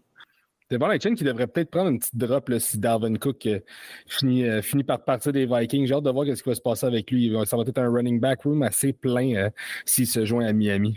Devant 0.70 0.88
les 0.88 0.98
chains 0.98 1.14
qui 1.14 1.24
devrait 1.24 1.46
peut-être 1.46 1.70
prendre 1.70 1.90
une 1.90 1.98
petite 1.98 2.16
drop 2.16 2.50
si 2.58 2.78
Darwin 2.78 3.18
Cook 3.18 3.46
euh, 3.46 3.60
finit, 4.62 4.84
par 4.84 5.04
partir 5.04 5.32
des 5.32 5.44
Vikings. 5.44 5.86
J'ai 5.86 5.94
hâte 5.94 6.04
de 6.04 6.10
voir 6.10 6.26
ce 6.26 6.42
qui 6.42 6.48
va 6.48 6.54
se 6.54 6.62
passer 6.62 6.86
avec 6.86 7.10
lui. 7.10 7.30
Ça 7.44 7.56
va 7.56 7.62
être 7.64 7.78
un 7.78 7.92
running 7.92 8.18
back 8.18 8.42
room 8.44 8.62
assez 8.62 8.94
plein 8.94 9.50
s'il 9.84 10.06
se 10.06 10.24
joint 10.24 10.46
à 10.46 10.52
Miami. 10.54 10.96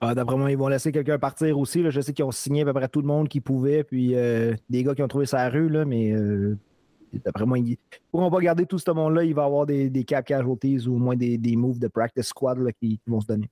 Ah, 0.00 0.14
d'après 0.14 0.36
moi, 0.36 0.50
ils 0.50 0.56
vont 0.56 0.68
laisser 0.68 0.90
quelqu'un 0.92 1.18
partir 1.18 1.58
aussi. 1.58 1.84
Je 1.90 2.00
sais 2.00 2.14
qu'ils 2.14 2.24
ont 2.24 2.30
signé 2.30 2.62
à 2.62 2.64
peu 2.64 2.72
près 2.72 2.88
tout 2.88 3.02
le 3.02 3.06
monde 3.06 3.28
qui 3.28 3.42
pouvait, 3.42 3.84
puis 3.84 4.14
des 4.70 4.82
gars 4.82 4.94
qui 4.94 5.02
ont 5.02 5.08
trouvé 5.08 5.26
sa 5.26 5.50
rue, 5.50 5.68
là, 5.68 5.84
mais 5.84 6.14
D'après 7.12 7.46
moi, 7.46 7.58
ils 7.58 7.76
pourront 8.10 8.30
pas 8.30 8.40
garder 8.40 8.66
tout 8.66 8.78
ce 8.78 8.90
monde-là. 8.90 9.24
Il 9.24 9.34
va 9.34 9.42
y 9.42 9.46
avoir 9.46 9.66
des, 9.66 9.90
des 9.90 10.04
cap 10.04 10.24
casualties 10.24 10.86
ou 10.86 10.94
au 10.94 10.98
moins 10.98 11.16
des, 11.16 11.38
des 11.38 11.56
moves 11.56 11.78
de 11.78 11.88
practice 11.88 12.26
squad 12.26 12.58
qui, 12.80 13.00
vont 13.06 13.20
se 13.20 13.26
donner. 13.26 13.50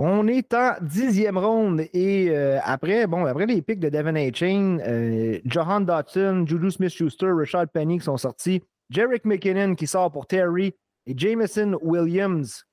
On 0.00 0.28
est 0.28 0.54
en 0.54 0.74
dixième 0.80 1.38
ronde 1.38 1.80
et 1.92 2.30
euh, 2.30 2.60
après, 2.62 3.08
bon, 3.08 3.26
après 3.26 3.46
les 3.46 3.62
pics 3.62 3.80
de 3.80 3.88
Devin 3.88 4.14
A. 4.14 4.32
Chain, 4.32 4.78
euh, 4.86 5.40
Johan 5.44 5.80
Dotson, 5.80 6.44
Juju 6.46 6.70
Smith-Schuster, 6.70 7.32
Richard 7.36 7.68
Penny 7.68 7.98
qui 7.98 8.04
sont 8.04 8.16
sortis, 8.16 8.62
Jarek 8.90 9.24
McKinnon 9.24 9.74
qui 9.74 9.88
sort 9.88 10.12
pour 10.12 10.26
Terry 10.26 10.72
et 11.06 11.14
Jameson 11.16 11.78
Williams. 11.82 12.64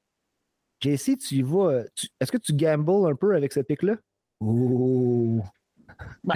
JC, 0.82 1.18
tu 1.18 1.36
y 1.36 1.42
vas. 1.42 1.84
Est-ce 2.20 2.32
que 2.32 2.38
tu 2.38 2.54
gambles 2.54 3.10
un 3.10 3.16
peu 3.16 3.36
avec 3.36 3.54
ce 3.54 3.62
pic-là? 3.62 3.96
Oh! 4.40 5.42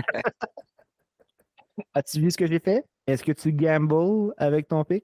As-tu 1.94 2.20
vu 2.20 2.32
ce 2.32 2.38
que 2.38 2.48
j'ai 2.48 2.60
fait? 2.60 2.84
Est-ce 3.10 3.24
que 3.24 3.32
tu 3.32 3.52
gambles 3.52 4.34
avec 4.38 4.68
ton 4.68 4.84
pic? 4.84 5.04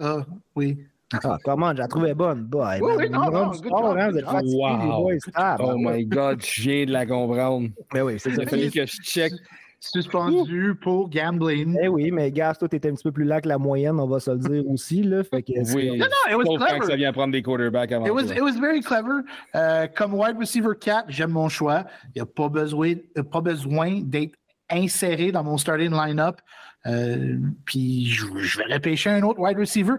Ah, 0.00 0.26
oui. 0.56 0.78
Ah, 1.12 1.38
comment? 1.44 1.72
Je 1.72 1.78
la 1.78 1.88
trouvais 1.88 2.14
bonne. 2.14 2.42
Bah, 2.44 2.74
oui, 2.80 2.92
oui, 2.96 3.10
non, 3.10 3.30
non, 3.30 3.52
sport, 3.52 3.96
hein, 3.96 4.10
vous 4.10 4.18
êtes 4.18 4.26
wow. 4.26 5.10
les 5.10 5.18
boys. 5.28 5.56
oh 5.60 5.74
my 5.76 6.04
God, 6.04 6.42
je 6.44 6.62
viens 6.62 6.84
de 6.84 6.92
la 6.92 7.06
comprendre. 7.06 7.68
Mais 7.94 8.00
ben 8.00 8.02
oui, 8.02 8.14
c'est 8.18 8.34
ça. 8.34 8.42
Il 8.42 8.48
fallait 8.48 8.70
que 8.70 8.84
je 8.84 8.96
check. 9.02 9.32
Suspendu 9.80 10.74
pour 10.74 11.08
gambling. 11.08 11.78
Eh 11.80 11.86
oui, 11.86 12.10
mais 12.10 12.32
Gas, 12.32 12.54
toi, 12.54 12.68
t'étais 12.68 12.90
un 12.90 12.94
petit 12.94 13.04
peu 13.04 13.12
plus 13.12 13.24
là 13.24 13.40
que 13.40 13.48
la 13.48 13.58
moyenne, 13.58 14.00
on 14.00 14.08
va 14.08 14.18
se 14.18 14.32
le 14.32 14.38
dire 14.38 14.68
aussi. 14.68 15.04
Là, 15.04 15.22
fait 15.22 15.40
que 15.40 15.52
oui, 15.72 15.96
non, 15.96 16.06
non, 16.06 16.32
it 16.32 16.36
was 16.36 16.56
clever. 16.56 16.84
ça 16.84 16.96
vient 16.96 17.12
prendre 17.12 17.32
des 17.32 17.42
quarterbacks 17.42 17.92
avant 17.92 18.04
it 18.04 18.12
was, 18.12 18.32
it 18.32 18.42
was 18.42 18.58
very 18.60 18.80
clever. 18.80 19.22
Euh, 19.54 19.86
comme 19.86 20.14
wide 20.14 20.36
receiver 20.36 20.72
4, 20.78 21.04
j'aime 21.06 21.30
mon 21.30 21.48
choix. 21.48 21.84
Il 22.06 22.10
n'y 22.16 22.22
a 22.22 22.26
pas 22.26 22.48
besoin, 22.48 22.94
pas 23.30 23.40
besoin 23.40 24.00
d'être 24.02 24.34
inséré 24.68 25.30
dans 25.30 25.44
mon 25.44 25.56
starting 25.56 25.92
line-up. 25.92 26.40
Euh, 26.86 27.38
puis 27.64 28.06
je, 28.06 28.26
vais 28.58 28.74
repêcher 28.74 29.10
un 29.10 29.22
autre 29.22 29.40
wide 29.40 29.58
receiver 29.58 29.94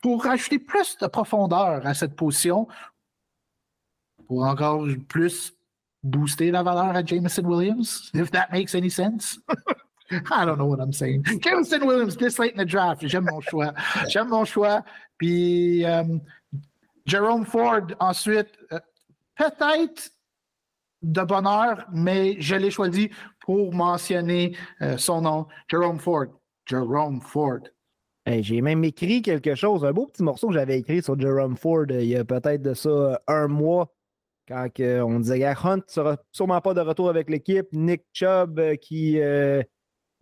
pour 0.00 0.24
rajouter 0.24 0.58
plus 0.58 0.96
de 0.98 1.06
profondeur 1.06 1.86
à 1.86 1.94
cette 1.94 2.16
position, 2.16 2.66
pour 4.26 4.44
encore 4.44 4.86
plus 5.08 5.54
booster 6.02 6.50
la 6.50 6.62
valeur 6.62 6.96
à 6.96 7.04
Jameson 7.04 7.44
Williams, 7.44 8.10
if 8.14 8.30
that 8.30 8.48
makes 8.50 8.74
any 8.74 8.90
sense. 8.90 9.38
I 10.10 10.44
don't 10.44 10.58
know 10.58 10.66
what 10.66 10.80
I'm 10.80 10.92
saying. 10.92 11.24
Jameson 11.40 11.86
Williams, 11.86 12.16
this 12.16 12.38
late 12.38 12.52
in 12.52 12.58
the 12.58 12.68
draft, 12.68 13.06
j'aime 13.06 13.24
mon 13.24 13.40
choix. 13.40 13.72
J'aime 14.08 14.28
mon 14.28 14.44
choix. 14.44 14.84
Puis 15.16 15.84
euh, 15.84 16.18
Jerome 17.06 17.46
Ford, 17.46 17.86
ensuite, 18.00 18.50
euh, 18.72 18.80
peut-être 19.36 20.10
de 21.02 21.22
bonheur, 21.22 21.84
mais 21.92 22.36
je 22.40 22.54
l'ai 22.54 22.70
choisi 22.70 23.10
pour 23.40 23.74
mentionner 23.74 24.56
euh, 24.80 24.96
son 24.96 25.22
nom, 25.22 25.46
Jerome 25.68 25.98
Ford. 25.98 26.26
Jerome 26.66 27.20
Ford. 27.20 27.60
J'ai 28.26 28.60
même 28.60 28.84
écrit 28.84 29.20
quelque 29.20 29.56
chose, 29.56 29.84
un 29.84 29.92
beau 29.92 30.06
petit 30.06 30.22
morceau 30.22 30.48
que 30.48 30.54
j'avais 30.54 30.78
écrit 30.78 31.02
sur 31.02 31.18
Jerome 31.18 31.56
Ford 31.56 31.86
euh, 31.90 32.02
il 32.02 32.08
y 32.08 32.16
a 32.16 32.24
peut-être 32.24 32.62
de 32.62 32.72
ça 32.72 32.88
euh, 32.88 33.16
un 33.26 33.48
mois, 33.48 33.92
quand 34.46 34.68
on 34.78 35.18
disait 35.18 35.44
Hunt 35.44 35.76
ne 35.76 35.82
sera 35.86 36.16
sûrement 36.30 36.60
pas 36.60 36.74
de 36.74 36.80
retour 36.80 37.08
avec 37.08 37.30
l'équipe. 37.30 37.66
Nick 37.72 38.02
Chubb 38.12 38.60
qui. 38.80 39.18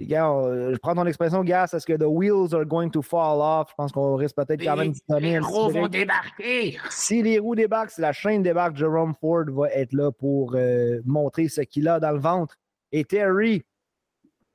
Je 0.01 0.78
prends 0.78 0.94
ton 0.94 1.07
expression, 1.07 1.44
Gas, 1.44 1.70
est-ce 1.74 1.86
que 1.86 1.92
the 1.92 2.07
wheels 2.07 2.55
are 2.55 2.64
going 2.64 2.90
to 2.90 3.03
fall 3.03 3.40
off? 3.40 3.68
Je 3.70 3.74
pense 3.76 3.92
qu'on 3.92 4.16
risque 4.16 4.36
peut-être 4.36 4.62
quand 4.62 4.76
même 4.76 4.92
de 4.92 5.16
Les 5.18 5.38
roues 5.38 5.70
vont 5.70 5.88
débarquer! 5.88 6.78
Si 6.88 7.22
les 7.22 7.38
roues 7.38 7.55
débarquent, 7.55 7.90
si 7.90 8.01
la 8.01 8.12
chaîne 8.12 8.42
débarque, 8.42 8.76
Jerome 8.76 9.14
Ford 9.20 9.44
va 9.48 9.68
être 9.70 9.92
là 9.92 10.11
pour 10.11 10.57
montrer 11.05 11.48
ce 11.48 11.61
qu'il 11.62 11.88
a 11.88 12.01
dans 12.01 12.12
le 12.12 12.20
ventre. 12.20 12.57
Et 12.92 13.05
Terry, 13.05 13.62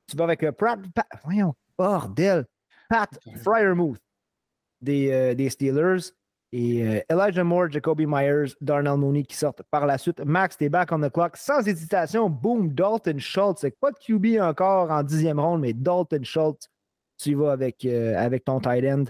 tu 0.08 0.16
vas 0.16 0.24
avec 0.24 0.42
euh, 0.42 0.52
Pat, 0.52 0.78
voyons, 1.24 1.54
bordel, 1.76 2.46
Pat 2.88 3.10
Fryermuth 3.42 4.00
des, 4.80 5.10
euh, 5.10 5.34
des 5.34 5.50
Steelers 5.50 6.12
et 6.52 6.82
euh, 6.82 7.00
Elijah 7.10 7.44
Moore, 7.44 7.70
Jacoby 7.70 8.06
Myers, 8.06 8.54
Darnell 8.60 8.96
Mooney 8.96 9.24
qui 9.24 9.36
sortent 9.36 9.62
par 9.70 9.86
la 9.86 9.98
suite. 9.98 10.20
Max, 10.24 10.56
t'es 10.56 10.68
back 10.68 10.92
on 10.92 11.00
the 11.00 11.10
clock. 11.10 11.36
Sans 11.36 11.66
hésitation, 11.66 12.30
boom, 12.30 12.72
Dalton 12.72 13.18
Schultz. 13.18 13.64
Pas 13.80 13.90
de 13.90 13.98
QB 13.98 14.40
encore 14.40 14.90
en 14.90 15.02
dixième 15.02 15.40
ronde, 15.40 15.60
mais 15.62 15.72
Dalton 15.72 16.24
Schultz, 16.24 16.68
tu 17.18 17.34
vas 17.34 17.52
avec, 17.52 17.84
avec 17.84 18.44
ton 18.44 18.60
tight 18.60 18.84
end. 18.84 19.04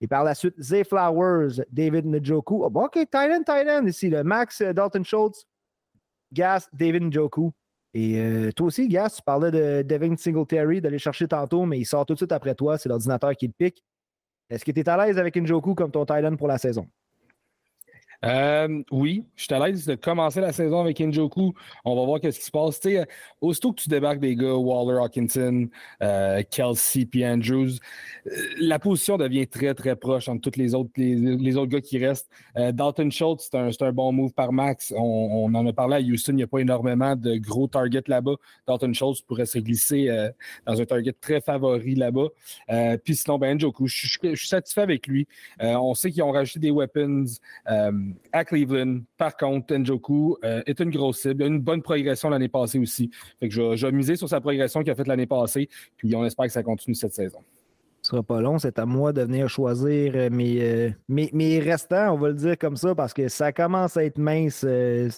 Et 0.00 0.08
par 0.08 0.24
la 0.24 0.34
suite, 0.34 0.60
Zay 0.60 0.84
Flowers, 0.84 1.62
David 1.70 2.06
Njoku. 2.06 2.64
Oh, 2.64 2.70
OK, 2.74 2.92
tight 2.92 3.30
end, 3.30 3.44
tight 3.44 3.68
end 3.68 3.86
ici. 3.86 4.10
Max, 4.10 4.60
Dalton 4.60 5.04
Schultz, 5.04 5.46
Gas, 6.32 6.68
David 6.72 7.04
Njoku. 7.04 7.52
Et 7.94 8.18
euh, 8.18 8.50
toi 8.50 8.66
aussi, 8.66 8.88
Gas, 8.88 9.14
tu 9.16 9.22
parlais 9.22 9.52
de 9.52 9.82
Devin 9.82 10.16
Singletary, 10.16 10.80
d'aller 10.80 10.98
chercher 10.98 11.28
tantôt, 11.28 11.64
mais 11.64 11.78
il 11.78 11.84
sort 11.84 12.04
tout 12.04 12.14
de 12.14 12.18
suite 12.18 12.32
après 12.32 12.54
toi. 12.54 12.76
C'est 12.76 12.88
l'ordinateur 12.88 13.34
qui 13.36 13.46
le 13.46 13.52
pique. 13.56 13.84
Est-ce 14.50 14.64
que 14.64 14.70
tu 14.72 14.80
es 14.80 14.88
à 14.88 14.96
l'aise 15.04 15.18
avec 15.18 15.36
Njoku 15.36 15.74
comme 15.74 15.90
ton 15.90 16.04
Thailand 16.04 16.36
pour 16.36 16.48
la 16.48 16.58
saison? 16.58 16.88
Euh, 18.24 18.82
oui, 18.90 19.26
je 19.36 19.44
suis 19.44 19.54
à 19.54 19.66
l'aise 19.66 19.86
de 19.86 19.94
commencer 19.94 20.40
la 20.40 20.52
saison 20.52 20.80
avec 20.80 20.98
Njoku. 21.00 21.52
On 21.84 21.94
va 21.94 22.04
voir 22.04 22.20
qu'est-ce 22.20 22.38
qui 22.38 22.46
se 22.46 22.50
passe. 22.50 22.80
Tu 22.80 22.90
sais, 22.90 23.06
aussitôt 23.40 23.72
que 23.72 23.82
tu 23.82 23.88
débarques 23.88 24.20
des 24.20 24.34
gars, 24.34 24.54
Waller, 24.54 24.98
Hawkinson, 25.02 25.68
euh, 26.02 26.42
Kelsey, 26.50 27.04
puis 27.04 27.26
Andrews, 27.26 27.68
euh, 28.26 28.30
la 28.58 28.78
position 28.78 29.18
devient 29.18 29.46
très, 29.46 29.74
très 29.74 29.96
proche 29.96 30.28
entre 30.28 30.50
tous 30.50 30.58
les 30.58 30.74
autres, 30.74 30.90
les, 30.96 31.56
autres 31.56 31.70
gars 31.70 31.80
qui 31.80 31.98
restent. 31.98 32.30
Dalton 32.56 33.10
Schultz, 33.10 33.50
c'est 33.50 33.82
un, 33.82 33.92
bon 33.92 34.12
move 34.12 34.32
par 34.32 34.52
Max. 34.52 34.92
On, 34.96 35.52
en 35.54 35.66
a 35.66 35.72
parlé 35.72 35.96
à 35.96 36.00
Houston, 36.00 36.32
il 36.32 36.36
n'y 36.36 36.42
a 36.42 36.46
pas 36.46 36.60
énormément 36.60 37.16
de 37.16 37.36
gros 37.36 37.68
targets 37.68 38.02
là-bas. 38.06 38.36
Dalton 38.66 38.94
Schultz 38.94 39.20
pourrait 39.20 39.46
se 39.46 39.58
glisser 39.58 40.08
dans 40.66 40.80
un 40.80 40.84
target 40.84 41.12
très 41.12 41.40
favori 41.40 41.94
là-bas. 41.94 42.28
puis 43.04 43.16
sinon, 43.16 43.38
ben, 43.38 43.58
Njoku, 43.58 43.86
je, 43.86 44.06
suis 44.34 44.48
satisfait 44.48 44.80
avec 44.82 45.06
lui. 45.06 45.26
on 45.60 45.94
sait 45.94 46.10
qu'ils 46.10 46.22
ont 46.22 46.32
rajouté 46.32 46.60
des 46.60 46.70
weapons 46.70 47.24
à 48.32 48.44
Cleveland. 48.44 49.00
Par 49.16 49.36
contre, 49.36 49.74
Njoku 49.74 50.36
euh, 50.44 50.62
est 50.66 50.80
une 50.80 50.90
grosse 50.90 51.20
cible. 51.20 51.42
Il 51.42 51.44
a 51.44 51.46
une 51.48 51.60
bonne 51.60 51.82
progression 51.82 52.30
l'année 52.30 52.48
passée 52.48 52.78
aussi. 52.78 53.10
Fait 53.40 53.48
que 53.48 53.54
je, 53.54 54.14
sur 54.16 54.28
sa 54.28 54.40
progression 54.40 54.80
qu'il 54.80 54.90
a 54.90 54.94
faite 54.94 55.08
l'année 55.08 55.26
passée. 55.26 55.68
Puis 55.96 56.14
on 56.14 56.24
espère 56.24 56.46
que 56.46 56.52
ça 56.52 56.62
continue 56.62 56.94
cette 56.94 57.14
saison. 57.14 57.40
Ce 58.02 58.10
sera 58.10 58.22
pas 58.22 58.40
long, 58.42 58.58
c'est 58.58 58.78
à 58.78 58.84
moi 58.84 59.14
de 59.14 59.22
venir 59.22 59.48
choisir 59.48 60.12
euh, 60.14 60.28
mes, 60.30 60.94
mes, 61.08 61.30
mes, 61.32 61.58
restants, 61.58 62.12
on 62.14 62.18
va 62.18 62.28
le 62.28 62.34
dire 62.34 62.58
comme 62.58 62.76
ça, 62.76 62.94
parce 62.94 63.14
que 63.14 63.28
ça 63.28 63.50
commence 63.50 63.96
à 63.96 64.04
être 64.04 64.18
mince. 64.18 64.66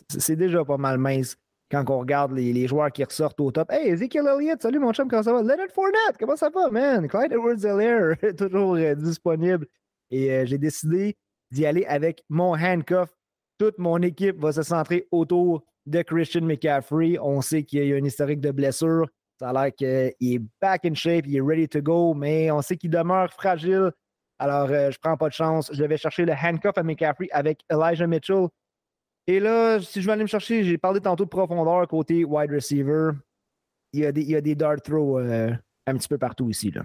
c'est 0.09 0.37
déjà 0.37 0.65
pas 0.65 0.77
mal 0.77 0.99
mince 0.99 1.37
quand 1.69 1.85
on 1.91 1.99
regarde 1.99 2.33
les, 2.33 2.69
joueurs 2.69 2.93
qui 2.93 3.03
ressortent 3.03 3.41
au 3.41 3.51
top. 3.51 3.73
Hey, 3.73 3.91
Ezekiel 3.91 4.27
Elliott, 4.27 4.63
salut 4.63 4.79
mon 4.79 4.93
chum, 4.93 5.09
comment 5.09 5.23
ça 5.25 5.33
va? 5.33 5.43
Leonard 5.43 5.73
Fournette, 5.75 6.17
comment 6.19 6.37
ça 6.37 6.49
va, 6.49 6.71
man? 6.71 7.09
Clyde 7.09 7.33
Edwards 7.33 8.37
toujours 8.39 8.77
disponible. 8.97 9.67
Et 10.13 10.47
j'ai 10.47 10.59
décidé 10.59 11.17
d'y 11.51 11.67
aller 11.67 11.85
avec 11.87 12.23
mon 12.29 12.55
handcuff. 12.55 13.11
Toute 13.59 13.79
mon 13.79 14.01
équipe 14.03 14.39
va 14.39 14.53
se 14.53 14.63
centrer 14.63 15.07
autour 15.11 15.65
de 15.87 16.03
Christian 16.03 16.43
McCaffrey. 16.43 17.19
On 17.21 17.41
sait 17.41 17.63
qu'il 17.63 17.85
y 17.85 17.93
a 17.93 17.97
un 17.97 18.05
historique 18.05 18.41
de 18.41 18.51
blessure. 18.51 19.07
Ça 19.39 19.51
a 19.51 19.53
l'air 19.53 19.75
qu'il 19.75 20.35
est 20.35 20.43
back 20.61 20.85
in 20.85 20.95
shape, 20.95 21.27
il 21.27 21.37
est 21.37 21.41
ready 21.41 21.69
to 21.69 21.83
go, 21.83 22.15
mais 22.15 22.51
on 22.51 22.63
sait 22.63 22.77
qu'il 22.77 22.91
demeure 22.91 23.31
fragile. 23.33 23.91
Alors, 24.39 24.69
euh, 24.71 24.91
je 24.91 24.99
prends 24.99 25.17
pas 25.17 25.29
de 25.29 25.35
chance. 25.35 25.71
Je 25.73 25.85
vais 25.85 25.97
chercher 25.97 26.25
le 26.25 26.33
handcuff 26.33 26.77
à 26.77 26.83
McCaffrey 26.83 27.29
avec 27.33 27.61
Elijah 27.71 28.07
Mitchell. 28.07 28.49
Et 29.27 29.41
là, 29.41 29.81
si 29.81 30.01
je 30.01 30.07
vais 30.07 30.13
aller 30.13 30.23
me 30.23 30.29
chercher, 30.29 30.63
j'ai 30.63 30.79
parlé 30.79 31.01
tantôt 31.01 31.25
de 31.25 31.29
profondeur 31.29 31.87
côté 31.89 32.25
wide 32.25 32.51
receiver. 32.51 33.11
Il 33.93 34.01
y 34.01 34.07
a 34.07 34.13
des, 34.13 34.23
il 34.23 34.31
y 34.31 34.37
a 34.37 34.41
des 34.41 34.55
dart 34.55 34.81
throws 34.83 35.19
euh, 35.19 35.53
un 35.87 35.97
petit 35.97 36.09
peu 36.09 36.19
partout 36.19 36.49
ici. 36.51 36.71
Là. 36.71 36.83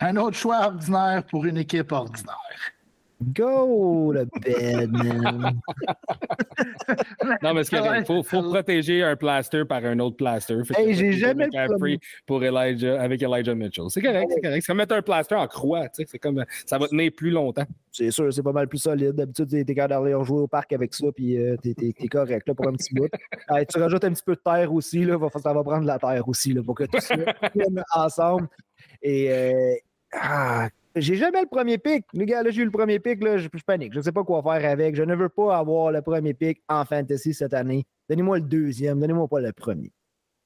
Un 0.00 0.16
autre 0.16 0.36
choix 0.36 0.66
ordinaire 0.66 1.24
pour 1.26 1.44
une 1.46 1.58
équipe 1.58 1.92
ordinaire. 1.92 2.72
Go 3.20 4.12
le 4.12 4.26
bed, 4.26 4.92
man. 4.92 5.60
non, 7.42 7.54
mais 7.54 7.62
il 7.62 8.04
faut, 8.06 8.22
faut 8.22 8.42
protéger 8.42 9.02
un 9.02 9.16
plaster 9.16 9.64
par 9.64 9.84
un 9.84 9.98
autre 9.98 10.16
plaster. 10.16 10.58
Hey, 10.76 10.94
j'ai 10.94 11.12
jamais 11.12 11.48
le 11.52 11.98
pour 12.26 12.44
Elijah, 12.44 13.00
avec 13.00 13.20
Elijah 13.20 13.56
Mitchell. 13.56 13.86
C'est 13.88 14.02
correct, 14.02 14.30
c'est 14.32 14.40
correct. 14.40 14.62
C'est 14.62 14.66
comme 14.68 14.76
mettre 14.76 14.94
un 14.94 15.02
plaster 15.02 15.34
en 15.34 15.48
croix, 15.48 15.88
tu 15.88 16.02
sais. 16.02 16.04
C'est 16.08 16.20
comme, 16.20 16.44
ça 16.64 16.78
va 16.78 16.86
tenir 16.86 17.10
plus 17.16 17.30
longtemps. 17.30 17.66
C'est 17.90 18.12
sûr, 18.12 18.32
c'est 18.32 18.42
pas 18.44 18.52
mal 18.52 18.68
plus 18.68 18.78
solide. 18.78 19.12
D'habitude, 19.12 19.48
t'es 19.48 19.74
capable 19.74 20.04
d'aller 20.04 20.24
jouer 20.24 20.42
au 20.42 20.46
parc 20.46 20.72
avec 20.72 20.94
ça, 20.94 21.06
puis 21.10 21.36
euh, 21.38 21.56
t'es 21.56 21.74
es, 21.78 22.08
correct 22.08 22.46
là, 22.46 22.54
pour 22.54 22.68
un 22.68 22.72
petit 22.74 22.94
bout. 22.94 23.08
tu 23.68 23.78
rajoutes 23.80 24.04
un 24.04 24.12
petit 24.12 24.24
peu 24.24 24.36
de 24.36 24.40
terre 24.40 24.72
aussi, 24.72 25.04
là, 25.04 25.18
ça 25.42 25.52
va 25.52 25.64
prendre 25.64 25.82
de 25.82 25.86
la 25.86 25.98
terre 25.98 26.28
aussi, 26.28 26.52
là, 26.52 26.62
pour 26.62 26.76
que 26.76 26.84
tout 26.84 27.00
ça 27.00 27.16
vienne 27.54 27.82
ensemble. 27.92 28.48
Et, 29.02 29.32
euh, 29.32 29.74
ah, 30.12 30.68
j'ai 31.00 31.16
jamais 31.16 31.42
le 31.42 31.48
premier 31.48 31.78
pic. 31.78 32.04
Les 32.12 32.26
gars, 32.26 32.42
là, 32.42 32.50
j'ai 32.50 32.62
eu 32.62 32.64
le 32.64 32.70
premier 32.70 32.98
pic, 32.98 33.22
là, 33.22 33.38
je, 33.38 33.48
panique. 33.66 33.92
Je 33.92 33.98
ne 33.98 34.02
sais 34.02 34.12
pas 34.12 34.24
quoi 34.24 34.42
faire 34.42 34.70
avec. 34.70 34.94
Je 34.94 35.02
ne 35.02 35.14
veux 35.14 35.28
pas 35.28 35.56
avoir 35.56 35.92
le 35.92 36.02
premier 36.02 36.34
pic 36.34 36.62
en 36.68 36.84
fantasy 36.84 37.34
cette 37.34 37.54
année. 37.54 37.84
Donnez-moi 38.08 38.38
le 38.38 38.44
deuxième, 38.44 39.00
donnez-moi 39.00 39.28
pas 39.28 39.40
le 39.40 39.52
premier. 39.52 39.92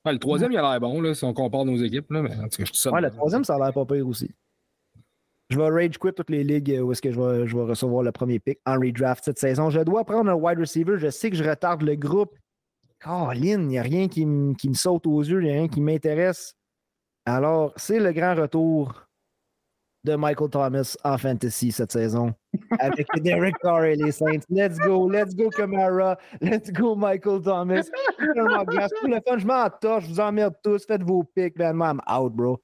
le 0.04 0.18
troisième, 0.18 0.52
il 0.52 0.58
a 0.58 0.62
l'air 0.62 0.80
bon, 0.80 1.00
là, 1.00 1.14
si 1.14 1.24
on 1.24 1.32
compare 1.32 1.64
nos 1.64 1.76
équipes. 1.76 2.10
Là, 2.10 2.22
mais 2.22 2.34
en 2.34 2.48
tout 2.48 2.62
cas, 2.62 2.70
je 2.72 2.88
ouais, 2.88 3.00
le 3.00 3.10
troisième, 3.10 3.44
ça 3.44 3.54
a 3.54 3.58
l'air 3.58 3.72
pas 3.72 3.84
pire 3.84 4.06
aussi. 4.06 4.30
Je 5.50 5.58
vais 5.58 5.68
rage 5.68 5.98
quit 5.98 6.14
toutes 6.14 6.30
les 6.30 6.44
ligues 6.44 6.80
où 6.82 6.92
est-ce 6.92 7.02
que 7.02 7.12
je 7.12 7.20
vais, 7.20 7.46
je 7.46 7.54
vais, 7.54 7.64
recevoir 7.64 8.02
le 8.02 8.10
premier 8.10 8.38
pic 8.38 8.58
en 8.64 8.74
redraft 8.74 9.24
cette 9.24 9.38
saison. 9.38 9.68
Je 9.68 9.80
dois 9.80 10.04
prendre 10.04 10.30
un 10.30 10.34
wide 10.34 10.58
receiver. 10.58 10.94
Je 10.98 11.10
sais 11.10 11.30
que 11.30 11.36
je 11.36 11.44
retarde 11.44 11.82
le 11.82 11.94
groupe. 11.94 12.34
Lynn, 13.04 13.62
il 13.62 13.66
n'y 13.66 13.78
a 13.78 13.82
rien 13.82 14.08
qui, 14.08 14.26
qui 14.58 14.68
me 14.68 14.74
saute 14.74 15.06
aux 15.06 15.22
yeux, 15.22 15.42
il 15.42 15.44
n'y 15.44 15.50
a 15.50 15.54
rien 15.54 15.68
qui 15.68 15.80
m'intéresse. 15.80 16.54
Alors, 17.24 17.72
c'est 17.76 17.98
le 17.98 18.12
grand 18.12 18.34
retour 18.34 19.06
de 20.04 20.16
Michael 20.16 20.50
Thomas 20.50 20.96
en 21.04 21.16
fantasy 21.16 21.70
cette 21.70 21.92
saison. 21.92 22.34
Avec 22.80 23.06
Derek 23.22 23.54
Carr 23.62 23.84
et 23.84 23.96
les 23.96 24.12
Saints. 24.12 24.44
Let's 24.50 24.78
go, 24.78 25.08
let's 25.08 25.34
go 25.34 25.48
Camara, 25.50 26.18
let's 26.40 26.72
go 26.72 26.96
Michael 26.96 27.42
Thomas. 27.42 27.88
Pour 28.18 29.08
le 29.08 29.20
fun, 29.26 29.38
je 29.38 29.46
m'en 29.46 29.70
torche, 29.70 30.04
je 30.04 30.10
vous 30.10 30.20
emmerde 30.20 30.54
tous, 30.62 30.84
faites 30.86 31.02
vos 31.02 31.22
picks, 31.22 31.56
man, 31.56 31.80
I'm 31.80 32.00
out, 32.08 32.32
bro. 32.32 32.60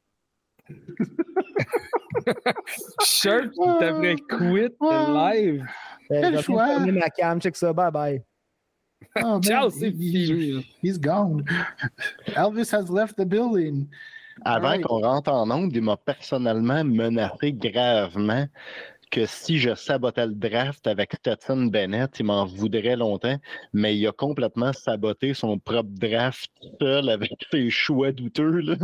Shirt, 3.05 3.53
t'aimerais 3.79 4.17
quit 4.29 4.75
live. 4.81 5.65
Ben, 6.11 6.33
Quel 6.33 6.43
choix. 6.43 6.79
ma 6.79 7.09
cam, 7.11 7.41
check 7.41 7.57
ça, 7.57 7.73
bye 7.73 7.91
bye. 7.91 8.23
Oh, 9.23 9.41
Ciao, 9.41 9.71
c'est 9.71 9.95
He's 10.83 10.99
gone. 10.99 11.45
Elvis 12.35 12.71
has 12.73 12.91
left 12.91 13.17
the 13.17 13.25
building. 13.25 13.89
Avant 14.45 14.81
qu'on 14.81 15.03
rentre 15.03 15.31
en 15.31 15.51
onde, 15.51 15.75
il 15.75 15.83
m'a 15.83 15.97
personnellement 15.97 16.85
menacé 16.85 17.53
gravement 17.53 18.47
que 19.11 19.27
si 19.27 19.59
je 19.59 19.75
sabotais 19.75 20.27
le 20.27 20.35
draft 20.35 20.87
avec 20.87 21.15
Stetson 21.15 21.67
Bennett, 21.67 22.11
il 22.19 22.27
m'en 22.27 22.45
voudrait 22.45 22.97
longtemps, 22.97 23.39
mais 23.73 23.97
il 23.97 24.07
a 24.07 24.13
complètement 24.13 24.73
saboté 24.73 25.35
son 25.35 25.59
propre 25.59 25.91
draft 25.91 26.51
seul 26.81 27.09
avec 27.09 27.33
ses 27.51 27.71
choix 27.71 28.13
douteux. 28.13 28.61
Là. 28.61 28.77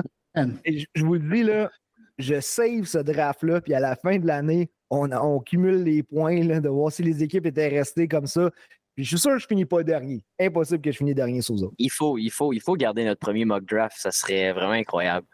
je 0.66 1.04
vous 1.04 1.14
le 1.14 1.30
dis, 1.30 1.42
là, 1.42 1.70
je 2.18 2.40
save 2.40 2.84
ce 2.84 2.98
draft-là, 2.98 3.60
puis 3.60 3.74
à 3.74 3.80
la 3.80 3.96
fin 3.96 4.18
de 4.18 4.26
l'année, 4.26 4.70
on, 4.90 5.10
on, 5.12 5.40
cumule 5.40 5.82
les 5.82 6.02
points 6.02 6.42
là, 6.44 6.60
de 6.60 6.68
voir 6.68 6.92
si 6.92 7.02
les 7.02 7.22
équipes 7.22 7.46
étaient 7.46 7.68
restées 7.68 8.08
comme 8.08 8.26
ça. 8.26 8.50
Puis 8.94 9.04
je 9.04 9.08
suis 9.08 9.18
sûr 9.18 9.32
que 9.32 9.38
je 9.38 9.46
finis 9.46 9.64
pas 9.64 9.82
dernier. 9.82 10.24
Impossible 10.38 10.80
que 10.80 10.92
je 10.92 10.98
finisse 10.98 11.14
dernier 11.14 11.42
sous 11.42 11.62
autres. 11.62 11.74
Il 11.78 11.90
faut, 11.90 12.16
il 12.16 12.30
faut, 12.30 12.52
il 12.52 12.60
faut 12.60 12.74
garder 12.74 13.04
notre 13.04 13.20
premier 13.20 13.44
mock 13.44 13.64
draft. 13.64 13.96
Ça 13.98 14.12
serait 14.12 14.52
vraiment 14.52 14.72
incroyable. 14.72 15.26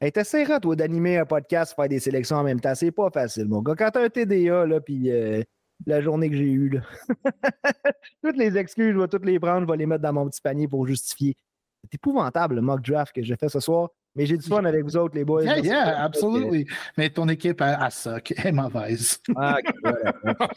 Hey, 0.00 0.12
T'essaieras, 0.12 0.60
toi, 0.60 0.76
d'animer 0.76 1.18
un 1.18 1.24
podcast, 1.24 1.74
faire 1.74 1.88
des 1.88 1.98
sélections 1.98 2.36
en 2.36 2.44
même 2.44 2.60
temps. 2.60 2.74
C'est 2.74 2.92
pas 2.92 3.10
facile, 3.10 3.46
mon 3.46 3.62
gars. 3.62 3.74
Quand 3.76 3.90
t'as 3.90 4.04
un 4.04 4.08
TDA, 4.08 4.66
là, 4.66 4.80
puis 4.80 5.10
euh, 5.10 5.42
la 5.86 6.00
journée 6.00 6.30
que 6.30 6.36
j'ai 6.36 6.50
eue, 6.50 6.68
là. 6.68 6.80
toutes 8.22 8.36
les 8.36 8.56
excuses, 8.56 8.92
je 8.92 8.98
vais 8.98 9.08
toutes 9.08 9.24
les 9.24 9.40
prendre, 9.40 9.66
je 9.66 9.72
vais 9.72 9.78
les 9.78 9.86
mettre 9.86 10.02
dans 10.02 10.12
mon 10.12 10.28
petit 10.28 10.40
panier 10.40 10.68
pour 10.68 10.86
justifier. 10.86 11.36
C'est 11.82 11.94
épouvantable, 11.94 12.56
le 12.56 12.60
mock 12.60 12.80
draft 12.82 13.14
que 13.14 13.22
j'ai 13.22 13.36
fait 13.36 13.48
ce 13.48 13.60
soir. 13.60 13.90
Mais 14.16 14.26
j'ai 14.26 14.36
du 14.36 14.46
fun 14.46 14.64
avec 14.64 14.84
vous 14.84 14.96
autres, 14.96 15.16
les 15.16 15.24
boys. 15.24 15.42
Yeah, 15.42 15.58
yeah, 15.58 16.04
absolument. 16.04 16.52
Mais 16.96 17.10
ton 17.10 17.28
équipe, 17.28 17.60
a 17.60 17.90
ça, 17.90 18.18
est 18.18 18.52
mauvaise. 18.52 19.20
Ah, 19.34 19.58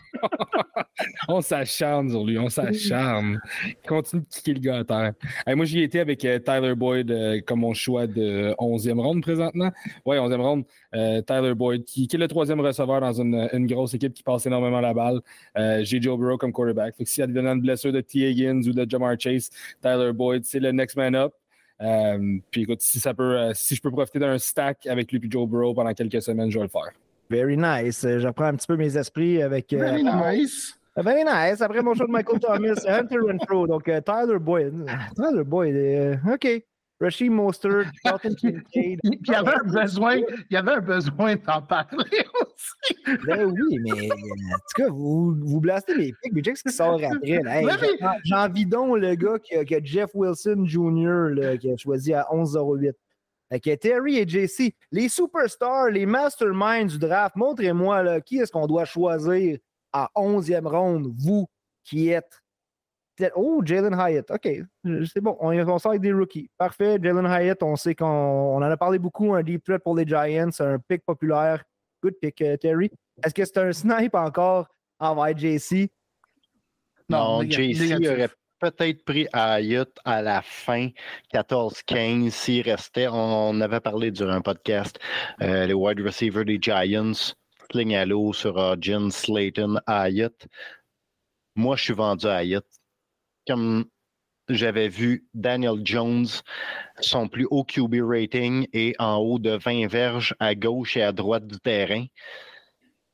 on 1.27 1.41
s'acharne 1.41 2.09
sur 2.09 2.23
lui, 2.23 2.37
on 2.37 2.49
s'acharne. 2.49 3.39
Continue 3.87 4.21
de 4.21 4.27
kicker 4.27 4.53
le 4.53 4.59
gars 4.59 4.77
à 4.77 4.83
terre. 4.83 5.55
moi, 5.55 5.65
j'y 5.65 5.81
étais 5.81 5.99
avec 5.99 6.23
euh, 6.25 6.37
Tyler 6.37 6.75
Boyd 6.75 7.09
euh, 7.09 7.41
comme 7.45 7.61
mon 7.61 7.73
choix 7.73 8.05
de 8.05 8.53
11e 8.59 8.99
ronde 8.99 9.23
présentement. 9.23 9.71
Oui, 10.05 10.17
11e 10.17 10.41
ronde. 10.41 10.65
Euh, 10.93 11.21
Tyler 11.21 11.55
Boyd, 11.55 11.83
qui, 11.83 12.07
est 12.11 12.17
le 12.17 12.27
troisième 12.27 12.59
receveur 12.59 13.01
dans 13.01 13.13
une, 13.13 13.67
grosse 13.67 13.95
équipe 13.95 14.13
qui 14.13 14.23
passe 14.23 14.45
énormément 14.45 14.81
la 14.81 14.93
balle. 14.93 15.21
j'ai 15.83 15.99
Joe 15.99 16.19
Burrow 16.19 16.37
comme 16.37 16.51
quarterback. 16.51 16.93
S'il 17.03 17.25
y 17.25 17.37
a 17.37 17.53
une 17.53 17.61
blessure 17.61 17.91
de 17.91 18.01
T. 18.01 18.29
Higgins 18.29 18.61
ou 18.67 18.73
de 18.73 18.87
Jamar 18.87 19.19
Chase, 19.19 19.49
Tyler 19.81 20.13
Boyd, 20.13 20.45
c'est 20.45 20.59
le 20.59 20.71
next 20.71 20.95
man 20.95 21.15
up. 21.15 21.33
Euh, 21.81 22.37
puis 22.51 22.63
écoute, 22.63 22.81
si, 22.81 22.99
ça 22.99 23.13
peut, 23.13 23.37
euh, 23.37 23.51
si 23.53 23.75
je 23.75 23.81
peux 23.81 23.91
profiter 23.91 24.19
d'un 24.19 24.37
stack 24.37 24.87
avec 24.87 25.11
lui 25.11 25.19
et 25.23 25.31
Joe 25.31 25.47
Burrow 25.47 25.73
pendant 25.73 25.93
quelques 25.93 26.21
semaines, 26.21 26.49
je 26.49 26.57
vais 26.57 26.65
le 26.65 26.69
faire. 26.69 26.91
Very 27.29 27.57
nice. 27.57 28.03
Euh, 28.03 28.19
j'apprends 28.19 28.45
un 28.45 28.55
petit 28.55 28.67
peu 28.67 28.77
mes 28.77 28.97
esprits 28.97 29.41
avec. 29.41 29.71
Very 29.71 30.03
nice. 30.03 30.73
Very 30.95 31.23
nice. 31.23 31.61
Après 31.61 31.81
mon 31.83 31.93
show 31.93 32.07
de 32.07 32.11
Michael 32.11 32.39
Thomas, 32.39 32.81
Hunter 32.87 33.19
Renfro. 33.19 33.67
Donc, 33.67 33.83
Tyler 33.83 34.39
Boyd. 34.39 34.73
Tyler 35.15 35.43
Boyd. 35.43 36.19
OK. 36.33 36.63
Rashid 36.99 37.31
Mostert, 37.31 37.91
Dalton 38.03 38.35
Kincaid. 38.41 38.99
Il 39.03 39.19
y 39.27 39.35
avait 39.35 39.53
un 39.53 39.63
besoin, 39.63 40.15
il 40.15 40.45
y 40.49 40.55
avait 40.55 40.73
un 40.73 40.81
besoin 40.81 41.35
d'en 41.35 41.61
parler 41.61 41.97
aussi. 42.41 43.17
Ben 43.25 43.45
oui, 43.45 43.79
mais 43.81 44.11
en 44.11 44.15
tout 44.15 44.75
cas, 44.75 44.89
vous, 44.89 45.35
vous 45.39 45.61
blastez 45.61 45.95
les 45.95 46.13
pics, 46.21 46.33
mais 46.33 46.41
check 46.41 46.57
ce 46.57 46.63
qui 46.63 46.71
sort 46.71 46.99
après. 47.03 47.29
Hey, 47.29 47.67
J'en 48.25 48.49
donc 48.49 48.97
le 48.97 49.15
gars 49.15 49.37
qui 49.39 49.55
a, 49.55 49.83
Jeff 49.83 50.09
Wilson 50.13 50.65
Jr. 50.65 51.35
Là, 51.35 51.57
qui 51.57 51.71
a 51.71 51.77
choisi 51.77 52.13
à 52.13 52.25
11,08. 52.31 52.93
Avec 53.49 53.79
Terry 53.79 54.17
et 54.17 54.27
JC, 54.27 54.75
les 54.91 55.07
superstars, 55.07 55.89
les 55.89 56.05
masterminds 56.05 56.87
du 56.87 56.97
draft, 56.97 57.35
montrez-moi 57.37 58.19
qui 58.21 58.39
est-ce 58.39 58.51
qu'on 58.51 58.67
doit 58.67 58.83
choisir 58.83 59.57
à 59.93 60.09
11e 60.17 60.67
ronde, 60.67 61.13
vous 61.17 61.47
qui 61.85 62.09
êtes 62.09 62.41
Oh, 63.35 63.61
Jalen 63.63 63.93
Hyatt. 63.93 64.29
OK. 64.31 64.47
C'est 65.13 65.21
bon. 65.21 65.37
On, 65.39 65.51
on 65.51 65.77
sort 65.79 65.91
avec 65.91 66.01
des 66.01 66.13
rookies. 66.13 66.49
Parfait. 66.57 66.99
Jalen 67.01 67.25
Hyatt, 67.25 67.61
on 67.63 67.75
sait 67.75 67.95
qu'on 67.95 68.05
on 68.05 68.57
en 68.57 68.61
a 68.61 68.77
parlé 68.77 68.99
beaucoup. 68.99 69.33
Un 69.33 69.43
deep 69.43 69.63
threat 69.63 69.81
pour 69.83 69.95
les 69.95 70.05
Giants. 70.05 70.49
Un 70.59 70.79
pick 70.79 71.03
populaire. 71.05 71.63
Good 72.03 72.19
pick, 72.21 72.41
euh, 72.41 72.57
Terry. 72.57 72.91
Est-ce 73.23 73.33
que 73.33 73.43
c'est 73.43 73.57
un 73.57 73.71
snipe 73.73 74.15
encore 74.15 74.67
envers 74.99 75.35
JC? 75.35 75.89
Non, 77.09 77.41
JC 77.41 77.93
aurait 78.05 78.29
peut-être 78.59 79.03
pris 79.03 79.27
Hyatt 79.33 79.89
à 80.03 80.21
la 80.21 80.41
fin, 80.41 80.89
14-15, 81.33 82.29
s'il 82.29 82.61
restait. 82.63 83.07
On, 83.09 83.59
avait 83.61 83.79
parlé 83.79 84.11
durant 84.11 84.33
un 84.33 84.41
podcast. 84.41 84.99
Euh, 85.41 85.65
les 85.65 85.73
wide 85.73 86.01
receivers 86.01 86.45
des 86.45 86.59
Giants, 86.61 87.33
Sling 87.71 87.95
à 87.95 88.05
l'eau 88.05 88.33
sur 88.33 88.55
Hodgins, 88.57 89.09
Slayton, 89.09 89.79
Hyatt. 89.87 90.47
Moi, 91.55 91.75
je 91.75 91.83
suis 91.83 91.93
vendu 91.93 92.27
à 92.27 92.43
Hyatt 92.43 92.65
comme 93.47 93.85
j'avais 94.49 94.89
vu 94.89 95.27
Daniel 95.33 95.79
Jones, 95.83 96.27
son 96.99 97.27
plus 97.27 97.47
haut 97.49 97.63
QB 97.63 97.95
rating 98.01 98.67
est 98.73 98.95
en 98.99 99.17
haut 99.17 99.39
de 99.39 99.57
20 99.57 99.87
verges 99.87 100.35
à 100.39 100.55
gauche 100.55 100.97
et 100.97 101.03
à 101.03 101.11
droite 101.11 101.47
du 101.47 101.59
terrain. 101.59 102.05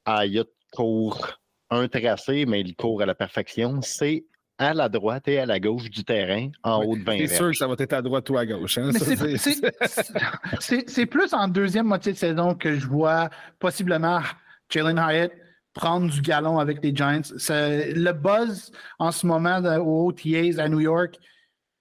Ayot 0.05 0.45
court 0.71 1.39
un 1.69 1.87
tracé, 1.87 2.45
mais 2.45 2.61
il 2.61 2.75
court 2.75 3.01
à 3.01 3.05
la 3.05 3.15
perfection. 3.15 3.81
C'est 3.81 4.25
à 4.59 4.73
la 4.73 4.89
droite 4.89 5.27
et 5.27 5.39
à 5.39 5.45
la 5.45 5.59
gauche 5.59 5.89
du 5.89 6.03
terrain 6.03 6.49
en 6.61 6.83
haut 6.83 6.95
de 6.95 7.03
20 7.03 7.17
C'est 7.19 7.35
sûr 7.35 7.47
que 7.49 7.57
ça 7.57 7.67
va 7.67 7.75
être 7.79 7.93
à 7.93 8.01
droite 8.01 8.29
ou 8.29 8.37
à 8.37 8.45
gauche. 8.45 8.77
Hein, 8.77 8.91
c'est 10.59 11.05
plus 11.07 11.33
en 11.33 11.47
deuxième 11.47 11.87
moitié 11.87 12.13
de 12.13 12.17
saison 12.17 12.53
que 12.53 12.77
je 12.77 12.85
vois 12.85 13.29
possiblement 13.59 14.21
Jalen 14.69 14.97
Hyatt 14.99 15.31
prendre 15.73 16.09
du 16.11 16.21
galon 16.21 16.59
avec 16.59 16.83
les 16.83 16.95
Giants. 16.95 17.21
Le 17.49 18.11
buzz 18.11 18.71
en 18.99 19.11
ce 19.11 19.25
moment 19.25 19.59
au 19.79 20.09
OTAs 20.09 20.59
à 20.59 20.69
New 20.69 20.79
York, 20.79 21.17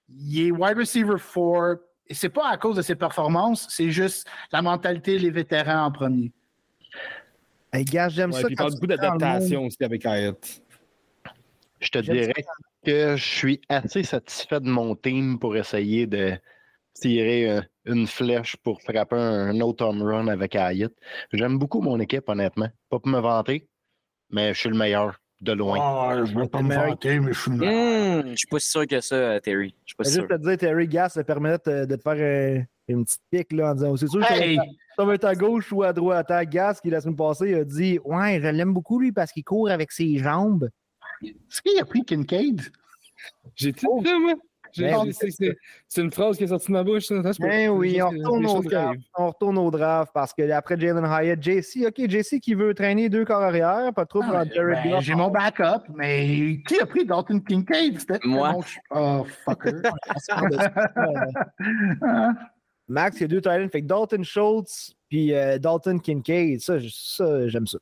il 0.08 0.46
est 0.46 0.50
wide 0.50 0.78
receiver 0.78 1.16
4. 1.18 1.80
Et 2.08 2.14
c'est 2.14 2.28
pas 2.28 2.48
à 2.50 2.56
cause 2.56 2.76
de 2.76 2.82
ses 2.82 2.96
performances, 2.96 3.66
c'est 3.70 3.90
juste 3.90 4.26
la 4.52 4.60
mentalité 4.60 5.18
des 5.18 5.30
vétérans 5.30 5.86
en 5.86 5.92
premier. 5.92 6.32
Hey, 7.72 7.84
gars, 7.84 8.10
j'aime 8.10 8.32
ça. 8.32 8.48
il 8.50 8.56
parle 8.56 8.72
beaucoup 8.72 8.86
d'adaptation 8.86 9.64
aussi 9.64 9.82
avec 9.82 10.04
Hyatt. 10.04 10.62
Je 11.80 11.88
te 11.88 11.98
dirais 11.98 12.44
que 12.84 13.16
je 13.16 13.24
suis 13.24 13.60
assez 13.68 14.02
satisfait 14.02 14.60
de 14.60 14.68
mon 14.68 14.94
team 14.94 15.38
pour 15.38 15.56
essayer 15.56 16.06
de 16.06 16.34
tirer 16.92 17.50
euh, 17.50 17.60
une 17.86 18.06
flèche 18.06 18.56
pour 18.56 18.82
frapper 18.82 19.16
un 19.16 19.58
autre 19.60 19.86
home 19.86 20.02
run 20.02 20.28
avec 20.28 20.54
Hyatt. 20.54 20.92
J'aime 21.32 21.58
beaucoup 21.58 21.80
mon 21.80 21.98
équipe, 21.98 22.28
honnêtement. 22.28 22.68
Pas 22.90 22.98
pour 22.98 23.08
me 23.08 23.20
vanter, 23.20 23.68
mais 24.32 24.54
je 24.54 24.58
suis 24.58 24.68
le 24.68 24.76
meilleur 24.76 25.18
de 25.40 25.52
loin. 25.52 25.78
Oh, 25.80 26.24
je 26.24 26.38
vais 26.38 26.48
pas 26.48 26.62
me 26.62 26.74
vanter, 26.74 27.20
mais 27.20 27.32
je 27.32 27.40
suis 27.40 27.50
le 27.50 27.56
meilleur. 27.56 28.24
Hmm, 28.24 28.30
je 28.30 28.36
suis 28.36 28.48
pas 28.48 28.58
si 28.58 28.70
sûr 28.70 28.86
que 28.86 29.00
ça, 29.00 29.40
Terry. 29.40 29.74
Je 29.84 29.90
suis 29.90 29.96
pas 29.96 30.04
sûr. 30.04 30.22
Juste 30.22 30.28
te 30.28 30.48
dire, 30.48 30.58
Terry 30.58 30.88
Gas, 30.88 31.10
ça 31.10 31.24
permet 31.24 31.52
de, 31.52 31.84
te 31.84 31.96
faire 32.00 32.16
euh, 32.16 32.62
une 32.88 33.04
petite 33.04 33.20
pique 33.30 33.52
là, 33.52 33.72
en 33.72 33.74
disant 33.74 33.96
c'est 33.96 34.08
sûr 34.08 34.20
que 34.20 34.56
ça 34.96 35.04
va 35.04 35.14
être 35.14 35.24
à 35.24 35.34
gauche 35.34 35.72
ou 35.72 35.82
à 35.82 35.92
droite. 35.92 36.30
À 36.30 36.44
Gas, 36.44 36.80
qui 36.82 36.90
la 36.90 37.00
semaine 37.00 37.16
passée 37.16 37.54
a 37.54 37.64
dit 37.64 37.98
Ouais, 38.04 38.40
je 38.40 38.48
l'aime 38.48 38.72
beaucoup 38.72 38.98
lui 38.98 39.12
parce 39.12 39.32
qu'il 39.32 39.44
court 39.44 39.70
avec 39.70 39.92
ses 39.92 40.18
jambes. 40.18 40.68
Est-ce 41.22 41.62
qu'il 41.62 41.78
a 41.80 41.84
pris 41.84 42.04
Kincaid? 42.04 42.60
J'ai 43.54 43.72
tout 43.72 43.86
oh. 43.88 44.02
moi. 44.20 44.34
Ben 44.78 45.04
c'est 45.88 46.00
une 46.00 46.10
phrase 46.10 46.36
qui 46.36 46.44
est 46.44 46.48
sortie 46.48 46.68
de 46.68 46.72
ma 46.72 46.82
bouche. 46.82 47.08
Ben 47.40 47.70
oui, 47.70 48.00
on 48.02 48.08
retourne, 48.08 48.46
au 48.46 48.62
draft, 48.62 49.00
on 49.16 49.26
retourne 49.28 49.58
au 49.58 49.70
draft 49.70 50.12
parce 50.14 50.32
que 50.32 50.50
après 50.50 50.78
Jalen 50.78 51.04
Hyatt, 51.04 51.42
JC, 51.42 51.86
OK, 51.86 52.08
JC 52.08 52.40
qui 52.40 52.54
veut 52.54 52.74
traîner 52.74 53.08
deux 53.08 53.24
corps 53.24 53.42
arrière, 53.42 53.92
pas 53.94 54.06
trop 54.06 54.20
pour 54.20 54.34
ah, 54.34 54.44
ben, 54.44 55.00
J'ai 55.00 55.14
mon 55.14 55.30
backup, 55.30 55.84
mais 55.94 56.60
qui 56.66 56.80
a 56.80 56.86
pris 56.86 57.04
Dalton 57.04 57.40
Kincaid? 57.40 58.00
Moi. 58.24 58.56
Oh, 58.90 59.26
fucker. 59.44 59.72
Max, 62.88 63.18
il 63.18 63.22
y 63.22 63.24
a 63.24 63.28
deux 63.28 63.40
Titans. 63.40 63.70
Fait 63.70 63.82
que 63.82 63.86
Dalton 63.86 64.24
Schultz 64.24 64.94
puis 65.08 65.34
euh, 65.34 65.58
Dalton 65.58 66.00
Kincaid, 66.00 66.60
ça, 66.60 66.78
ça 66.88 67.48
j'aime 67.48 67.66
ça. 67.66 67.78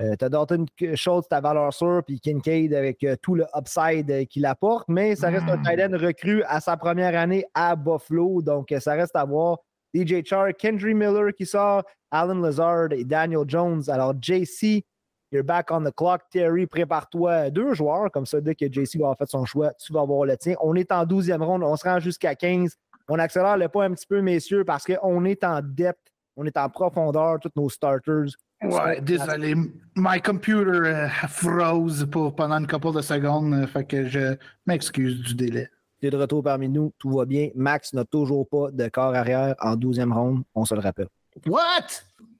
Euh, 0.00 0.16
tu 0.18 0.24
as 0.24 0.28
Dalton 0.30 0.64
Schultz, 0.94 1.28
ta 1.28 1.40
valeur 1.40 1.74
sûre, 1.74 2.02
puis 2.06 2.18
Kincaid 2.20 2.72
avec 2.72 3.04
euh, 3.04 3.16
tout 3.20 3.34
le 3.34 3.44
upside 3.54 4.10
euh, 4.10 4.24
qu'il 4.24 4.46
apporte, 4.46 4.88
mais 4.88 5.14
ça 5.14 5.28
reste 5.28 5.46
un 5.48 5.58
hmm. 5.58 5.62
tight 5.62 5.80
end 5.80 5.98
recru 5.98 6.42
à 6.44 6.60
sa 6.60 6.76
première 6.78 7.18
année 7.18 7.44
à 7.52 7.76
Buffalo, 7.76 8.40
donc 8.40 8.74
ça 8.80 8.94
reste 8.94 9.14
à 9.14 9.24
voir. 9.24 9.58
DJ 9.94 10.24
Chark, 10.24 10.56
Kendry 10.56 10.94
Miller 10.94 11.34
qui 11.36 11.44
sort, 11.44 11.82
Alan 12.10 12.36
Lazard 12.36 12.92
et 12.92 13.04
Daniel 13.04 13.44
Jones. 13.46 13.82
Alors, 13.88 14.14
JC, 14.20 14.84
you're 15.32 15.44
back 15.44 15.70
on 15.70 15.82
the 15.82 15.94
clock. 15.94 16.22
Terry, 16.30 16.66
prépare-toi 16.66 17.50
deux 17.50 17.74
joueurs, 17.74 18.10
comme 18.10 18.24
ça, 18.24 18.40
dès 18.40 18.54
que 18.54 18.66
JC 18.66 18.96
va 18.98 19.06
avoir 19.06 19.18
fait 19.18 19.28
son 19.28 19.44
choix, 19.44 19.72
tu 19.74 19.92
vas 19.92 20.00
avoir 20.00 20.24
le 20.24 20.36
tien. 20.36 20.54
On 20.60 20.76
est 20.76 20.92
en 20.92 21.04
12e 21.04 21.42
ronde, 21.42 21.62
on 21.62 21.76
se 21.76 21.84
rend 21.84 21.98
jusqu'à 22.00 22.34
15. 22.34 22.76
On 23.08 23.18
accélère 23.18 23.56
le 23.56 23.68
pas 23.68 23.84
un 23.84 23.92
petit 23.92 24.06
peu, 24.06 24.22
messieurs, 24.22 24.64
parce 24.64 24.84
qu'on 24.84 25.24
est 25.24 25.42
en 25.44 25.60
depth, 25.62 25.98
on 26.36 26.46
est 26.46 26.56
en 26.56 26.70
profondeur, 26.70 27.40
tous 27.40 27.50
nos 27.56 27.68
starters. 27.68 28.30
Ouais, 28.62 29.00
désolé. 29.00 29.54
My 29.96 30.20
computer 30.20 30.86
euh, 30.86 31.08
froze 31.28 32.06
pour, 32.10 32.34
pendant 32.34 32.58
une 32.58 32.66
couple 32.66 32.92
de 32.92 33.00
secondes, 33.00 33.54
euh, 33.54 33.66
fait 33.66 33.84
que 33.84 34.06
je 34.06 34.36
m'excuse 34.66 35.20
du 35.22 35.34
délai. 35.34 35.68
Tu 36.00 36.06
es 36.06 36.10
de 36.10 36.16
retour 36.16 36.42
parmi 36.42 36.68
nous, 36.68 36.92
tout 36.98 37.10
va 37.10 37.24
bien. 37.24 37.50
Max 37.54 37.92
n'a 37.94 38.04
toujours 38.04 38.46
pas 38.48 38.70
de 38.70 38.88
corps 38.88 39.14
arrière 39.14 39.54
en 39.60 39.76
12e 39.76 40.12
ronde, 40.12 40.42
on 40.54 40.64
se 40.64 40.74
le 40.74 40.80
rappelle. 40.80 41.08
What? 41.46 41.86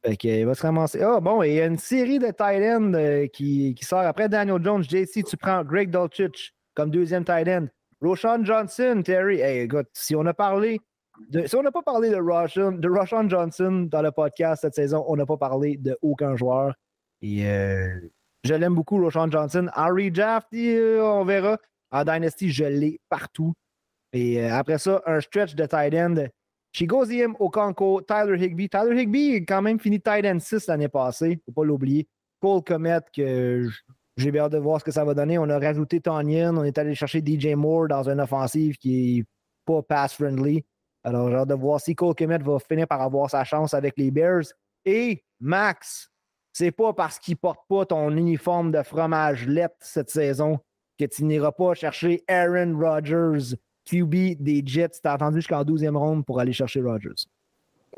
Fait 0.04 0.16
il 0.24 0.46
va 0.46 0.54
se 0.54 0.62
ramasser. 0.62 1.02
Ah, 1.02 1.20
bon, 1.20 1.42
il 1.42 1.54
y 1.54 1.60
a 1.60 1.66
une 1.66 1.78
série 1.78 2.18
de 2.18 2.26
tight 2.26 2.62
ends 2.64 2.94
euh, 2.94 3.26
qui, 3.26 3.74
qui, 3.74 3.84
sort 3.84 4.00
après 4.00 4.28
Daniel 4.28 4.62
Jones. 4.62 4.82
JC, 4.82 5.24
tu 5.24 5.36
prends 5.36 5.62
Greg 5.62 5.90
Dolchich 5.90 6.54
comme 6.74 6.90
deuxième 6.90 7.24
tight 7.24 7.48
end. 7.48 7.66
Roshan 8.00 8.44
Johnson, 8.44 9.02
Terry. 9.04 9.40
Hey, 9.40 9.64
écoute, 9.64 9.88
si 9.92 10.16
on 10.16 10.24
a 10.24 10.32
parlé 10.32 10.80
si 11.46 11.56
on 11.56 11.62
n'a 11.62 11.72
pas 11.72 11.82
parlé 11.82 12.10
de 12.10 12.16
Roshan, 12.16 12.72
de 12.72 13.28
Johnson 13.28 13.88
dans 13.90 14.02
le 14.02 14.10
podcast 14.10 14.62
cette 14.62 14.74
saison, 14.74 15.04
on 15.08 15.16
n'a 15.16 15.26
pas 15.26 15.36
parlé 15.36 15.76
de 15.76 15.96
aucun 16.02 16.36
joueur. 16.36 16.74
Et 17.22 17.46
euh, 17.46 18.00
je 18.44 18.54
l'aime 18.54 18.74
beaucoup, 18.74 19.00
Roshan 19.00 19.30
Johnson. 19.30 19.68
Henry 19.76 20.12
Jaft, 20.12 20.48
euh, 20.54 21.00
on 21.02 21.24
verra. 21.24 21.58
En 21.90 22.04
Dynasty, 22.04 22.50
je 22.50 22.64
l'ai 22.64 23.00
partout. 23.08 23.54
Et 24.12 24.42
euh, 24.42 24.54
après 24.54 24.78
ça, 24.78 25.02
un 25.06 25.20
stretch 25.20 25.54
de 25.54 25.66
tight 25.66 25.94
end. 25.94 26.26
Chigoziem, 26.72 27.34
Okonko, 27.38 28.02
Tyler 28.02 28.44
Higby. 28.44 28.68
Tyler 28.68 29.02
Higby 29.02 29.34
est 29.34 29.44
quand 29.44 29.62
même 29.62 29.80
fini 29.80 30.00
tight 30.00 30.24
end 30.24 30.38
6 30.38 30.68
l'année 30.68 30.88
passée, 30.88 31.40
faut 31.44 31.52
pas 31.52 31.64
l'oublier. 31.64 32.08
Cole 32.40 32.62
Comet, 32.62 33.00
que 33.14 33.68
j'ai 34.16 34.30
bien 34.30 34.44
hâte 34.44 34.52
de 34.52 34.58
voir 34.58 34.80
ce 34.80 34.84
que 34.84 34.92
ça 34.92 35.04
va 35.04 35.14
donner. 35.14 35.36
On 35.38 35.48
a 35.48 35.58
rajouté 35.58 36.00
Tanyan, 36.00 36.56
on 36.56 36.64
est 36.64 36.78
allé 36.78 36.94
chercher 36.94 37.22
DJ 37.24 37.54
Moore 37.54 37.88
dans 37.88 38.08
une 38.08 38.20
offensive 38.20 38.76
qui 38.76 39.18
n'est 39.18 39.24
pas 39.66 39.82
pass-friendly. 39.82 40.64
Alors, 41.02 41.30
j'ai 41.30 41.36
hâte 41.36 41.48
de 41.48 41.54
voir 41.54 41.80
si 41.80 41.94
Cole 41.94 42.14
Kemet 42.14 42.38
va 42.38 42.58
finir 42.58 42.86
par 42.86 43.00
avoir 43.00 43.30
sa 43.30 43.44
chance 43.44 43.74
avec 43.74 43.96
les 43.96 44.10
Bears. 44.10 44.44
Et 44.84 45.24
Max, 45.40 46.10
c'est 46.52 46.72
pas 46.72 46.92
parce 46.92 47.18
qu'il 47.18 47.36
porte 47.36 47.60
pas 47.68 47.86
ton 47.86 48.10
uniforme 48.16 48.70
de 48.70 48.82
fromage 48.82 49.46
lait 49.46 49.68
cette 49.80 50.10
saison 50.10 50.58
que 50.98 51.04
tu 51.06 51.24
n'iras 51.24 51.52
pas 51.52 51.74
chercher 51.74 52.22
Aaron 52.28 52.78
Rodgers, 52.78 53.56
QB 53.86 54.42
des 54.42 54.62
Jets. 54.64 55.00
T'as 55.02 55.14
attendu 55.14 55.38
jusqu'en 55.38 55.64
12e 55.64 55.96
ronde 55.96 56.26
pour 56.26 56.40
aller 56.40 56.52
chercher 56.52 56.82
Rodgers. 56.82 57.24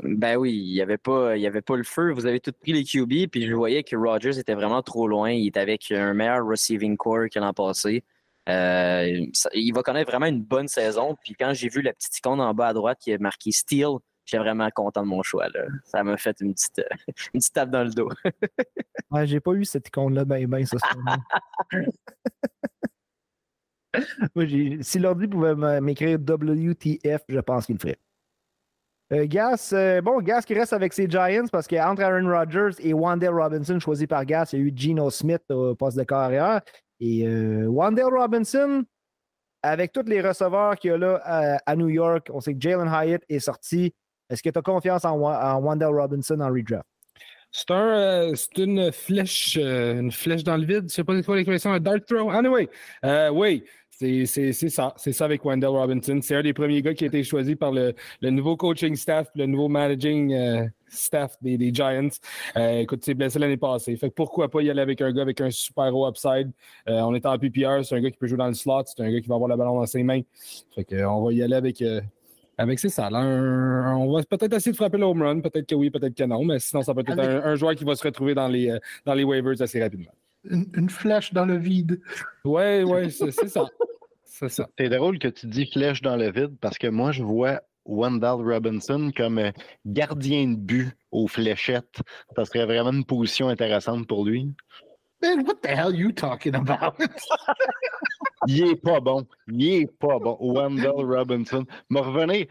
Ben 0.02 0.36
oui, 0.36 0.52
il 0.54 0.72
n'y 0.72 0.80
avait, 0.80 0.98
pas, 0.98 1.32
avait 1.32 1.60
pas 1.60 1.76
le 1.76 1.82
feu. 1.82 2.12
Vous 2.12 2.26
avez 2.26 2.40
tous 2.40 2.52
pris 2.52 2.72
les 2.72 2.84
QB, 2.84 3.30
puis 3.30 3.46
je 3.46 3.54
voyais 3.54 3.82
que 3.82 3.96
Rodgers 3.96 4.38
était 4.38 4.54
vraiment 4.54 4.82
trop 4.82 5.06
loin. 5.06 5.30
Il 5.30 5.48
était 5.48 5.60
avec 5.60 5.90
un 5.90 6.14
meilleur 6.14 6.46
receiving 6.46 6.96
core 6.96 7.28
que 7.32 7.38
l'an 7.38 7.52
passé. 7.52 8.04
Euh, 8.48 9.26
il 9.54 9.72
va 9.72 9.82
connaître 9.82 10.10
vraiment 10.10 10.26
une 10.26 10.42
bonne 10.42 10.68
saison. 10.68 11.16
Puis 11.22 11.34
quand 11.34 11.52
j'ai 11.54 11.68
vu 11.68 11.82
la 11.82 11.92
petite 11.92 12.18
icône 12.18 12.40
en 12.40 12.52
bas 12.54 12.68
à 12.68 12.72
droite 12.72 12.98
qui 13.00 13.10
est 13.10 13.18
marqué 13.18 13.52
Steel, 13.52 13.98
j'étais 14.24 14.42
vraiment 14.42 14.68
content 14.70 15.02
de 15.02 15.08
mon 15.08 15.22
choix. 15.22 15.48
Là. 15.48 15.66
Ça 15.84 16.02
m'a 16.02 16.16
fait 16.16 16.36
une 16.40 16.54
petite, 16.54 16.82
une 17.34 17.40
petite 17.40 17.52
tape 17.52 17.70
dans 17.70 17.84
le 17.84 17.90
dos. 17.90 18.08
ouais, 19.10 19.26
j'ai 19.26 19.40
pas 19.40 19.52
eu 19.52 19.64
cette 19.64 19.88
icône-là, 19.88 20.24
ben, 20.24 20.46
ben, 20.46 20.66
ça 20.66 20.76
si 24.80 24.98
l'ordi 24.98 25.28
pouvait 25.28 25.80
m'écrire 25.80 26.18
WTF, 26.18 27.22
je 27.28 27.40
pense 27.40 27.66
qu'il 27.66 27.74
le 27.76 27.80
ferait. 27.80 27.98
Euh, 29.12 29.26
Gas, 29.26 29.72
euh, 29.74 30.00
bon, 30.00 30.22
Gas 30.22 30.42
qui 30.46 30.54
reste 30.54 30.72
avec 30.72 30.94
ses 30.94 31.06
Giants 31.08 31.46
parce 31.52 31.68
qu'entre 31.68 32.00
Aaron 32.00 32.26
Rodgers 32.26 32.70
et 32.80 32.94
Wandale 32.94 33.34
Robinson, 33.34 33.78
choisi 33.78 34.06
par 34.06 34.24
Gas, 34.24 34.50
il 34.52 34.58
y 34.58 34.62
a 34.62 34.64
eu 34.64 34.72
Geno 34.74 35.10
Smith 35.10 35.42
au 35.50 35.74
poste 35.74 35.98
de 35.98 36.04
carrière. 36.04 36.62
Et 37.04 37.26
euh, 37.26 37.66
Wandale 37.66 38.14
Robinson, 38.16 38.84
avec 39.60 39.90
tous 39.90 40.04
les 40.06 40.20
receveurs 40.20 40.76
qu'il 40.76 40.92
y 40.92 40.94
a 40.94 40.98
là 40.98 41.60
à, 41.66 41.74
New 41.74 41.88
York, 41.88 42.28
on 42.32 42.40
sait 42.40 42.54
que 42.54 42.60
Jalen 42.60 42.86
Hyatt 42.88 43.24
est 43.28 43.40
sorti. 43.40 43.92
Est-ce 44.30 44.40
que 44.40 44.50
tu 44.50 44.56
as 44.56 44.62
confiance 44.62 45.04
en, 45.04 45.16
Wandale 45.16 45.98
Robinson 45.98 46.38
en 46.38 46.48
redraft? 46.48 46.86
C'est 47.50 47.72
un, 47.72 48.32
une 48.56 48.92
flèche, 48.92 49.56
une 49.56 50.12
flèche 50.12 50.44
dans 50.44 50.56
le 50.56 50.64
vide. 50.64 50.78
Je 50.78 50.84
ne 50.84 50.88
sais 50.88 51.04
pas 51.04 51.20
quoi 51.22 51.34
l'expression, 51.34 51.72
un 51.72 51.80
dart 51.80 51.98
throw. 52.06 52.30
Anyway, 52.30 52.68
oui, 53.32 53.64
c'est 54.26 54.52
ça. 54.52 54.94
C'est 54.96 55.12
ça 55.12 55.24
avec 55.24 55.44
Wendell 55.44 55.70
Robinson. 55.70 56.18
C'est 56.22 56.36
un 56.36 56.42
des 56.42 56.52
premiers 56.52 56.82
gars 56.82 56.94
qui 56.94 57.04
a 57.04 57.06
été 57.06 57.22
choisi 57.22 57.56
par 57.56 57.72
le, 57.72 57.94
nouveau 58.22 58.56
coaching 58.56 58.96
staff, 58.96 59.28
le 59.34 59.46
nouveau 59.46 59.68
managing 59.68 60.32
euh, 60.34 60.66
staff 60.88 61.36
des, 61.40 61.72
Giants. 61.72 62.08
Euh, 62.56 62.80
écoute, 62.80 63.00
c'est 63.04 63.14
blessé 63.14 63.38
l'année 63.38 63.56
passée. 63.56 63.96
Fait 63.96 64.10
pourquoi 64.10 64.50
pas 64.50 64.62
y 64.62 64.70
aller 64.70 64.80
avec 64.80 65.00
un 65.00 65.12
gars 65.12 65.22
avec 65.22 65.40
un 65.40 65.50
super 65.50 65.94
haut 65.94 66.08
upside? 66.08 66.50
Euh, 66.88 67.00
on 67.00 67.14
est 67.14 67.24
en 67.26 67.38
PPR, 67.38 67.84
c'est 67.84 67.94
un 67.94 68.00
gars 68.00 68.10
qui 68.10 68.18
peut 68.18 68.26
jouer 68.26 68.38
dans 68.38 68.48
le 68.48 68.54
slot, 68.54 68.84
c'est 68.86 69.02
un 69.02 69.10
gars 69.10 69.20
qui 69.20 69.28
va 69.28 69.36
avoir 69.36 69.48
le 69.48 69.56
ballon 69.56 69.78
dans 69.78 69.86
ses 69.86 70.02
mains. 70.02 70.22
Fait 70.74 71.04
on 71.04 71.22
va 71.22 71.32
y 71.32 71.42
aller 71.42 71.56
avec. 71.56 71.82
avec 72.58 72.78
ses 72.78 72.88
salles. 72.88 73.14
on 73.14 74.12
va 74.12 74.22
peut-être 74.24 74.54
essayer 74.54 74.72
de 74.72 74.76
frapper 74.76 74.98
le 74.98 75.04
home 75.04 75.22
run, 75.22 75.40
peut-être 75.40 75.66
que 75.66 75.74
oui, 75.74 75.90
peut-être 75.90 76.14
que 76.14 76.24
non, 76.24 76.44
mais 76.44 76.58
sinon, 76.58 76.82
ça 76.82 76.94
peut 76.94 77.04
être 77.06 77.18
un, 77.18 77.54
joueur 77.54 77.74
qui 77.74 77.84
va 77.84 77.94
se 77.94 78.04
retrouver 78.04 78.34
dans 78.34 78.48
les, 78.48 78.76
dans 79.04 79.14
les 79.14 79.24
waivers 79.24 79.60
assez 79.60 79.82
rapidement. 79.82 80.12
Une, 80.44 80.90
flèche 80.90 81.32
dans 81.32 81.46
le 81.46 81.56
vide. 81.56 82.00
Oui, 82.44 82.82
oui, 82.82 83.10
c'est 83.10 83.30
ça. 83.48 83.66
C'est 84.24 84.88
drôle 84.88 85.18
que 85.18 85.28
tu 85.28 85.46
dis 85.46 85.66
flèche 85.66 86.02
dans 86.02 86.16
le 86.16 86.30
vide 86.32 86.56
parce 86.60 86.78
que 86.78 86.88
moi, 86.88 87.12
je 87.12 87.22
vois 87.22 87.60
Wendell 87.84 88.42
Robinson 88.44 89.10
comme 89.16 89.38
euh, 89.38 89.50
gardien 89.86 90.48
de 90.48 90.56
but 90.56 90.96
aux 91.10 91.28
fléchettes. 91.28 92.00
Ça 92.36 92.44
serait 92.44 92.64
vraiment 92.64 92.92
une 92.92 93.04
position 93.04 93.48
intéressante 93.48 94.06
pour 94.06 94.24
lui. 94.24 94.52
Man, 95.20 95.44
what 95.46 95.56
the 95.62 95.68
hell 95.68 95.86
are 95.86 95.94
you 95.94 96.10
talking 96.12 96.54
about? 96.54 96.96
il 98.48 98.68
est 98.68 98.76
pas 98.76 99.00
bon. 99.00 99.26
Il 99.48 99.82
est 99.82 99.98
pas 99.98 100.18
bon. 100.18 100.36
Wendell 100.40 101.04
Robinson. 101.04 101.64
Me 101.90 102.00
revenir, 102.00 102.46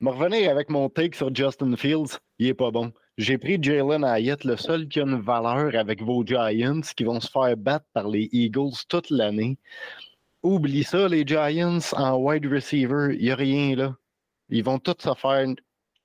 me 0.00 0.10
revenir 0.10 0.50
avec 0.50 0.70
mon 0.70 0.88
take 0.88 1.16
sur 1.16 1.34
Justin 1.34 1.76
Fields, 1.76 2.18
il 2.38 2.48
est 2.48 2.54
pas 2.54 2.70
bon. 2.70 2.92
J'ai 3.18 3.36
pris 3.36 3.58
Jalen 3.60 4.04
Hyatt, 4.04 4.44
le 4.44 4.56
seul 4.56 4.86
qui 4.86 5.00
a 5.00 5.02
une 5.02 5.20
valeur 5.20 5.74
avec 5.74 6.00
vos 6.00 6.24
Giants 6.24 6.82
qui 6.96 7.02
vont 7.02 7.18
se 7.18 7.28
faire 7.28 7.56
battre 7.56 7.86
par 7.92 8.06
les 8.06 8.28
Eagles 8.30 8.76
toute 8.88 9.10
l'année. 9.10 9.58
Oublie 10.44 10.84
ça, 10.84 11.08
les 11.08 11.26
Giants 11.26 11.80
en 11.94 12.16
wide 12.16 12.46
receiver, 12.46 13.16
il 13.18 13.24
n'y 13.24 13.30
a 13.32 13.34
rien 13.34 13.74
là. 13.74 13.96
Ils 14.50 14.62
vont 14.62 14.78
tous 14.78 14.94
se 15.00 15.12
faire 15.14 15.48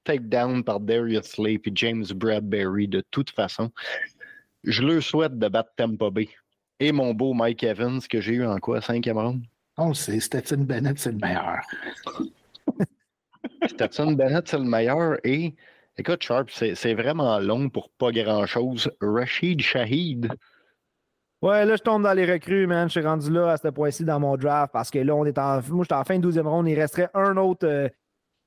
take 0.04 0.24
down 0.24 0.64
par 0.64 0.80
Darius 0.80 1.26
Slay 1.28 1.62
et 1.64 1.72
James 1.76 2.06
Bradbury 2.16 2.88
de 2.88 3.04
toute 3.12 3.30
façon. 3.30 3.72
Je 4.64 4.82
leur 4.82 5.04
souhaite 5.04 5.38
de 5.38 5.48
battre 5.48 5.70
Tampa 5.78 6.10
Bay. 6.10 6.30
Et 6.80 6.92
mon 6.92 7.14
beau 7.14 7.34
Mike 7.34 7.64
Evans 7.64 8.02
que 8.10 8.22
j'ai 8.22 8.34
eu 8.34 8.46
en 8.46 8.58
quoi, 8.58 8.82
cinquième 8.82 9.20
round? 9.20 9.44
On 9.78 9.94
sait, 9.94 10.20
Stetson 10.20 10.64
Bennett, 10.64 10.98
c'est 10.98 11.12
le 11.12 11.20
meilleur. 11.20 11.60
Stetson 13.68 14.14
Bennett, 14.14 14.48
c'est 14.48 14.58
le 14.58 14.64
meilleur. 14.64 15.18
Et 15.24 15.54
écoute, 15.98 16.24
Sharp, 16.24 16.50
c'est 16.50 16.94
vraiment 16.94 17.40
long 17.40 17.70
pour 17.70 17.90
pas 17.98 18.12
grand-chose. 18.12 18.92
Rashid 19.02 19.62
Shahid. 19.62 20.32
Ouais, 21.42 21.66
là, 21.66 21.76
je 21.76 21.82
tombe 21.82 22.04
dans 22.04 22.14
les 22.14 22.32
recrues, 22.32 22.68
man. 22.68 22.88
Je 22.88 23.00
suis 23.00 23.06
rendu 23.06 23.30
là 23.30 23.52
à 23.52 23.58
ce 23.58 23.68
point-ci 23.68 24.06
dans 24.06 24.20
mon 24.20 24.38
draft 24.38 24.72
parce 24.72 24.90
que 24.90 25.00
là, 25.00 25.14
on 25.14 25.26
est 25.26 25.38
en. 25.38 25.60
Moi, 25.70 25.86
en 25.92 26.04
fin 26.06 26.18
de 26.18 26.32
12e 26.32 26.48
ronde. 26.48 26.70
Il 26.70 26.80
resterait 26.80 27.10
un 27.14 27.36
autre. 27.36 27.68
Euh, 27.68 27.90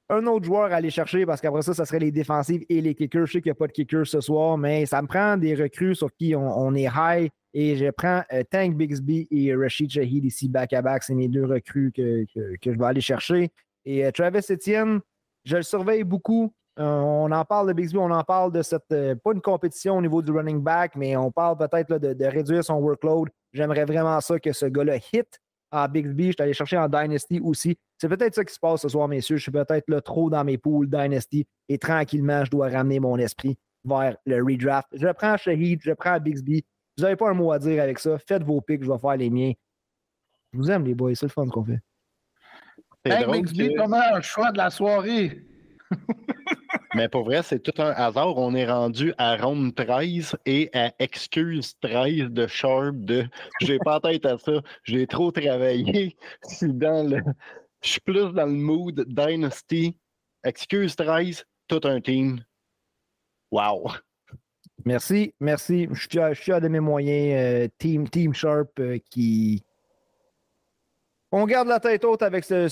un 0.09 0.25
autre 0.27 0.45
joueur 0.45 0.73
à 0.73 0.77
aller 0.77 0.91
chercher 0.91 1.27
parce 1.27 1.41
qu'après 1.41 1.63
ça, 1.63 1.75
ça 1.75 1.85
serait 1.85 1.99
les 1.99 2.13
défensives 2.13 2.65
et 2.69 2.81
les 2.81 2.95
kickers. 2.95 3.27
Je 3.27 3.33
sais 3.33 3.43
qu'il 3.43 3.51
n'y 3.51 3.57
a 3.57 3.57
pas 3.57 3.67
de 3.67 3.73
kicker 3.73 4.07
ce 4.07 4.21
soir, 4.21 4.57
mais 4.57 4.87
ça 4.87 5.03
me 5.03 5.09
prend 5.09 5.37
des 5.37 5.55
recrues 5.55 5.95
sur 5.95 6.13
qui 6.15 6.35
on, 6.37 6.75
est 6.75 6.89
high. 6.95 7.29
Et 7.53 7.77
je 7.77 7.91
prends 7.91 8.23
euh, 8.33 8.43
Tank 8.49 8.77
Bixby 8.77 9.27
et 9.31 9.55
Rashid 9.55 9.91
Shahid 9.91 10.25
ici 10.25 10.49
back-à-back. 10.49 11.03
C'est 11.03 11.15
mes 11.15 11.29
deux 11.29 11.45
recrues 11.45 11.93
que, 11.93 12.25
je 12.35 12.71
vais 12.71 12.85
aller 12.85 13.01
chercher. 13.01 13.51
Et 13.85 14.07
euh, 14.07 14.11
Travis 14.11 14.47
Etienne, 14.51 15.01
je 15.45 15.57
le 15.57 15.63
surveille 15.63 16.05
beaucoup. 16.05 16.55
Euh, 16.79 16.85
on 16.85 17.31
en 17.33 17.45
parle 17.45 17.69
de 17.69 17.73
Bixby, 17.73 17.97
on 17.97 18.11
en 18.11 18.25
parle 18.25 18.53
de 18.53 18.61
cette, 18.61 18.89
pas 18.89 19.33
une 19.33 19.41
compétition 19.41 19.97
au 19.97 20.03
niveau 20.03 20.21
du 20.21 20.31
running 20.31 20.61
back, 20.61 20.95
mais 20.95 21.17
on 21.17 21.31
parle 21.31 21.57
peut-être 21.57 21.97
de, 21.99 22.13
de, 22.13 22.25
réduire 22.27 22.63
son 22.63 22.75
workload. 22.75 23.31
J'aimerais 23.53 23.87
vraiment 23.87 24.21
ça 24.21 24.39
que 24.39 24.53
ce 24.53 24.67
gars-là 24.67 24.97
hit 24.97 25.41
à 25.71 25.89
Bixby. 25.89 26.27
Je 26.27 26.33
suis 26.33 26.43
allé 26.43 26.53
chercher 26.53 26.77
en 26.77 26.89
Dynasty 26.89 27.41
aussi. 27.41 27.79
C'est 27.99 28.09
peut-être 28.09 28.35
ça 28.35 28.45
qui 28.45 28.53
se 28.53 28.61
passe 28.61 28.83
ce 28.83 28.89
soir, 28.91 29.09
messieurs. 29.09 29.37
Je 29.37 29.43
suis 29.43 29.53
peut-être 29.53 29.89
là 29.89 30.01
trop 30.03 30.29
dans 30.29 30.45
mes 30.45 30.59
pools 30.59 30.89
Dynasty 30.89 31.47
et 31.69 31.79
tranquillement, 31.79 32.45
je 32.45 32.51
dois 32.51 32.69
ramener 32.69 33.01
mon 33.01 33.17
esprit 33.17 33.57
vers 33.85 34.17
le 34.27 34.43
redraft. 34.43 34.89
Je 34.93 35.09
prends 35.13 35.37
Shahid, 35.37 35.81
je 35.83 35.93
prends 35.93 36.19
Bixby. 36.19 36.65
Vous 36.99 37.05
n'avez 37.05 37.17
pas 37.17 37.31
un 37.31 37.35
mot 37.35 37.53
à 37.53 37.59
dire 37.59 37.83
avec 37.83 37.99
ça. 37.99 38.19
Faites 38.19 38.43
vos 38.43 38.61
picks, 38.61 38.85
je 38.85 38.91
vais 38.91 38.99
faire 38.99 39.17
les 39.17 39.31
miens. 39.31 39.53
Je 40.53 40.59
vous 40.59 40.71
aime, 40.71 40.85
les 40.85 40.95
boys. 40.95 41.15
C'est 41.15 41.27
le 41.27 41.31
fun 41.31 41.47
qu'on 41.49 41.65
fait. 41.65 41.81
Hey, 43.05 43.25
Bixby, 43.31 43.75
comment 43.77 44.01
un 44.15 44.21
choix 44.21 44.51
de 44.53 44.59
la 44.59 44.71
soirée? 44.71 45.47
Mais 46.95 47.09
pour 47.09 47.25
vrai, 47.25 47.43
c'est 47.43 47.63
tout 47.63 47.83
un 47.83 47.91
hasard. 47.91 48.39
On 48.39 48.55
est 48.55 48.67
rendu 48.67 49.13
à 49.19 49.37
ronde 49.37 49.75
13 49.75 50.37
et 50.47 50.71
à 50.73 50.95
excuse 50.99 51.75
13 51.81 52.31
de 52.31 52.47
Sharp 52.47 52.95
de 52.97 53.27
j'ai 53.61 53.79
pas 53.79 54.01
tête 54.01 54.25
à 54.25 54.39
ça, 54.39 54.63
j'ai 54.85 55.07
trop 55.07 55.31
travaillé. 55.31 56.17
le, 56.63 57.21
je 57.83 57.89
suis 57.89 58.01
plus 58.01 58.33
dans 58.33 58.47
le 58.47 58.53
mood 58.53 59.05
Dynasty. 59.07 59.99
Excuse 60.43 60.97
13, 60.97 61.45
tout 61.69 61.81
un 61.85 62.01
team. 62.01 62.43
Wow. 63.51 63.91
Merci, 64.87 65.35
merci. 65.41 65.89
Je 65.93 66.01
suis, 66.01 66.19
je 66.33 66.41
suis 66.41 66.53
à 66.53 66.61
de 66.61 66.69
mes 66.69 66.81
moyens. 66.81 67.35
Euh, 67.35 67.69
team, 67.79 68.09
team 68.09 68.33
Sharp 68.33 68.79
euh, 68.79 68.99
qui, 69.11 69.66
on 71.33 71.45
garde 71.47 71.69
la 71.69 71.81
tête 71.81 72.05
haute 72.05 72.23
avec 72.23 72.45
ce. 72.45 72.69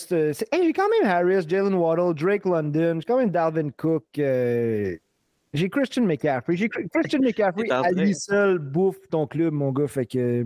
j'ai 0.52 0.72
quand 0.72 0.88
même 0.88 1.10
Harris, 1.10 1.44
Jalen 1.48 1.74
Waddle, 1.74 2.14
Drake 2.14 2.44
London, 2.44 2.98
j'ai 3.00 3.06
quand 3.06 3.18
même 3.18 3.30
Dalvin 3.30 3.70
Cook. 3.70 4.04
Euh, 4.18 4.96
j'ai 5.52 5.68
Christian 5.68 6.04
McCaffrey. 6.04 6.56
J'ai 6.56 6.68
Christian 6.68 7.20
McCaffrey 7.20 7.70
à 7.70 7.90
lui 7.92 8.14
seul 8.14 8.58
bouffe 8.58 9.08
ton 9.10 9.26
club, 9.26 9.52
mon 9.52 9.72
gars. 9.72 9.86
Fait 9.86 10.06
que. 10.06 10.44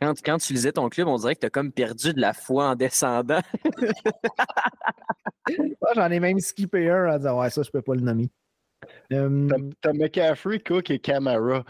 Quand, 0.00 0.14
quand 0.22 0.38
tu 0.38 0.52
lisais 0.52 0.72
ton 0.72 0.88
club, 0.88 1.08
on 1.08 1.16
dirait 1.16 1.34
que 1.34 1.40
tu 1.40 1.46
as 1.46 1.50
comme 1.50 1.72
perdu 1.72 2.12
de 2.12 2.20
la 2.20 2.32
foi 2.32 2.68
en 2.70 2.74
descendant. 2.74 3.40
J'en 5.94 6.10
ai 6.10 6.20
même 6.20 6.40
skippé 6.40 6.90
un 6.90 7.14
en 7.14 7.16
disant 7.16 7.40
Ouais, 7.40 7.50
ça, 7.50 7.62
je 7.62 7.70
peux 7.70 7.82
pas 7.82 7.94
le 7.94 8.00
nommer. 8.00 8.30
Euh, 9.12 9.48
t'as 9.80 9.92
McCaffrey, 9.92 10.58
Cook 10.60 10.90
et 10.90 10.98
Camara 10.98 11.64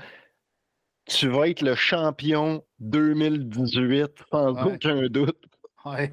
tu 1.06 1.28
vas 1.28 1.48
être 1.48 1.62
le 1.62 1.74
champion 1.74 2.62
2018, 2.80 4.10
sans 4.30 4.66
aucun 4.66 5.06
doute. 5.08 5.36
Ouais. 5.84 6.12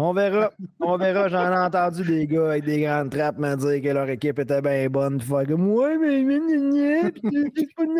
On 0.00 0.12
verra. 0.12 0.52
On 0.78 0.96
verra. 0.96 1.28
J'en 1.28 1.52
ai 1.52 1.58
entendu 1.58 2.04
des 2.04 2.28
gars 2.28 2.50
avec 2.50 2.64
des 2.64 2.82
grandes 2.82 3.10
trappes 3.10 3.38
me 3.38 3.56
dire 3.56 3.82
que 3.82 3.92
leur 3.92 4.08
équipe 4.08 4.38
était 4.38 4.62
bien 4.62 4.88
bonne. 4.88 5.20
Faire 5.20 5.44
comme 5.44 5.72
Ouais, 5.72 5.98
mais. 5.98 6.22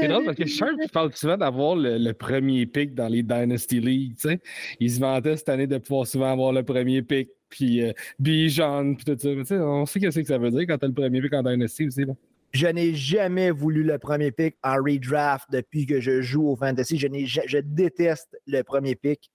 C'est 0.00 0.08
drôle 0.08 0.24
parce 0.26 0.36
que 0.36 0.46
Sharp 0.46 0.76
parle 0.92 1.12
souvent 1.14 1.36
d'avoir 1.36 1.74
le, 1.74 2.12
premier 2.12 2.66
pick 2.66 2.94
dans 2.94 3.08
les 3.08 3.24
Dynasty 3.24 3.80
League. 3.80 4.14
Tu 4.14 4.28
sais. 4.28 4.40
Ils 4.78 4.92
se 4.92 5.00
vantaient 5.00 5.36
cette 5.36 5.48
année 5.48 5.66
de 5.66 5.78
pouvoir 5.78 6.06
souvent 6.06 6.30
avoir 6.30 6.52
le 6.52 6.62
premier 6.62 7.02
pick. 7.02 7.30
Puis 7.48 7.82
euh, 7.82 7.92
Bijan, 8.20 8.94
puis 8.94 9.04
tout 9.04 9.18
ça. 9.18 9.34
Tu 9.34 9.44
sais, 9.44 9.58
on 9.58 9.84
sait 9.84 9.98
ce 9.98 10.20
que 10.20 10.26
ça 10.26 10.38
veut 10.38 10.50
dire 10.50 10.66
quand 10.68 10.78
t'as 10.78 10.86
le 10.86 10.92
premier 10.92 11.20
pick 11.20 11.34
en 11.34 11.42
Dynasty 11.42 11.88
aussi. 11.88 12.04
Là. 12.04 12.12
Je 12.52 12.66
n'ai 12.66 12.94
jamais 12.94 13.50
voulu 13.50 13.82
le 13.82 13.98
premier 13.98 14.32
pick 14.32 14.56
en 14.62 14.76
redraft 14.76 15.50
depuis 15.50 15.86
que 15.86 16.00
je 16.00 16.22
joue 16.22 16.48
au 16.48 16.56
fantasy. 16.56 16.98
Je, 16.98 17.08
je 17.46 17.58
déteste 17.58 18.36
le 18.46 18.62
premier 18.62 18.94
pick. 18.94 19.30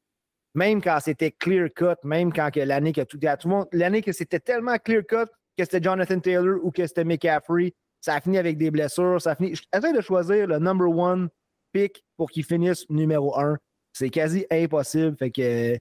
Même 0.55 0.81
quand 0.81 0.99
c'était 0.99 1.31
clear 1.31 1.69
cut, 1.73 1.95
même 2.03 2.31
quand 2.31 2.55
l'année 2.55 2.91
que 2.91 3.01
tout, 3.01 3.17
tout 3.17 3.47
le 3.47 3.49
monde, 3.49 3.67
l'année 3.71 4.01
que 4.01 4.11
c'était 4.11 4.39
tellement 4.39 4.77
clear 4.77 5.03
cut 5.07 5.31
que 5.57 5.63
c'était 5.63 5.81
Jonathan 5.81 6.19
Taylor 6.19 6.57
ou 6.63 6.71
que 6.71 6.85
c'était 6.85 7.03
McCaffrey, 7.03 7.73
ça 8.01 8.15
a 8.15 8.21
fini 8.21 8.37
avec 8.37 8.57
des 8.57 8.71
blessures. 8.71 9.21
Ça 9.21 9.35
a 9.71 9.79
de 9.79 10.01
choisir 10.01 10.47
le 10.47 10.59
number 10.59 10.89
one 10.89 11.29
pick 11.71 12.03
pour 12.17 12.29
qu'il 12.29 12.43
finisse 12.43 12.87
numéro 12.89 13.37
un. 13.39 13.57
C'est 13.93 14.09
quasi 14.09 14.45
impossible. 14.51 15.15
Fait 15.17 15.31
que 15.31 15.77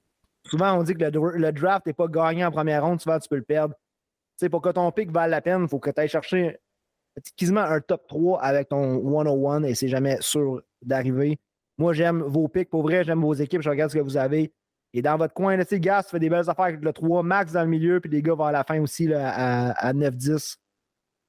souvent 0.47 0.75
on 0.79 0.83
dit 0.83 0.95
que 0.95 1.05
le, 1.05 1.53
draft 1.53 1.87
n'est 1.87 1.93
pas 1.93 2.09
gagné 2.09 2.45
en 2.45 2.51
première 2.51 2.85
ronde, 2.85 3.01
souvent 3.01 3.19
tu 3.19 3.29
peux 3.29 3.37
le 3.37 3.43
perdre. 3.43 3.75
sais, 4.37 4.49
pour 4.49 4.63
que 4.63 4.69
ton 4.71 4.91
pick 4.93 5.11
vaille 5.11 5.31
la 5.31 5.41
peine, 5.41 5.63
il 5.63 5.69
faut 5.69 5.79
que 5.79 5.91
tu 5.91 6.01
ailles 6.01 6.09
chercher 6.09 6.59
quasiment 7.37 7.61
un 7.61 7.81
top 7.81 8.07
3 8.09 8.41
avec 8.41 8.69
ton 8.69 9.03
101 9.03 9.65
et 9.65 9.75
c'est 9.75 9.89
jamais 9.89 10.19
sûr 10.21 10.63
d'arriver. 10.83 11.39
Moi, 11.79 11.93
j'aime 11.93 12.23
vos 12.23 12.49
picks. 12.49 12.71
Pour 12.71 12.83
vrai, 12.83 13.05
j'aime 13.05 13.21
vos 13.21 13.35
équipes. 13.35 13.63
Je 13.63 13.71
regarde 13.71 13.91
ce 13.91 13.97
que 13.97 14.03
vous 14.03 14.17
avez. 14.17 14.53
Et 14.95 15.03
dans 15.03 15.17
votre 15.17 15.33
coin, 15.33 15.57
tu 15.59 15.65
sais, 15.67 15.81
Gas 15.81 16.05
fait 16.05 16.19
des 16.19 16.29
belles 16.29 16.49
affaires 16.49 16.67
avec 16.67 16.83
le 16.83 16.93
3, 16.93 17.23
Max 17.23 17.53
dans 17.53 17.63
le 17.63 17.69
milieu, 17.69 17.99
puis 18.01 18.11
les 18.11 18.21
gars 18.21 18.35
vers 18.35 18.53
la 18.53 18.63
fin 18.63 18.79
aussi 18.81 19.07
là, 19.07 19.73
à, 19.73 19.93
9-10. 19.95 20.57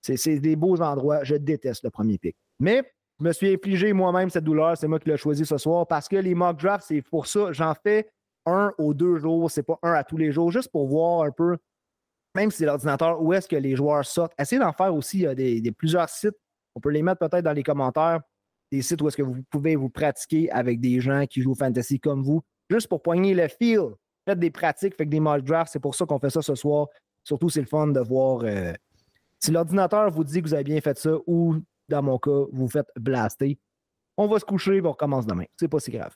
C'est 0.01 0.39
des 0.39 0.57
beaux 0.57 0.81
endroits. 0.81 1.23
Je 1.23 1.35
déteste 1.35 1.83
le 1.83 1.89
premier 1.89 2.17
pick. 2.17 2.35
Mais 2.59 2.83
je 3.19 3.25
me 3.25 3.31
suis 3.31 3.53
infligé 3.53 3.93
moi-même 3.93 4.29
cette 4.29 4.43
douleur. 4.43 4.77
C'est 4.77 4.87
moi 4.87 4.99
qui 4.99 5.09
l'ai 5.09 5.17
choisi 5.17 5.45
ce 5.45 5.57
soir 5.57 5.87
parce 5.87 6.09
que 6.09 6.17
les 6.17 6.35
mock 6.35 6.59
drafts, 6.59 6.87
c'est 6.87 7.01
pour 7.01 7.25
ça. 7.25 7.53
J'en 7.53 7.73
fais 7.73 8.09
un 8.45 8.73
ou 8.77 8.93
deux 8.93 9.17
jours. 9.17 9.49
C'est 9.49 9.63
pas 9.63 9.79
un 9.81 9.93
à 9.93 10.03
tous 10.03 10.17
les 10.17 10.33
jours, 10.33 10.51
juste 10.51 10.69
pour 10.69 10.87
voir 10.87 11.23
un 11.23 11.31
peu 11.31 11.57
même 12.35 12.51
si 12.51 12.59
c'est 12.59 12.65
l'ordinateur, 12.65 13.21
où 13.21 13.33
est-ce 13.33 13.47
que 13.47 13.55
les 13.55 13.75
joueurs 13.75 14.05
sortent? 14.05 14.33
Essayez 14.39 14.59
d'en 14.59 14.73
faire 14.73 14.93
aussi 14.93 15.19
il 15.19 15.21
y 15.23 15.27
a 15.27 15.35
des, 15.35 15.71
plusieurs 15.71 16.09
sites. 16.09 16.37
On 16.75 16.79
peut 16.79 16.89
les 16.89 17.03
mettre 17.03 17.19
peut-être 17.19 17.43
dans 17.43 17.53
les 17.53 17.63
commentaires. 17.63 18.21
Des 18.71 18.81
sites 18.81 19.01
où 19.01 19.07
est-ce 19.07 19.17
que 19.17 19.21
vous 19.21 19.43
pouvez 19.51 19.75
vous 19.75 19.89
pratiquer 19.89 20.49
avec 20.51 20.79
des 20.79 20.99
gens 20.99 21.25
qui 21.27 21.41
jouent 21.41 21.51
au 21.51 21.55
fantasy 21.55 21.99
comme 21.99 22.23
vous, 22.23 22.41
juste 22.69 22.87
pour 22.87 23.03
poigner 23.03 23.35
le 23.35 23.47
feel. 23.47 23.91
Faites 24.27 24.39
des 24.39 24.49
pratiques, 24.49 24.95
faites 24.95 25.09
des 25.09 25.19
mock 25.19 25.43
drafts. 25.43 25.73
C'est 25.73 25.79
pour 25.79 25.93
ça 25.93 26.05
qu'on 26.05 26.17
fait 26.17 26.31
ça 26.31 26.41
ce 26.41 26.55
soir. 26.55 26.87
Surtout, 27.23 27.49
c'est 27.49 27.61
le 27.61 27.67
fun 27.67 27.87
de 27.87 27.99
voir 27.99 28.41
euh, 28.43 28.73
si 29.39 29.51
l'ordinateur 29.51 30.09
vous 30.09 30.23
dit 30.23 30.41
que 30.41 30.47
vous 30.47 30.53
avez 30.53 30.63
bien 30.63 30.81
fait 30.81 30.97
ça 30.97 31.11
ou, 31.27 31.57
dans 31.89 32.01
mon 32.01 32.17
cas, 32.17 32.45
vous 32.51 32.67
faites 32.67 32.87
blaster. 32.95 33.59
On 34.17 34.27
va 34.27 34.39
se 34.39 34.45
coucher 34.45 34.77
et 34.77 34.81
on 34.81 34.91
recommence 34.91 35.27
demain. 35.27 35.45
C'est 35.57 35.67
pas 35.67 35.79
si 35.79 35.91
grave. 35.91 36.15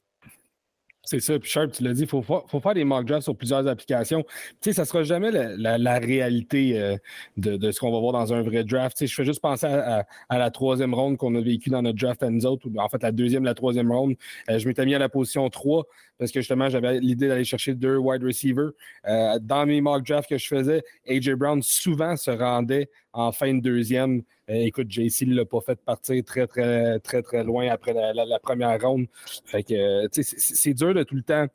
C'est 1.10 1.22
ça. 1.22 1.40
Puis 1.40 1.50
Sharp, 1.50 1.72
tu 1.72 1.84
l'as 1.84 1.94
dit, 1.94 2.02
il 2.02 2.08
faut, 2.08 2.22
faut, 2.22 2.60
faire 2.60 2.74
des 2.74 2.84
mock 2.84 3.06
drafts 3.06 3.24
sur 3.24 3.36
plusieurs 3.36 3.66
applications. 3.66 4.24
Tu 4.24 4.58
sais, 4.60 4.74
ça 4.74 4.82
ne 4.82 4.88
sera 4.88 5.04
jamais 5.04 5.32
la, 5.32 6.00
réalité 6.00 6.78
euh, 6.78 6.98
de, 7.38 7.72
ce 7.72 7.80
qu'on 7.80 7.94
va 7.94 8.00
voir 8.02 8.12
dans 8.12 8.34
un 8.34 8.42
vrai 8.42 8.66
draft. 8.66 8.98
Tu 8.98 9.06
sais, 9.06 9.08
je 9.10 9.16
fais 9.16 9.24
juste 9.24 9.40
penser 9.40 9.68
à, 9.68 10.06
la 10.30 10.52
troisième 10.52 10.94
ronde 10.94 11.16
qu'on 11.16 11.34
a 11.36 11.40
vécu 11.40 11.70
dans 11.70 11.82
notre 11.82 11.98
draft 11.98 12.22
Enzo, 12.24 12.60
ou 12.66 12.82
en 12.82 12.90
fait 12.90 13.02
la 13.02 13.14
deuxième, 13.14 13.46
la 13.46 13.54
troisième 13.54 13.90
ronde. 13.90 14.16
Euh, 14.50 14.60
je 14.60 14.68
m'étais 14.68 14.86
mis 14.86 14.96
à 14.96 15.00
la 15.00 15.08
position 15.08 15.50
3 15.50 15.86
parce 16.18 16.32
que 16.32 16.40
justement, 16.40 16.70
j'avais 16.70 17.00
l'idée 17.00 17.28
d'aller 17.28 17.44
chercher 17.44 17.74
deux 17.74 17.98
wide 17.98 18.24
receivers. 18.24 18.72
Euh, 19.08 19.40
dans 19.40 19.66
mes 19.66 19.82
mock 19.82 20.06
drafts 20.06 20.30
que 20.30 20.38
je 20.38 20.48
faisais, 20.48 20.84
AJ 21.08 21.32
Brown 21.32 21.62
souvent 21.62 22.16
se 22.16 22.32
rendait 22.32 22.90
en 23.14 23.32
fin 23.32 23.54
de 23.54 23.62
deuxième. 23.62 24.22
Euh, 24.50 24.54
écoute, 24.54 24.90
JC 24.90 25.26
ne 25.26 25.36
l'a 25.36 25.46
pas 25.46 25.62
fait 25.62 25.80
partir 25.80 26.24
très, 26.24 26.48
très, 26.48 27.00
très, 27.00 27.22
très 27.22 27.44
loin 27.44 27.68
après 27.70 27.94
la, 27.94 28.40
première 28.40 28.80
ronde. 28.82 29.08
Fait 29.46 29.64
que, 29.64 30.08
c'est 30.12 30.74
dur 30.74 30.94
de 30.94 31.04
tout 31.04 31.16
le 31.16 31.24
temps. 31.24 31.48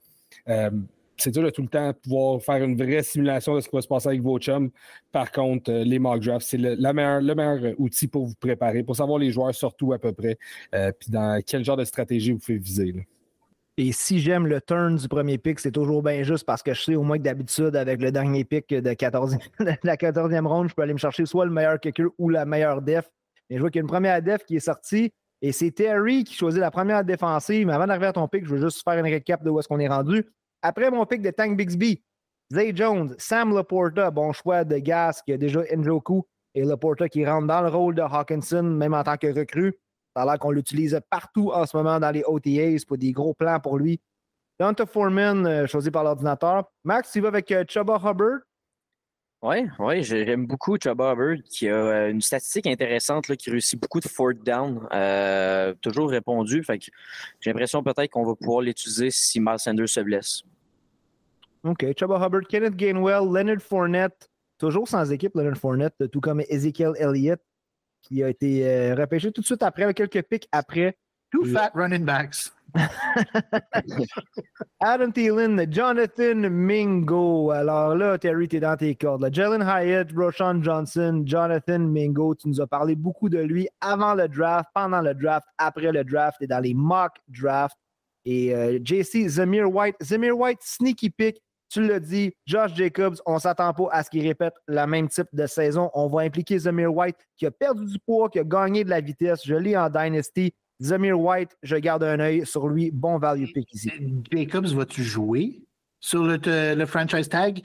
Euh, 0.48 0.70
c'est 1.16 1.30
dur 1.30 1.43
de 1.43 1.51
tout 1.51 1.62
le 1.62 1.68
temps 1.68 1.93
pouvoir 1.94 2.43
faire 2.43 2.62
une 2.64 2.76
vraie 2.76 3.02
simulation 3.02 3.55
de 3.55 3.60
ce 3.60 3.68
qui 3.68 3.76
va 3.76 3.82
se 3.82 3.89
passer 3.89 4.09
avec 4.09 4.22
vos 4.22 4.39
chums. 4.39 4.70
Par 5.12 5.30
contre, 5.30 5.70
euh, 5.70 5.84
les 5.84 5.98
mock 5.98 6.20
drafts, 6.20 6.47
c'est 6.48 6.59
le, 6.59 6.76
meilleur, 6.93 7.20
le 7.20 7.34
meilleur 7.34 7.74
outil 7.78 8.09
pour 8.09 8.26
vous 8.26 8.34
préparer, 8.34 8.82
pour 8.82 8.97
savoir 8.97 9.18
les 9.18 9.30
joueurs 9.30 9.55
surtout 9.55 9.93
à 9.93 9.98
peu 9.98 10.12
près, 10.12 10.39
puis 10.72 11.10
dans 11.10 11.40
quel 11.47 11.64
genre 11.64 11.76
de 11.76 11.84
stratégie 11.84 12.32
vous 12.32 12.40
faites 12.40 12.60
viser. 12.60 13.06
Et 13.78 13.93
si 13.93 14.20
j'aime 14.20 14.47
le 14.47 14.61
turn 14.61 14.97
du 14.97 15.09
premier 15.09 15.39
pick, 15.39 15.59
c'est 15.59 15.70
toujours 15.70 16.03
bien 16.03 16.23
juste 16.23 16.44
parce 16.44 16.62
que 16.62 16.74
je 16.74 16.82
sais 16.82 16.94
au 16.94 17.03
moins 17.03 17.16
que 17.16 17.23
d'habitude, 17.23 17.74
avec 17.74 18.03
le 18.03 18.12
dernier 18.12 18.44
pick 18.44 18.69
de, 18.69 18.93
14, 18.93 19.39
la 19.82 19.97
14e 19.97 20.47
ronde, 20.47 20.69
je 20.69 20.74
peux 20.74 20.82
aller 20.82 20.93
me 20.93 20.99
chercher 20.99 21.24
soit 21.24 21.47
le 21.47 21.51
meilleur 21.51 21.81
kicker 21.81 22.09
ou 22.19 22.28
la 22.28 22.44
meilleure 22.44 22.82
def. 22.82 23.09
Mais 23.49 23.57
je 23.57 23.61
vois 23.62 23.70
qu'il 23.70 23.78
y 23.78 23.82
a 23.82 23.85
une 23.85 23.89
première 23.89 24.20
def 24.20 24.44
qui 24.44 24.57
est 24.57 24.61
sortie 24.61 25.11
et 25.40 25.53
c'est 25.53 25.70
Terry 25.70 26.24
qui 26.24 26.35
choisit 26.35 26.61
la 26.61 26.70
première 26.70 27.03
défensive. 27.03 27.66
Mais 27.66 27.73
avant 27.73 27.86
d'arriver 27.86 28.07
à 28.07 28.12
ton 28.12 28.28
pick, 28.28 28.44
je 28.44 28.55
veux 28.55 28.61
juste 28.61 28.82
faire 28.85 28.99
une 28.99 29.11
récap 29.11 29.43
de 29.43 29.49
où 29.49 29.59
est-ce 29.59 29.69
qu'on 29.69 29.81
est 29.81 29.89
rendu. 29.89 30.27
Après 30.61 30.90
mon 30.90 31.07
pic 31.07 31.23
de 31.23 31.31
Tank 31.31 31.57
Bixby, 31.57 32.03
Zay 32.53 32.73
Jones, 32.77 33.15
Sam 33.16 33.55
Laporta, 33.55 34.11
bon 34.11 34.32
choix 34.32 34.65
de 34.65 34.77
gas 34.77 35.23
qui 35.24 35.32
a 35.32 35.39
déjà 35.39 35.62
Njoku 35.74 36.27
et 36.55 36.62
Laporta 36.62 37.09
qui 37.09 37.24
rentre 37.24 37.47
dans 37.47 37.62
le 37.62 37.69
rôle 37.69 37.94
de 37.94 38.03
Hawkinson, 38.03 38.62
même 38.62 38.93
en 38.93 39.03
tant 39.03 39.16
que 39.16 39.28
recrue. 39.28 39.74
Ça 40.14 40.22
a 40.22 40.26
l'air 40.26 40.39
qu'on 40.39 40.51
l'utilise 40.51 40.98
partout 41.09 41.51
en 41.52 41.64
ce 41.64 41.76
moment 41.76 41.98
dans 41.98 42.10
les 42.10 42.22
OTAs 42.26 42.84
pour 42.86 42.98
des 42.98 43.12
gros 43.12 43.34
plans 43.34 43.60
pour 43.60 43.78
lui. 43.78 44.01
Donta 44.60 44.86
Foreman, 44.86 45.47
euh, 45.47 45.66
choisi 45.66 45.90
par 45.90 46.05
l'ordinateur. 46.05 46.70
Max, 46.84 47.10
tu 47.10 47.20
vas 47.20 47.28
avec 47.28 47.51
euh, 47.51 47.64
Chuba 47.66 47.97
Hubbard? 47.97 48.40
Oui, 49.43 49.66
ouais, 49.80 50.02
j'aime 50.02 50.47
beaucoup 50.47 50.76
Chuba 50.80 51.12
Hubbard, 51.12 51.39
qui 51.51 51.68
a 51.68 51.74
euh, 51.74 52.10
une 52.10 52.20
statistique 52.20 52.66
intéressante, 52.68 53.26
là, 53.28 53.34
qui 53.34 53.51
réussit 53.51 53.80
beaucoup 53.80 53.98
de 53.98 54.06
fourth 54.06 54.40
down, 54.44 54.86
toujours 55.80 56.10
répondu. 56.10 56.62
Fait 56.62 56.78
j'ai 57.40 57.51
l'impression 57.51 57.82
peut-être 57.82 58.10
qu'on 58.10 58.24
va 58.24 58.36
pouvoir 58.36 58.60
l'utiliser 58.60 59.10
si 59.10 59.40
Miles 59.40 59.59
Sanders 59.59 59.89
se 59.89 60.01
blesse. 60.01 60.43
OK. 61.64 61.84
Chuba 61.98 62.24
Hubbard, 62.24 62.43
Kenneth 62.48 62.76
Gainwell, 62.76 63.32
Leonard 63.32 63.62
Fournette, 63.62 64.30
toujours 64.59 64.86
sans 64.86 65.10
équipe, 65.10 65.34
Leonard 65.34 65.56
Fournette, 65.56 66.10
tout 66.12 66.20
comme 66.20 66.40
Ezekiel 66.48 66.93
Elliott, 66.98 67.40
qui 68.03 68.23
a 68.23 68.29
été 68.29 68.93
repêché 68.95 69.33
tout 69.33 69.41
de 69.41 69.47
suite 69.47 69.62
après, 69.62 69.93
quelques 69.95 70.23
pics 70.23 70.49
après. 70.53 70.97
Two 71.31 71.47
fat 71.47 71.70
running 71.74 72.05
backs. 72.05 72.53
Adam 74.81 75.12
Thielen, 75.12 75.66
Jonathan 75.70 76.51
Mingo. 76.51 77.51
Alors 77.51 77.95
là, 77.95 78.19
Terry, 78.19 78.49
t'es 78.49 78.61
dans 78.61 78.77
tes 78.77 78.95
cordes. 78.95 79.29
Jalen 79.33 79.62
Hyatt, 79.62 80.11
Roshan 80.15 80.62
Johnson, 80.62 81.23
Jonathan 81.24 81.81
Mingo. 81.81 82.35
Tu 82.35 82.49
nous 82.49 82.61
as 82.61 82.66
parlé 82.66 82.95
beaucoup 82.95 83.29
de 83.29 83.39
lui 83.39 83.69
avant 83.81 84.15
le 84.15 84.29
draft, 84.29 84.70
pendant 84.74 85.01
le 85.01 85.15
draft, 85.15 85.47
après 85.59 85.93
le 85.93 86.05
draft 86.05 86.39
et 86.41 86.47
dans 86.47 86.61
les 86.61 86.74
mock 86.74 87.12
drafts. 87.29 87.79
Et 88.24 88.55
euh, 88.55 88.79
JC, 88.83 89.29
Zamir 89.29 89.70
White. 89.70 89.97
Zamir 90.03 90.39
White, 90.39 90.61
sneaky 90.62 91.11
pick. 91.11 91.43
Tu 91.73 91.86
l'as 91.86 92.01
dit, 92.01 92.35
Josh 92.44 92.74
Jacobs, 92.74 93.16
on 93.24 93.36
ne 93.36 93.39
s'attend 93.39 93.73
pas 93.73 93.89
à 93.93 94.03
ce 94.03 94.11
qu'il 94.11 94.27
répète 94.27 94.53
le 94.69 94.85
même 94.85 95.09
type 95.09 95.28
de 95.32 95.47
saison. 95.47 95.90
On 95.94 96.07
va 96.07 96.20
impliquer 96.20 96.59
Zamir 96.59 96.94
White 96.94 97.16
qui 97.35 97.47
a 97.47 97.51
perdu 97.51 97.86
du 97.86 97.99
poids, 97.99 98.28
qui 98.28 98.39
a 98.39 98.44
gagné 98.44 98.85
de 98.85 98.90
la 98.90 99.01
vitesse. 99.01 99.40
Je 99.47 99.55
l'ai 99.55 99.74
en 99.74 99.89
Dynasty. 99.89 100.53
Zamir 100.82 101.19
White, 101.19 101.57
je 101.62 101.77
garde 101.77 102.05
un 102.05 102.20
œil 102.20 102.44
sur 102.44 102.69
lui. 102.69 102.90
Bon 102.90 103.16
value 103.16 103.47
pick 103.55 103.73
ici. 103.73 103.90
Jacobs, 104.31 104.66
vas-tu 104.66 105.03
jouer 105.03 105.62
sur 105.99 106.24
le, 106.24 106.85
franchise 106.85 107.31
tag? 107.31 107.62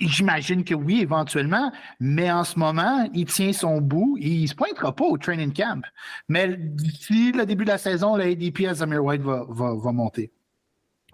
J'imagine 0.00 0.64
que 0.64 0.74
oui, 0.74 1.02
éventuellement, 1.02 1.72
mais 2.00 2.32
en 2.32 2.44
ce 2.44 2.58
moment, 2.58 3.06
il 3.12 3.26
tient 3.26 3.52
son 3.52 3.82
bout. 3.82 4.16
Il 4.18 4.42
ne 4.42 4.46
se 4.46 4.54
pointera 4.54 4.96
pas 4.96 5.04
au 5.04 5.18
training 5.18 5.52
camp. 5.52 5.82
Mais 6.30 6.56
d'ici 6.56 7.32
le 7.32 7.44
début 7.44 7.64
de 7.64 7.70
la 7.70 7.78
saison, 7.78 8.16
l'ADP 8.16 8.64
à 8.66 8.72
Zamir 8.72 9.04
White 9.04 9.20
va, 9.20 9.92
monter. 9.92 10.32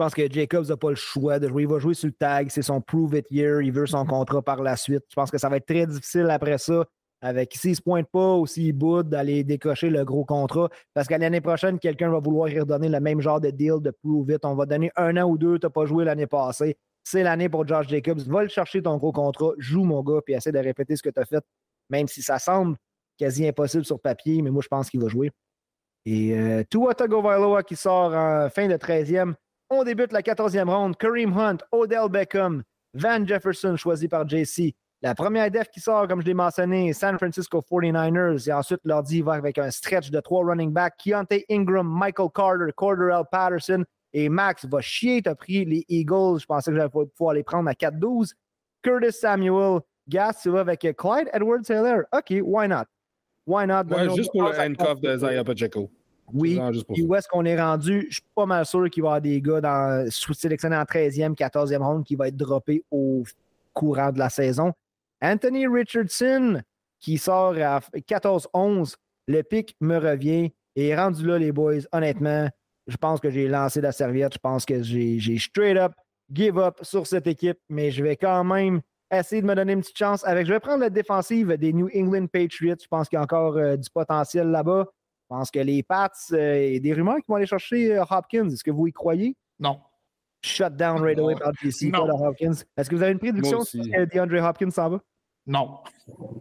Je 0.01 0.05
pense 0.07 0.15
que 0.15 0.33
Jacobs 0.33 0.67
n'a 0.67 0.79
pas 0.79 0.89
le 0.89 0.97
choix 0.97 1.39
de 1.39 1.47
jouer. 1.47 1.65
Il 1.65 1.69
va 1.69 1.79
jouer 1.79 1.93
sur 1.93 2.07
le 2.07 2.15
tag. 2.15 2.49
C'est 2.49 2.63
son 2.63 2.81
prove 2.81 3.17
it 3.17 3.31
year. 3.31 3.61
Il 3.61 3.71
veut 3.71 3.85
son 3.85 4.07
contrat 4.07 4.41
par 4.41 4.63
la 4.63 4.75
suite. 4.75 5.05
Je 5.11 5.15
pense 5.15 5.31
que 5.31 5.37
ça 5.37 5.51
va 5.51 5.59
être 5.59 5.67
très 5.67 5.87
difficile 5.87 6.27
après 6.31 6.57
ça 6.57 6.87
avec 7.21 7.55
s'il 7.55 7.73
ne 7.73 7.75
se 7.77 7.83
pointe 7.83 8.09
pas 8.11 8.37
ou 8.37 8.47
s'il 8.47 8.73
boude 8.73 9.11
d'aller 9.11 9.45
décocher 9.45 9.91
le 9.91 10.03
gros 10.07 10.25
contrat. 10.25 10.71
Parce 10.95 11.07
qu'à 11.07 11.19
l'année 11.19 11.43
prochaine, 11.43 11.79
quelqu'un 11.79 12.09
va 12.09 12.19
vouloir 12.19 12.49
y 12.49 12.59
redonner 12.59 12.89
le 12.89 12.99
même 12.99 13.21
genre 13.21 13.43
de 13.43 13.51
deal 13.51 13.75
de 13.83 13.91
prove 13.91 14.31
it. 14.31 14.43
On 14.47 14.55
va 14.55 14.65
donner 14.65 14.91
un 14.97 15.19
an 15.19 15.29
ou 15.29 15.37
deux, 15.37 15.59
tu 15.59 15.67
n'as 15.67 15.71
pas 15.71 15.85
joué 15.85 16.07
l'année 16.07 16.27
passée. 16.27 16.79
C'est 17.05 17.23
l'année 17.23 17.51
pour 17.51 17.69
Josh 17.69 17.89
Jacobs. 17.89 18.21
Va 18.21 18.43
le 18.43 18.49
chercher 18.49 18.81
ton 18.81 18.97
gros 18.97 19.13
contrat, 19.13 19.51
joue 19.59 19.85
mon 19.85 20.03
gars, 20.03 20.23
puis 20.25 20.33
essaie 20.33 20.51
de 20.51 20.59
répéter 20.61 20.97
ce 20.97 21.03
que 21.03 21.11
tu 21.11 21.21
as 21.21 21.27
fait, 21.27 21.45
même 21.91 22.09
si 22.09 22.23
ça 22.23 22.39
semble 22.39 22.79
quasi 23.19 23.47
impossible 23.47 23.85
sur 23.85 24.01
papier, 24.01 24.41
mais 24.41 24.49
moi 24.49 24.63
je 24.63 24.69
pense 24.69 24.89
qu'il 24.89 25.03
va 25.03 25.09
jouer. 25.09 25.31
Et 26.07 26.35
euh, 26.35 26.65
Tua 26.71 26.95
Tagovailoa 26.95 27.65
qui 27.65 27.77
sort 27.77 28.15
en 28.15 28.49
fin 28.49 28.67
de 28.67 28.77
13e. 28.77 29.35
On 29.71 29.85
débute 29.85 30.13
la 30.13 30.21
14e 30.21 30.69
ronde. 30.69 30.97
Kareem 30.97 31.33
Hunt, 31.33 31.59
Odell 31.71 32.09
Beckham, 32.09 32.63
Van 32.95 33.25
Jefferson 33.25 33.77
choisi 33.77 34.09
par 34.09 34.29
JC, 34.29 34.75
la 35.03 35.15
première 35.15 35.51
def 35.51 35.69
qui 35.71 35.81
sort, 35.81 36.07
comme 36.09 36.21
je 36.21 36.27
l'ai 36.27 36.35
mentionné, 36.35 36.93
San 36.93 37.17
Francisco 37.17 37.63
49ers. 37.63 38.49
Et 38.49 38.53
ensuite, 38.53 38.81
l'ordi 38.85 39.23
va 39.23 39.35
avec 39.35 39.57
un 39.57 39.71
stretch 39.71 40.11
de 40.11 40.21
trois 40.21 40.45
running 40.45 40.73
backs. 40.73 40.97
Keontae 40.99 41.45
Ingram, 41.51 41.89
Michael 41.89 42.29
Carter, 42.35 42.71
Corderell 42.77 43.25
Patterson 43.31 43.85
et 44.13 44.29
Max 44.29 44.67
va 44.67 44.81
chier. 44.83 45.23
Tu 45.23 45.29
as 45.31 45.35
pris 45.35 45.65
les 45.65 45.85
Eagles. 45.89 46.41
Je 46.41 46.47
pensais 46.47 46.71
que 46.71 46.77
j'allais 46.77 46.91
pouvoir 46.91 47.35
les 47.35 47.43
prendre 47.43 47.71
à 47.71 47.73
4-12. 47.73 48.33
Curtis 48.83 49.13
Samuel. 49.13 49.81
Gas, 50.07 50.41
tu 50.43 50.51
vas 50.51 50.61
avec 50.61 50.81
Clyde 50.81 51.31
Edwards 51.33 51.63
Taylor. 51.63 52.03
OK, 52.13 52.35
why 52.43 52.69
not? 52.69 52.85
Why 53.47 53.67
not? 53.67 53.85
juste 54.15 54.33
pour 54.33 54.43
le 54.43 54.59
handcuff 54.59 55.01
de 55.01 55.17
Zaya 55.17 55.45
Pacheco. 55.45 55.91
Oui. 56.33 56.61
Et 56.95 57.03
où 57.03 57.15
est-ce 57.15 57.29
qu'on 57.29 57.45
est 57.45 57.61
rendu? 57.61 58.07
Je 58.09 58.15
suis 58.15 58.23
pas 58.35 58.47
mal 58.47 58.67
sûr 58.67 58.89
qu'il 58.91 59.03
va 59.03 59.07
y 59.07 59.11
avoir 59.11 59.21
des 59.21 59.41
gars 59.41 59.61
dans, 59.61 60.11
sélectionnés 60.11 60.77
en 60.77 60.83
13e, 60.83 61.35
14e 61.35 61.79
round 61.79 62.05
qui 62.05 62.17
va 62.17 62.29
être 62.29 62.37
droppé 62.37 62.85
au 62.91 63.25
courant 63.73 64.13
de 64.13 64.19
la 64.19 64.29
saison. 64.29 64.73
Anthony 65.23 65.67
Richardson, 65.67 66.63
qui 66.99 67.19
sort 67.19 67.55
à 67.59 67.81
14-11, 67.95 68.97
le 69.27 69.43
pic 69.43 69.77
me 69.81 69.99
revient. 69.99 70.53
Et 70.77 70.95
rendu 70.95 71.27
là, 71.27 71.39
les 71.39 71.53
boys, 71.53 71.81
honnêtement, 71.93 72.49
je 72.87 72.97
pense 72.97 73.21
que 73.21 73.31
j'ai 73.31 73.49
lancé 73.49 73.81
la 73.81 73.93
serviette. 73.93 74.35
Je 74.35 74.39
pense 74.39 74.65
que 74.65 74.83
j'ai 74.83 75.39
straight 75.39 75.77
up 75.77 75.93
give 76.33 76.59
up 76.59 76.79
sur 76.83 77.07
cette 77.07 77.27
équipe, 77.27 77.59
mais 77.69 77.91
je 77.91 78.03
vais 78.03 78.17
quand 78.17 78.45
même 78.45 78.81
essayer 79.13 79.43
de 79.43 79.47
me 79.47 79.55
donner 79.55 79.73
une 79.73 79.81
petite 79.81 79.99
chance 79.99 80.25
avec. 80.25 80.47
Je 80.47 80.53
vais 80.53 80.61
prendre 80.61 80.81
la 80.81 80.91
défensive 80.91 81.57
des 81.57 81.73
New 81.73 81.89
England 81.95 82.27
Patriots. 82.27 82.77
Je 82.81 82.87
pense 82.89 83.09
qu'il 83.09 83.17
y 83.17 83.21
a 83.21 83.23
encore 83.23 83.57
euh, 83.57 83.77
du 83.77 83.91
potentiel 83.91 84.49
là-bas. 84.49 84.87
Je 85.31 85.37
pense 85.37 85.51
que 85.53 85.61
les 85.61 85.85
Pats, 85.85 86.11
euh, 86.33 86.55
et 86.57 86.81
des 86.81 86.93
rumeurs 86.93 87.19
qui 87.19 87.27
vont 87.29 87.37
aller 87.37 87.47
chercher 87.47 87.97
euh, 87.97 88.03
Hopkins. 88.11 88.49
Est-ce 88.49 88.65
que 88.65 88.73
vous 88.73 88.89
y 88.89 88.93
croyez? 88.93 89.37
Non. 89.61 89.79
Shut 90.43 90.75
down 90.75 91.01
right 91.01 91.19
away 91.21 91.37
par 91.37 91.53
DC, 91.63 91.93
Hopkins. 91.95 92.65
Est-ce 92.77 92.91
que 92.91 92.97
vous 92.97 93.03
avez 93.03 93.13
une 93.13 93.21
prédiction 93.21 93.61
sur 93.61 93.81
DeAndre 93.81 94.43
Hopkins 94.43 94.71
s'en 94.71 94.91
va? 94.91 95.01
Non. 95.47 95.79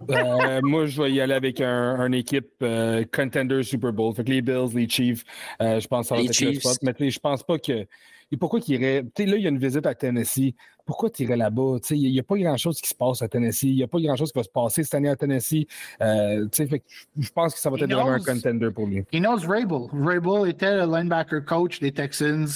Euh, 0.09 0.61
moi, 0.63 0.85
je 0.87 1.01
vais 1.01 1.11
y 1.11 1.21
aller 1.21 1.33
avec 1.33 1.61
un, 1.61 2.05
une 2.07 2.13
équipe 2.13 2.51
euh, 2.61 3.03
contender 3.13 3.63
Super 3.63 3.93
Bowl. 3.93 4.13
Fait 4.15 4.23
que 4.23 4.31
les 4.31 4.41
Bills, 4.41 4.73
les 4.73 4.89
Chiefs, 4.89 5.23
euh, 5.61 5.79
je 5.79 5.87
pense 5.87 6.05
que 6.05 6.07
ça 6.09 6.15
va 6.15 6.21
être 6.21 6.41
le 6.41 6.53
spot. 6.53 6.77
Mais 6.81 7.09
je 7.09 7.19
pense 7.19 7.43
pas 7.43 7.59
que. 7.59 7.85
Et 8.31 8.37
pourquoi 8.37 8.59
qu'il 8.59 8.81
irait. 8.81 9.03
Tu 9.15 9.23
sais, 9.23 9.29
là, 9.29 9.37
il 9.37 9.43
y 9.43 9.47
a 9.47 9.49
une 9.49 9.59
visite 9.59 9.85
à 9.85 9.95
Tennessee. 9.95 10.55
Pourquoi 10.89 11.11
tu 11.11 11.21
irais 11.21 11.37
là-bas? 11.37 11.77
Il 11.91 12.11
n'y 12.11 12.19
a 12.19 12.23
pas 12.23 12.35
grand-chose 12.35 12.81
qui 12.81 12.89
se 12.89 12.95
passe 12.95 13.21
à 13.21 13.27
Tennessee. 13.27 13.65
Il 13.65 13.75
n'y 13.75 13.83
a 13.83 13.87
pas 13.87 13.99
grand-chose 13.99 14.31
qui 14.31 14.39
va 14.39 14.43
se 14.43 14.49
passer 14.49 14.83
cette 14.83 14.95
année 14.95 15.09
à 15.09 15.15
Tennessee. 15.15 15.67
fait 15.99 16.79
que 16.79 16.85
je 17.19 17.29
pense 17.29 17.53
que 17.53 17.59
ça 17.59 17.69
va 17.69 17.77
être 17.77 17.93
vraiment 17.93 18.13
un 18.13 18.19
contender 18.19 18.71
pour 18.71 18.87
lui. 18.87 19.05
He 19.13 19.19
knows 19.19 19.45
Rabel. 19.47 19.87
Rabel 19.93 20.49
était 20.49 20.77
le 20.77 20.91
linebacker 20.91 21.45
coach 21.45 21.79
des 21.79 21.91
Texans 21.91 22.47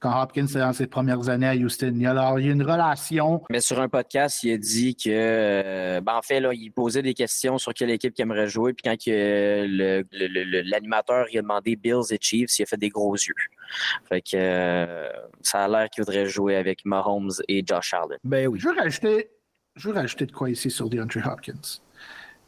quand 0.00 0.20
Hopkins 0.22 0.46
est 0.46 0.58
dans 0.58 0.72
ses 0.72 0.86
premières 0.86 1.28
années 1.28 1.46
à 1.46 1.54
Houston. 1.54 1.92
Il 1.94 2.00
y 2.00 2.06
a, 2.06 2.34
il 2.38 2.46
y 2.46 2.48
a 2.48 2.52
une 2.52 2.62
relation. 2.62 3.42
Mais 3.50 3.60
sur 3.60 3.78
un 3.80 3.88
podcast, 3.88 4.42
il 4.42 4.52
a 4.52 4.56
dit 4.56 4.96
que, 4.96 5.10
euh, 5.10 6.00
ben 6.00 6.14
en 6.14 6.22
fait, 6.22 6.40
là, 6.40 6.54
il 6.54 6.70
posait 6.70 7.02
des 7.02 7.12
questions 7.12 7.58
sur 7.58 7.74
quelle 7.74 7.90
équipe 7.90 8.14
il 8.16 8.22
aimerait 8.22 8.48
jouer. 8.48 8.72
Puis 8.72 8.82
quand 8.82 8.96
l'animateur 9.06 11.26
le, 11.30 11.38
a 11.38 11.42
demandé 11.42 11.76
Bills 11.76 12.10
et 12.10 12.16
Chiefs, 12.18 12.58
il 12.58 12.62
a 12.62 12.66
fait 12.66 12.78
des 12.78 12.88
gros 12.88 13.14
yeux. 13.14 13.34
Fait 14.08 14.22
que 14.22 14.30
euh, 14.34 15.10
ça 15.42 15.64
a 15.64 15.68
l'air 15.68 15.90
qu'il 15.90 16.02
voudrait 16.02 16.26
jouer 16.26 16.56
avec 16.56 16.86
Mahomes 16.86 17.32
et 17.46 17.62
Josh 17.64 17.92
Allen. 17.92 18.18
Ben 18.24 18.48
oui. 18.48 18.58
Je 18.58 18.68
veux 18.68 18.74
rajouter, 18.74 19.28
je 19.76 19.88
veux 19.88 19.94
rajouter 19.94 20.24
de 20.24 20.32
quoi 20.32 20.48
ici 20.48 20.70
sur 20.70 20.88
DeAndre 20.88 21.26
Hopkins. 21.26 21.82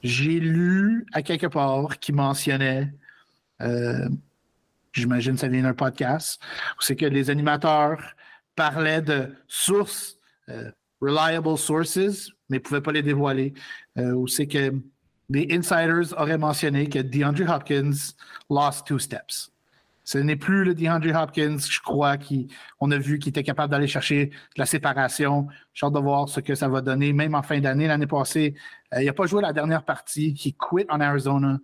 J'ai 0.03 0.41
lu 0.41 1.07
à 1.13 1.23
quelque 1.23 1.47
part 1.47 1.99
qui 1.99 2.13
mentionnait. 2.13 2.93
Euh, 3.61 4.09
j'imagine 4.93 5.35
que 5.35 5.41
ça 5.41 5.49
vient 5.49 5.63
d'un 5.63 5.75
podcast, 5.75 6.41
où 6.79 6.83
c'est 6.83 6.97
que 6.97 7.07
les 7.07 7.31
animateurs 7.31 8.15
parlaient 8.55 9.03
de 9.03 9.35
sources, 9.49 10.19
euh, 10.49 10.71
reliable 11.01 11.57
sources, 11.59 12.31
mais 12.49 12.59
ne 12.59 12.63
pouvaient 12.63 12.81
pas 12.81 12.93
les 12.93 13.03
dévoiler. 13.03 13.55
Euh, 13.99 14.13
où 14.13 14.27
c'est 14.27 14.47
que 14.47 14.73
les 15.29 15.49
insiders 15.51 16.13
auraient 16.19 16.39
mentionné 16.39 16.89
que 16.89 16.99
DeAndre 16.99 17.49
Hopkins 17.51 18.15
lost 18.51 18.87
two 18.87 18.99
steps. 18.99 19.51
Ce 20.05 20.19
n'est 20.19 20.37
plus 20.37 20.65
le 20.65 20.75
DeAndre 20.75 21.15
Hopkins, 21.15 21.59
je 21.59 21.81
crois, 21.81 22.17
qu'on 22.19 22.91
a 22.91 22.99
vu 22.99 23.19
qu'il 23.19 23.31
était 23.31 23.45
capable 23.45 23.71
d'aller 23.71 23.87
chercher 23.87 24.27
de 24.27 24.59
la 24.59 24.67
séparation. 24.67 25.47
J'ai 25.75 25.87
hâte 25.87 25.93
de 25.93 26.01
voir 26.01 26.29
ce 26.29 26.41
que 26.41 26.55
ça 26.55 26.69
va 26.69 26.81
donner, 26.81 27.13
même 27.13 27.35
en 27.35 27.43
fin 27.43 27.61
d'année. 27.61 27.87
L'année 27.87 28.07
passée, 28.07 28.55
euh, 28.95 29.01
il 29.03 29.07
n'a 29.07 29.13
pas 29.13 29.27
joué 29.27 29.43
la 29.43 29.53
dernière 29.53 29.85
partie, 29.85 30.31
il 30.45 30.55
quit 30.55 30.87
en 30.89 31.01
Arizona. 31.01 31.59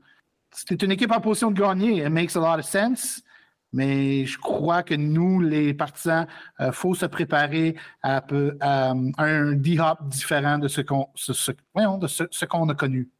C'est 0.52 0.82
une 0.82 0.92
équipe 0.92 1.12
en 1.12 1.20
position 1.20 1.50
de 1.50 1.60
gagner. 1.60 2.04
It 2.04 2.10
makes 2.10 2.36
a 2.36 2.40
lot 2.40 2.58
of 2.58 2.64
sense. 2.64 3.22
Mais 3.72 4.24
je 4.24 4.38
crois 4.38 4.82
que 4.82 4.94
nous, 4.94 5.40
les 5.40 5.74
partisans, 5.74 6.26
il 6.58 6.66
euh, 6.66 6.72
faut 6.72 6.94
se 6.94 7.04
préparer 7.06 7.76
à, 8.02 8.24
un 9.18 9.52
D-hop 9.52 10.08
différent 10.08 10.58
de 10.58 10.68
ce 10.68 10.80
qu'on 10.80 11.08
ce, 11.14 11.52
a 11.52 12.74
connu. 12.74 13.10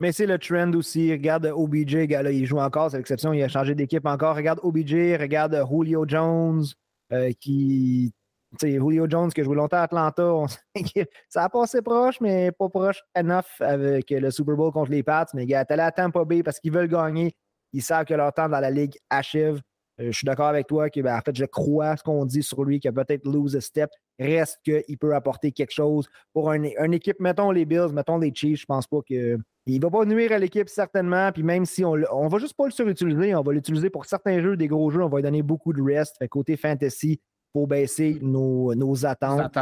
Mais 0.00 0.12
c'est 0.12 0.26
le 0.26 0.38
trend 0.38 0.72
aussi. 0.74 1.10
Regarde 1.10 1.46
OBJ, 1.46 2.06
il 2.30 2.46
joue 2.46 2.58
encore, 2.58 2.90
c'est 2.90 2.98
l'exception, 2.98 3.32
il 3.32 3.42
a 3.42 3.48
changé 3.48 3.74
d'équipe 3.74 4.06
encore. 4.06 4.36
Regarde 4.36 4.60
OBJ, 4.62 5.16
regarde 5.18 5.58
Julio 5.68 6.04
Jones, 6.06 6.64
euh, 7.12 7.32
qui. 7.40 8.12
Julio 8.60 9.06
Jones 9.08 9.30
qui 9.30 9.40
a 9.40 9.44
joué 9.44 9.56
longtemps 9.56 9.76
à 9.78 9.82
Atlanta, 9.82 10.46
ça 11.28 11.44
a 11.44 11.48
passé 11.48 11.82
proche, 11.82 12.20
mais 12.20 12.50
pas 12.52 12.68
proche 12.68 13.02
enough 13.16 13.60
avec 13.60 14.10
le 14.10 14.30
Super 14.30 14.56
Bowl 14.56 14.72
contre 14.72 14.90
les 14.90 15.02
Pats. 15.02 15.26
Mais 15.34 15.46
gars, 15.46 15.64
t'es 15.64 15.76
là 15.76 15.86
à 15.86 15.92
Tampa 15.92 16.24
Bay 16.24 16.42
parce 16.42 16.58
qu'ils 16.58 16.72
veulent 16.72 16.88
gagner. 16.88 17.34
Ils 17.72 17.82
savent 17.82 18.06
que 18.06 18.14
leur 18.14 18.32
temps 18.32 18.48
dans 18.48 18.60
la 18.60 18.70
ligue 18.70 18.96
achève. 19.10 19.60
je 19.98 20.10
suis 20.10 20.24
d'accord 20.24 20.46
avec 20.46 20.66
toi 20.66 20.88
que, 20.88 21.00
ben, 21.00 21.16
en 21.16 21.20
fait, 21.20 21.36
je 21.36 21.44
crois 21.44 21.96
ce 21.96 22.02
qu'on 22.02 22.24
dit 22.24 22.42
sur 22.42 22.64
lui, 22.64 22.80
qu'il 22.80 22.88
a 22.88 22.92
peut-être 22.92 23.26
lose 23.26 23.54
a 23.54 23.60
step. 23.60 23.90
Reste 24.18 24.58
qu'il 24.64 24.98
peut 24.98 25.14
apporter 25.14 25.52
quelque 25.52 25.72
chose 25.72 26.08
pour 26.32 26.50
une 26.50 26.94
équipe, 26.94 27.20
mettons 27.20 27.50
les 27.50 27.66
Bills, 27.66 27.92
mettons 27.92 28.18
les 28.18 28.32
Chiefs. 28.34 28.60
Je 28.60 28.66
pense 28.66 28.86
pas 28.86 29.00
que. 29.06 29.38
Il 29.66 29.82
va 29.82 29.90
pas 29.90 30.06
nuire 30.06 30.32
à 30.32 30.38
l'équipe, 30.38 30.70
certainement. 30.70 31.30
Puis 31.30 31.42
même 31.42 31.66
si 31.66 31.84
on, 31.84 31.94
on 32.10 32.28
va 32.28 32.38
juste 32.38 32.54
pas 32.56 32.64
le 32.64 32.70
surutiliser, 32.70 33.34
on 33.34 33.42
va 33.42 33.52
l'utiliser 33.52 33.90
pour 33.90 34.06
certains 34.06 34.40
jeux, 34.40 34.56
des 34.56 34.66
gros 34.66 34.90
jeux, 34.90 35.02
on 35.02 35.10
va 35.10 35.18
lui 35.18 35.22
donner 35.24 35.42
beaucoup 35.42 35.74
de 35.74 35.82
rest. 35.82 36.16
Côté 36.30 36.56
fantasy, 36.56 37.20
pour 37.52 37.66
baisser 37.66 38.18
nos, 38.20 38.74
nos 38.74 39.06
attentes. 39.06 39.56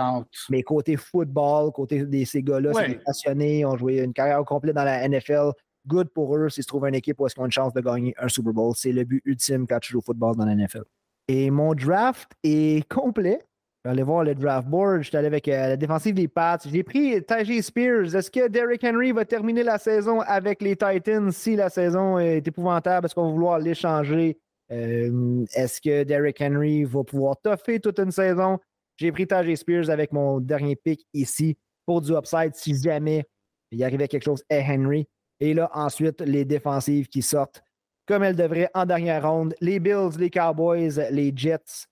Mais 0.51 0.63
côté 0.63 0.97
football, 0.97 1.73
côté 1.73 2.05
de 2.05 2.25
ces 2.25 2.43
gars-là, 2.43 2.73
c'est 2.75 2.89
des 2.89 2.99
passionnés, 2.99 3.65
ont 3.65 3.77
joué 3.77 3.99
une 3.99 4.13
carrière 4.13 4.45
complète 4.45 4.75
dans 4.75 4.85
la 4.85 5.09
NFL. 5.09 5.53
Good 5.87 6.09
pour 6.09 6.37
eux 6.37 6.49
s'ils 6.49 6.65
se 6.65 6.69
trouvent 6.69 6.87
une 6.89 6.97
équipe 6.97 7.21
où 7.21 7.27
ils 7.27 7.41
ont 7.41 7.45
une 7.45 7.53
chance 7.53 7.73
de 7.73 7.81
gagner 7.81 8.13
un 8.19 8.29
Super 8.29 8.53
Bowl. 8.53 8.73
C'est 8.77 8.93
le 8.93 9.05
but 9.05 9.23
ultime 9.25 9.67
quand 9.67 9.79
tu 9.79 9.93
joues 9.93 9.99
au 9.99 10.03
football 10.03 10.37
dans 10.37 10.45
la 10.45 10.55
NFL. 10.55 10.83
Et 11.29 11.51
mon 11.51 11.75
draft 11.75 12.33
est 12.43 12.89
complet. 12.89 13.41
Je 13.85 13.89
vais 13.89 13.93
aller 13.93 14.03
voir 14.03 14.25
le 14.25 14.35
draft 14.35 14.67
board. 14.67 15.03
Je 15.03 15.09
suis 15.09 15.17
allé 15.17 15.29
avec 15.29 15.47
euh, 15.47 15.69
la 15.69 15.77
défensive 15.77 16.15
des 16.15 16.27
Pats. 16.27 16.59
J'ai 16.67 16.83
pris 16.83 17.23
Tajay 17.23 17.63
Spears. 17.63 18.17
Est-ce 18.17 18.33
que 18.33 18.49
Derrick 18.49 18.83
Henry 18.83 19.13
va 19.13 19.25
terminer 19.25 19.63
la 19.63 19.79
saison 19.79 20.21
avec 20.23 20.61
les 20.61 20.75
Titans 20.77 21.31
si 21.31 21.55
la 21.55 21.69
saison 21.69 22.19
est 22.19 22.47
épouvantable? 22.47 23.07
Est-ce 23.07 23.15
qu'on 23.15 23.27
va 23.27 23.33
vouloir 23.33 23.59
l'échanger? 23.61 24.39
Euh, 24.73 25.45
est-ce 25.55 25.81
que 25.81 26.03
Derrick 26.03 26.41
Henry 26.41 26.85
va 26.85 27.05
pouvoir 27.05 27.37
toffer 27.41 27.81
toute 27.81 27.99
une 27.99 28.11
saison? 28.11 28.59
J'ai 28.97 29.13
pris 29.13 29.27
Tajay 29.27 29.57
Spears 29.57 29.91
avec 29.91 30.13
mon 30.13 30.41
dernier 30.41 30.77
pick 30.77 31.07
ici 31.13 31.57
pour 31.85 32.01
du 32.01 32.13
upside 32.13 32.55
si 32.55 32.75
jamais 32.75 33.25
il 33.71 33.83
arrivait 33.85 34.09
quelque 34.09 34.25
chose 34.25 34.43
à 34.51 34.59
Henry. 34.61 35.07
Et 35.39 35.55
là, 35.55 35.71
ensuite, 35.75 36.21
les 36.23 36.45
défensives 36.45 37.09
qui 37.09 37.23
sortent 37.23 37.63
comme 38.07 38.23
elles 38.23 38.37
devraient 38.37 38.71
en 38.75 38.87
dernière 38.87 39.29
ronde. 39.29 39.55
Les 39.61 39.81
Bills, 39.81 40.17
les 40.19 40.31
Cowboys, 40.31 41.09
les 41.11 41.33
Jets. 41.35 41.87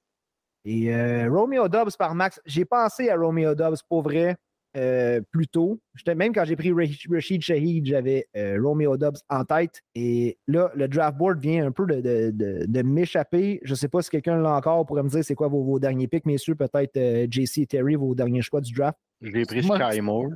Et 0.64 0.94
euh, 0.94 1.28
Romeo 1.30 1.68
Dobbs 1.68 1.96
par 1.98 2.14
Max. 2.14 2.40
J'ai 2.46 2.64
pensé 2.64 3.10
à 3.10 3.16
Romeo 3.16 3.54
Dobbs 3.54 3.82
pour 3.88 4.02
vrai. 4.02 4.36
Euh, 4.76 5.20
plus 5.30 5.46
tôt. 5.46 5.80
Même 6.04 6.34
quand 6.34 6.44
j'ai 6.44 6.56
pris 6.56 6.72
Rashid 6.72 7.42
Shahid, 7.42 7.86
j'avais 7.86 8.26
euh, 8.36 8.58
Romeo 8.60 8.96
Dobbs 8.96 9.20
en 9.28 9.44
tête. 9.44 9.82
Et 9.94 10.36
là, 10.48 10.72
le 10.74 10.88
draft 10.88 11.16
board 11.16 11.38
vient 11.38 11.66
un 11.66 11.70
peu 11.70 11.86
de, 11.86 12.82
m'échapper. 12.82 13.60
Je 13.62 13.70
ne 13.70 13.76
sais 13.76 13.86
pas 13.86 14.02
si 14.02 14.10
quelqu'un 14.10 14.36
l'a 14.36 14.56
encore 14.56 14.84
pourrait 14.84 15.04
me 15.04 15.08
dire 15.08 15.24
c'est 15.24 15.36
quoi 15.36 15.46
vos, 15.46 15.78
derniers 15.78 16.08
picks, 16.08 16.26
messieurs. 16.26 16.56
Peut-être 16.56 16.96
euh, 16.96 17.28
JC 17.30 17.58
et 17.58 17.66
Terry, 17.66 17.94
vos 17.94 18.16
derniers 18.16 18.42
choix 18.42 18.60
du 18.60 18.72
draft. 18.72 18.98
J'ai 19.22 19.44
pris 19.44 19.62
Sky 19.62 20.00
Moore. 20.00 20.30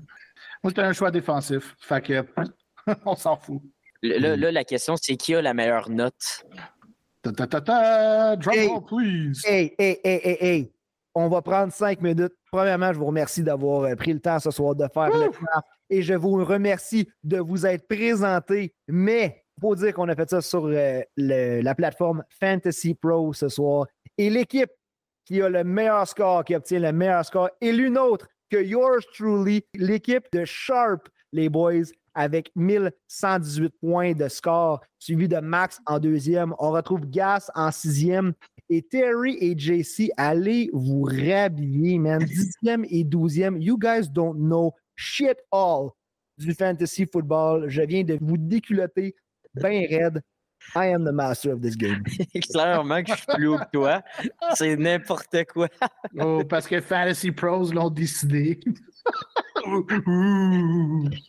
Moi, 0.62 0.70
c'était 0.70 0.82
un 0.82 0.92
choix 0.92 1.10
défensif. 1.10 1.74
Fait 1.80 2.00
que 2.00 2.24
on 3.04 3.16
s'en 3.16 3.36
fout. 3.36 3.60
Là, 4.02 4.36
la 4.36 4.64
question, 4.64 4.94
c'est 4.96 5.16
qui 5.16 5.34
a 5.34 5.42
la 5.42 5.52
meilleure 5.52 5.90
note? 5.90 6.44
Ta, 7.22 7.32
ta, 7.32 7.46
ta, 7.48 7.60
ta, 7.60 8.52
hey, 8.52 8.68
please. 8.86 9.42
Hey, 9.44 9.74
hey, 9.76 9.98
hey, 10.04 10.20
hey, 10.22 10.38
hey. 10.40 10.72
On 11.20 11.26
va 11.26 11.42
prendre 11.42 11.72
cinq 11.72 12.00
minutes. 12.00 12.32
Premièrement, 12.52 12.92
je 12.92 12.98
vous 13.00 13.06
remercie 13.06 13.42
d'avoir 13.42 13.82
euh, 13.82 13.96
pris 13.96 14.12
le 14.12 14.20
temps 14.20 14.38
ce 14.38 14.52
soir 14.52 14.76
de 14.76 14.86
faire 14.94 15.08
le 15.08 15.18
draft 15.18 15.66
et 15.90 16.00
je 16.00 16.14
vous 16.14 16.44
remercie 16.44 17.08
de 17.24 17.38
vous 17.38 17.66
être 17.66 17.88
présenté. 17.88 18.72
Mais 18.86 19.42
il 19.56 19.60
faut 19.60 19.74
dire 19.74 19.92
qu'on 19.94 20.08
a 20.08 20.14
fait 20.14 20.30
ça 20.30 20.40
sur 20.40 20.66
euh, 20.66 21.02
la 21.16 21.74
plateforme 21.74 22.22
Fantasy 22.38 22.94
Pro 22.94 23.32
ce 23.32 23.48
soir. 23.48 23.88
Et 24.16 24.30
l'équipe 24.30 24.70
qui 25.24 25.42
a 25.42 25.48
le 25.48 25.64
meilleur 25.64 26.06
score, 26.06 26.44
qui 26.44 26.54
obtient 26.54 26.78
le 26.78 26.92
meilleur 26.92 27.24
score, 27.24 27.50
est 27.60 27.72
l'une 27.72 27.98
autre 27.98 28.28
que 28.48 28.62
yours 28.62 29.04
truly, 29.12 29.64
l'équipe 29.74 30.24
de 30.32 30.44
Sharp, 30.44 31.08
les 31.32 31.48
boys, 31.48 31.90
avec 32.18 32.50
1118 32.56 33.72
points 33.80 34.12
de 34.12 34.26
score, 34.26 34.80
suivi 34.98 35.28
de 35.28 35.38
Max 35.38 35.80
en 35.86 36.00
deuxième. 36.00 36.52
On 36.58 36.72
retrouve 36.72 37.08
Gas 37.08 37.48
en 37.54 37.70
sixième 37.70 38.32
et 38.68 38.82
Terry 38.82 39.38
et 39.40 39.56
JC, 39.56 40.10
allez 40.16 40.68
vous 40.72 41.02
rhabiller, 41.02 41.96
man. 41.98 42.20
10e 42.20 42.84
et 42.90 43.04
12e. 43.04 43.62
You 43.62 43.78
guys 43.78 44.08
don't 44.10 44.36
know 44.36 44.74
shit 44.96 45.38
all 45.52 45.90
du 46.36 46.52
fantasy 46.54 47.06
football. 47.06 47.68
Je 47.68 47.82
viens 47.82 48.02
de 48.02 48.18
vous 48.20 48.36
déculoter 48.36 49.14
bien 49.54 49.86
raide. 49.88 50.20
I 50.74 50.86
am 50.86 51.04
the 51.04 51.12
master 51.12 51.52
of 51.52 51.62
this 51.62 51.76
game. 51.76 52.02
Clairement 52.52 53.04
que 53.04 53.12
je 53.12 53.16
suis 53.16 53.26
plus 53.32 53.46
haut 53.46 53.58
que 53.58 53.70
toi. 53.72 54.02
C'est 54.54 54.76
n'importe 54.76 55.44
quoi. 55.52 55.68
oh, 56.18 56.42
parce 56.48 56.66
que 56.66 56.80
Fantasy 56.80 57.30
Pros 57.30 57.72
l'ont 57.72 57.90
décidé. 57.90 58.58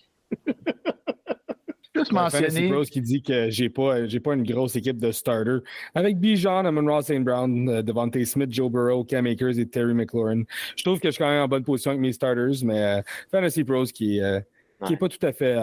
Juste 1.95 2.11
mentionner. 2.11 2.69
Bros 2.69 2.83
qui 2.83 3.01
dit 3.01 3.21
que 3.21 3.49
j'ai 3.49 3.69
pas, 3.69 4.05
j'ai 4.05 4.19
pas 4.19 4.33
une 4.33 4.43
grosse 4.43 4.75
équipe 4.75 4.99
de 4.99 5.11
starters. 5.11 5.61
Avec 5.95 6.19
Bijan, 6.19 6.65
Amon 6.65 6.85
Ross 6.85 7.05
St. 7.05 7.23
Brown, 7.23 7.67
euh, 7.67 7.81
Devontae 7.81 8.25
Smith, 8.25 8.51
Joe 8.51 8.71
Burrow, 8.71 9.03
Cam 9.03 9.25
Akers 9.25 9.57
et 9.59 9.67
Terry 9.67 9.93
McLaurin. 9.93 10.43
Je 10.75 10.83
trouve 10.83 10.99
que 10.99 11.07
je 11.07 11.13
suis 11.13 11.23
quand 11.23 11.29
même 11.29 11.43
en 11.43 11.47
bonne 11.47 11.63
position 11.63 11.91
avec 11.91 12.01
mes 12.01 12.13
starters, 12.13 12.63
mais 12.63 12.83
euh, 12.83 13.01
Fantasy 13.31 13.63
Pros 13.63 13.85
qui, 13.85 14.21
euh, 14.21 14.39
qui 14.85 14.93
est 14.93 14.97
pas 14.97 15.09
tout 15.09 15.25
à 15.25 15.33
fait 15.33 15.57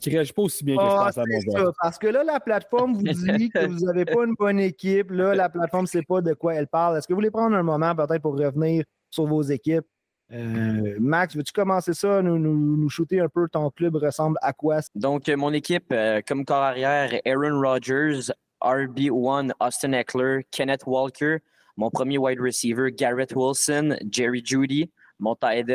qui 0.00 0.10
réagit 0.10 0.32
pas 0.32 0.42
aussi 0.42 0.64
bien 0.64 0.76
que 0.76 0.82
je 0.82 0.86
ah, 0.88 1.04
pense 1.06 1.18
à 1.18 1.24
mon 1.26 1.40
ça, 1.40 1.72
Parce 1.80 1.98
que 1.98 2.06
là, 2.06 2.24
la 2.24 2.40
plateforme 2.40 2.94
vous 2.94 3.02
dit 3.02 3.50
que 3.50 3.66
vous 3.66 3.84
n'avez 3.86 4.04
pas 4.04 4.24
une 4.24 4.34
bonne 4.34 4.60
équipe. 4.60 5.10
Là, 5.10 5.34
la 5.34 5.48
plateforme 5.48 5.84
ne 5.84 5.88
sait 5.88 6.02
pas 6.02 6.20
de 6.20 6.34
quoi 6.34 6.54
elle 6.54 6.68
parle. 6.68 6.96
Est-ce 6.96 7.06
que 7.06 7.12
vous 7.12 7.18
voulez 7.18 7.30
prendre 7.30 7.56
un 7.56 7.62
moment 7.62 7.94
peut-être 7.94 8.22
pour 8.22 8.38
revenir 8.38 8.84
sur 9.10 9.26
vos 9.26 9.42
équipes? 9.42 9.86
Euh, 10.32 10.96
Max, 11.00 11.34
veux-tu 11.34 11.52
commencer 11.52 11.94
ça, 11.94 12.20
nous, 12.20 12.38
nous, 12.38 12.88
shooter 12.90 13.20
un 13.20 13.28
peu 13.28 13.48
ton 13.48 13.70
club 13.70 13.96
ressemble 13.96 14.36
à 14.42 14.52
quoi? 14.52 14.80
Donc, 14.94 15.28
euh, 15.28 15.36
mon 15.36 15.52
équipe, 15.52 15.86
euh, 15.90 16.20
comme 16.26 16.44
corps 16.44 16.62
arrière, 16.62 17.18
Aaron 17.24 17.60
Rodgers, 17.60 18.30
RB1, 18.60 19.52
Austin 19.60 19.92
Eckler, 19.92 20.46
Kenneth 20.50 20.84
Walker, 20.86 21.38
mon 21.76 21.90
premier 21.90 22.18
wide 22.18 22.40
receiver, 22.40 22.90
Garrett 22.92 23.34
Wilson, 23.34 23.96
Jerry 24.10 24.42
Judy, 24.44 24.90
mon 25.18 25.34
tight 25.34 25.66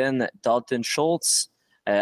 Dalton 0.42 0.82
Schultz, 0.82 1.50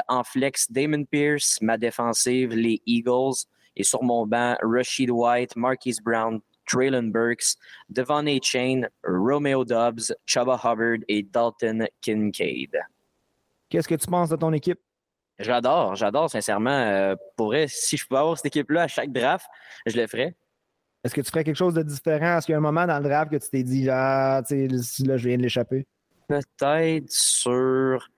en 0.08 0.22
flex, 0.22 0.70
Damon 0.70 1.04
Pierce, 1.04 1.58
ma 1.60 1.78
défensive, 1.78 2.52
les 2.52 2.82
Eagles, 2.86 3.46
et 3.76 3.84
sur 3.84 4.02
mon 4.02 4.26
banc, 4.26 4.56
Rashid 4.62 5.10
White, 5.10 5.56
Marquise 5.56 6.00
Brown, 6.00 6.40
Traylon 6.72 7.10
Burks, 7.10 7.56
Devon 7.88 8.26
A. 8.26 8.38
Chain, 8.40 8.82
Romeo 9.04 9.64
Dobbs, 9.64 10.12
Chubba 10.26 10.56
Hubbard 10.56 11.04
et 11.08 11.22
Dalton 11.22 11.86
Kincaid. 12.00 12.78
Qu'est-ce 13.68 13.88
que 13.88 13.94
tu 13.94 14.06
penses 14.06 14.30
de 14.30 14.36
ton 14.36 14.52
équipe? 14.52 14.80
J'adore, 15.38 15.96
j'adore, 15.96 16.30
sincèrement. 16.30 16.70
Euh, 16.70 17.16
pour 17.36 17.54
si 17.66 17.96
je 17.96 18.06
pouvais 18.06 18.20
avoir 18.20 18.36
cette 18.36 18.46
équipe-là 18.46 18.82
à 18.82 18.88
chaque 18.88 19.12
draft, 19.12 19.46
je 19.86 19.96
le 19.96 20.06
ferais. 20.06 20.34
Est-ce 21.04 21.14
que 21.14 21.20
tu 21.20 21.30
ferais 21.30 21.42
quelque 21.42 21.56
chose 21.56 21.74
de 21.74 21.82
différent? 21.82 22.38
Est-ce 22.38 22.46
qu'il 22.46 22.52
y 22.52 22.54
a 22.54 22.58
un 22.58 22.62
moment 22.62 22.86
dans 22.86 22.98
le 22.98 23.04
draft 23.04 23.30
que 23.30 23.36
tu 23.36 23.48
t'es 23.50 23.62
dit, 23.62 23.88
ah, 23.90 24.42
tu 24.46 24.68
sais, 24.82 25.04
là, 25.04 25.16
je 25.16 25.28
viens 25.28 25.36
de 25.36 25.42
l'échapper? 25.42 25.86
Peut-être 26.28 27.10
sur 27.10 28.08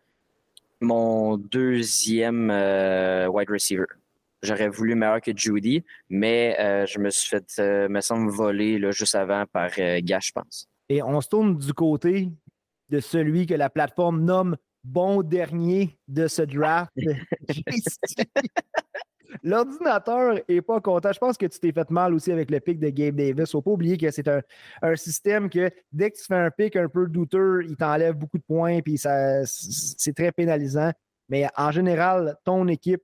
mon 0.80 1.38
deuxième 1.38 2.50
euh, 2.50 3.26
wide 3.28 3.48
receiver. 3.48 3.86
J'aurais 4.44 4.68
voulu 4.68 4.94
meilleur 4.94 5.22
que 5.22 5.32
Judy, 5.34 5.82
mais 6.10 6.54
euh, 6.60 6.84
je 6.86 6.98
me 6.98 7.08
suis 7.08 7.30
fait, 7.30 7.46
euh, 7.58 7.88
me 7.88 8.02
semble, 8.02 8.30
voler 8.30 8.78
là, 8.78 8.90
juste 8.90 9.14
avant 9.14 9.44
par 9.50 9.70
euh, 9.78 10.00
je 10.04 10.32
pense. 10.32 10.68
Et 10.90 11.02
on 11.02 11.18
se 11.22 11.28
tourne 11.28 11.56
du 11.56 11.72
côté 11.72 12.30
de 12.90 13.00
celui 13.00 13.46
que 13.46 13.54
la 13.54 13.70
plateforme 13.70 14.22
nomme 14.22 14.56
bon 14.84 15.22
dernier 15.22 15.98
de 16.08 16.28
ce 16.28 16.42
draft. 16.42 16.92
L'ordinateur 19.42 20.38
est 20.46 20.60
pas 20.60 20.80
content. 20.80 21.10
Je 21.10 21.18
pense 21.18 21.38
que 21.38 21.46
tu 21.46 21.58
t'es 21.58 21.72
fait 21.72 21.90
mal 21.90 22.12
aussi 22.12 22.30
avec 22.30 22.50
le 22.50 22.60
pic 22.60 22.78
de 22.78 22.90
Gabe 22.90 23.16
Davis. 23.16 23.50
Faut 23.50 23.62
pas 23.62 23.70
oublier 23.70 23.96
que 23.96 24.10
c'est 24.10 24.28
un, 24.28 24.42
un, 24.82 24.94
système 24.94 25.48
que 25.48 25.70
dès 25.90 26.10
que 26.10 26.18
tu 26.18 26.24
fais 26.24 26.36
un 26.36 26.50
pic 26.50 26.76
un 26.76 26.88
peu 26.88 27.08
douteux, 27.08 27.64
il 27.66 27.76
t'enlève 27.76 28.14
beaucoup 28.14 28.38
de 28.38 28.44
points 28.44 28.80
puis 28.82 28.98
c'est 28.98 30.12
très 30.14 30.32
pénalisant. 30.32 30.92
Mais 31.30 31.48
en 31.56 31.70
général, 31.70 32.36
ton 32.44 32.68
équipe 32.68 33.02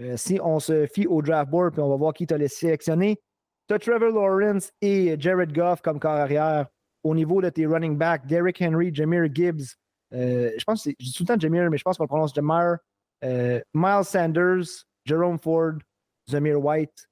euh, 0.00 0.16
si 0.16 0.38
on 0.42 0.60
se 0.60 0.86
fie 0.86 1.06
au 1.06 1.22
draft 1.22 1.50
board, 1.50 1.72
puis 1.72 1.82
on 1.82 1.88
va 1.88 1.96
voir 1.96 2.12
qui 2.12 2.26
t'a 2.26 2.36
laissé 2.36 2.66
sélectionner, 2.66 3.20
tu 3.68 3.74
as 3.74 3.78
Trevor 3.78 4.10
Lawrence 4.10 4.72
et 4.80 5.16
Jared 5.18 5.52
Goff 5.52 5.80
comme 5.80 5.98
corps 5.98 6.12
arrière. 6.12 6.66
Au 7.02 7.14
niveau 7.14 7.40
de 7.40 7.48
tes 7.48 7.66
running 7.66 7.96
backs, 7.96 8.26
Derrick 8.26 8.60
Henry, 8.60 8.92
Jameer 8.92 9.28
Gibbs, 9.32 9.76
euh, 10.12 10.50
je 10.56 10.64
pense 10.64 10.84
que 10.84 10.90
c'est 10.98 11.12
tout 11.12 11.22
le 11.22 11.26
temps 11.26 11.38
Jameer, 11.38 11.68
mais 11.70 11.78
je 11.78 11.82
pense 11.82 11.96
qu'on 11.96 12.06
prononce 12.06 12.34
Jamar, 12.34 12.78
euh, 13.24 13.60
Miles 13.74 14.04
Sanders, 14.04 14.84
Jerome 15.04 15.38
Ford, 15.38 15.74
Zamir 16.28 16.62
White. 16.62 17.08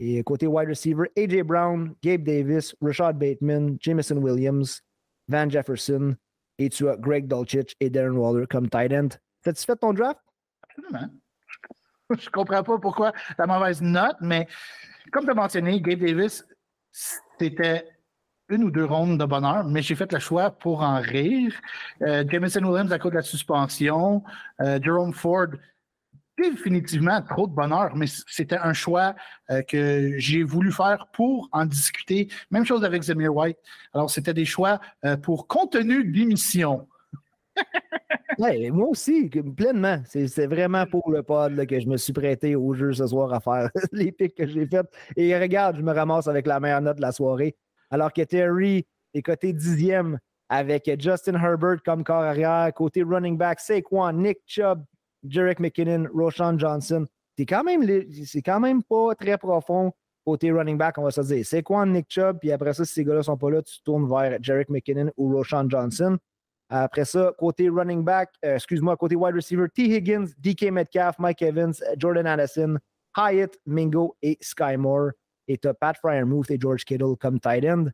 Et 0.00 0.22
côté 0.22 0.46
wide 0.46 0.68
receiver, 0.68 1.10
A.J. 1.16 1.42
Brown, 1.42 1.92
Gabe 2.04 2.22
Davis, 2.22 2.74
Rashad 2.80 3.18
Bateman, 3.18 3.76
Jameson 3.80 4.18
Williams, 4.18 4.80
Van 5.26 5.50
Jefferson, 5.50 6.14
et 6.58 6.68
tu 6.68 6.88
as 6.88 6.96
Greg 6.96 7.26
Dolchich 7.26 7.74
et 7.80 7.90
Darren 7.90 8.16
Waller 8.16 8.46
comme 8.46 8.68
tight 8.68 8.92
end. 8.92 9.08
Satisfait 9.44 9.74
de 9.74 9.80
ton 9.80 9.92
draft? 9.92 10.20
Absolument. 10.62 11.08
je 12.18 12.30
comprends 12.30 12.62
pas 12.62 12.78
pourquoi 12.78 13.12
la 13.38 13.46
mauvaise 13.46 13.82
note, 13.82 14.16
mais 14.20 14.46
comme 15.12 15.24
tu 15.24 15.30
as 15.30 15.34
mentionné, 15.34 15.80
Gabe 15.80 16.00
Davis, 16.00 16.44
c'était 16.90 17.86
une 18.48 18.64
ou 18.64 18.70
deux 18.70 18.84
rondes 18.84 19.18
de 19.18 19.24
bonheur, 19.24 19.64
mais 19.64 19.82
j'ai 19.82 19.94
fait 19.94 20.10
le 20.10 20.18
choix 20.18 20.50
pour 20.50 20.82
en 20.82 21.00
rire. 21.00 21.52
Euh, 22.02 22.24
Jameson 22.26 22.64
Williams 22.64 22.92
à 22.92 22.98
cause 22.98 23.10
de 23.10 23.16
la 23.16 23.22
suspension. 23.22 24.22
Euh, 24.60 24.78
Jerome 24.82 25.12
Ford, 25.12 25.48
définitivement 26.38 27.20
trop 27.22 27.46
de 27.46 27.52
bonheur, 27.52 27.94
mais 27.94 28.06
c'était 28.26 28.58
un 28.58 28.72
choix 28.72 29.14
euh, 29.50 29.62
que 29.62 30.14
j'ai 30.18 30.42
voulu 30.42 30.72
faire 30.72 31.06
pour 31.12 31.48
en 31.52 31.66
discuter. 31.66 32.28
Même 32.50 32.64
chose 32.64 32.84
avec 32.84 33.02
Zemir 33.02 33.34
White. 33.34 33.58
Alors, 33.92 34.10
c'était 34.10 34.34
des 34.34 34.44
choix 34.44 34.80
euh, 35.04 35.16
pour 35.16 35.46
contenu 35.46 36.04
d'émission. 36.04 36.88
ouais, 38.38 38.70
moi 38.70 38.88
aussi, 38.88 39.30
pleinement. 39.56 40.02
C'est 40.06 40.46
vraiment 40.46 40.86
pour 40.86 41.10
le 41.10 41.22
pod 41.22 41.66
que 41.66 41.80
je 41.80 41.88
me 41.88 41.96
suis 41.96 42.12
prêté 42.12 42.56
au 42.56 42.74
jeu 42.74 42.92
ce 42.92 43.06
soir 43.06 43.32
à 43.32 43.40
faire 43.40 43.70
les 43.92 44.12
pics 44.12 44.34
que 44.34 44.46
j'ai 44.46 44.66
faites. 44.66 44.86
Et 45.16 45.36
regarde, 45.38 45.76
je 45.76 45.82
me 45.82 45.92
ramasse 45.92 46.28
avec 46.28 46.46
la 46.46 46.60
meilleure 46.60 46.82
note 46.82 46.96
de 46.96 47.02
la 47.02 47.12
soirée. 47.12 47.56
Alors 47.90 48.12
que 48.12 48.22
Terry 48.22 48.86
est 49.14 49.22
coté 49.22 49.52
dixième 49.52 50.18
avec 50.48 50.90
Justin 51.00 51.34
Herbert 51.34 51.82
comme 51.84 52.04
corps 52.04 52.22
arrière, 52.22 52.72
côté 52.74 53.02
running 53.02 53.36
back, 53.36 53.60
Saquon, 53.60 54.12
Nick 54.12 54.38
Chubb, 54.46 54.82
Jarek 55.26 55.60
McKinnon, 55.60 56.06
Roshan 56.14 56.58
Johnson. 56.58 57.06
C'est 57.36 57.46
quand, 57.46 57.64
même, 57.64 57.82
quand 58.44 58.60
même 58.60 58.82
pas 58.82 59.14
très 59.14 59.38
profond 59.38 59.92
côté 60.24 60.50
running 60.50 60.76
back, 60.76 60.98
on 60.98 61.04
va 61.04 61.10
se 61.10 61.20
dire. 61.22 61.44
Saquon, 61.44 61.86
Nick 61.86 62.06
Chubb, 62.08 62.38
puis 62.40 62.52
après 62.52 62.74
ça, 62.74 62.84
si 62.84 62.92
ces 62.92 63.04
gars-là 63.04 63.22
sont 63.22 63.36
pas 63.36 63.50
là, 63.50 63.62
tu 63.62 63.82
tournes 63.82 64.08
vers 64.08 64.38
Jarek 64.42 64.68
McKinnon 64.68 65.10
ou 65.16 65.34
Roshan 65.34 65.68
Johnson. 65.68 66.18
Après 66.70 67.06
ça, 67.06 67.32
côté 67.38 67.70
running 67.70 68.04
back, 68.04 68.30
euh, 68.44 68.56
excuse-moi, 68.56 68.96
côté 68.96 69.16
wide 69.16 69.34
receiver, 69.34 69.68
T. 69.74 69.84
Higgins, 69.84 70.26
DK 70.38 70.70
Metcalf, 70.70 71.18
Mike 71.18 71.40
Evans, 71.40 71.72
Jordan 71.96 72.26
Addison, 72.26 72.76
Hyatt, 73.16 73.56
Mingo 73.64 74.16
et 74.20 74.36
Sky 74.40 74.76
Moore. 74.76 75.12
Et 75.46 75.56
tu 75.56 75.66
as 75.66 75.74
Pat 75.74 75.96
Fryermuth 75.96 76.50
et 76.50 76.58
George 76.60 76.84
Kittle 76.84 77.16
comme 77.18 77.40
tight 77.40 77.64
end. 77.64 77.86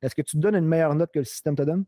Est-ce 0.00 0.14
que 0.14 0.22
tu 0.22 0.36
te 0.36 0.40
donnes 0.40 0.56
une 0.56 0.66
meilleure 0.66 0.94
note 0.94 1.10
que 1.12 1.18
le 1.18 1.24
système 1.26 1.54
te 1.54 1.62
donne? 1.62 1.84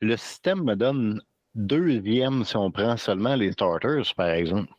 Le 0.00 0.16
système 0.16 0.62
me 0.62 0.76
donne 0.76 1.20
deuxième 1.54 2.44
si 2.44 2.56
on 2.56 2.70
prend 2.70 2.96
seulement 2.96 3.34
les 3.34 3.52
starters, 3.52 4.14
par 4.16 4.30
exemple. 4.30 4.72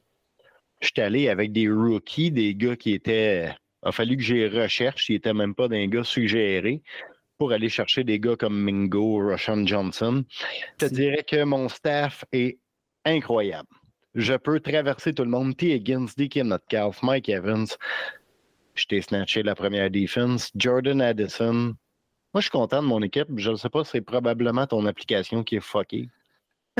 Je 0.79 0.87
suis 0.87 1.01
allé 1.01 1.27
avec 1.27 1.51
des 1.51 1.69
rookies, 1.69 2.31
des 2.31 2.55
gars 2.55 2.77
qui 2.77 2.93
étaient. 2.93 3.53
Il 3.83 3.89
a 3.89 3.91
fallu 3.91 4.15
que 4.15 4.23
j'ai 4.23 4.47
recherche, 4.47 5.09
ils 5.09 5.13
n'étaient 5.13 5.33
même 5.33 5.55
pas 5.55 5.67
des 5.67 5.87
gars 5.87 6.03
suggérés 6.03 6.81
pour 7.37 7.51
aller 7.51 7.69
chercher 7.69 8.03
des 8.03 8.19
gars 8.19 8.35
comme 8.35 8.59
Mingo, 8.59 9.29
Roshan 9.29 9.65
Johnson. 9.65 10.23
Je 10.79 10.87
te 10.87 10.93
dirais 10.93 11.23
que 11.23 11.43
mon 11.43 11.69
staff 11.69 12.25
est 12.31 12.59
incroyable. 13.05 13.69
Je 14.15 14.33
peux 14.33 14.59
traverser 14.59 15.13
tout 15.13 15.23
le 15.23 15.29
monde. 15.29 15.55
T. 15.55 15.75
Higgins, 15.75 16.07
DK 16.17 16.37
Metcalf, 16.37 17.03
Mike 17.03 17.29
Evans. 17.29 17.67
Je 18.73 18.85
t'ai 18.85 19.01
snatché 19.01 19.43
la 19.43 19.55
première 19.55 19.89
défense. 19.89 20.51
Jordan 20.55 21.01
Addison. 21.01 21.75
Moi, 22.33 22.41
je 22.41 22.41
suis 22.41 22.51
content 22.51 22.81
de 22.81 22.87
mon 22.87 23.01
équipe. 23.01 23.27
Je 23.35 23.51
ne 23.51 23.55
sais 23.55 23.69
pas, 23.69 23.83
c'est 23.83 24.01
probablement 24.01 24.67
ton 24.67 24.85
application 24.85 25.43
qui 25.43 25.55
est 25.55 25.61
fuckée. 25.63 26.09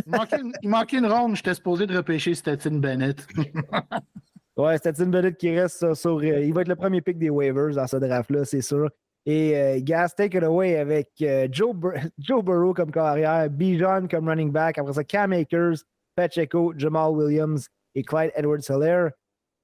Il 0.06 0.70
manquait 0.70 0.98
une, 0.98 1.08
ronde. 1.08 1.36
J'étais 1.36 1.56
supposé 1.56 1.88
de 1.88 1.96
repêcher 1.96 2.36
Stetson 2.36 2.76
Bennett. 2.76 3.26
ouais, 4.58 4.78
Stetson 4.78 5.08
Bennett 5.08 5.38
qui 5.38 5.58
reste 5.58 5.94
sur. 5.96 6.18
Euh, 6.18 6.44
il 6.44 6.54
va 6.54 6.62
être 6.62 6.68
le 6.68 6.76
premier 6.76 7.02
pick 7.02 7.18
des 7.18 7.30
waivers 7.30 7.74
dans 7.74 7.88
ce 7.88 7.98
draft-là, 7.98 8.46
c'est 8.46 8.62
sûr. 8.62 8.90
Et 9.30 9.58
euh, 9.58 9.80
Gas, 9.84 10.14
take 10.16 10.38
it 10.38 10.44
away 10.44 10.78
avec 10.78 11.10
euh, 11.22 11.50
Joe, 11.52 11.76
Joe 12.18 12.42
Burrow 12.42 12.74
comme 12.74 12.92
carrière, 12.92 13.50
Bijan 13.50 14.08
comme 14.08 14.30
running 14.30 14.52
back, 14.54 14.78
après 14.78 14.94
ça, 14.94 15.04
Cam 15.04 15.34
Akers, 15.34 15.84
Pacheco, 16.16 16.74
Jamal 16.78 17.12
Williams 17.12 17.68
et 17.94 18.04
Clyde 18.04 18.32
Edwards-Hilaire. 18.36 19.12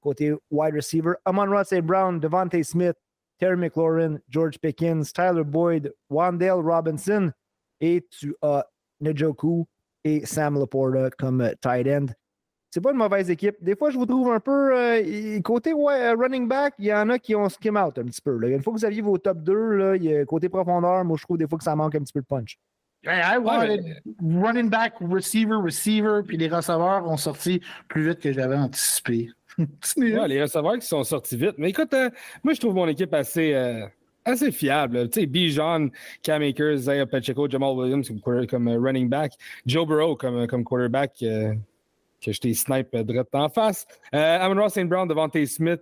Côté 0.02 0.34
wide 0.52 0.76
receiver, 0.76 1.14
Amon 1.26 1.50
Ross 1.50 1.74
Brown, 1.82 2.20
Devontae 2.20 2.62
Smith, 2.62 2.98
Terry 3.40 3.56
McLaurin, 3.56 4.20
George 4.28 4.60
Pickens, 4.60 5.14
Tyler 5.14 5.46
Boyd, 5.46 5.94
Wandale 6.10 6.62
Robinson. 6.62 7.32
Et 7.80 8.06
tu 8.12 8.36
as 8.42 8.66
Njoku 9.00 9.66
et 10.04 10.26
Sam 10.26 10.60
Laporta 10.60 11.10
comme 11.12 11.40
euh, 11.40 11.54
tight 11.62 11.88
end 11.88 12.08
c'est 12.74 12.82
pas 12.82 12.90
une 12.90 12.98
mauvaise 12.98 13.30
équipe. 13.30 13.56
Des 13.62 13.76
fois, 13.76 13.92
je 13.92 13.98
vous 14.00 14.08
trouve 14.08 14.32
un 14.32 14.40
peu. 14.40 14.76
Euh, 14.76 15.40
côté 15.42 15.74
euh, 15.74 16.16
running 16.16 16.48
back, 16.48 16.74
il 16.80 16.86
y 16.86 16.94
en 16.94 17.08
a 17.12 17.20
qui 17.20 17.36
ont 17.36 17.48
skim 17.48 17.78
out 17.78 18.00
un 18.00 18.06
petit 18.06 18.20
peu. 18.20 18.36
Là. 18.36 18.48
Une 18.48 18.64
fois 18.64 18.74
que 18.74 18.80
vous 18.80 18.86
aviez 18.86 19.04
vos 19.04 19.16
top 19.20 19.44
2, 19.44 19.54
là, 19.54 20.26
côté 20.26 20.50
profondeur, 20.50 21.06
moi, 21.06 21.16
je 21.20 21.24
trouve 21.24 21.38
des 21.38 21.48
fois 21.48 21.60
que 21.60 21.64
ça 21.64 21.76
manque 21.76 21.94
un 21.94 22.00
petit 22.00 22.14
peu 22.14 22.22
de 22.22 22.26
punch. 22.26 22.58
running 23.06 24.72
back, 24.72 24.96
receiver, 25.02 25.58
receiver, 25.64 26.22
puis 26.28 26.36
les 26.36 26.48
receveurs 26.48 27.08
ont 27.08 27.18
sorti 27.18 27.62
plus 27.90 28.08
vite 28.08 28.20
que 28.20 28.34
j'avais 28.34 28.56
anticipé. 28.56 29.30
les 29.98 30.42
receveurs 30.42 30.80
qui 30.80 30.88
sont 30.88 31.04
sortis 31.04 31.38
vite. 31.38 31.60
Mais 31.60 31.70
écoute, 31.70 31.94
euh, 31.94 32.10
moi, 32.44 32.56
je 32.56 32.60
trouve 32.60 32.74
mon 32.74 32.88
équipe 32.88 33.14
assez 33.14 33.54
assez 34.26 34.52
fiable. 34.52 35.10
Tu 35.10 35.20
sais, 35.20 35.26
Bijan, 35.28 35.90
Cam 36.24 36.42
Akers, 36.42 36.78
Zaya 36.78 37.06
Pacheco, 37.06 37.48
Jamal 37.48 37.76
Williams 37.76 38.10
comme, 38.50 38.70
running 38.70 39.10
back, 39.10 39.34
Joe 39.68 39.86
Burrow 39.86 40.16
comme, 40.16 40.48
comme 40.48 40.64
quarterback 40.64 41.24
que 42.24 42.32
je 42.32 42.40
t'ai 42.40 42.54
snipe 42.54 42.94
euh, 42.96 43.04
direct 43.04 43.34
en 43.34 43.50
face. 43.50 43.86
Euh, 44.14 44.40
Amon 44.40 44.62
Ross 44.62 44.74
St. 44.74 44.88
Brown, 44.88 45.08
Devontae 45.08 45.46
Smith, 45.46 45.82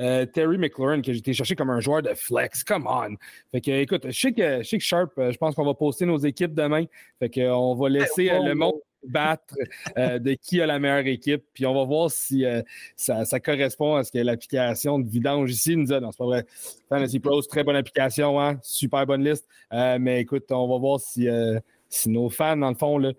euh, 0.00 0.26
Terry 0.26 0.58
McLaurin, 0.58 1.00
que 1.00 1.12
j'ai 1.12 1.18
été 1.18 1.32
chercher 1.32 1.56
comme 1.56 1.70
un 1.70 1.80
joueur 1.80 2.02
de 2.02 2.14
flex. 2.14 2.62
Come 2.62 2.86
on! 2.86 3.16
Fait 3.50 3.60
que, 3.60 3.70
écoute, 3.70 4.02
je 4.06 4.18
sais 4.18 4.32
que, 4.32 4.62
je 4.62 4.68
sais 4.68 4.78
que 4.78 4.84
Sharp, 4.84 5.12
je 5.16 5.36
pense 5.36 5.54
qu'on 5.54 5.64
va 5.64 5.74
poster 5.74 6.06
nos 6.06 6.18
équipes 6.18 6.54
demain. 6.54 6.84
Fait 7.18 7.30
qu'on 7.30 7.74
va 7.74 7.88
laisser 7.88 8.30
le 8.44 8.54
monde 8.54 8.74
battre 9.04 9.54
de 9.96 10.34
qui 10.34 10.60
a 10.60 10.66
la 10.66 10.78
meilleure 10.78 11.06
équipe. 11.06 11.44
Puis 11.52 11.66
on 11.66 11.74
va 11.74 11.84
voir 11.84 12.10
si 12.10 12.44
ça, 12.94 13.24
ça, 13.24 13.40
correspond 13.40 13.96
à 13.96 14.04
ce 14.04 14.12
que 14.12 14.18
l'application 14.18 14.98
de 14.98 15.08
vidange 15.08 15.50
ici 15.50 15.76
nous 15.76 15.92
a. 15.92 16.00
Non, 16.00 16.12
c'est 16.12 16.18
pas 16.18 16.26
vrai. 16.26 16.46
Fantasy 16.88 17.18
Pros, 17.18 17.42
très 17.42 17.64
bonne 17.64 17.76
application, 17.76 18.40
hein? 18.40 18.58
super 18.62 19.04
bonne 19.06 19.24
liste. 19.24 19.48
mais 19.72 20.20
écoute, 20.20 20.44
on 20.50 20.68
va 20.68 20.78
voir 20.78 21.00
si, 21.00 21.28
si 21.88 22.08
nos 22.08 22.28
fans, 22.28 22.56
dans 22.56 22.70
le 22.70 22.76
fond, 22.76 22.98
là, 22.98 23.12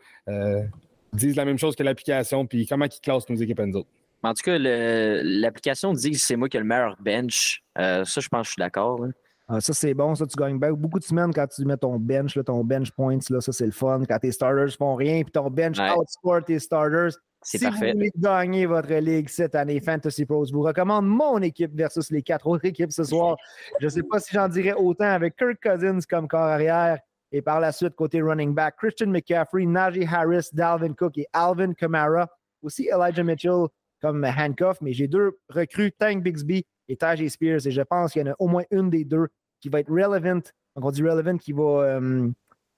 disent 1.14 1.36
la 1.36 1.46
même 1.46 1.58
chose 1.58 1.76
que 1.76 1.84
l'application, 1.84 2.46
puis 2.46 2.66
comment 2.66 2.86
ils 2.86 3.02
classent 3.02 3.30
nos 3.30 3.36
équipes 3.36 3.60
nous 3.60 3.80
autres. 3.80 3.90
En 4.22 4.34
tout 4.34 4.44
cas, 4.44 4.58
l'application 4.60 5.94
dit 5.94 6.12
que 6.12 6.18
c'est 6.18 6.36
moi 6.36 6.50
qui 6.50 6.58
ai 6.58 6.60
le 6.60 6.66
meilleur 6.66 6.98
bench. 7.00 7.64
Euh, 7.78 8.04
ça, 8.04 8.20
je 8.20 8.28
pense 8.28 8.42
que 8.42 8.48
je 8.48 8.52
suis 8.52 8.60
d'accord. 8.60 9.06
Ah, 9.48 9.62
ça, 9.62 9.74
c'est 9.74 9.94
bon. 9.94 10.14
Ça, 10.14 10.28
tu 10.28 10.36
gagnes 10.38 10.60
beaucoup 10.60 11.00
de 11.00 11.04
semaines 11.04 11.34
quand 11.34 11.48
tu 11.48 11.64
mets 11.66 11.78
ton 11.78 11.98
bench, 11.98 12.38
ton 12.46 12.64
bench 12.64 12.92
points. 12.92 13.18
Là, 13.30 13.42
ça, 13.42 13.52
c'est 13.52 13.66
le 13.66 13.72
fun. 13.72 14.02
Quand 14.08 14.20
tes 14.20 14.32
starters 14.32 14.76
font 14.78 14.96
rien, 14.96 15.24
puis 15.24 15.32
ton 15.32 15.50
bench 15.50 15.78
outscore 15.80 16.44
tes 16.44 16.60
starters. 16.60 17.12
C'est 17.42 17.58
si 17.58 17.64
parfait. 17.64 17.94
vous 17.94 18.00
voulez 18.00 18.12
gagner 18.18 18.66
votre 18.66 18.94
ligue 18.94 19.30
cette 19.30 19.56
année 19.56 19.80
Fantasy 19.80 20.26
Pros, 20.26 20.46
je 20.46 20.52
vous 20.52 20.62
recommande 20.62 21.08
mon 21.08 21.42
équipe 21.42 21.74
versus 21.74 22.12
les 22.12 22.22
quatre 22.22 22.46
autres 22.48 22.66
équipes 22.66 22.92
ce 22.92 23.06
soir. 23.06 23.38
Je 23.80 23.86
ne 23.86 23.90
sais 23.90 24.04
pas 24.04 24.20
si 24.20 24.34
j'en 24.34 24.50
dirais 24.50 24.74
autant 24.74 25.06
avec 25.06 25.38
Kirk 25.38 25.58
Cousins 25.64 26.00
comme 26.10 26.28
corps 26.28 26.42
arrière, 26.42 27.00
et 27.32 27.42
par 27.42 27.60
la 27.60 27.72
suite, 27.72 27.96
côté 27.96 28.22
running 28.22 28.54
back, 28.54 28.76
Christian 28.78 29.08
McCaffrey, 29.08 29.66
Najee 29.66 30.06
Harris, 30.06 30.50
Dalvin 30.52 30.94
Cook 30.94 31.18
et 31.18 31.28
Alvin 31.34 31.74
Kamara. 31.74 32.28
Aussi 32.62 32.90
Elijah 32.92 33.24
Mitchell 33.24 33.68
comme 34.02 34.26
handcuff, 34.26 34.82
mais 34.82 34.94
j'ai 34.94 35.08
deux 35.08 35.38
recrues, 35.50 35.92
Tank 35.92 36.24
Bixby 36.24 36.66
et 36.88 36.96
Tajay 36.96 37.30
Spears, 37.30 37.66
et 37.66 37.72
je 37.72 37.82
pense 37.82 38.14
qu'il 38.14 38.26
y 38.26 38.30
en 38.30 38.32
a 38.32 38.36
au 38.40 38.48
moins 38.48 38.64
une 38.72 38.90
des 38.90 39.06
deux 39.06 39.28
qui 39.62 39.70
va 39.70 39.80
être 39.80 39.90
relevant. 39.90 40.42
Donc, 40.76 40.86
on 40.86 40.92
dit 40.92 41.04
relevant 41.04 41.38
qui 41.38 41.54
va. 41.54 41.84
Euh, 41.84 42.30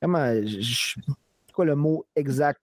comment. 0.02 0.34
C'est 0.44 1.54
quoi 1.54 1.66
le 1.66 1.76
mot 1.76 2.06
exact? 2.16 2.62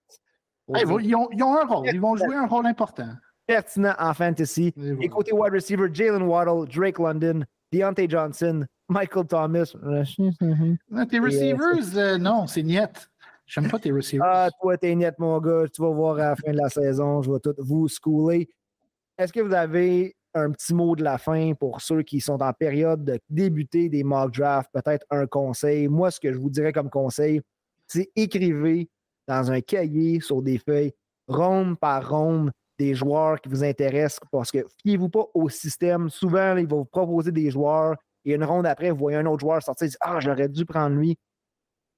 ils, 0.69 0.85
ont, 0.85 0.99
ils, 0.99 1.43
ont, 1.43 1.57
un 1.57 1.65
rôle. 1.65 1.87
Ils 1.87 1.99
vont 1.99 2.15
jouer 2.15 2.35
un 2.35 2.45
rôle 2.45 2.67
important. 2.67 3.09
Pertinent 3.47 3.95
en 3.97 4.13
fantasy. 4.13 4.73
Et, 4.77 5.05
et 5.05 5.09
côté 5.09 5.33
wide 5.33 5.53
receiver, 5.53 5.89
Jalen 5.91 6.23
Waddle, 6.23 6.67
Drake 6.67 6.99
London, 6.99 7.43
Deontay 7.71 8.07
Johnson, 8.07 8.65
Michael 8.89 9.27
Thomas. 9.27 9.73
tes 11.09 11.19
receivers, 11.19 11.95
euh, 11.95 12.17
non, 12.17 12.47
c'est 12.47 12.63
niet. 12.63 13.09
J'aime 13.45 13.69
pas 13.69 13.79
tes 13.79 13.91
receivers. 13.91 14.27
Ah, 14.27 14.49
toi, 14.61 14.77
t'es 14.77 14.95
niet, 14.95 15.17
mon 15.17 15.39
gars. 15.39 15.67
Tu 15.73 15.81
vas 15.81 15.89
voir 15.89 16.15
à 16.15 16.29
la 16.29 16.35
fin 16.35 16.51
de 16.51 16.57
la 16.57 16.69
saison. 16.69 17.21
Je 17.21 17.31
vais 17.31 17.39
tout 17.39 17.55
vous 17.57 17.87
schooler. 17.87 18.49
Est-ce 19.17 19.31
que 19.31 19.39
vous 19.39 19.53
avez 19.53 20.15
un 20.33 20.51
petit 20.51 20.73
mot 20.73 20.95
de 20.95 21.03
la 21.03 21.17
fin 21.17 21.53
pour 21.53 21.81
ceux 21.81 22.03
qui 22.03 22.19
sont 22.19 22.41
en 22.41 22.53
période 22.53 23.03
de 23.03 23.19
débuter 23.29 23.89
des 23.89 24.03
mock 24.03 24.33
drafts? 24.33 24.71
Peut-être 24.71 25.05
un 25.09 25.25
conseil. 25.25 25.87
Moi, 25.87 26.11
ce 26.11 26.19
que 26.19 26.31
je 26.31 26.37
vous 26.37 26.49
dirais 26.49 26.73
comme 26.73 26.89
conseil, 26.89 27.41
c'est 27.87 28.09
écrivez 28.15 28.89
dans 29.27 29.51
un 29.51 29.61
cahier 29.61 30.19
sur 30.21 30.41
des 30.41 30.57
feuilles, 30.57 30.93
ronde 31.27 31.79
par 31.79 32.09
ronde, 32.09 32.51
des 32.79 32.95
joueurs 32.95 33.41
qui 33.41 33.49
vous 33.49 33.63
intéressent 33.63 34.19
parce 34.31 34.51
que 34.51 34.65
fiez-vous 34.83 35.09
pas 35.09 35.25
au 35.33 35.49
système. 35.49 36.09
Souvent, 36.09 36.55
ils 36.55 36.67
vont 36.67 36.79
vous 36.79 36.85
proposer 36.85 37.31
des 37.31 37.51
joueurs 37.51 37.95
et 38.29 38.35
une 38.35 38.43
ronde 38.43 38.65
après, 38.65 38.91
vous 38.91 38.97
voyez 38.97 39.17
un 39.17 39.25
autre 39.25 39.41
joueur 39.41 39.61
sortir 39.61 39.85
et 39.85 39.89
dire 39.89 39.97
Ah, 40.01 40.19
j'aurais 40.19 40.49
dû 40.49 40.65
prendre 40.65 40.95
lui. 40.95 41.17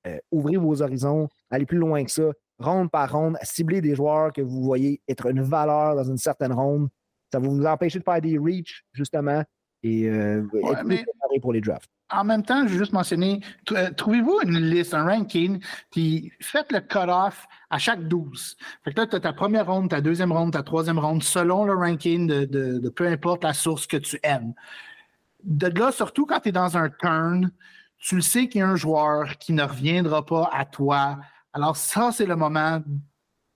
Euh, 0.08 0.18
ouvrez 0.32 0.58
vos 0.58 0.82
horizons, 0.82 1.30
allez 1.50 1.66
plus 1.66 1.78
loin 1.78 2.04
que 2.04 2.12
ça. 2.12 2.32
Ronde 2.58 2.92
par 2.92 3.12
ronde, 3.12 3.38
ciblez 3.44 3.82
des 3.82 3.96
joueurs 3.96 4.34
que 4.34 4.42
vous 4.42 4.64
voyez 4.64 5.02
être 5.08 5.28
une 5.28 5.42
valeur 5.42 5.96
dans 5.96 6.04
une 6.04 6.18
certaine 6.18 6.54
ronde. 6.54 6.90
Ça 7.32 7.40
va 7.40 7.48
vous 7.48 7.66
empêcher 7.66 8.00
de 8.00 8.04
faire 8.04 8.22
des 8.22 8.38
reach, 8.38 8.84
justement, 8.94 9.44
et 9.84 10.08
euh, 10.10 10.44
pour 11.42 11.54
les 11.54 11.62
drafts 11.62 11.90
en 12.12 12.24
même 12.24 12.44
temps, 12.44 12.68
je 12.68 12.74
veux 12.74 12.80
juste 12.80 12.94
mentionner, 12.94 13.42
euh, 13.72 13.90
trouvez-vous 13.92 14.40
une 14.44 14.60
liste, 14.60 14.94
un 14.94 15.06
ranking, 15.06 15.62
puis 15.92 16.32
faites 16.42 16.72
le 16.72 16.82
cut-off 16.82 17.48
à 17.70 17.78
chaque 17.78 18.08
12. 18.08 18.58
Fait 18.84 18.94
que 18.94 19.00
là, 19.00 19.08
tu 19.08 19.16
as 19.16 19.20
ta 19.20 19.34
première 19.34 19.68
ronde, 19.68 19.90
ta 19.90 20.02
deuxième 20.02 20.32
ronde, 20.32 20.54
ta 20.54 20.64
troisième 20.64 21.00
ronde, 21.00 21.24
selon 21.24 21.66
le 21.66 21.74
ranking 21.74 22.28
de, 22.28 22.90
peu 22.90 23.08
importe 23.08 23.44
la 23.44 23.54
source 23.54 23.88
que 23.88 23.98
tu 23.98 24.20
aimes. 24.24 24.54
De 25.44 25.68
là, 25.68 25.92
surtout 25.92 26.26
quand 26.26 26.40
tu 26.40 26.50
es 26.50 26.52
dans 26.52 26.78
un 26.78 26.90
turn, 26.90 27.52
tu 27.98 28.16
le 28.16 28.22
sais 28.22 28.48
qu'il 28.48 28.60
y 28.60 28.62
a 28.64 28.68
un 28.68 28.76
joueur 28.76 29.38
qui 29.38 29.54
ne 29.54 29.64
reviendra 29.64 30.26
pas 30.26 30.50
à 30.52 30.66
toi. 30.66 31.20
Alors 31.54 31.78
ça, 31.78 32.12
c'est 32.12 32.26
le 32.26 32.36
moment 32.36 32.82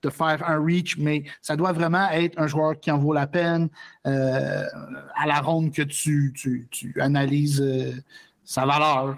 de 0.02 0.10
faire 0.10 0.48
un 0.48 0.62
reach, 0.62 0.98
mais 0.98 1.24
ça 1.42 1.56
doit 1.56 1.72
vraiment 1.72 2.08
être 2.10 2.38
un 2.38 2.46
joueur 2.46 2.78
qui 2.78 2.90
en 2.90 2.98
vaut 2.98 3.12
la 3.12 3.26
peine 3.26 3.68
euh, 4.06 4.64
à 5.16 5.26
la 5.26 5.40
ronde 5.40 5.72
que 5.72 5.82
tu, 5.82 6.32
tu, 6.70 6.94
analyses 7.00 7.60
euh, 7.60 7.92
sa 8.44 8.66
valeur. 8.66 9.16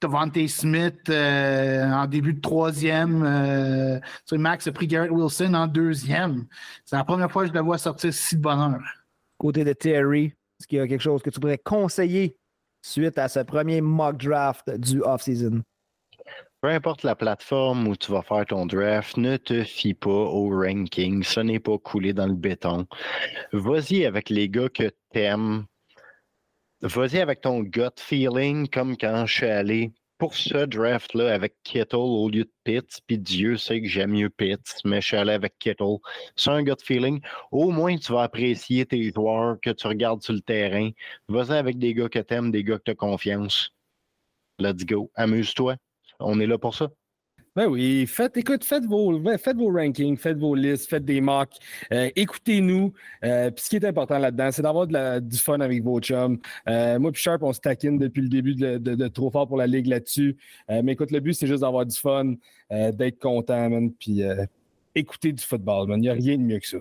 Devante 0.00 0.48
Smith 0.48 1.10
en 1.10 2.06
début 2.06 2.34
de 2.34 2.40
troisième. 2.40 4.00
Max 4.32 4.66
a 4.66 4.72
pris 4.72 4.88
Garrett 4.88 5.12
Wilson 5.12 5.54
en 5.54 5.68
deuxième. 5.68 6.46
C'est 6.84 6.96
la 6.96 7.04
première 7.04 7.30
fois 7.30 7.42
que 7.42 7.50
je 7.50 7.54
le 7.54 7.60
vois 7.60 7.78
sortir 7.78 8.12
si 8.12 8.36
de 8.36 8.40
bonheur. 8.40 8.80
Côté 9.42 9.64
de 9.64 9.72
Terry, 9.72 10.26
est-ce 10.26 10.68
qu'il 10.68 10.78
y 10.78 10.80
a 10.80 10.86
quelque 10.86 11.00
chose 11.00 11.20
que 11.20 11.28
tu 11.28 11.40
pourrais 11.40 11.58
conseiller 11.58 12.36
suite 12.80 13.18
à 13.18 13.26
ce 13.26 13.40
premier 13.40 13.80
mock 13.80 14.16
draft 14.16 14.70
du 14.70 15.02
off-season? 15.02 15.62
Peu 16.60 16.68
importe 16.68 17.02
la 17.02 17.16
plateforme 17.16 17.88
où 17.88 17.96
tu 17.96 18.12
vas 18.12 18.22
faire 18.22 18.46
ton 18.46 18.66
draft, 18.66 19.16
ne 19.16 19.36
te 19.36 19.64
fie 19.64 19.94
pas 19.94 20.10
au 20.10 20.48
ranking. 20.48 21.24
Ce 21.24 21.40
n'est 21.40 21.58
pas 21.58 21.76
coulé 21.76 22.12
dans 22.12 22.28
le 22.28 22.36
béton. 22.36 22.86
Vas-y 23.52 24.06
avec 24.06 24.30
les 24.30 24.48
gars 24.48 24.68
que 24.68 24.92
t'aimes. 25.10 25.66
Vas-y 26.82 27.18
avec 27.18 27.40
ton 27.40 27.62
gut 27.62 27.98
feeling, 27.98 28.68
comme 28.68 28.96
quand 28.96 29.26
je 29.26 29.34
suis 29.34 29.46
allé 29.46 29.92
pour 30.22 30.36
ce 30.36 30.66
draft-là 30.66 31.34
avec 31.34 31.56
Kittle 31.64 31.96
au 31.96 32.28
lieu 32.28 32.44
de 32.44 32.52
Pitts, 32.62 33.00
puis 33.08 33.18
Dieu 33.18 33.56
sait 33.56 33.82
que 33.82 33.88
j'aime 33.88 34.12
mieux 34.12 34.30
Pitts, 34.30 34.80
mais 34.84 35.00
je 35.00 35.06
suis 35.08 35.16
allé 35.16 35.32
avec 35.32 35.58
Kittle. 35.58 35.96
C'est 36.36 36.50
un 36.50 36.62
gut 36.62 36.80
feeling. 36.80 37.20
Au 37.50 37.72
moins, 37.72 37.96
tu 37.96 38.12
vas 38.12 38.22
apprécier 38.22 38.86
tes 38.86 39.10
joueurs 39.10 39.56
que 39.60 39.70
tu 39.70 39.84
regardes 39.84 40.22
sur 40.22 40.34
le 40.34 40.40
terrain. 40.40 40.90
Vas-y 41.26 41.58
avec 41.58 41.76
des 41.76 41.92
gars 41.92 42.08
que 42.08 42.20
tu 42.20 42.34
aimes, 42.34 42.52
des 42.52 42.62
gars 42.62 42.78
que 42.78 42.84
tu 42.84 42.90
as 42.92 42.94
confiance. 42.94 43.72
Let's 44.60 44.84
go. 44.84 45.10
Amuse-toi. 45.16 45.74
On 46.20 46.38
est 46.38 46.46
là 46.46 46.56
pour 46.56 46.76
ça. 46.76 46.88
Ben 47.54 47.66
oui, 47.66 48.06
faites, 48.06 48.34
écoute, 48.38 48.64
faites 48.64 48.86
vos, 48.86 49.20
faites 49.36 49.58
vos 49.58 49.70
rankings, 49.70 50.16
faites 50.16 50.38
vos 50.38 50.54
listes, 50.54 50.88
faites 50.88 51.04
des 51.04 51.20
mocks, 51.20 51.58
euh, 51.92 52.08
écoutez-nous. 52.16 52.94
Euh, 53.24 53.50
puis 53.50 53.64
ce 53.64 53.68
qui 53.68 53.76
est 53.76 53.84
important 53.84 54.18
là-dedans, 54.18 54.50
c'est 54.50 54.62
d'avoir 54.62 54.86
du 54.86 55.36
fun 55.36 55.60
avec 55.60 55.82
vos 55.84 56.00
chums. 56.00 56.38
Euh, 56.66 56.98
moi 56.98 57.12
puis 57.12 57.20
Sharp, 57.20 57.42
on 57.42 57.52
se 57.52 57.60
taquine 57.60 57.98
depuis 57.98 58.22
le 58.22 58.28
début 58.28 58.54
de, 58.54 59.08
Trop 59.08 59.30
fort 59.30 59.46
pour 59.46 59.58
la 59.58 59.66
ligue 59.66 59.86
là-dessus. 59.86 60.38
mais 60.70 60.92
écoute, 60.92 61.10
le 61.10 61.20
but, 61.20 61.34
c'est 61.34 61.46
juste 61.46 61.60
d'avoir 61.60 61.84
du 61.84 61.98
fun, 61.98 62.36
d'être 62.70 63.18
content, 63.18 63.68
man, 63.68 63.92
puis 63.92 64.22
écouter 64.94 65.32
du 65.32 65.44
football, 65.44 65.88
man. 65.88 65.98
Il 65.98 66.02
n'y 66.02 66.08
a 66.08 66.14
rien 66.14 66.38
de 66.38 66.42
mieux 66.42 66.58
que 66.58 66.66
ça. 66.66 66.78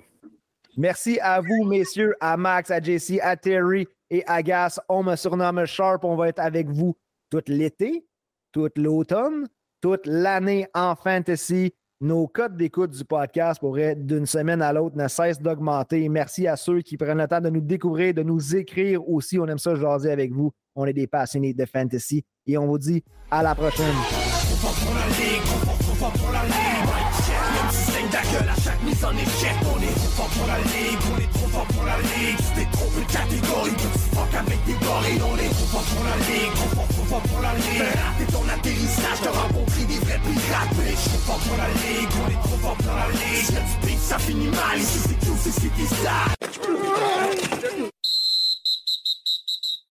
Merci 0.78 1.20
à 1.20 1.42
vous, 1.42 1.66
messieurs, 1.66 2.16
à 2.22 2.38
Max, 2.38 2.72
à 2.72 2.80
JC, 2.80 3.20
à 3.22 3.36
Terry 3.36 3.88
et 4.10 4.24
à 4.26 4.42
Gas. 4.42 4.80
On 4.88 5.04
me 5.04 5.18
surnomme 5.18 5.66
Sharp. 5.66 6.06
On 6.06 6.16
va 6.16 6.30
être 6.30 6.40
avec 6.40 6.70
vous 6.70 6.96
tout 7.30 7.44
l'été, 7.48 8.06
tout 8.54 8.70
l'automne, 8.78 9.48
toute 9.82 10.06
l'année 10.06 10.68
en 10.74 10.96
fantasy. 10.96 11.74
Nos 12.00 12.28
codes 12.28 12.58
d'écoute 12.58 12.92
du 12.92 13.04
podcast 13.06 13.60
pourraient, 13.60 13.96
d'une 13.96 14.26
semaine 14.26 14.62
à 14.62 14.74
l'autre, 14.74 14.96
ne 14.98 15.08
cessent 15.08 15.42
d'augmenter. 15.42 16.08
Merci 16.10 16.48
à 16.48 16.56
ceux 16.56 16.82
qui 16.82 16.98
prennent 16.98 17.20
le 17.20 17.28
temps 17.28 17.42
de 17.42 17.50
nous 17.50 17.62
découvrir, 17.62 18.14
de 18.14 18.24
nous 18.24 18.56
écrire 18.56 19.08
aussi. 19.08 19.38
On 19.38 19.46
aime 19.48 19.60
ça 19.60 19.76
jaser 19.76 20.12
avec 20.12 20.32
vous. 20.32 20.52
On 20.76 20.86
est 20.86 20.94
des 20.94 21.08
passionnés 21.08 21.54
de 21.54 21.66
fantasy 21.66 22.24
et 22.48 22.58
on 22.58 22.66
vous 22.66 22.80
dit 22.80 23.04
à 23.30 23.44
la 23.44 23.54
prochaine. 23.54 23.96
Avec 34.42 34.64
des 34.66 34.74
gorilles, 34.74 35.22
on 35.22 35.38
est 35.38 35.50
trop 35.50 35.68
fort 35.68 35.84
pour 35.84 36.04
la 36.04 36.16
ligue, 36.26 36.54
trop 36.54 36.70
fort, 36.76 36.88
trop 36.88 37.06
fort 37.06 37.22
pour 37.22 37.42
la 37.42 37.54
ligue. 37.56 37.82
Rater 37.82 38.32
ton 38.32 38.46
atterrissage, 38.50 39.20
t'as 39.24 39.32
rencontré 39.32 39.84
des 39.86 40.00
vrais 40.00 40.20
pirates, 40.20 40.74
mais 40.78 40.94
trop 40.94 41.22
fort 41.26 41.40
pour 41.40 41.58
la 41.58 41.68
ligue, 41.68 42.10
on 42.24 42.30
est 42.30 42.42
trop 42.44 42.58
fort 42.62 42.78
pour 42.78 42.96
la 42.96 43.08
ligue. 43.10 44.00
Ça 44.00 44.20
finit 44.20 44.48
mal, 44.48 44.80
ici 44.80 45.00
c'est 45.08 45.20
tout, 45.26 45.38
c'est 45.42 45.52
c'est 45.52 45.96
ça. 46.04 47.71